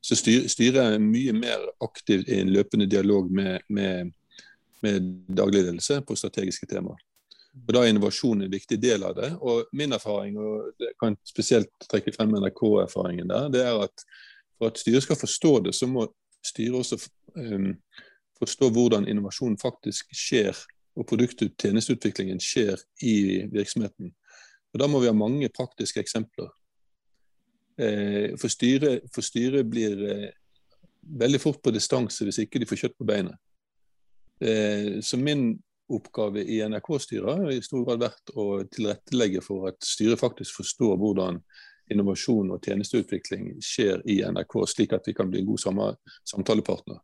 Så 0.00 0.16
styret 0.16 0.80
er 0.80 1.02
mye 1.02 1.32
mer 1.34 1.64
aktivt 1.82 2.28
i 2.30 2.40
en 2.40 2.52
løpende 2.54 2.86
dialog 2.86 3.30
med, 3.32 3.60
med, 3.68 4.12
med 4.84 5.08
daglig 5.36 5.64
på 6.06 6.16
strategiske 6.16 6.66
temaer. 6.70 7.00
Og 7.66 7.74
Da 7.74 7.82
er 7.82 7.90
innovasjon 7.90 8.42
en 8.42 8.52
viktig 8.52 8.78
del 8.82 9.02
av 9.04 9.16
det. 9.16 9.32
Og 9.40 9.66
Min 9.72 9.92
erfaring, 9.92 10.38
og 10.38 10.70
jeg 10.78 10.94
kan 11.02 11.16
spesielt 11.26 11.70
trekke 11.90 12.12
frem 12.14 12.36
NRK-erfaringen 12.38 13.28
der, 13.28 13.48
det 13.48 13.64
er 13.66 13.82
at 13.82 14.04
for 14.58 14.70
at 14.70 14.78
styret 14.78 15.02
skal 15.02 15.16
forstå 15.16 15.58
det, 15.64 15.74
så 15.74 15.86
må 15.86 16.06
styret 16.44 16.76
også 16.76 16.98
um, 17.36 17.74
forstå 18.38 18.70
hvordan 18.70 19.08
innovasjon 19.08 19.58
faktisk 19.58 20.12
skjer, 20.14 20.56
og 20.96 21.06
produkt- 21.06 21.42
og 21.42 21.52
tjenesteutviklingen 21.58 22.40
skjer 22.42 22.80
i 23.02 23.46
virksomheten. 23.52 24.10
Og 24.72 24.80
Da 24.80 24.86
må 24.86 25.00
vi 25.02 25.10
ha 25.10 25.16
mange 25.16 25.48
praktiske 25.52 26.00
eksempler. 26.02 26.50
Eh, 27.80 28.36
for 28.38 28.52
styret, 28.52 29.06
for 29.14 29.24
styret 29.24 29.66
blir 29.70 30.04
eh, 30.04 30.28
veldig 31.00 31.40
fort 31.40 31.62
på 31.62 31.72
distanse 31.74 32.26
hvis 32.26 32.42
ikke 32.44 32.60
de 32.60 32.68
får 32.68 32.84
kjøtt 32.84 32.98
på 32.98 33.08
beinet. 33.08 33.38
Eh, 34.40 35.00
så 35.02 35.18
min 35.20 35.54
oppgave 35.90 36.44
i 36.44 36.60
NRK-styret 36.62 37.40
har 37.40 37.50
i 37.50 37.62
stor 37.64 37.82
grad 37.86 38.04
vært 38.04 38.32
å 38.38 38.46
tilrettelegge 38.70 39.42
for 39.42 39.70
at 39.72 39.80
styret 39.84 40.20
faktisk 40.20 40.60
forstår 40.60 40.94
hvordan 41.00 41.40
innovasjon 41.90 42.52
og 42.54 42.62
tjenesteutvikling 42.62 43.56
skjer 43.64 44.04
i 44.06 44.20
NRK, 44.22 44.54
slik 44.70 44.94
at 44.94 45.08
vi 45.08 45.16
kan 45.16 45.30
bli 45.30 45.42
en 45.42 45.48
god 45.48 45.64
samtalepartner. 46.30 47.00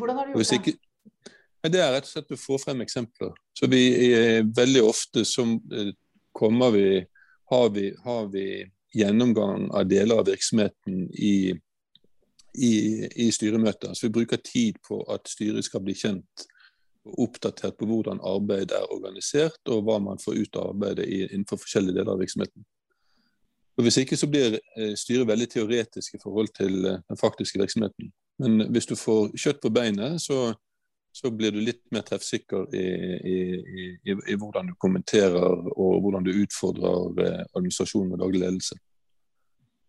Hvordan 0.00 0.16
har 0.16 0.30
du 0.30 0.38
gjort 0.38 0.54
ikke, 0.56 0.72
det? 0.72 1.72
Det 1.72 1.82
er 1.82 1.92
rett 1.94 2.08
og 2.08 2.14
slett 2.14 2.32
å 2.34 2.40
få 2.40 2.56
frem 2.58 2.80
eksempler. 2.82 3.34
Så 3.54 3.68
vi 3.70 3.82
er 4.08 4.48
Veldig 4.56 4.82
ofte 4.82 5.26
så 5.28 5.44
kommer 6.32 6.70
vi 6.74 6.86
har, 7.52 7.68
vi 7.70 7.90
har 8.04 8.26
vi 8.32 8.46
gjennomgang 8.94 9.70
av 9.70 9.86
deler 9.88 10.20
av 10.20 10.26
virksomheten 10.26 11.04
i, 11.12 11.52
i, 12.58 12.72
i 13.24 13.28
styremøter. 13.32 13.94
Så 13.94 14.06
vi 14.06 14.16
bruker 14.18 14.40
tid 14.44 14.80
på 14.88 15.02
at 15.12 15.28
styret 15.28 15.64
skal 15.64 15.84
bli 15.84 15.96
kjent 15.96 16.46
og 17.02 17.24
oppdatert 17.26 17.78
på 17.78 17.88
hvordan 17.88 18.20
arbeidet 18.22 18.76
er 18.78 18.92
organisert, 18.94 19.58
og 19.66 19.82
hva 19.86 19.98
man 20.02 20.20
får 20.22 20.44
ut 20.44 20.58
av 20.60 20.70
arbeidet 20.70 21.08
innenfor 21.08 21.58
forskjellige 21.58 21.98
deler 21.98 22.14
av 22.14 22.22
virksomheten. 22.22 22.66
Og 23.76 23.86
Hvis 23.86 23.96
ikke 24.02 24.18
så 24.20 24.28
blir 24.28 24.58
eh, 24.76 24.92
styret 25.00 25.26
veldig 25.26 25.48
teoretisk 25.50 26.14
i 26.14 26.20
forhold 26.22 26.52
til 26.56 26.84
eh, 26.86 27.00
den 27.08 27.18
faktiske 27.18 27.58
virksomheten. 27.58 28.12
Men 28.38 28.68
hvis 28.72 28.86
du 28.86 28.94
får 28.96 29.32
kjøtt 29.36 29.62
på 29.62 29.72
beinet, 29.72 30.20
så, 30.22 30.52
så 31.12 31.30
blir 31.30 31.52
du 31.52 31.60
litt 31.60 31.82
mer 31.92 32.04
treffsikker 32.06 32.72
i, 32.74 32.86
i, 33.32 33.36
i, 33.60 34.16
i, 34.16 34.36
hvordan 34.40 34.72
du 34.72 34.78
kommenterer 34.80 35.68
og 35.76 36.00
hvordan 36.00 36.24
du 36.24 36.32
utfordrer 36.32 37.22
eh, 37.26 37.44
administrasjonen 37.52 38.16
og 38.16 38.24
daglig 38.24 38.42
ledelse. 38.46 38.78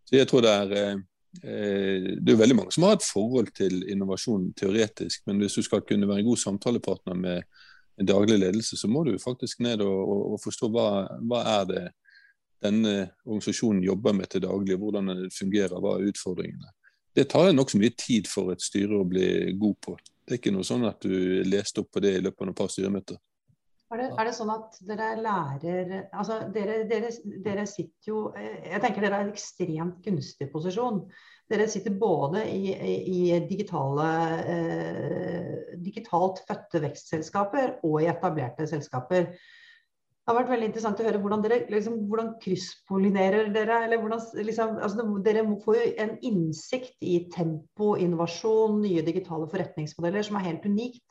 Så 0.04 0.20
jeg 0.20 0.30
tror 0.30 0.44
det 0.44 0.54
er 0.54 1.02
det 1.34 2.30
er 2.30 2.38
veldig 2.38 2.56
mange 2.60 2.74
som 2.76 2.84
har 2.86 3.00
et 3.00 3.06
forhold 3.08 3.48
til 3.58 3.80
innovasjon 3.90 4.52
teoretisk, 4.54 5.24
men 5.26 5.40
hvis 5.42 5.56
du 5.58 5.64
skal 5.66 5.82
kunne 5.82 6.06
være 6.06 6.22
en 6.22 6.28
god 6.28 6.38
samtalepartner 6.38 7.18
med 7.18 7.42
en 8.00 8.06
daglig 8.06 8.40
ledelse, 8.40 8.78
så 8.78 8.88
må 8.88 9.04
du 9.04 9.18
faktisk 9.22 9.60
ned 9.60 9.82
og, 9.82 10.34
og, 10.34 10.40
forstå 10.44 10.70
hva, 10.74 10.88
hva 11.30 11.42
er 11.60 11.66
det 11.70 11.84
denne 12.64 12.94
organisasjonen 13.26 13.84
jobber 13.84 14.14
med 14.14 14.32
til 14.32 14.46
daglig, 14.46 14.78
hvordan 14.80 15.12
det 15.12 15.34
fungerer, 15.36 15.80
hva 15.82 15.98
er 15.98 16.14
utfordringene. 16.14 16.72
Det 17.14 17.28
tar 17.30 17.52
nokså 17.54 17.78
mye 17.78 17.94
tid 17.98 18.30
for 18.30 18.54
et 18.54 18.64
styre 18.64 19.02
å 19.02 19.08
bli 19.08 19.54
god 19.60 19.76
på. 19.84 19.98
Det 20.24 20.36
er 20.36 20.40
ikke 20.40 20.56
noe 20.56 20.66
sånn 20.68 20.86
at 20.88 21.04
du 21.04 21.44
leste 21.44 21.84
opp 21.84 21.92
på 21.94 22.02
det 22.04 22.16
i 22.18 22.24
løpet 22.24 22.42
av 22.42 22.50
noen 22.50 22.58
par 22.58 22.72
styremøter. 22.72 23.20
Er 23.94 24.00
det, 24.00 24.06
er 24.18 24.26
det, 24.26 24.34
sånn 24.34 24.50
at 24.50 24.78
dere 24.88 25.08
lærer 25.22 25.92
altså 26.18 26.40
dere, 26.54 26.80
dere, 26.90 27.12
dere, 27.46 27.66
sitter 27.70 28.10
jo 28.10 28.22
Jeg 28.34 28.80
tenker 28.82 29.04
dere 29.04 29.20
har 29.20 29.28
en 29.28 29.34
ekstremt 29.36 30.00
gunstig 30.02 30.48
posisjon. 30.50 31.04
Dere 31.52 31.68
sitter 31.70 31.94
både 32.00 32.42
i, 32.50 32.72
i 32.74 33.20
digitale, 33.46 34.08
eh, 34.50 35.76
digitalt 35.84 36.42
fødte 36.48 36.82
vekstselskaper 36.88 37.76
og 37.84 38.00
i 38.02 38.10
etablerte 38.10 38.66
selskaper. 38.72 39.30
Det 40.24 40.32
har 40.32 40.38
vært 40.38 40.52
veldig 40.54 40.68
interessant 40.70 41.02
å 41.02 41.04
høre 41.04 41.20
hvordan 41.20 41.42
dere 41.44 41.56
liksom, 41.68 41.96
hvordan 42.08 42.30
krysspollinerer 42.40 43.50
dere. 43.52 43.82
eller 43.84 44.00
hvordan, 44.00 44.22
liksom, 44.48 44.78
altså, 44.80 45.08
Dere 45.26 45.42
får 45.66 45.76
jo 45.76 45.88
en 46.00 46.14
innsikt 46.30 46.96
i 47.04 47.18
tempo, 47.34 47.90
innovasjon, 48.00 48.78
nye 48.86 49.04
digitale 49.04 49.50
forretningsmodeller 49.52 50.24
som 50.24 50.40
er 50.40 50.46
helt 50.48 50.64
unikt. 50.64 51.04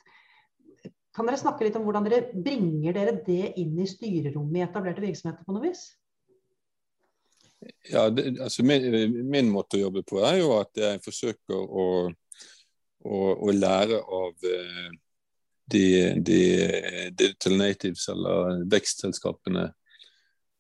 Kan 1.13 1.29
dere 1.29 1.43
snakke 1.43 1.67
litt 1.67 1.77
om 1.77 1.85
hvordan 1.85 2.09
dere 2.09 2.31
bringer 2.33 2.97
dere 2.97 3.19
det 3.27 3.53
inn 3.61 3.77
i 3.77 3.91
styrerommet 3.91 4.63
i 4.63 4.65
etablerte 4.65 5.05
virksomheter 5.05 5.45
på 5.45 5.59
noe 5.59 5.67
vis? 5.67 5.85
Ja, 7.93 8.09
det, 8.09 8.39
altså 8.41 8.65
min, 8.65 8.89
min, 9.29 9.53
måte 9.53 9.77
å 9.77 9.85
jobbe 9.85 10.07
på 10.09 10.25
er 10.25 10.41
jo 10.41 10.55
at 10.57 10.79
jeg 10.79 11.05
forsøker 11.05 11.61
å, 11.61 11.87
å, 13.05 13.19
å 13.37 13.55
lære 13.55 14.01
av 14.01 14.49
eh, 14.49 14.89
de, 15.71 15.85
de 16.19 16.41
digital 17.15 17.57
natives 17.61 18.09
eller 18.13 18.65
vekstselskapene 18.73 19.69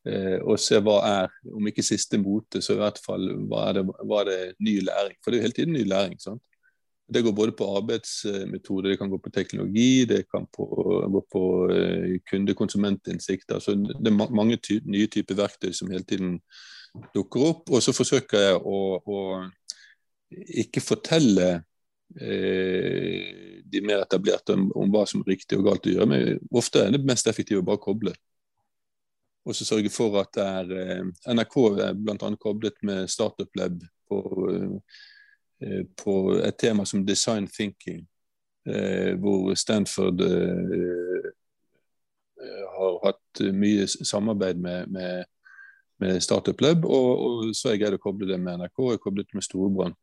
eh, 0.09 0.39
og 0.41 0.61
se 0.61 0.79
hva 0.83 0.99
er, 1.09 1.35
om 1.53 1.69
ikke 1.69 1.85
siste 1.87 2.21
mote, 2.23 2.63
så 2.63 2.77
i 2.77 2.81
hvert 2.83 3.01
fall 3.03 3.29
hva 3.51 3.69
er 3.69 3.81
det, 3.81 3.85
hva 4.07 4.23
er 4.23 4.31
det 4.31 4.41
ny 4.63 4.79
læring. 4.87 5.19
For 5.21 5.31
det 5.31 5.39
er 5.39 5.41
jo 5.41 5.49
hele 5.49 5.59
tiden 5.59 5.77
ny 5.77 5.85
læring. 5.89 6.19
sant? 6.23 6.43
Det 7.13 7.23
går 7.25 7.35
både 7.37 7.53
på 7.53 7.67
arbeidsmetode, 7.77 8.89
det 8.89 8.99
kan 8.99 9.11
gå 9.11 9.19
på 9.21 9.31
teknologi, 9.31 10.05
det 10.09 10.23
kan 10.31 10.47
på, 10.57 10.65
gå 11.13 11.21
på 11.33 11.43
uh, 11.69 12.15
kunde-konsumentinnsikt. 12.31 13.53
Altså, 13.53 13.75
det 13.75 14.13
er 14.13 14.31
mange 14.33 14.57
ty 14.57 14.79
nye 14.85 15.11
typer 15.13 15.37
verktøy 15.43 15.75
som 15.77 15.91
hele 15.93 16.07
tiden 16.09 16.39
dukker 17.15 17.49
opp. 17.51 17.71
Og 17.71 17.83
så 17.83 17.93
forsøker 17.93 18.47
jeg 18.47 18.63
å, 18.65 18.81
å 19.05 19.19
ikke 20.63 20.81
fortelle 20.81 21.49
eh, 21.51 21.61
de 22.13 23.81
mer 23.81 24.03
etablerte 24.03 24.53
om, 24.53 24.67
om, 24.77 24.91
hva 24.93 25.07
som 25.09 25.23
er 25.23 25.33
riktig 25.33 25.57
og 25.57 25.65
galt 25.71 25.87
å 25.89 25.95
gjøre. 25.95 26.09
Men 26.11 26.43
ofte 26.53 26.83
er 26.83 26.93
det 26.93 27.01
mest 27.09 27.31
effektive 27.31 27.63
å 27.63 27.67
bare 27.67 27.81
koble. 27.81 28.13
Og 29.45 29.57
så 29.57 29.67
sørge 29.67 29.91
for 29.91 30.21
at 30.21 30.31
det 30.37 30.45
er 30.47 30.73
eh, 30.79 31.33
NRK 31.35 31.57
er 31.83 31.97
bl.a. 31.99 32.31
koblet 32.41 32.79
med 32.87 33.11
Startup 33.11 33.59
Lab 33.59 33.81
på, 34.09 34.19
eh, 35.61 35.83
på, 35.99 36.15
et 36.39 36.59
tema 36.59 36.87
som 36.87 37.07
design 37.07 37.49
thinking, 37.51 38.05
eh, 38.67 39.15
hvor 39.19 39.55
Stanford 39.59 40.23
eh, 40.23 41.31
har 42.77 42.99
hatt 43.07 43.43
mye 43.55 43.87
samarbeid 43.91 44.63
med, 44.63 44.89
med, 44.89 45.25
med 45.99 46.23
Startup 46.23 46.61
Lab, 46.61 46.87
og, 46.87 47.11
og 47.27 47.53
så 47.55 47.69
er 47.69 47.77
jeg 47.77 47.85
greid 47.85 47.99
å 47.99 48.03
koble 48.03 48.31
det 48.31 48.39
med 48.39 48.63
NRK 48.63 48.87
og 48.87 49.03
koblet 49.03 49.35
med 49.35 49.47
Storebrand. 49.47 49.99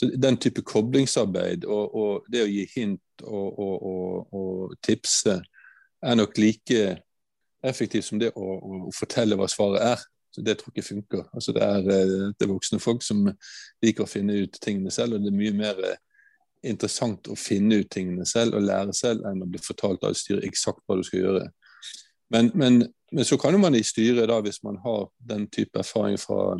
Så 0.00 0.06
Den 0.16 0.36
type 0.40 0.62
koblingsarbeid 0.64 1.66
og, 1.68 1.94
og 1.94 2.28
det 2.32 2.40
å 2.46 2.48
gi 2.48 2.62
hint 2.72 3.24
og, 3.26 3.58
og, 3.60 4.30
og, 4.32 4.70
tipse 4.80 5.34
er 6.00 6.16
nok 6.16 6.38
like 6.40 6.84
effektivt 7.60 8.06
som 8.06 8.22
det 8.22 8.30
å, 8.32 8.46
å, 8.56 8.78
fortelle 8.96 9.36
hva 9.36 9.44
svaret 9.52 9.84
er. 9.90 10.06
Så 10.32 10.40
Det 10.46 10.54
tror 10.56 10.72
jeg 10.72 10.78
ikke 10.78 10.88
funker. 10.88 11.26
Altså 11.36 11.52
det, 11.52 11.66
er, 11.66 11.90
eh, 11.92 12.32
det 12.32 12.46
er 12.46 12.52
voksne 12.54 12.80
folk 12.80 13.04
som 13.04 13.26
liker 13.84 14.06
å 14.06 14.08
finne 14.08 14.38
ut 14.40 14.56
tingene 14.64 14.92
selv, 14.94 15.18
og 15.18 15.26
det 15.26 15.34
er 15.34 15.36
mye 15.36 15.58
mer 15.58 15.84
eh, 15.84 16.00
interessant 16.72 17.28
å 17.28 17.36
finne 17.36 17.82
ut 17.82 17.92
tingene 17.92 18.24
selv 18.24 18.56
og 18.56 18.64
lære 18.64 18.96
selv 18.96 19.28
enn 19.28 19.44
å 19.44 19.52
bli 19.52 19.60
fortalt 19.60 20.06
av 20.08 20.16
styret 20.16 20.48
eksakt 20.48 20.80
hva 20.86 20.96
du 20.96 21.04
skal 21.04 21.26
gjøre. 21.26 21.46
Men, 22.32 22.48
men, 22.54 22.84
men, 23.12 23.26
så 23.28 23.36
kan 23.42 23.60
man 23.60 23.76
i 23.76 23.84
styret, 23.84 24.30
da, 24.32 24.40
hvis 24.40 24.62
man 24.64 24.80
har 24.80 25.10
den 25.28 25.44
type 25.52 25.76
erfaring 25.82 26.16
fra 26.20 26.54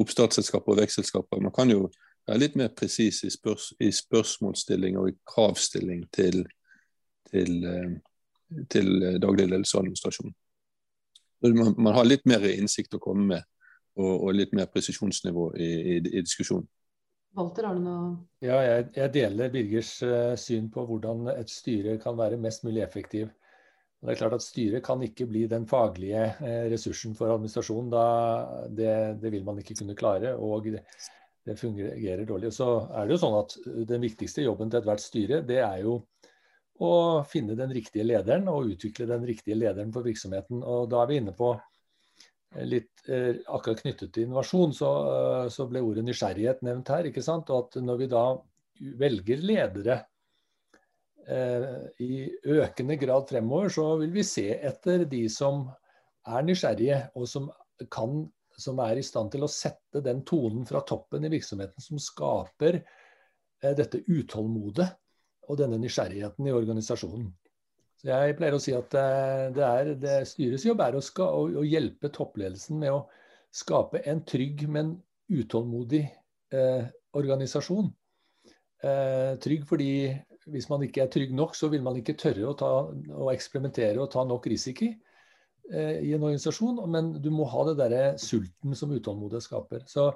oppstartsselskaper 0.00 0.72
og 0.72 0.80
vekstselskaper, 0.80 1.44
man 1.44 1.52
kan 1.52 1.68
jo 1.68 1.90
være 2.30 2.42
litt 2.44 2.56
mer 2.58 2.70
presis 2.76 3.24
i, 3.26 3.30
spørs, 3.32 3.72
i, 3.82 3.90
spørsmålsstilling 3.94 4.98
og 5.00 5.10
i 5.10 5.16
kravstilling 5.28 6.04
til, 6.14 6.44
til, 7.30 7.56
eh, 7.66 7.94
til 8.70 8.92
daglig 9.22 9.48
ledelse 9.50 9.76
og 9.76 9.84
administrasjon. 9.84 10.34
Man, 11.40 11.72
man, 11.78 11.94
har 11.96 12.06
litt 12.06 12.26
mer 12.28 12.44
innsikt 12.50 12.94
å 12.94 13.02
komme 13.02 13.26
med, 13.34 13.48
og, 13.98 14.12
og 14.12 14.36
litt 14.36 14.52
mer 14.56 14.68
presisjonsnivå 14.72 15.50
i, 15.56 15.70
i, 15.94 15.96
i 15.98 16.22
diskusjonen. 16.24 16.68
Walter, 17.38 17.68
har 17.68 17.78
du 17.78 17.84
noe 17.84 18.06
Ja, 18.42 18.58
jeg, 18.64 18.88
jeg 18.96 19.12
deler 19.14 19.52
Birgers 19.54 19.92
uh, 20.02 20.34
syn 20.38 20.66
på 20.72 20.82
hvordan 20.88 21.28
et 21.36 21.52
styre 21.52 21.94
kan 22.02 22.18
være 22.18 22.40
mest 22.42 22.64
mulig 22.66 22.82
effektiv. 22.82 23.30
Det 24.00 24.14
er 24.14 24.18
klart 24.18 24.34
at 24.38 24.42
Styret 24.42 24.82
kan 24.82 25.02
ikke 25.04 25.26
bli 25.28 25.44
den 25.46 25.66
faglige 25.68 26.24
uh, 26.40 26.66
ressursen 26.72 27.14
for 27.16 27.30
administrasjonen. 27.34 27.90
Da, 27.92 28.04
det, 28.66 28.92
det, 29.22 29.32
vil 29.36 29.44
man 29.46 29.60
ikke 29.62 29.76
kunne 29.82 29.96
klare. 29.98 30.34
og 30.34 30.66
det, 31.46 31.56
fungerer 31.60 32.24
dårlig. 32.28 32.52
Så 32.54 32.68
er 32.90 33.06
det 33.06 33.16
jo 33.16 33.22
sånn 33.22 33.38
at 33.40 33.56
uh, 33.66 33.82
Den 33.88 34.04
viktigste 34.04 34.44
jobben 34.44 34.70
til 34.70 34.80
ethvert 34.80 35.02
styre 35.04 35.40
det 35.46 35.60
er 35.64 35.84
jo 35.86 36.00
å 36.80 36.92
finne 37.28 37.56
den 37.58 37.72
riktige 37.76 38.06
lederen 38.08 38.48
og 38.48 38.70
utvikle 38.72 39.08
den 39.10 39.26
riktige 39.28 39.58
lederen 39.58 39.92
for 39.92 40.06
virksomheten. 40.06 40.62
Og 40.64 40.88
Da 40.90 41.02
er 41.02 41.10
vi 41.10 41.18
inne 41.20 41.34
på 41.36 41.50
eh, 41.52 42.64
litt 42.64 43.04
eh, 43.08 43.42
akkurat 43.52 43.82
knyttet 43.82 44.14
til 44.14 44.26
innovasjon, 44.26 44.72
så, 44.76 44.92
eh, 45.16 45.48
så, 45.52 45.66
ble 45.68 45.82
ordet 45.84 46.06
nysgjerrighet 46.06 46.64
nevnt 46.64 46.88
her. 46.88 47.10
ikke 47.10 47.24
sant? 47.24 47.52
Og 47.52 47.68
at 47.68 47.82
Når 47.84 48.00
vi 48.00 48.08
da 48.14 48.24
velger 49.04 49.44
ledere 49.44 49.98
eh, 51.28 51.68
i 52.00 52.24
økende 52.56 52.96
grad 53.00 53.28
fremover, 53.28 53.68
så 53.68 53.92
vil 54.00 54.16
vi 54.16 54.24
se 54.24 54.48
etter 54.56 55.04
de 55.04 55.26
som 55.28 55.66
er 56.28 56.48
nysgjerrige 56.48 57.02
og 57.16 57.28
som 57.28 57.50
kan 57.92 58.24
som 58.62 58.80
er 58.84 59.00
i 59.00 59.04
stand 59.06 59.32
til 59.32 59.44
å 59.44 59.50
sette 59.50 60.02
den 60.04 60.22
tonen 60.28 60.66
fra 60.68 60.82
toppen 60.86 61.26
i 61.26 61.32
virksomheten 61.32 61.84
som 61.84 62.00
skaper 62.02 62.80
eh, 62.80 63.74
dette 63.76 64.02
utålmodet 64.06 64.88
og 65.50 65.58
denne 65.58 65.80
nysgjerrigheten 65.82 66.46
i 66.46 66.54
organisasjonen. 66.54 67.30
Så 68.00 68.08
jeg 68.08 68.36
pleier 68.38 68.56
å 68.56 68.62
si 68.62 68.72
at 68.72 68.94
det 69.52 69.64
er 69.66 69.90
det 70.00 70.14
styrets 70.30 70.64
jobb 70.64 70.80
er 70.86 70.96
å, 70.96 71.02
ska, 71.04 71.26
å, 71.36 71.42
å, 71.60 71.64
hjelpe 71.66 72.08
toppledelsen 72.14 72.78
med 72.80 72.94
å 72.94 73.02
skape 73.52 74.00
en 74.08 74.22
trygg, 74.24 74.64
men 74.72 74.94
utålmodig 75.28 76.06
eh, 76.54 76.86
organisasjon. 77.18 77.90
Eh, 78.80 79.34
trygg 79.42 79.66
fordi 79.68 79.90
hvis 80.50 80.70
man 80.70 80.86
ikke 80.86 81.04
er 81.04 81.12
trygg 81.12 81.34
nok, 81.36 81.54
så 81.58 81.68
vil 81.72 81.84
man 81.84 81.98
ikke 82.00 82.16
tørre 82.18 82.48
å, 82.48 82.56
ta, 82.58 82.70
å 82.88 83.28
eksperimentere 83.34 84.00
og 84.00 84.10
ta 84.14 84.24
nok 84.26 84.48
risiko 84.50 84.88
eh, 84.88 85.09
i 85.70 86.10
en 86.14 86.24
organisasjon. 86.24 86.80
Men 86.90 87.12
du 87.22 87.28
må 87.34 87.44
ha 87.50 87.64
det 87.68 87.76
derre 87.78 88.02
sulten 88.18 88.74
som 88.74 88.90
utålmodighet 88.90 89.46
skaper. 89.46 89.84
Så 89.86 90.08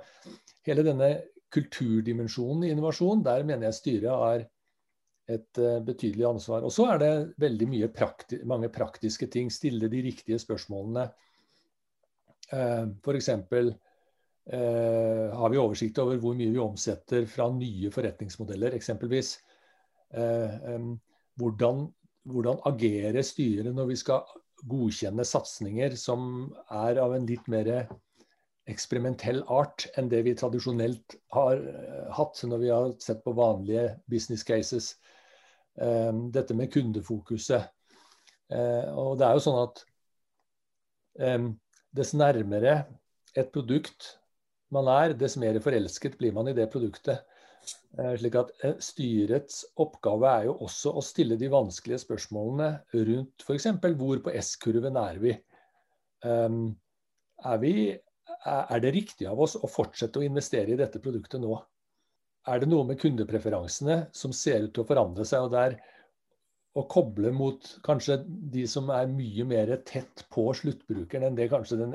hele 0.67 0.83
denne 0.87 1.11
kulturdimensjonen 1.55 2.67
i 2.67 2.73
innovasjon, 2.75 3.23
der 3.25 3.47
mener 3.47 3.69
jeg 3.69 3.79
styret 3.79 4.11
har 4.25 4.45
et 5.31 5.61
uh, 5.61 5.79
betydelig 5.85 6.27
ansvar. 6.29 6.65
Og 6.67 6.73
så 6.75 6.89
er 6.93 7.01
det 7.01 7.13
veldig 7.41 7.89
prakti 7.95 8.41
mange 8.49 8.71
praktiske 8.73 9.29
ting. 9.33 9.51
Stille 9.53 9.89
de 9.89 10.03
riktige 10.05 10.39
spørsmålene. 10.41 11.09
Uh, 12.53 12.91
F.eks. 13.01 13.31
Uh, 14.45 15.33
har 15.33 15.51
vi 15.51 15.61
oversikt 15.61 15.99
over 16.03 16.21
hvor 16.21 16.37
mye 16.37 16.53
vi 16.53 16.61
omsetter 16.61 17.25
fra 17.31 17.49
nye 17.55 17.91
forretningsmodeller, 17.95 18.77
eksempelvis. 18.77 19.39
Um, 20.15 20.95
hvordan, 21.41 21.87
hvordan 22.29 22.61
agerer 22.69 23.25
styret 23.27 23.75
når 23.75 23.89
vi 23.89 23.97
skal 23.99 24.21
godkjenne 24.69 25.25
satsinger 25.29 25.97
som 26.01 26.49
er 26.73 27.01
av 27.03 27.15
en 27.17 27.27
litt 27.29 27.47
mer 27.53 27.71
eksperimentell 28.71 29.43
art 29.53 29.87
enn 29.99 30.09
det 30.09 30.23
vi 30.25 30.35
tradisjonelt 30.39 31.17
har 31.37 31.61
uh, 31.61 32.09
hatt 32.17 32.41
når 32.49 32.63
vi 32.63 32.71
har 32.73 32.95
sett 33.03 33.21
på 33.25 33.35
vanlige 33.37 33.91
business 34.11 34.45
cases. 34.47 34.95
Um, 35.75 36.31
dette 36.33 36.55
med 36.57 36.73
kundefokuset. 36.73 37.69
Uh, 38.53 38.89
og 38.95 39.19
det 39.21 39.29
er 39.29 39.37
jo 39.37 39.45
sånn 39.49 39.65
at 39.65 39.85
dess 41.95 42.11
nærmere 42.19 42.73
et 43.39 43.53
produkt 43.55 44.09
man 44.75 44.89
er, 44.91 45.13
dess 45.15 45.37
mer 45.39 45.61
forelsket 45.63 46.17
blir 46.19 46.35
man 46.35 46.49
i 46.51 46.55
det 46.57 46.67
produktet. 46.73 47.23
Eh, 47.99 48.15
slik 48.19 48.39
at 48.39 48.51
eh, 48.67 48.79
Styrets 48.83 49.61
oppgave 49.81 50.31
er 50.31 50.49
jo 50.49 50.57
også 50.67 50.95
å 50.99 51.03
stille 51.05 51.39
de 51.41 51.51
vanskelige 51.53 52.03
spørsmålene 52.03 52.71
rundt 52.95 53.45
f.eks. 53.47 53.69
hvor 54.01 54.23
på 54.25 54.35
S-kurven 54.41 54.99
er 55.01 55.21
vi? 55.23 55.35
Um, 56.25 56.75
er 57.45 57.61
vi? 57.63 57.75
Er 58.45 58.81
det 58.81 58.95
riktig 58.97 59.29
av 59.29 59.41
oss 59.41 59.55
å 59.57 59.69
fortsette 59.71 60.21
å 60.21 60.25
investere 60.25 60.75
i 60.75 60.79
dette 60.81 61.01
produktet 61.03 61.43
nå? 61.43 61.55
Er 62.51 62.61
det 62.61 62.69
noe 62.69 62.85
med 62.89 63.01
kundepreferansene 63.01 64.09
som 64.17 64.35
ser 64.37 64.67
ut 64.67 64.75
til 64.75 64.85
å 64.85 64.89
forandre 64.89 65.25
seg? 65.29 65.47
og 65.47 65.55
der 65.55 65.79
å 66.75 66.83
koble 66.91 67.31
mot 67.33 67.69
kanskje 67.87 68.19
de 68.27 68.67
som 68.69 68.91
er 68.91 69.07
mye 69.09 69.47
mer 69.47 69.71
tett 69.87 70.25
på 70.35 70.49
sluttbrukeren 70.59 71.29
enn 71.29 71.39
det 71.39 71.47
kanskje 71.53 71.79
den, 71.85 71.95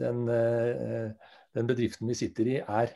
den 0.00 0.24
uh, 0.26 1.36
den 1.56 1.68
bedriften 1.68 2.08
vi 2.10 2.16
sitter 2.18 2.50
i, 2.50 2.56
er. 2.60 2.92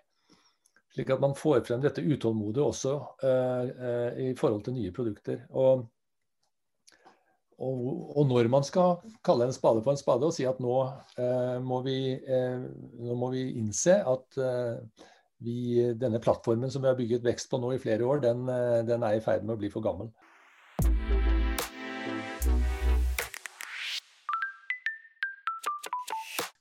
Slik 0.95 1.11
at 1.15 1.23
man 1.23 1.37
får 1.39 1.63
frem 1.69 1.83
dette 1.85 2.03
utålmodige 2.03 2.67
også 2.67 2.97
uh, 3.23 3.65
uh, 3.71 4.11
i 4.19 4.33
forhold 4.39 4.65
til 4.67 4.75
nye 4.75 4.95
produkter. 4.95 5.45
Og, 5.51 5.85
og, 7.61 7.85
og, 8.17 8.25
når 8.27 8.51
man 8.51 8.67
skal 8.67 8.99
kalle 9.27 9.47
en 9.47 9.55
spade 9.55 9.85
for 9.85 9.95
en 9.95 10.01
spade 10.01 10.27
og 10.27 10.35
si 10.35 10.49
at 10.51 10.59
nå, 10.63 10.81
uh, 11.21 11.57
må, 11.63 11.83
vi, 11.87 12.01
nå 12.19 13.19
må, 13.21 13.31
vi, 13.37 13.47
innse 13.61 14.01
at 14.01 14.41
vi, 15.41 15.61
denne 16.01 16.21
plattformen 16.23 16.73
som 16.73 16.83
vi 16.83 16.91
har 16.91 16.99
bygget 16.99 17.25
vekst 17.25 17.53
på 17.53 17.61
nå 17.63 17.77
i 17.77 17.83
flere 17.83 18.05
år, 18.09 18.25
den, 18.27 18.43
den 18.89 19.07
er 19.07 19.17
i 19.17 19.23
ferd 19.25 19.47
med 19.47 19.55
å 19.55 19.61
bli 19.63 19.71
for 19.73 19.85
gammel. 19.85 20.11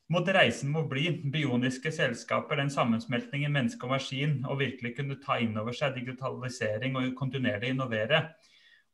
Mot 0.10 0.26
reisen 0.34 0.72
må 0.74 0.82
bli 0.90 1.06
bioniske 1.30 1.92
selskaper, 1.94 2.58
den 2.58 2.72
sammensmeltningen 2.74 3.54
menneske 3.54 3.86
og 3.86 3.92
maskin, 3.94 4.40
og 4.50 4.58
virkelig 4.64 4.96
kunne 4.98 5.20
ta 5.22 5.38
inn 5.38 5.54
over 5.62 5.76
seg 5.78 6.00
digitalisering 6.00 6.98
og 6.98 7.12
kontinuerlig 7.20 7.76
innovere. 7.76 8.24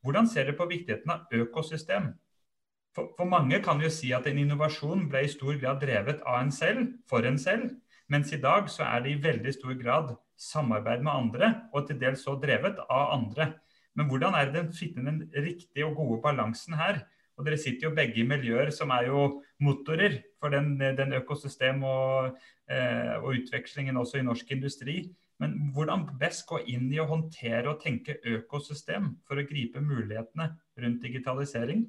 Hvordan 0.04 0.28
ser 0.28 0.50
dere 0.50 0.58
på 0.60 0.68
viktigheten 0.68 1.14
av 1.14 1.32
økosystem? 1.32 2.12
For, 2.96 3.14
for, 3.16 3.28
mange 3.32 3.62
kan 3.64 3.80
jo 3.84 3.88
si 3.92 4.12
at 4.16 4.28
en 4.28 4.42
innovasjon 4.44 5.08
ble 5.12 5.24
i 5.24 5.32
stor 5.32 5.56
grad 5.62 5.80
drevet 5.84 6.20
av 6.28 6.42
en 6.42 6.52
selv, 6.52 6.92
for 7.08 7.24
en 7.28 7.40
selv. 7.40 7.72
Mens 8.12 8.36
i 8.36 8.42
dag 8.44 8.68
så 8.72 8.84
er 8.84 9.02
det 9.04 9.16
i 9.16 9.24
veldig 9.24 9.56
stor 9.56 9.74
grad 9.80 10.14
samarbeid 10.40 11.00
med 11.04 11.14
andre, 11.16 11.52
og 11.72 11.88
til 11.88 12.00
dels 12.04 12.28
så 12.28 12.36
drevet 12.44 12.80
av 12.86 13.16
andre. 13.16 13.54
Men 13.96 14.12
hvordan 14.12 14.36
er 14.36 14.52
det 14.52 14.60
den 14.60 14.72
finner 14.76 15.08
den 15.08 15.24
riktige 15.32 15.88
og 15.88 15.96
gode 15.96 16.22
balansen 16.28 16.76
her? 16.76 17.06
Og 17.40 17.48
dere 17.48 17.60
sitter 17.60 17.88
jo 17.88 17.96
begge 17.96 18.20
i 18.20 18.28
miljøer 18.28 18.68
som 18.76 18.92
er 18.92 19.08
jo 19.08 19.28
motorer 19.64 20.20
for 20.40 20.54
den, 20.54 20.76
den 20.80 21.14
økosystem 21.20 21.84
og, 21.88 22.36
eh, 22.72 23.14
og, 23.22 23.36
utvekslingen 23.38 23.98
også 23.98 24.20
i 24.20 24.26
norsk 24.28 24.52
industri. 24.52 24.98
Men 25.40 25.56
hvordan 25.76 26.06
best 26.20 26.46
gå 26.48 26.62
inn 26.72 26.88
i 26.94 27.02
å 27.04 27.08
håndtere 27.10 27.72
og 27.72 27.82
tenke 27.84 28.20
økosystem 28.24 29.14
for 29.28 29.40
å 29.40 29.48
gripe 29.48 29.84
mulighetene 29.84 30.52
rundt 30.80 31.04
digitalisering? 31.04 31.86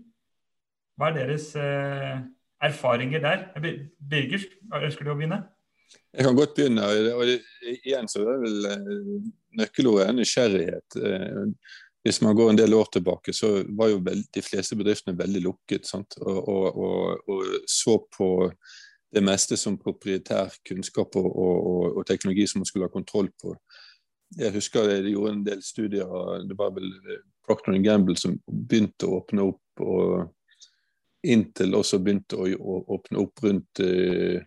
Hva 0.96 1.10
er 1.10 1.18
deres 1.20 1.50
eh, 1.60 2.24
erfaringer 2.64 3.22
der? 3.22 3.44
Birger, 4.00 4.48
ønsker 4.80 5.06
du 5.06 5.12
å 5.12 5.18
begynne? 5.18 5.44
Jeg 6.16 6.24
kan 6.24 6.36
godt 6.38 6.54
begynne. 6.56 6.86
og 7.14 7.28
Igjen 7.84 8.08
så 8.10 8.22
er 8.22 8.30
det 8.30 8.36
vel 8.46 8.70
eh, 8.70 9.26
nøkkelordet 9.60 10.14
nysgjerrighet. 10.16 10.98
Eh, 10.98 11.42
hvis 12.06 12.20
man 12.22 12.36
går 12.36 12.50
en 12.50 12.58
del 12.58 12.74
år 12.74 12.84
tilbake, 12.92 13.32
så 13.34 13.48
var 13.68 13.88
jo 13.90 14.02
veld, 14.06 14.28
de 14.34 14.42
fleste 14.42 14.76
bedriftene 14.78 15.18
veldig 15.18 15.40
lukket. 15.42 15.88
Og, 15.96 16.36
og, 16.48 16.76
og, 16.78 17.30
og, 17.32 17.56
så 17.66 17.96
på 18.18 18.28
det 19.14 19.22
meste 19.26 19.58
som 19.58 19.78
proprietær 19.80 20.54
kunnskap 20.68 21.16
og, 21.18 21.98
teknologi 22.06 22.46
som 22.46 22.62
man 22.62 22.70
skulle 22.70 22.86
ha 22.86 22.94
kontroll 22.94 23.32
på. 23.42 23.56
Jeg 24.38 24.54
husker 24.54 24.90
jeg 24.90 25.16
gjorde 25.16 25.32
en 25.34 25.44
del 25.46 25.62
studier, 25.66 26.14
det 26.46 26.58
var 26.58 26.74
vel 26.78 26.92
Procter 27.46 27.74
Gamble 27.82 28.18
som 28.18 28.38
begynte 28.46 29.08
å 29.08 29.20
åpne 29.20 29.50
opp. 29.50 29.82
og 29.82 31.26
Intel 31.26 31.74
også 31.74 31.98
begynte 31.98 32.38
å, 32.38 32.76
åpne 32.94 33.18
opp 33.18 33.42
rundt 33.42 33.82
eh, 33.82 34.46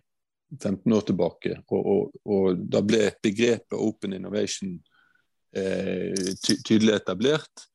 15 0.56 0.96
år 0.96 1.04
tilbake. 1.12 1.58
Og, 1.76 2.56
da 2.72 2.80
ble 2.80 3.10
begrepet 3.20 3.76
open 3.76 4.16
innovation 4.16 4.78
Eh, 4.78 4.89
ty 5.54 6.56
tydelig 6.66 6.94
etablert. 7.00 7.66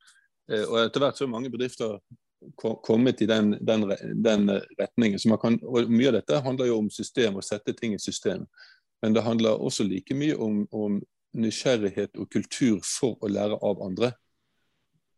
Eh, 0.52 0.64
og 0.64 0.78
etter 0.84 1.02
hvert 1.02 1.18
så 1.18 1.26
er 1.26 1.32
mange 1.32 1.50
bedrifter 1.52 1.98
kommet 2.86 3.22
i 3.24 3.26
den, 3.26 3.56
den, 3.64 3.88
den 4.22 4.50
retningen. 4.78 5.38
Kan, 5.42 5.58
og 5.64 5.90
Mye 5.90 6.12
av 6.12 6.18
dette 6.20 6.42
handler 6.44 6.70
jo 6.70 6.80
om 6.82 6.90
system, 6.92 7.38
å 7.40 7.44
sette 7.44 7.74
ting 7.74 7.96
i 7.96 8.02
system. 8.02 8.44
Men 9.02 9.16
det 9.16 9.24
handler 9.26 9.60
også 9.60 9.86
like 9.88 10.14
mye 10.16 10.36
om, 10.40 10.62
om 10.70 11.00
nysgjerrighet 11.36 12.16
og 12.20 12.30
kultur 12.32 12.78
for 12.86 13.18
å 13.20 13.30
lære 13.32 13.58
av 13.64 13.82
andre. 13.84 14.12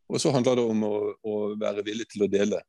Og 0.09 0.23
så 0.23 0.33
handler 0.33 0.57
det 0.57 0.65
om 0.73 0.87
å, 0.89 0.95
å 1.21 1.35
være 1.61 1.85
villig 1.87 2.09
til 2.15 2.25
å 2.25 2.31
dele. 2.33 2.63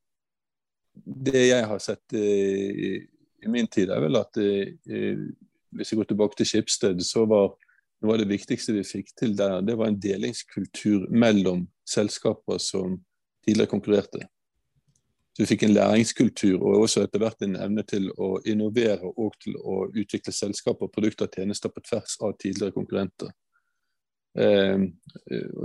Det 1.00 1.46
jeg 1.48 1.70
har 1.70 1.80
sett 1.80 2.18
eh, 2.18 3.00
i, 3.40 3.48
min 3.48 3.70
tid, 3.72 3.94
er 3.94 4.04
vel 4.04 4.20
at 4.20 4.42
eh, 4.44 5.24
hvis 5.72 5.94
jeg 5.94 6.02
går 6.02 6.10
tilbake 6.10 6.36
til 6.36 6.50
Skipsted, 6.50 7.00
så 7.06 7.24
var 7.30 7.54
noe 8.02 8.16
av 8.16 8.22
det 8.22 8.30
viktigste 8.30 8.74
vi 8.76 8.84
fikk 8.88 9.14
til 9.20 9.36
der, 9.38 9.60
det 9.66 9.76
var 9.80 9.90
en 9.90 10.00
delingskultur 10.00 11.08
mellom 11.12 11.66
selskaper 11.88 12.60
som 12.64 13.00
tidligere 13.46 13.72
konkurrerte. 13.72 14.28
Så 15.34 15.44
Vi 15.44 15.50
fikk 15.54 15.64
en 15.64 15.76
læringskultur 15.76 16.58
og 16.60 16.86
også 16.86 17.04
etter 17.06 17.22
hvert 17.24 17.44
en 17.46 17.60
evne 17.60 17.84
til 17.88 18.10
å 18.18 18.38
innovere 18.48 19.12
og 19.16 19.36
til 19.44 19.56
å 19.60 19.86
utvikle 19.88 20.34
selskaper, 20.36 20.92
produkter 20.92 21.28
og 21.30 21.36
tjenester 21.36 21.72
på 21.72 21.84
tvers 21.86 22.18
av 22.22 22.34
tidligere 22.40 22.76
konkurrenter. 22.76 23.32
Eh, 24.38 24.88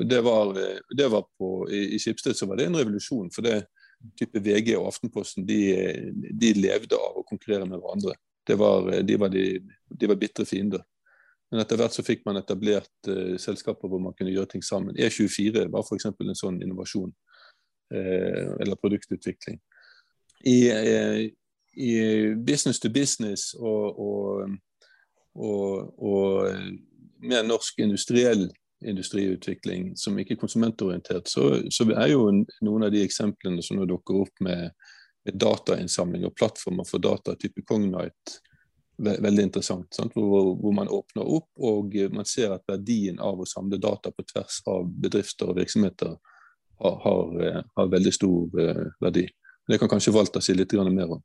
det 0.06 0.20
var, 0.24 0.54
det 0.96 1.08
var 1.10 1.26
på, 1.38 1.68
I 1.70 1.98
Skipsted 1.98 2.38
var 2.46 2.56
det 2.58 2.68
en 2.68 2.78
revolusjon. 2.78 3.30
for 3.30 3.42
det 3.42 3.64
type 4.18 4.40
VG 4.40 4.74
og 4.76 4.88
Aftenposten 4.90 5.46
de, 5.48 5.60
de 6.12 6.52
levde 6.58 6.98
av 6.98 7.20
å 7.20 7.26
konkurrere 7.26 7.66
med 7.68 7.80
hverandre. 7.80 8.16
Var, 8.44 8.90
de, 9.08 9.16
var 9.16 9.32
de 9.32 10.08
var 10.10 10.18
bitre 10.20 10.44
fiender. 10.44 10.82
Men 11.52 11.62
etter 11.62 11.78
hvert 11.78 11.94
så 11.94 12.04
fikk 12.06 12.24
man 12.26 12.40
etablert 12.40 13.10
uh, 13.10 13.36
selskaper 13.40 13.90
hvor 13.90 14.02
man 14.02 14.16
kunne 14.18 14.32
gjøre 14.34 14.54
ting 14.54 14.64
sammen. 14.64 14.96
E24 14.96 15.68
var 15.72 15.84
f.eks. 15.84 16.08
en 16.10 16.38
sånn 16.38 16.60
innovasjon 16.64 17.12
uh, 17.12 18.50
eller 18.62 18.80
produktutvikling. 18.80 19.60
I, 20.44 20.58
uh, 20.72 21.20
I, 21.74 21.92
business 22.36 22.80
to 22.82 22.90
business 22.92 23.52
og, 23.54 24.00
og, 24.00 24.58
og, 25.34 25.94
og 25.98 27.24
mer 27.24 27.46
norsk 27.46 27.80
industriell 27.84 28.48
industriutvikling 28.84 29.94
som 29.96 30.18
ikke 30.18 30.34
er 30.36 30.40
konsumentorientert, 30.40 31.28
så, 31.28 31.62
så, 31.72 31.86
er 31.94 32.10
jo 32.12 32.26
noen 32.64 32.86
av 32.86 32.92
de 32.92 33.02
eksemplene 33.04 33.62
som 33.64 33.78
nå 33.78 33.86
dukker 33.88 34.24
opp 34.24 34.42
med, 34.44 34.74
med 35.24 35.38
datainnsamling 35.40 36.26
og 36.28 36.34
plattformer 36.36 36.86
for 36.88 37.02
data, 37.02 37.36
type 37.40 37.64
Cognite, 37.68 38.40
veldig 38.96 39.42
interessant. 39.48 39.98
Hvor, 40.14 40.54
hvor, 40.60 40.72
man 40.76 40.90
åpner 40.92 41.26
opp 41.36 41.48
og 41.58 41.96
man 42.14 42.28
ser 42.28 42.54
at 42.54 42.66
verdien 42.68 43.20
av 43.22 43.40
å 43.40 43.48
samle 43.48 43.80
data 43.82 44.12
på 44.14 44.26
tvers 44.30 44.60
av 44.70 44.86
bedrifter 44.86 45.50
og 45.50 45.58
virksomheter 45.58 46.16
har, 46.84 46.96
har, 47.04 47.62
har 47.76 47.92
veldig 47.92 48.14
stor 48.14 48.58
verdi. 49.02 49.28
Det 49.68 49.78
kan 49.80 49.90
kanskje 49.90 50.12
Walter 50.14 50.42
si 50.44 50.54
litt 50.54 50.72
mer 50.72 51.16
om. 51.16 51.22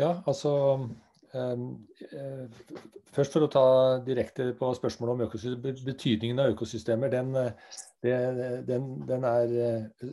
Ja, 0.00 0.22
altså 0.26 0.52
Først 3.12 3.32
for 3.32 3.44
å 3.44 3.48
ta 3.52 3.64
direkte 4.04 4.50
på 4.56 4.68
spørsmålet 4.76 5.12
om 5.14 5.72
betydningen 5.84 6.42
av 6.42 6.52
økosystemer. 6.52 7.12
Den, 7.12 7.32
det, 8.04 8.16
den, 8.68 8.90
den 9.08 9.24
er 9.28 9.54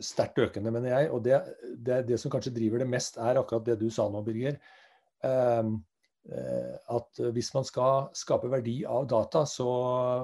sterkt 0.04 0.40
økende, 0.40 0.72
mener 0.72 0.94
jeg. 0.94 1.10
Og 1.12 1.22
det, 1.24 1.42
det, 1.76 2.02
det, 2.08 2.18
som 2.20 2.32
kanskje 2.32 2.54
driver 2.56 2.80
det 2.80 2.88
mest, 2.88 3.20
er 3.20 3.40
akkurat 3.40 3.68
det 3.68 3.78
du 3.82 3.88
sa 3.92 4.08
nå, 4.08 4.24
Birger. 4.24 4.56
At 6.30 7.16
hvis 7.32 7.48
man 7.56 7.64
skal 7.64 8.10
skape 8.14 8.50
verdi 8.52 8.82
av 8.84 9.06
data, 9.08 9.40
så 9.48 9.64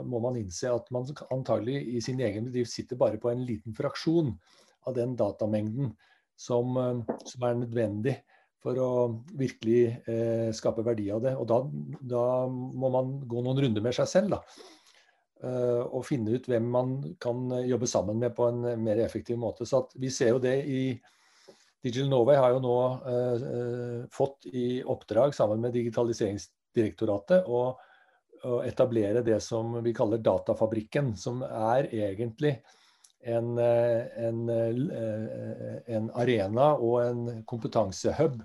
må 0.07 0.21
man 0.23 0.37
innse 0.39 0.69
at 0.69 0.91
man 0.95 1.09
antagelig 1.33 1.81
i 1.97 2.03
sin 2.05 2.21
egen 2.21 2.47
bedrift 2.47 2.75
sitter 2.75 3.01
bare 3.01 3.19
på 3.19 3.31
en 3.33 3.41
liten 3.49 3.75
fraksjon 3.75 4.35
av 4.87 4.95
den 4.95 5.17
datamengden 5.19 5.95
som, 6.37 6.77
som 7.25 7.49
er 7.49 7.59
nødvendig 7.63 8.15
for 8.67 8.79
å 8.83 8.91
virkelig 9.39 9.83
eh, 10.11 10.49
skape 10.57 10.85
verdi 10.87 11.09
av 11.15 11.23
det. 11.25 11.35
Og 11.39 11.47
da, 11.49 11.61
da, 12.01 12.25
må 12.51 12.91
man 12.93 13.13
gå 13.29 13.43
noen 13.45 13.63
runder 13.63 13.85
med 13.85 13.95
seg 13.97 14.11
selv. 14.11 14.37
da. 14.37 14.73
Uh, 15.37 15.85
og 15.93 16.07
finne 16.09 16.33
ut 16.33 16.47
hvem 16.49 16.65
man 16.73 16.95
kan 17.21 17.51
jobbe 17.69 17.85
sammen 17.91 18.17
med 18.23 18.33
på 18.35 18.47
en 18.49 18.63
mer 18.81 19.03
effektiv 19.05 19.37
måte. 19.39 19.67
Så 19.69 19.83
Vi 19.95 20.09
ser 20.11 20.33
jo 20.33 20.41
det 20.43 20.57
i 20.65 20.81
Digital 21.87 22.11
Norway 22.11 22.39
har 22.41 22.55
jo 22.57 22.63
nå 22.65 22.77
uh, 23.07 24.07
fått 24.13 24.49
i 24.51 24.83
oppdrag 24.83 25.35
sammen 25.37 25.63
med 25.63 25.75
Digitaliseringsdirektoratet 25.77 27.47
å, 27.47 27.61
å 28.47 28.57
etablere 28.67 29.23
det 29.27 29.39
som 29.45 29.79
vi 29.85 29.95
kaller 29.95 30.23
Datafabrikken, 30.25 31.15
som 31.19 31.45
er 31.47 31.87
egentlig 31.95 32.57
en, 33.27 33.57
en, 33.59 34.43
en 34.51 36.11
arena 36.15 36.67
og 36.79 37.01
en 37.03 37.23
kompetansehub 37.49 38.37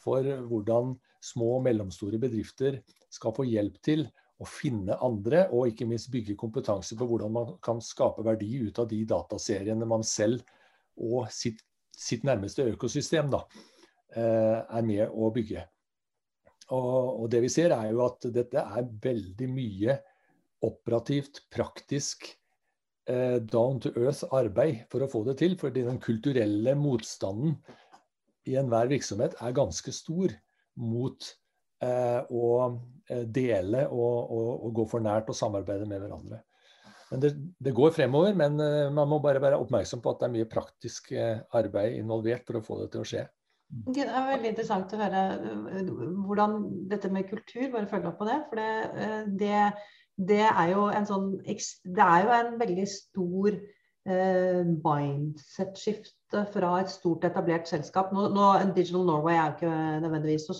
for 0.00 0.26
hvordan 0.50 0.94
små 1.20 1.56
og 1.58 1.64
mellomstore 1.66 2.20
bedrifter 2.20 2.80
skal 3.12 3.34
få 3.36 3.46
hjelp 3.48 3.80
til 3.84 4.06
å 4.40 4.46
finne 4.48 4.96
andre, 5.04 5.44
og 5.52 5.68
ikke 5.68 5.88
minst 5.88 6.08
bygge 6.12 6.38
kompetanse 6.40 6.96
på 6.96 7.08
hvordan 7.08 7.34
man 7.34 7.50
kan 7.64 7.82
skape 7.84 8.24
verdi 8.24 8.62
ut 8.64 8.78
av 8.80 8.88
de 8.88 9.02
dataseriene 9.08 9.88
man 9.88 10.04
selv 10.06 10.40
og 11.00 11.28
sitt, 11.32 11.60
sitt 11.96 12.24
nærmeste 12.26 12.66
økosystem 12.72 13.30
da, 13.32 13.44
eh, 14.14 14.58
er 14.60 14.86
med 14.86 15.08
å 15.10 15.30
bygge. 15.34 15.66
Og, 16.70 17.22
og, 17.22 17.24
det 17.32 17.40
vi 17.42 17.50
ser 17.50 17.74
er 17.74 17.90
jo 17.90 18.04
at 18.06 18.28
dette 18.34 18.62
er 18.62 18.90
veldig 19.02 19.48
mye 19.50 19.96
operativt, 20.66 21.42
praktisk, 21.50 22.28
eh, 23.10 23.38
down 23.42 23.80
to 23.82 23.90
earth 23.98 24.28
arbeid 24.36 24.84
for 24.92 25.02
å 25.02 25.10
få 25.10 25.24
det 25.26 25.38
til. 25.42 25.56
Fordi 25.58 25.86
den 25.86 25.98
kulturelle 26.02 26.76
motstanden 26.78 27.56
i 28.48 28.56
enhver 28.60 28.90
virksomhet 28.90 29.36
er 29.40 29.56
ganske 29.56 29.92
stor 29.94 30.34
mot 30.80 31.26
eh, 31.82 32.20
å 32.30 32.46
eh, 33.10 33.24
dele 33.26 33.86
og, 33.88 34.30
og, 34.30 34.50
og, 34.54 34.70
gå 34.78 34.86
for 34.94 35.04
nært 35.04 35.32
og 35.32 35.38
samarbeide 35.38 35.88
med 35.90 36.04
hverandre. 36.04 36.42
Men 37.10 37.22
det, 37.24 37.32
det 37.58 37.74
går 37.74 37.90
fremover, 37.94 38.34
men 38.38 38.60
eh, 38.62 38.86
man 38.94 39.10
må 39.10 39.18
bare 39.22 39.42
være 39.42 39.58
oppmerksom 39.58 40.02
på 40.02 40.12
at 40.12 40.20
det 40.20 40.28
er 40.28 40.34
mye 40.36 40.50
praktisk 40.50 41.10
eh, 41.12 41.40
arbeid 41.58 41.98
involvert 41.98 42.46
for 42.46 42.60
å 42.60 42.64
få 42.64 42.78
det 42.84 42.92
til 42.92 43.02
å 43.02 43.08
skje. 43.12 43.24
Det 43.70 44.02
er 44.02 44.28
veldig 44.32 44.50
interessant 44.50 44.92
å 44.94 45.00
høre 45.00 45.24
eh, 45.38 45.90
hvordan 46.26 46.56
dette 46.90 47.10
med 47.12 47.28
kultur, 47.30 47.68
bare 47.72 47.90
følge 47.90 48.10
opp 48.10 48.20
på 48.22 48.30
det. 48.30 48.38
For 48.50 48.62
det, 48.62 48.70
det, 49.42 49.60
det, 50.30 50.46
er 50.50 50.72
jo 50.72 50.88
en 50.94 51.06
sånn 51.06 51.28
Det 51.42 52.06
er 52.06 52.24
jo 52.26 52.32
en 52.34 52.56
veldig 52.62 52.86
stor 52.90 53.58
eh, 53.58 54.62
mindset-skift 54.66 56.36
fra 56.54 56.70
et 56.78 56.90
stort, 56.90 57.26
etablert 57.26 57.66
selskap. 57.70 58.12
Nå, 58.14 58.28
nå, 58.34 58.50
Digital 58.76 59.06
Norway 59.06 59.34
er 59.38 59.48
jo 59.48 59.56
ikke 59.56 60.02
nødvendigvis 60.06 60.46
så 60.46 60.54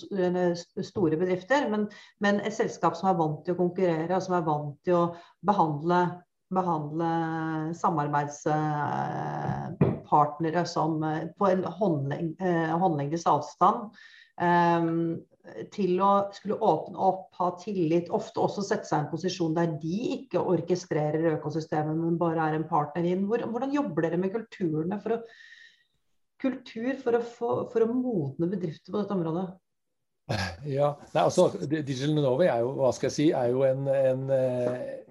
store 0.86 1.18
bedrifter, 1.18 1.70
men, 1.70 1.86
men, 2.22 2.42
et 2.42 2.58
selskap 2.58 2.98
som 2.98 3.10
er 3.10 3.18
vant 3.18 3.38
til 3.46 3.54
å 3.54 3.60
konkurrere, 3.62 4.10
og 4.16 4.26
som 4.26 4.34
er 4.38 4.46
vant 4.50 4.74
til 4.86 4.98
å 4.98 5.04
behandle, 5.46 6.00
behandle 6.54 7.10
samarbeidspartnere 7.78 10.66
som 10.66 11.00
på 11.38 11.46
en 11.50 11.64
håndlengdes 11.64 12.70
håndlengdes 12.82 13.26
avstand. 13.30 13.80
Um, 14.40 15.20
til 15.72 16.00
å 16.04 16.10
skulle 16.34 16.58
åpne 16.60 16.98
opp, 17.00 17.30
ha 17.40 17.48
tillit, 17.60 18.10
ofte 18.14 18.40
også 18.42 18.62
sette 18.64 18.88
seg 18.88 18.98
i 18.98 19.02
en 19.04 19.12
posisjon 19.12 19.56
der 19.56 19.72
de 19.80 20.00
ikke 20.18 20.42
orkestrerer 20.52 21.36
økosystemet, 21.36 21.96
men 21.96 22.18
bare 22.20 22.48
er 22.48 22.58
en 22.58 22.68
partner 22.68 23.04
inn. 23.08 23.26
Hvordan 23.28 23.74
jobber 23.74 24.06
dere 24.06 24.20
med 24.20 24.34
kulturene 24.34 25.00
for 25.02 25.10
å, 25.16 25.18
kultur 26.40 26.92
for 27.00 27.16
å, 27.16 27.22
få, 27.24 27.50
for 27.72 27.80
å 27.84 27.92
modne 27.92 28.50
bedrifter 28.52 28.92
på 28.92 29.00
dette 29.00 29.16
området? 29.16 29.46
Ja, 30.68 30.92
Nei, 31.10 31.22
altså 31.24 31.48
Digital 31.64 32.12
Norway 32.14 32.46
er 32.52 32.60
jo, 32.62 32.74
hva 32.78 32.92
skal 32.94 33.08
jeg 33.08 33.16
si, 33.16 33.28
er 33.34 33.48
jo 33.50 33.64
en, 33.66 33.88
en, 33.90 34.28
eh, 34.36 35.09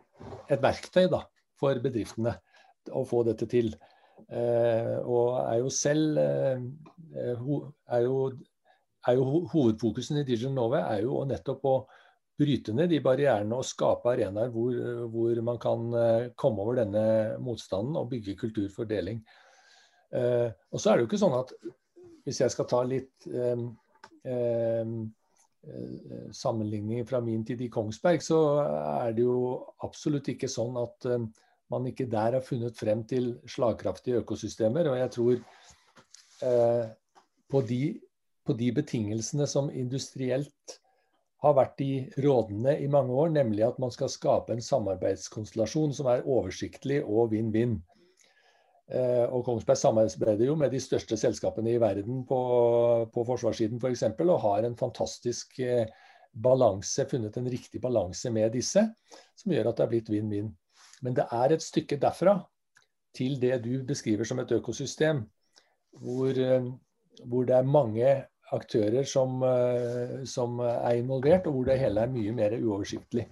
et 0.50 0.62
verktøy 0.62 1.08
da, 1.12 1.24
for 1.60 1.80
bedriftene 1.84 2.36
å 2.96 3.04
få 3.08 3.24
dette 3.28 3.48
til. 3.50 3.74
Eh, 4.30 4.96
og 5.04 5.40
er 5.42 5.60
jo 5.62 5.74
selv 5.74 6.20
eh, 6.22 6.64
er 7.18 8.04
jo 8.06 8.18
er 9.08 9.16
jo 9.16 9.46
hovedfokusen 9.54 10.20
i 10.20 10.26
Digital 10.28 10.54
Nova 10.56 10.84
er 10.92 11.06
jo 11.06 11.24
nettopp 11.28 11.66
å 11.66 11.76
bryte 12.40 12.74
ned 12.76 12.92
de 12.94 13.02
barrierene 13.04 13.58
og 13.58 13.68
skape 13.68 14.14
arenaer 14.14 14.52
hvor, 14.54 14.76
hvor, 15.12 15.42
man 15.44 15.60
kan 15.60 15.86
eh, 15.96 16.30
komme 16.40 16.64
over 16.64 16.80
denne 16.80 17.04
motstanden 17.44 17.98
og 18.00 18.10
bygge 18.14 18.38
kultur 18.40 18.70
for 18.72 18.90
deling. 18.90 19.20
Eh, 20.16 20.48
og 20.72 20.80
så 20.80 20.92
er 20.92 20.98
det 20.98 21.06
jo 21.06 21.10
ikke 21.10 21.22
sånn 21.22 21.38
at 21.40 21.54
hvis 22.26 22.42
jeg 22.44 22.54
skal 22.54 22.70
ta 22.70 22.84
litt 22.88 23.28
eh, 23.28 23.66
eh, 25.68 26.32
sammenligning 26.36 27.06
fra 27.10 27.22
min 27.24 27.46
tid 27.46 27.62
i 27.66 27.70
Kongsberg, 27.74 28.24
så 28.24 28.40
er 28.64 29.16
det 29.18 29.26
jo 29.28 29.40
absolutt 29.86 30.32
ikke 30.34 30.52
sånn 30.52 30.78
at 30.82 31.10
eh, 31.10 31.24
man 31.70 31.88
ikke 31.90 32.10
der 32.10 32.40
har 32.40 32.46
funnet 32.46 32.78
frem 32.78 33.04
til 33.10 33.36
slagkraftige 33.50 34.24
økosystemer. 34.24 34.90
Og 34.90 35.00
jeg 35.00 35.16
tror 35.16 35.36
eh, 36.50 36.86
på 37.50 37.66
de 37.70 37.84
på 38.50 38.56
de 38.58 38.72
betingelsene 38.74 39.46
som 39.46 39.68
industrielt 39.70 40.80
har 41.44 41.54
vært 41.56 41.82
i 41.86 41.94
rådende 42.24 42.74
i 42.82 42.88
mange 42.92 43.14
år, 43.14 43.30
nemlig 43.36 43.62
at 43.68 43.78
man 43.80 43.94
skal 43.94 44.10
skape 44.10 44.56
en 44.56 44.64
samarbeidskonstellasjon 44.64 45.94
som 45.96 46.10
er 46.10 46.26
oversiktlig 46.26 47.04
og 47.06 47.30
vinn-vinn. 47.36 47.78
Eh, 48.90 49.26
og 49.30 49.44
Kongsberg 49.46 49.78
samarbeider 49.78 50.48
jo 50.48 50.56
med 50.58 50.72
de 50.74 50.80
største 50.82 51.18
selskapene 51.20 51.76
i 51.76 51.82
verden 51.82 52.24
på, 52.26 52.40
på 53.14 53.26
forsvarssiden 53.28 53.78
f.eks. 53.78 54.06
For 54.18 54.32
og 54.34 54.42
har 54.48 54.66
en 54.66 54.78
fantastisk 54.80 55.60
eh, 55.62 55.86
balanse, 56.34 57.06
funnet 57.10 57.38
en 57.38 57.50
riktig 57.54 57.82
balanse 57.84 58.32
med 58.34 58.56
disse, 58.58 58.88
som 59.38 59.54
gjør 59.54 59.70
at 59.70 59.78
det 59.78 59.86
er 59.86 59.92
blitt 59.94 60.10
vinn-vinn. 60.14 60.50
Men 61.06 61.18
det 61.20 61.28
er 61.36 61.54
et 61.54 61.66
stykke 61.66 62.00
derfra 62.02 62.40
til 63.16 63.38
det 63.42 63.62
du 63.66 63.84
beskriver 63.86 64.26
som 64.26 64.42
et 64.42 64.58
økosystem, 64.58 65.22
hvor, 66.02 66.34
eh, 66.34 66.74
hvor 67.30 67.46
det 67.46 67.60
er 67.60 67.70
mange 67.78 68.18
aktører 68.50 69.06
som, 69.06 69.44
som, 70.26 70.56
er 70.66 70.98
involvert, 70.98 71.46
og 71.46 71.54
hvor 71.54 71.68
det 71.68 71.76
hele 71.78 72.02
er 72.02 72.10
mye 72.10 72.32
mer 72.34 72.56
uoversiktlig. 72.58 73.28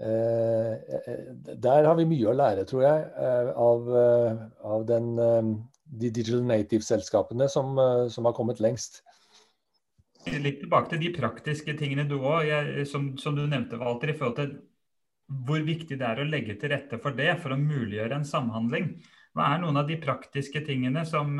Eh, 0.00 0.72
eh, 0.72 1.24
der 1.60 1.84
har 1.84 1.96
vi 1.98 2.06
mye 2.08 2.30
å 2.30 2.36
lære, 2.36 2.64
tror 2.68 2.84
jeg, 2.86 3.04
av, 3.52 3.90
av 4.64 4.86
den, 4.88 5.12
de 5.84 6.08
digital 6.08 6.44
native-selskapene 6.48 7.48
som, 7.52 7.76
som, 8.08 8.28
har 8.28 8.36
kommet 8.36 8.62
lengst. 8.64 9.02
Litt 10.30 10.62
tilbake 10.62 10.92
til 10.92 11.02
de 11.04 11.12
praktiske 11.16 11.74
tingene 11.76 12.06
du 12.08 12.18
òg, 12.18 12.48
som, 12.88 13.12
som, 13.20 13.36
du 13.36 13.44
nevnte, 13.44 13.80
Walter, 13.80 14.12
i 14.12 14.16
forhold 14.16 14.38
til 14.40 14.54
hvor 15.46 15.62
viktig 15.62 16.00
det 16.00 16.06
er 16.06 16.20
å 16.20 16.26
legge 16.26 16.56
til 16.58 16.72
rette 16.72 16.98
for 17.00 17.14
det, 17.16 17.36
for 17.42 17.54
å 17.54 17.60
muliggjøre 17.60 18.18
en 18.18 18.26
samhandling. 18.26 18.94
Hva 19.36 19.52
er 19.52 19.60
noen 19.62 19.78
av 19.78 19.86
de 19.86 20.00
praktiske 20.02 20.64
tingene 20.66 21.04
som, 21.06 21.36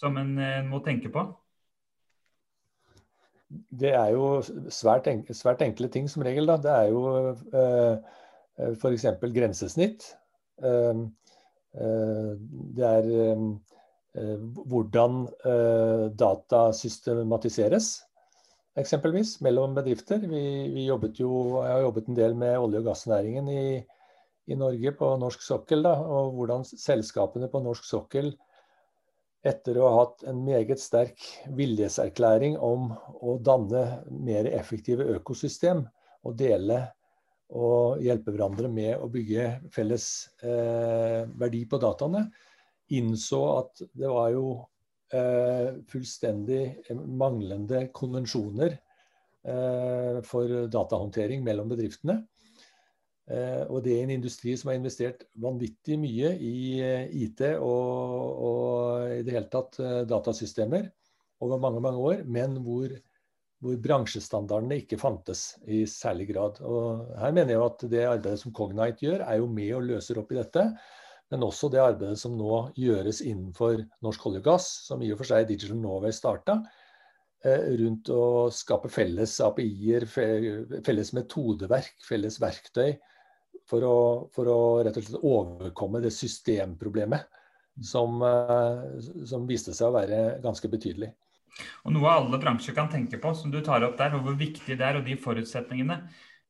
som 0.00 0.16
en 0.22 0.32
må 0.70 0.80
tenke 0.86 1.10
på? 1.12 1.26
Det 3.50 3.92
er 3.94 4.12
jo 4.14 4.40
svært, 4.74 5.06
enkle, 5.10 5.34
svært 5.36 5.62
enkle 5.66 5.88
ting 5.92 6.08
som 6.10 6.24
regel. 6.26 6.48
Da. 6.50 6.56
Det 6.62 6.72
er 6.72 6.88
jo 6.90 7.02
eh, 7.54 7.98
eh 8.58 8.72
f.eks. 8.74 9.06
grensesnitt. 9.34 10.08
Eh, 10.62 11.02
eh, 11.76 12.32
det 12.78 12.88
er 12.88 13.10
eh, 13.26 13.44
eh, 14.16 14.46
hvordan 14.72 15.26
data 16.16 16.62
systematiseres, 16.72 17.90
eksempelvis, 18.76 19.36
mellom 19.44 19.76
bedrifter. 19.76 20.24
Vi, 20.24 20.46
vi, 20.72 20.86
jobbet 20.88 21.20
jo, 21.20 21.62
jeg 21.62 21.72
har 21.72 21.84
jobbet 21.86 22.08
en 22.08 22.18
del 22.18 22.34
med 22.36 22.58
olje- 22.58 22.82
og 22.82 22.90
gassnæringen 22.90 23.48
i, 23.48 23.66
i 24.46 24.58
Norge 24.58 24.92
på 24.98 25.14
norsk 25.20 25.44
sokkel. 25.44 25.86
Da, 25.86 25.94
og 26.00 26.34
hvordan 26.34 26.66
selskapene 26.66 27.48
på 27.52 27.62
norsk 27.62 27.86
sokkel 27.86 28.34
etter 29.46 29.78
å 29.78 29.86
ha 29.88 29.96
hatt 30.00 30.24
en 30.30 30.42
meget 30.44 30.80
sterk 30.82 31.22
viljeserklæring 31.56 32.56
om 32.62 32.90
å 33.22 33.36
danne 33.42 33.84
mer 34.10 34.48
effektive 34.50 35.06
økosystem 35.16 35.84
og 36.26 36.36
dele 36.38 36.82
og 37.54 38.02
hjelpe 38.02 38.32
hverandre 38.34 38.68
med 38.72 38.96
å 38.98 39.08
bygge 39.10 39.50
felles 39.74 40.06
eh, 40.42 41.22
verdi 41.38 41.62
på 41.70 41.78
dataene, 41.82 42.24
innså 42.96 43.42
at 43.52 43.84
det 43.94 44.10
var 44.10 44.32
jo 44.34 44.48
eh, 45.14 45.78
fullstendig 45.90 46.90
manglende 47.06 47.86
konvensjoner 47.94 48.74
eh, 48.74 50.18
for 50.26 50.66
datahåndtering 50.72 51.46
mellom 51.46 51.70
bedriftene. 51.70 52.18
Eh, 53.26 53.64
og 53.66 53.80
det 53.82 53.96
er 53.96 54.04
en 54.04 54.14
industri 54.14 54.52
som 54.54 54.70
har 54.70 54.76
investert 54.78 55.24
vanvittig 55.42 55.96
mye 55.98 56.30
i 56.38 56.78
eh, 56.78 57.08
IT 57.24 57.40
og, 57.56 58.12
og, 58.46 59.16
i 59.16 59.24
det 59.26 59.34
hele 59.34 59.50
tatt 59.50 59.80
eh, 59.82 60.04
datasystemer 60.06 60.86
over 61.42 61.58
mange 61.58 61.82
mange 61.82 62.04
år, 62.12 62.22
men 62.30 62.54
hvor, 62.62 62.94
hvor, 63.58 63.80
bransjestandardene 63.82 64.78
ikke 64.78 65.00
fantes 65.00 65.56
i 65.66 65.82
særlig 65.90 66.28
grad. 66.30 66.60
Og 66.62 67.10
her 67.18 67.34
mener 67.34 67.56
jeg 67.56 67.64
at 67.64 67.82
det 67.96 68.04
arbeidet 68.06 68.44
som 68.44 68.54
Cognite 68.54 69.02
gjør, 69.02 69.26
er 69.26 69.42
jo 69.42 69.50
med 69.50 69.74
og 69.74 69.90
løser 69.90 70.22
opp 70.22 70.30
i 70.32 70.38
dette. 70.38 70.64
Men 71.34 71.42
også 71.42 71.68
det 71.74 71.82
arbeidet 71.82 72.22
som 72.22 72.38
nå 72.38 72.62
gjøres 72.78 73.24
innenfor 73.26 73.82
norsk 74.06 74.30
olje 74.30 74.44
og 74.44 74.46
gass, 74.46 74.70
som 74.86 75.02
i 75.02 75.10
og 75.10 75.18
for 75.18 75.32
seg 75.32 75.48
Digital 75.50 75.80
Norway 75.82 76.14
starta, 76.14 76.60
rundt 77.46 78.08
å 78.10 78.46
skape 78.54 78.88
felles 78.90 79.34
API-er, 79.44 80.06
felles 80.06 81.12
metodeverk, 81.14 81.92
felles 82.06 82.38
verktøy 82.42 82.94
for 83.70 83.86
å, 83.86 83.96
for 84.34 84.50
å, 84.50 84.58
rett 84.86 84.96
og 84.98 85.06
slett 85.06 85.26
overkomme 85.26 86.02
det 86.04 86.12
systemproblemet 86.14 87.26
som, 87.82 88.20
eh, 88.22 88.82
som, 89.28 89.46
viste 89.48 89.74
seg 89.76 89.90
å 89.90 89.96
være 89.96 90.20
ganske 90.44 90.70
betydelig. 90.72 91.10
Og 91.84 91.92
Noe 91.94 92.12
alle 92.12 92.40
bransjer 92.40 92.76
kan 92.76 92.88
tenke 92.92 93.18
på, 93.20 93.32
som 93.34 93.52
du 93.52 93.62
tar 93.64 93.84
opp 93.86 93.96
der, 93.98 94.16
og 94.16 94.26
hvor 94.26 94.36
viktig 94.38 94.76
det 94.76 94.84
er, 94.84 94.98
og 94.98 95.06
de 95.06 95.16
forutsetningene. 95.20 96.00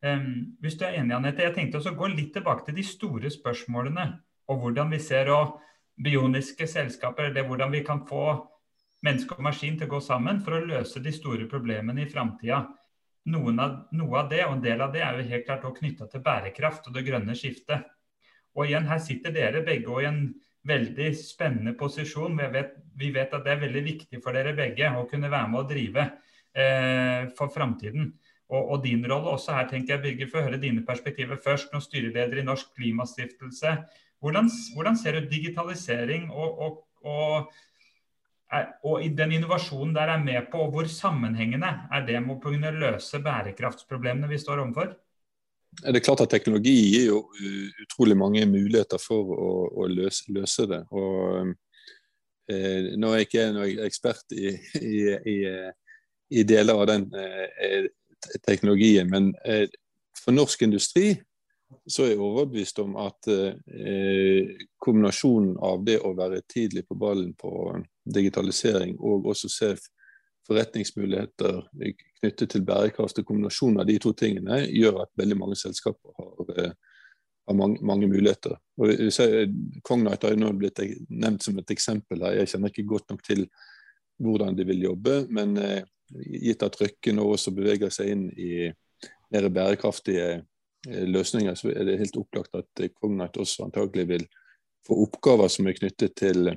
Um, 0.05 0.56
hvis 0.60 0.76
du 0.78 0.84
er 0.84 0.98
enig, 1.01 1.14
Anette, 1.16 1.44
jeg 1.47 1.55
tenkte 1.55 1.78
også 1.78 1.94
å 1.94 1.98
gå 1.98 2.10
litt 2.12 2.32
tilbake 2.34 2.66
til 2.66 2.76
de 2.76 2.84
store 2.86 3.30
spørsmålene. 3.32 4.09
Og 4.51 4.60
hvordan 4.62 4.90
vi 4.93 5.01
ser 5.02 5.30
og 5.34 5.56
bioniske 6.02 6.66
selskaper, 6.68 7.30
eller 7.30 7.47
hvordan 7.47 7.72
vi 7.72 7.84
kan 7.86 8.02
få 8.06 8.26
menneske 9.06 9.38
og 9.38 9.47
maskin 9.47 9.78
til 9.78 9.88
å 9.88 9.94
gå 9.94 10.02
sammen 10.05 10.43
for 10.44 10.59
å 10.59 10.66
løse 10.66 11.01
de 11.02 11.12
store 11.14 11.47
problemene 11.51 12.05
i 12.05 12.10
framtida 12.10 12.64
av, 13.34 13.76
noe 13.92 14.18
av 14.20 14.30
det, 14.30 14.42
og 14.46 14.56
en 14.56 14.64
del 14.64 14.82
av 14.84 14.92
det, 14.94 15.02
er 15.02 15.18
jo 15.18 15.28
helt 15.30 15.46
klart 15.46 15.66
knytta 15.78 16.08
til 16.10 16.22
bærekraft 16.24 16.86
og 16.86 16.94
det 16.94 17.06
grønne 17.06 17.34
skiftet. 17.38 17.88
Og 18.56 18.68
igjen, 18.68 18.86
her 18.88 19.00
sitter 19.02 19.34
dere 19.34 19.64
begge 19.66 19.90
og 19.92 20.04
i 20.04 20.08
en 20.08 20.20
veldig 20.66 21.10
spennende 21.18 21.74
posisjon. 21.78 22.38
Vi 22.38 22.46
vet, 22.54 22.72
vi 22.96 23.10
vet, 23.14 23.34
at 23.34 23.44
det 23.44 23.52
er 23.52 23.64
veldig 23.66 23.82
viktig 23.86 24.22
for 24.24 24.36
dere 24.36 24.54
begge 24.56 24.88
å 24.96 25.04
kunne 25.10 25.30
være 25.32 25.50
med 25.52 25.60
og 25.62 25.68
drive 25.70 26.06
eh, 26.56 27.28
for 27.36 27.52
framtiden. 27.52 28.14
Og, 28.46 28.62
og, 28.62 28.80
din 28.84 29.02
rolle 29.10 29.34
også 29.34 29.56
her, 29.56 29.68
tenker 29.70 29.96
jeg, 29.96 30.02
Birger, 30.04 30.30
for 30.30 30.40
å 30.40 30.48
høre 30.48 30.62
dine 30.62 30.84
perspektiver 30.86 31.38
først. 31.42 31.72
Nå 31.74 31.82
styreleder 31.82 32.40
i 32.40 32.46
Norsk 32.46 32.72
Klimastiftelse. 32.78 33.76
Hvordan, 34.22 34.50
hvordan 34.74 34.98
ser 34.98 35.18
du 35.18 35.28
digitalisering 35.30 36.30
og, 36.30 36.60
og, 36.62 36.76
og 37.04 37.56
og 38.86 39.02
den 39.18 39.32
innovasjonen 39.35 39.94
der 39.97 40.12
er 40.12 40.23
med 40.23 40.47
på, 40.52 40.60
og 40.66 40.74
hvor 40.74 40.86
sammenhengende 40.90 41.70
er 41.93 42.06
det 42.06 42.20
med 42.23 42.36
å 42.36 42.43
kunne 42.43 42.70
løse 42.74 43.18
bærekraftsproblemene 43.24 44.31
vi 44.31 44.39
står 44.39 44.62
overfor? 44.62 44.93
Det 45.77 45.98
er 45.98 46.05
klart 46.05 46.23
at 46.24 46.31
Teknologi 46.32 46.73
gir 46.73 47.09
jo 47.10 47.18
utrolig 47.82 48.16
mange 48.16 48.44
muligheter 48.48 49.01
for 49.02 49.32
å, 49.35 49.51
å 49.82 49.89
løse, 49.90 50.31
løse, 50.32 50.64
det. 50.70 50.78
Og, 50.94 51.51
eh, 52.48 52.94
nå 52.97 53.10
er 53.10 53.20
jeg 53.20 53.28
ikke 53.28 53.48
noen 53.56 53.82
ekspert 53.85 54.32
i, 54.32 54.55
i, 54.81 54.94
i, 55.35 55.36
i, 56.31 56.47
deler 56.48 56.81
av 56.81 56.89
den 56.89 57.10
eh, 57.20 57.90
teknologien, 58.47 59.10
men 59.10 59.35
eh, 59.44 59.66
for 60.16 60.32
norsk 60.32 60.64
industri 60.64 61.10
så 61.86 62.04
er 62.04 62.12
jeg 62.12 62.22
overbevist 62.22 62.78
om 62.82 62.96
at 63.00 63.28
eh, 63.30 64.56
kombinasjonen 64.82 65.56
av 65.62 65.84
det 65.86 65.98
å 66.04 66.14
være 66.16 66.42
tidlig 66.48 66.86
på 66.88 66.96
ballen 66.98 67.32
på 67.38 67.50
digitalisering 68.16 68.96
og 68.98 69.28
også 69.32 69.50
se 69.50 69.70
forretningsmuligheter 70.46 71.62
knyttet 72.20 72.52
til 72.52 72.64
bærekraft 72.66 73.18
og 73.20 73.26
kombinasjonen 73.28 73.82
av 73.82 73.88
de 73.88 73.96
to 74.02 74.12
tingene, 74.14 74.62
gjør 74.70 75.02
at 75.04 75.12
veldig 75.18 75.38
mange 75.38 75.58
selskaper 75.58 76.14
har, 76.20 76.52
eh, 76.56 76.72
har 77.46 77.58
mange, 77.58 77.82
mange, 77.82 78.08
muligheter. 78.10 78.56
Og 78.78 78.94
Cognite 79.82 80.26
har 80.26 80.34
jo 80.34 80.40
nå 80.40 80.52
blitt 80.58 80.82
nevnt 81.10 81.42
som 81.42 81.58
et 81.58 81.70
eksempel 81.70 82.22
her. 82.22 82.40
Jeg 82.40 82.54
kjenner 82.54 82.70
ikke 82.70 82.88
godt 82.94 83.10
nok 83.10 83.22
til 83.26 83.46
hvordan 84.22 84.56
de 84.56 84.64
vil 84.64 84.82
jobbe, 84.88 85.26
men 85.28 85.56
eh, 85.58 85.82
gitt 86.40 86.62
at 86.62 86.80
Røkke 86.80 87.12
nå 87.12 87.26
også 87.34 87.52
beveger 87.54 87.90
seg 87.90 88.14
inn 88.14 88.28
i 88.38 88.68
mer 89.30 89.48
bærekraftige 89.50 90.26
Eh, 90.26 90.42
løsninger, 90.86 91.54
så 91.54 91.70
er 91.72 91.86
det 91.88 91.98
helt 92.00 92.16
opplagt 92.20 92.54
at 92.54 92.82
eh, 92.82 92.92
Cognite 92.94 93.42
også 93.42 93.66
antagelig 93.66 94.06
vil 94.08 94.26
få 94.86 94.98
oppgaver 95.06 95.50
som 95.50 95.66
er 95.66 95.76
knyttet 95.78 96.14
til, 96.18 96.52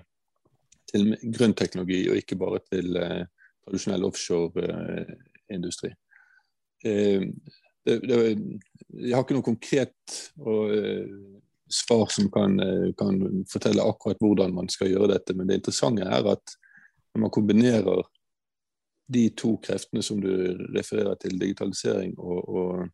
til 0.92 1.16
grønn 1.34 1.56
teknologi, 1.58 2.04
og 2.10 2.20
ikke 2.20 2.38
bare 2.40 2.62
til 2.70 3.00
eh, 3.00 3.26
tradisjonell 3.66 4.06
offshoreindustri. 4.10 5.92
Eh, 6.86 7.26
eh, 7.90 8.38
jeg 8.90 9.16
har 9.16 9.26
ikke 9.26 9.38
noe 9.38 9.46
konkret 9.46 10.20
og, 10.40 10.76
eh, 10.76 11.10
svar 11.70 12.08
som 12.10 12.32
kan, 12.34 12.56
kan, 12.98 13.20
fortelle 13.46 13.84
akkurat 13.86 14.18
hvordan 14.24 14.56
man 14.56 14.70
skal 14.74 14.90
gjøre 14.90 15.12
dette, 15.12 15.36
men 15.38 15.46
det 15.46 15.60
interessante 15.60 16.02
er 16.02 16.26
at 16.32 16.56
når 17.14 17.22
man 17.22 17.34
kombinerer 17.34 18.08
de 19.10 19.28
to 19.38 19.52
kreftene 19.62 20.02
som 20.06 20.18
du 20.22 20.32
refererer 20.74 21.14
til, 21.22 21.38
digitalisering 21.38 22.16
og, 22.18 22.40
og 22.50 22.90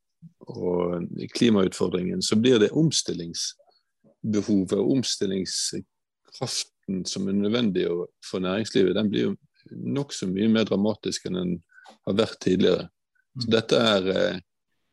og 0.46 1.08
klimautfordringen, 1.36 2.22
så 2.22 2.36
blir 2.36 2.60
det 2.62 2.72
omstillingsbehovet 2.78 4.74
og 4.78 4.92
omstillingskraften 4.98 7.06
som 7.06 7.28
er 7.28 7.34
nødvendig 7.34 7.88
for 8.26 8.40
næringslivet, 8.40 8.96
den 8.96 9.10
blir 9.10 9.22
jo 9.30 9.36
nokså 9.72 10.28
mye 10.30 10.48
mer 10.52 10.64
dramatisk 10.70 11.26
enn 11.26 11.40
den 11.40 11.64
har 12.06 12.18
vært 12.18 12.40
tidligere. 12.42 12.90
Så 13.42 13.52
dette 13.52 13.76
er, 13.76 14.10
eh, 14.10 14.40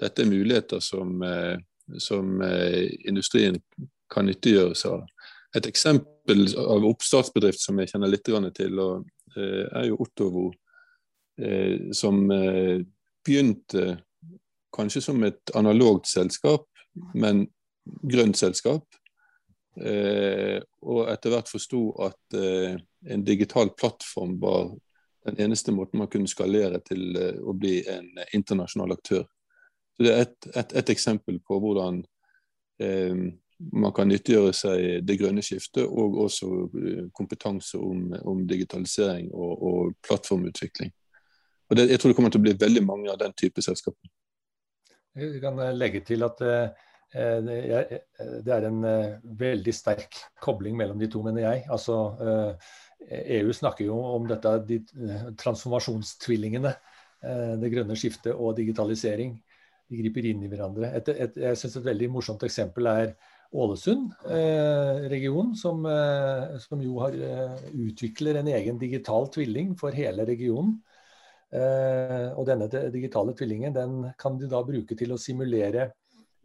dette 0.01 0.23
er 0.23 0.31
muligheter 0.31 0.81
som, 0.81 1.23
eh, 1.23 1.59
som 1.99 2.43
eh, 2.43 2.91
industrien 3.09 3.63
kan 4.11 4.27
nyttiggjøre 4.27 4.75
seg 4.75 4.93
av. 4.93 5.07
Et 5.55 5.67
eksempel 5.67 6.49
av 6.57 6.85
oppstartsbedrift 6.89 7.61
som 7.61 7.79
jeg 7.79 7.93
kjenner 7.93 8.09
litt 8.09 8.25
til, 8.25 8.79
er 9.37 9.89
jo 9.89 9.97
Ottovo, 10.01 10.53
som 11.93 12.29
begynte 12.29 14.03
kanskje 14.73 15.03
som 15.05 15.23
et 15.27 15.53
analogt 15.59 16.09
selskap, 16.11 16.67
men 17.15 17.47
grønt 17.85 18.39
selskap. 18.39 18.87
Eh, 19.81 20.59
og 20.85 21.07
etter 21.09 21.33
hvert 21.33 21.49
forsto 21.49 21.83
at 22.05 22.37
eh, 22.37 22.75
en 23.09 23.23
digital 23.25 23.73
plattform 23.79 24.37
var 24.41 24.75
den 25.25 25.39
eneste 25.41 25.73
måten 25.73 25.99
man 25.99 26.11
kunne 26.13 26.29
skalere 26.29 26.83
til 26.85 27.17
eh, 27.17 27.39
å 27.41 27.55
bli 27.57 27.79
en 27.89 28.11
internasjonal 28.37 28.97
aktør. 28.99 29.25
Så 29.97 30.05
Det 30.05 30.13
er 30.13 30.27
et, 30.27 30.51
et, 30.55 30.75
et 30.83 30.93
eksempel 30.93 31.41
på 31.47 31.61
hvordan 31.63 32.03
eh, 32.83 33.25
man 33.73 33.93
kan 33.95 34.11
nyttiggjøre 34.11 34.53
seg 34.57 35.05
det 35.07 35.19
grønne 35.21 35.45
skiftet, 35.45 35.85
og 35.87 36.19
også 36.27 36.51
eh, 36.83 37.05
kompetanse 37.15 37.79
om, 37.79 38.11
om 38.29 38.43
digitalisering 38.49 39.31
og, 39.33 39.53
og 39.63 39.95
plattformutvikling. 40.07 40.93
Og 41.71 41.79
det, 41.79 41.89
jeg 41.91 42.01
tror 42.01 42.13
det 42.13 42.17
kommer 42.19 42.35
til 42.35 42.43
å 42.43 42.49
bli 42.49 42.59
veldig 42.61 42.83
mange 42.85 43.13
av 43.13 43.21
den 43.23 43.33
type 43.39 43.63
selskaper. 43.65 44.11
Jeg 45.19 45.43
kan 45.43 45.61
eh, 45.61 45.75
legge 45.77 46.01
til 46.07 46.25
at 46.25 46.41
eh, 46.47 46.87
eh, 47.13 47.51
det 48.45 48.55
er 48.55 48.69
en 48.69 48.81
veldig 49.43 49.75
sterk 49.77 50.17
kobling 50.43 50.79
mellom 50.79 51.01
de 51.01 51.11
to, 51.13 51.23
mener 51.25 51.45
jeg. 51.45 51.67
Altså, 51.73 51.99
EU 53.03 53.51
e 53.51 53.57
snakker 53.59 53.89
jo 53.89 53.99
om 54.15 54.29
dette, 54.31 54.55
de 54.69 54.79
transformasjonstvillingene. 55.41 56.73
Det 57.61 57.71
grønne 57.71 57.97
skiftet 57.99 58.33
og 58.33 58.57
digitalisering. 58.57 59.37
De 59.91 59.99
griper 60.01 60.27
inn 60.31 60.43
i 60.43 60.49
hverandre. 60.51 60.89
Et, 60.97 61.11
et, 61.13 61.37
jeg 61.45 61.59
synes 61.59 61.77
et 61.79 61.87
veldig 61.87 62.09
morsomt 62.15 62.43
eksempel 62.47 62.89
er 62.91 63.13
Ålesund 63.53 64.15
eh, 64.33 65.03
region, 65.13 65.53
som, 65.59 65.85
som, 66.65 66.81
jo 66.81 67.03
har, 67.03 67.19
utvikler 67.77 68.41
en 68.41 68.49
egen 68.49 68.81
digital 68.81 69.29
tvilling 69.35 69.75
for 69.79 69.93
hele 69.93 70.25
regionen. 70.25 70.79
Eh, 71.53 72.29
og 72.33 72.47
denne 72.49 72.69
digitale 72.93 73.35
tvillingen 73.37 73.75
den 73.77 73.97
kan 74.21 74.39
de 74.41 74.49
da 74.49 74.63
bruke 74.65 74.97
til 74.97 75.11
å 75.13 75.21
simulere 75.21 75.91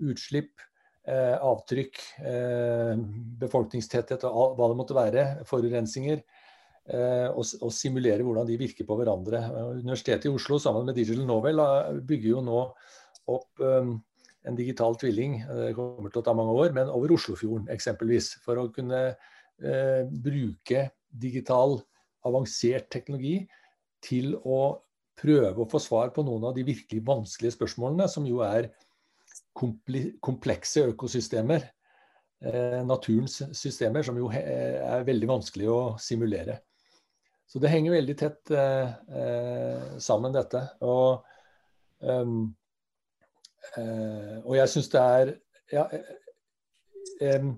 utslipp, 0.04 0.60
eh, 1.08 1.38
avtrykk, 1.40 2.02
eh, 2.20 3.00
befolkningstetthet 3.40 4.26
og 4.28 4.58
hva 4.58 4.68
det 4.68 4.80
måtte 4.80 4.98
være, 4.98 5.46
forurensinger. 5.48 6.24
Og, 6.88 7.44
og, 7.60 7.72
simulere 7.76 8.24
hvordan 8.24 8.46
de 8.48 8.56
virker 8.56 8.86
på 8.88 8.96
hverandre. 8.96 9.42
Universitetet 9.76 10.30
i 10.30 10.32
Oslo 10.32 10.56
sammen 10.56 10.86
med 10.88 10.96
Digital 10.96 11.26
Novel 11.28 11.60
bygger 12.08 12.30
jo 12.30 12.44
nå 12.48 12.62
opp 13.28 13.60
en 13.60 14.56
digital 14.56 14.96
tvilling, 14.96 15.36
det 15.44 15.74
kommer 15.76 16.08
til 16.08 16.22
å 16.22 16.24
ta 16.24 16.32
mange 16.32 16.56
år, 16.56 16.72
men 16.72 16.88
over 16.88 17.12
Oslofjorden 17.12 17.68
eksempelvis. 17.76 18.38
For 18.40 18.56
å 18.56 18.70
kunne 18.72 19.02
bruke 19.60 20.86
digital, 21.12 21.76
avansert 22.24 22.88
teknologi 22.96 23.42
til 24.00 24.38
å 24.48 24.80
prøve 25.18 25.64
å 25.64 25.70
få 25.70 25.82
svar 25.82 26.12
på 26.16 26.24
noen 26.26 26.50
av 26.50 26.56
de 26.56 26.66
virkelig 26.68 27.02
vanskelige 27.06 27.56
spørsmålene, 27.56 28.08
som 28.12 28.28
jo 28.28 28.44
er 28.46 28.72
komplekse 29.58 30.88
økosystemer. 30.94 31.72
eh, 32.42 32.84
naturens 32.86 33.42
systemer, 33.58 34.04
som 34.06 34.18
jo 34.18 34.28
er 34.30 35.02
veldig 35.02 35.28
vanskelig 35.28 35.70
å 35.74 35.80
simulere. 35.98 36.60
Så 37.50 37.58
det 37.58 37.72
henger 37.72 37.96
veldig 37.96 38.16
tett 38.20 38.52
eh, 38.52 38.92
eh 39.22 39.98
sammen, 39.98 40.36
dette. 40.36 40.62
Og, 40.86 41.26
um, 41.98 42.56
eh, 43.74 44.38
og 44.44 44.54
jeg 44.60 44.70
syns 44.70 44.92
det 44.94 45.02
er 45.02 45.34
ja, 45.74 45.88
um, 47.40 47.56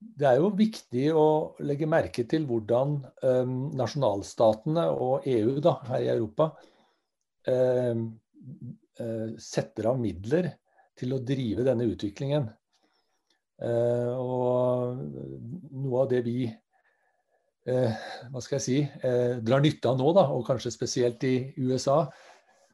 det 0.00 0.28
er 0.28 0.38
jo 0.40 0.48
viktig 0.56 1.10
å 1.12 1.26
legge 1.68 1.88
merke 1.88 2.24
til 2.28 2.46
hvordan 2.48 2.96
um, 3.24 3.56
nasjonalstatene 3.76 4.86
og 4.94 5.26
EU 5.28 5.58
da, 5.64 5.74
her 5.90 6.06
i 6.06 6.08
Europa 6.12 6.48
um, 7.48 8.06
uh, 9.00 9.28
setter 9.40 9.90
av 9.92 10.00
midler 10.00 10.54
til 11.00 11.12
å 11.16 11.20
drive 11.24 11.66
denne 11.68 11.88
utviklingen. 11.88 12.48
Uh, 13.60 14.16
og 14.16 15.04
noe 15.04 16.02
av 16.06 16.10
det 16.12 16.24
vi 16.24 16.48
uh, 16.48 18.00
hva 18.32 18.40
skal 18.40 18.56
jeg 18.56 18.64
si, 18.64 18.80
drar 19.44 19.60
nytte 19.60 19.92
av 19.92 20.00
nå, 20.00 20.12
da, 20.16 20.30
og 20.32 20.46
kanskje 20.48 20.72
spesielt 20.72 21.28
i 21.28 21.36
USA, 21.60 22.06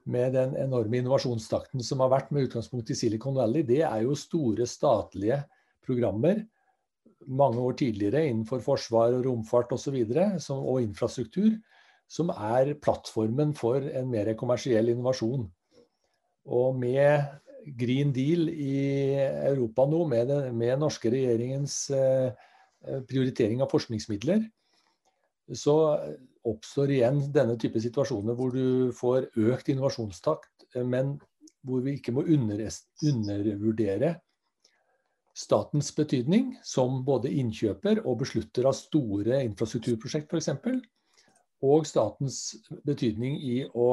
med 0.06 0.36
den 0.36 0.52
enorme 0.62 1.00
innovasjonstakten 1.00 1.82
som 1.82 1.98
har 2.04 2.12
vært 2.12 2.28
med 2.30 2.46
utgangspunkt 2.46 2.92
i 2.94 2.94
Silicon 2.94 3.34
Valley, 3.34 3.64
det 3.66 3.80
er 3.82 4.04
jo 4.04 4.14
store 4.14 4.62
statlige 4.70 5.40
programmer 5.82 6.44
mange 7.26 7.62
år 7.62 7.78
tidligere 7.80 8.26
innenfor 8.28 8.60
forsvar 8.64 9.16
og 9.16 9.24
romfart 9.26 9.72
osv. 9.72 9.96
Og, 10.04 10.40
så 10.42 10.56
og 10.56 10.82
infrastruktur, 10.84 11.56
som 12.08 12.30
er 12.30 12.74
plattformen 12.82 13.54
for 13.56 13.82
en 13.82 14.10
mer 14.10 14.32
kommersiell 14.38 14.92
innovasjon. 14.92 15.46
Og 16.46 16.76
med 16.78 17.24
Green 17.78 18.12
Deal 18.14 18.48
i 18.52 19.16
Europa 19.18 19.86
nå, 19.90 20.04
med 20.06 20.28
den 20.30 20.54
med 20.58 20.78
norske 20.78 21.10
regjeringens 21.10 21.88
eh, 21.90 22.30
prioritering 23.08 23.62
av 23.64 23.72
forskningsmidler, 23.72 24.44
så 25.54 25.74
oppstår 26.46 26.92
igjen 26.94 27.24
denne 27.34 27.56
type 27.58 27.80
situasjoner 27.82 28.36
hvor 28.38 28.54
du 28.54 28.92
får 28.94 29.28
økt 29.50 29.70
innovasjonstakt, 29.72 30.68
men 30.86 31.16
hvor 31.66 31.82
vi 31.82 31.96
ikke 31.98 32.14
må 32.14 32.22
undervurdere 32.30 34.14
statens 35.36 35.90
betydning 35.96 36.54
som 36.64 37.02
både 37.04 37.30
innkjøper 37.36 38.00
og 38.06 38.22
beslutter 38.22 38.68
av 38.68 38.76
store 38.76 39.42
infrastrukturprosjekt 39.44 40.32
f.eks. 40.32 40.48
Og 41.66 41.86
statens 41.88 42.38
betydning 42.86 43.36
i 43.44 43.58
å 43.68 43.90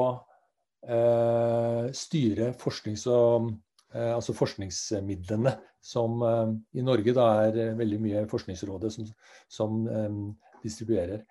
eh, 0.88 1.90
styre 1.96 2.52
forsknings 2.60 3.06
og, 3.12 3.50
eh, 3.92 4.12
altså 4.14 4.36
forskningsmidlene, 4.36 5.52
som 5.84 6.24
eh, 6.24 6.50
i 6.80 6.84
Norge 6.84 7.12
da 7.16 7.28
er 7.44 7.76
veldig 7.76 8.00
mye 8.04 8.24
Forskningsrådet 8.30 8.92
som, 8.96 9.08
som 9.48 9.78
eh, 9.88 10.18
distribuerer. 10.64 11.24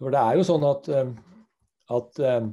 For 0.00 0.12
det 0.12 0.20
er 0.24 0.40
jo 0.40 0.48
sånn 0.48 0.64
at, 0.68 0.88
eh, 0.88 1.10
at 1.96 2.22
eh, 2.28 2.48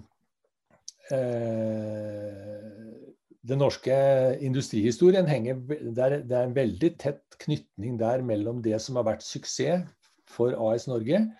den 3.48 3.62
norske 3.62 3.96
industrihistorien 4.44 5.28
henger 5.30 5.62
Det 5.96 6.04
er 6.04 6.44
en 6.44 6.56
veldig 6.56 6.98
tett 7.00 7.38
knytning 7.40 8.00
der 8.00 8.22
mellom 8.26 8.62
det 8.66 8.82
som 8.84 8.96
har 9.00 9.06
vært 9.08 9.24
suksess 9.24 9.84
for 10.30 10.54
AS 10.54 10.88
Norge, 10.90 11.32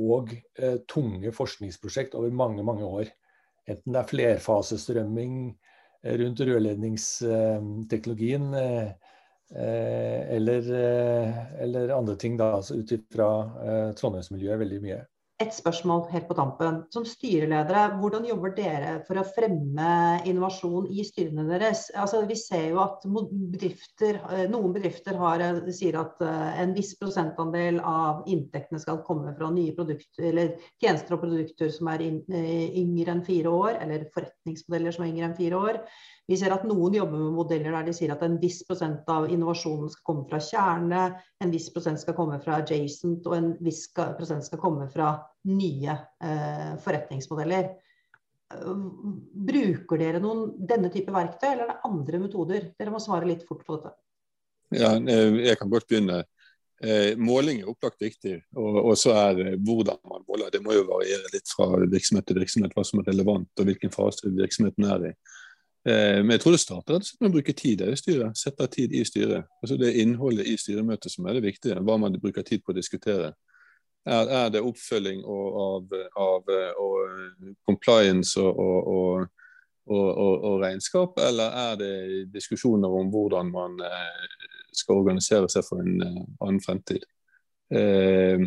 og 0.00 0.32
eh, 0.58 0.76
tunge 0.88 1.32
forskningsprosjekt 1.32 2.14
over 2.18 2.30
mange, 2.32 2.62
mange 2.64 2.84
år. 2.84 3.04
Enten 3.68 3.92
det 3.94 4.00
er 4.00 4.06
flerfasestrømming 4.10 5.56
eh, 6.04 6.18
rundt 6.20 6.40
rørledningsteknologien 6.40 8.54
eh, 8.54 8.90
eh 9.50 10.36
eller, 10.36 10.62
eller, 11.58 11.96
andre 11.96 12.16
ting, 12.16 12.38
da, 12.38 12.52
altså 12.60 12.74
ut 12.78 12.92
fra 13.10 13.50
Trondheimsmiljøet 13.98 14.58
veldig 14.60 14.80
mye. 14.84 15.09
Et 15.40 15.54
spørsmål 15.56 16.02
helt 16.12 16.26
på 16.28 16.34
tampen. 16.36 16.82
Som 16.92 17.06
styreledere, 17.08 17.86
hvordan 17.96 18.26
jobber 18.28 18.52
dere 18.58 18.90
for 19.06 19.16
å 19.16 19.24
fremme 19.24 19.92
innovasjon 20.28 20.90
i 20.92 21.00
styrene 21.08 21.46
deres? 21.48 21.86
Altså, 21.96 22.20
vi 22.28 22.36
ser 22.36 22.66
jo 22.74 22.82
at 22.82 23.06
bedrifter, 23.08 24.18
eh, 24.34 24.44
noen 24.52 24.74
bedrifter 24.76 25.16
har, 25.16 25.40
eh, 25.40 25.62
sier 25.72 25.96
at 26.02 26.20
eh, 26.20 26.60
en 26.60 26.74
viss 26.76 26.92
prosentandel 27.00 27.80
av 27.80 28.28
inntektene 28.28 28.82
skal 28.82 29.00
komme 29.06 29.32
fra 29.38 29.48
nye 29.54 29.72
produkter, 29.72 30.28
eller 30.28 30.52
tjenester 30.76 31.16
og 31.16 31.24
produkter 31.24 31.72
som 31.72 31.88
er 31.88 32.04
yngre 32.04 33.16
enn 33.16 33.24
fire 33.24 33.48
år, 33.48 33.80
eller 33.80 34.10
forretningsmodeller 34.12 34.92
som 34.92 35.06
er 35.06 35.14
yngre 35.14 35.30
enn 35.30 35.38
fire 35.40 35.64
år. 35.70 35.80
Vi 36.30 36.36
ser 36.38 36.52
at 36.54 36.62
noen 36.62 36.94
jobber 36.94 37.18
med 37.18 37.34
modeller 37.34 37.74
der 37.74 37.88
de 37.88 37.92
sier 37.96 38.12
at 38.14 38.20
en 38.22 38.36
viss 38.38 38.60
prosent 38.66 39.08
av 39.10 39.26
innovasjonen 39.34 39.90
skal 39.90 40.04
komme 40.06 40.28
fra 40.30 40.38
kjerne, 40.46 41.00
en 41.42 41.50
viss 41.50 41.66
prosent 41.74 41.98
skal 41.98 42.14
komme 42.14 42.38
fra 42.44 42.60
adjacent, 42.60 43.26
og 43.26 43.34
en 43.34 43.48
viss 43.66 43.88
prosent 43.96 44.46
skal 44.46 44.60
komme 44.62 44.86
fra 44.92 45.16
nye 45.50 45.96
eh, 46.22 46.68
forretningsmodeller. 46.84 47.72
Bruker 49.50 49.98
dere 49.98 50.22
noen 50.22 50.52
denne 50.70 50.92
type 50.94 51.10
verktøy, 51.14 51.48
eller 51.50 51.64
er 51.66 51.72
det 51.72 51.90
andre 51.90 52.22
metoder? 52.22 52.70
Dere 52.78 52.94
må 52.94 53.02
svare 53.02 53.26
litt 53.26 53.42
fort 53.48 53.66
på 53.66 53.80
dette. 53.80 53.96
Ja, 54.78 54.94
eh, 55.02 55.42
jeg 55.48 55.58
kan 55.58 55.74
godt 55.74 55.90
begynne. 55.90 56.22
Eh, 56.80 57.18
måling 57.18 57.58
er 57.60 57.74
opplagt 57.74 58.00
viktig, 58.00 58.38
og 58.54 58.94
så 58.96 59.18
er 59.18 59.56
hvordan 59.58 59.98
man 60.06 60.22
måler. 60.30 60.54
Det 60.54 60.62
må 60.62 60.78
jo 60.78 60.86
variere 60.94 61.34
litt 61.34 61.50
fra 61.50 61.66
virksomhet 61.82 62.30
til 62.30 62.38
virksomhet 62.38 62.78
hva 62.78 62.86
som 62.86 63.02
er 63.02 63.10
relevant 63.10 63.50
og 63.58 63.66
hvilken 63.66 63.92
fase 63.92 64.30
virksomheten 64.30 64.86
er 64.94 65.10
i. 65.10 65.16
Eh, 65.88 66.20
men 66.20 66.34
jeg 66.34 66.42
tror 66.42 66.54
det 66.54 66.60
starter 66.60 67.04
med 67.20 67.30
å 67.30 67.34
bruke 67.38 67.54
tid 67.56 67.82
i 67.86 67.96
styret. 67.96 68.36
Sette 68.38 68.66
tid 68.72 68.92
i 68.92 69.04
styret. 69.08 69.48
Altså 69.62 69.78
Det 69.80 69.88
er 69.88 70.02
innholdet 70.02 70.48
i 70.48 70.56
styremøtet 70.60 71.12
som 71.12 71.26
er 71.26 71.38
det 71.38 71.46
viktige. 71.46 71.80
Hva 71.80 71.96
man 72.00 72.18
bruker 72.20 72.44
tid 72.46 72.64
på 72.64 72.74
å 72.74 72.76
diskutere. 72.76 73.32
Er, 74.08 74.28
er 74.32 74.48
det 74.52 74.62
oppfølging 74.64 75.20
av, 75.28 75.92
av 76.16 76.52
og 76.80 76.98
eh, 77.04 77.54
compliance 77.68 78.40
og, 78.40 78.60
og, 78.60 79.26
og, 79.90 80.44
og, 80.48 80.54
regnskap, 80.62 81.18
eller 81.20 81.56
er 81.64 81.80
det 81.80 81.94
diskusjoner 82.32 82.88
om 83.00 83.10
hvordan 83.12 83.50
man 83.52 83.76
eh, 83.84 84.36
skal 84.72 85.02
organisere 85.02 85.50
seg 85.52 85.66
for 85.66 85.84
en 85.84 86.00
annen 86.00 86.62
fremtid? 86.64 87.04
Eh, 87.70 88.46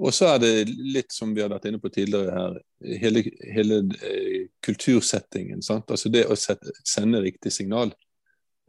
og 0.00 0.14
så 0.14 0.30
er 0.32 0.38
det 0.40 0.52
litt 0.72 1.12
som 1.12 1.34
vi 1.36 1.42
har 1.42 1.50
vært 1.52 1.66
inne 1.68 1.80
på 1.80 1.90
tidligere 1.92 2.32
her, 2.32 2.54
hele, 3.02 3.22
hele 3.52 3.82
eh, 4.00 4.48
kultursettingen. 4.64 5.60
Sant? 5.64 5.90
Altså 5.92 6.08
det 6.12 6.24
å 6.32 6.36
sette, 6.38 6.72
sende 6.88 7.20
riktig 7.20 7.52
signal. 7.52 7.92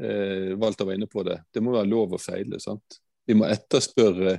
Eh, 0.03 0.51
Walter 0.59 0.85
var 0.85 0.97
inne 0.97 1.07
på 1.07 1.23
det. 1.23 1.39
Det 1.53 1.63
må 1.63 1.75
være 1.77 1.87
lov 1.87 2.17
å 2.17 2.21
feile. 2.21 2.59
Sant? 2.59 2.99
Vi 3.25 3.37
må 3.39 3.47
etterspørre, 3.47 4.35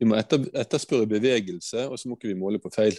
vi 0.00 0.10
må 0.10 0.18
etter, 0.18 0.42
etterspørre 0.58 1.06
bevegelse, 1.14 1.86
og 1.86 2.00
så 2.00 2.10
må 2.10 2.18
ikke 2.18 2.32
vi 2.32 2.40
måle 2.42 2.58
på 2.58 2.74
feil. 2.74 2.98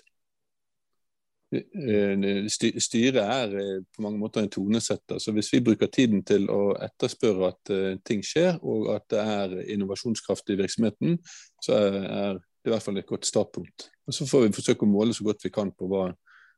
Eh, 1.51 2.47
styret 2.47 3.21
er 3.21 3.59
eh, 3.59 3.83
på 3.91 4.07
mange 4.07 4.23
måter 4.23 4.45
en 4.45 4.51
tonesetter. 4.55 5.19
så 5.19 5.35
Hvis 5.35 5.51
vi 5.51 5.63
bruker 5.67 5.91
tiden 5.91 6.23
til 6.23 6.47
å 6.47 6.71
etterspørre 6.87 7.51
at 7.51 7.77
ting 8.07 8.23
skjer, 8.23 8.63
og 8.63 8.93
at 8.95 9.11
det 9.11 9.27
er 9.27 9.61
innovasjonskraft 9.75 10.55
i 10.55 10.61
virksomheten, 10.63 11.19
så 11.59 11.83
er 11.83 12.45
det 12.65 12.71
er 12.71 12.73
i 12.73 12.77
hvert 12.79 12.85
fall 12.87 12.97
et 12.97 13.09
godt 13.09 13.27
startpunkt. 13.29 13.83
Og 14.09 14.13
Så 14.17 14.25
får 14.25 14.47
vi 14.47 14.55
forsøke 14.57 14.87
å 14.87 14.89
måle 14.89 15.13
så 15.13 15.21
godt 15.27 15.43
vi 15.45 15.51
kan 15.53 15.69
på 15.69 15.85
hva, 15.85 16.07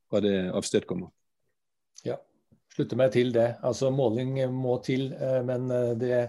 hva 0.07 0.19
det 0.23 0.35
avstedkommer. 0.55 1.09
Ja, 2.07 2.15
slutter 2.71 2.99
meg 2.99 3.11
til 3.11 3.33
det. 3.35 3.57
Altså 3.59 3.89
Måling 3.91 4.37
må 4.55 4.77
til, 4.85 5.09
eh, 5.11 5.41
men 5.43 5.67
eh, 5.67 5.89
det, 5.99 6.19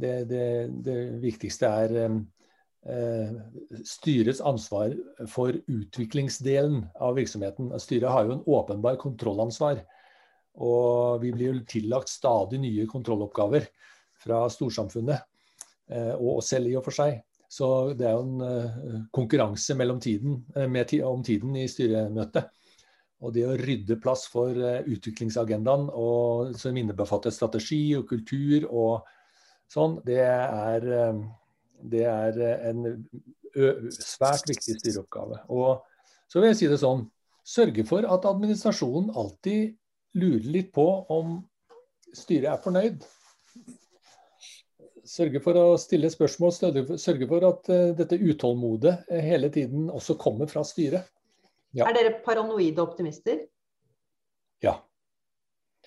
det, 0.00 0.12
det, 0.30 0.46
det 0.86 0.94
viktigste 1.20 1.68
er 1.68 1.98
eh, 2.00 3.34
styrets 3.84 4.40
ansvar 4.40 4.94
for 5.28 5.58
utviklingsdelen 5.60 6.86
av 6.96 7.18
virksomheten. 7.20 7.68
Styret 7.84 8.14
har 8.14 8.24
jo 8.24 8.38
en 8.38 8.46
åpenbar 8.48 8.96
kontrollansvar. 9.02 9.82
Og 10.56 11.20
vi 11.20 11.34
blir 11.36 11.52
jo 11.52 11.66
tillagt 11.68 12.08
stadig 12.08 12.62
nye 12.64 12.88
kontrolloppgaver 12.88 13.68
fra 14.24 14.46
storsamfunnet, 14.52 15.20
og 16.20 16.42
selv 16.44 16.68
i 16.68 16.74
og 16.76 16.84
for 16.84 16.94
seg. 16.94 17.22
Så 17.52 17.66
det 17.98 18.06
er 18.08 18.16
jo 18.16 18.24
en 18.24 18.44
konkurranse 19.12 19.76
konkurranse 19.76 20.00
tiden, 20.00 20.38
uh, 20.56 20.66
med, 20.70 20.94
om 21.04 21.22
tiden 21.24 21.56
i 21.60 21.68
styremøtet. 21.68 22.48
Og 23.22 23.34
det 23.36 23.44
å 23.46 23.58
rydde 23.60 24.00
plass 24.02 24.24
for 24.32 24.56
uh, 24.56 24.80
utviklingsagendaen, 24.88 25.90
og, 25.92 26.56
som 26.58 26.76
innebefatter 26.80 27.34
strategi 27.34 27.84
og 27.98 28.08
kultur 28.08 28.66
og 28.70 29.10
sånn, 29.72 29.98
det 30.04 30.20
er, 30.24 30.84
det 31.92 32.02
er 32.04 32.40
en 32.68 32.82
svært 33.96 34.44
viktig 34.50 34.74
styreoppgave. 34.80 35.38
Og 35.48 35.80
så 36.28 36.40
vil 36.40 36.50
jeg 36.50 36.58
si 36.58 36.68
det 36.68 36.80
sånn, 36.82 37.06
sørge 37.40 37.84
for 37.88 38.04
at 38.04 38.28
administrasjonen 38.28 39.14
alltid 39.16 39.72
lurer 40.20 40.50
litt 40.52 40.68
på 40.76 40.84
om 41.12 41.38
styret 42.12 42.50
er 42.52 42.60
fornøyd 42.60 43.06
sørge 45.08 45.40
for 45.44 45.58
å 45.58 45.64
stille 45.80 46.10
spørsmål, 46.12 46.52
sørge 47.00 47.28
for 47.30 47.48
at 47.48 47.70
uh, 47.72 47.90
dette 47.98 48.18
utålmodet 48.20 48.94
uh, 49.10 49.18
hele 49.22 49.50
tiden 49.54 49.88
også 49.90 50.18
kommer 50.20 50.50
fra 50.50 50.64
styret. 50.66 51.10
Ja. 51.72 51.88
Er 51.88 51.96
dere 51.96 52.16
paranoide 52.24 52.82
optimister? 52.84 53.44
Ja. 54.62 54.76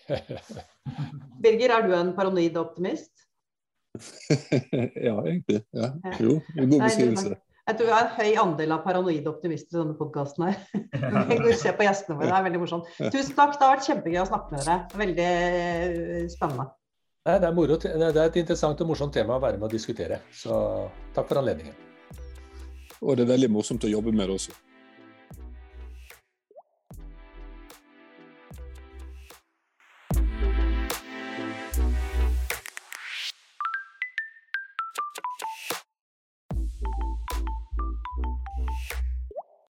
Birger, 1.44 1.78
er 1.78 1.88
du 1.88 1.96
en 1.98 2.14
paranoid 2.18 2.58
optimist? 2.58 3.12
ja, 5.08 5.16
egentlig. 5.24 5.62
Ja. 5.74 5.92
Jo, 6.20 6.40
en 6.58 6.70
god 6.70 6.88
beskrivelse. 6.88 7.36
Jeg 7.66 7.78
tror 7.80 7.88
vi 7.88 7.94
har 7.96 8.04
en 8.06 8.18
høy 8.20 8.36
andel 8.38 8.74
av 8.76 8.84
paranoide 8.86 9.30
optimister 9.32 9.80
i 9.80 9.80
denne 9.80 9.96
podkasten 9.98 10.44
her. 10.46 10.58
Vi 11.48 11.54
ser 11.58 11.74
på 11.74 11.88
gjestene 11.88 12.20
våre, 12.20 12.28
det 12.30 12.36
er 12.38 12.46
veldig 12.46 12.60
morsomt. 12.62 12.92
Tusen 13.10 13.34
takk, 13.34 13.56
det 13.56 13.66
har 13.66 13.72
vært 13.72 13.88
kjempegøy 13.88 14.20
å 14.22 14.28
snakke 14.30 14.54
med 14.54 14.62
dere. 14.62 14.76
Veldig 15.02 15.26
eh, 15.32 16.28
spennende. 16.30 16.68
Nei, 17.26 17.40
det, 17.42 17.48
er 17.48 17.56
moro, 17.58 17.76
det 17.82 18.06
er 18.06 18.20
et 18.22 18.36
interessant 18.38 18.82
og 18.84 18.92
morsomt 18.92 19.16
tema 19.16 19.40
å 19.40 19.42
være 19.42 19.58
med 19.58 19.66
å 19.66 19.72
diskutere. 19.72 20.20
Så 20.30 20.54
takk 21.16 21.32
for 21.32 21.42
anledningen. 21.42 21.74
Og 23.02 23.18
det 23.18 23.26
er 23.26 23.32
veldig 23.32 23.50
morsomt 23.50 23.88
å 23.88 23.90
jobbe 23.90 24.14
med 24.14 24.30
det 24.30 24.36
også. 24.36 24.54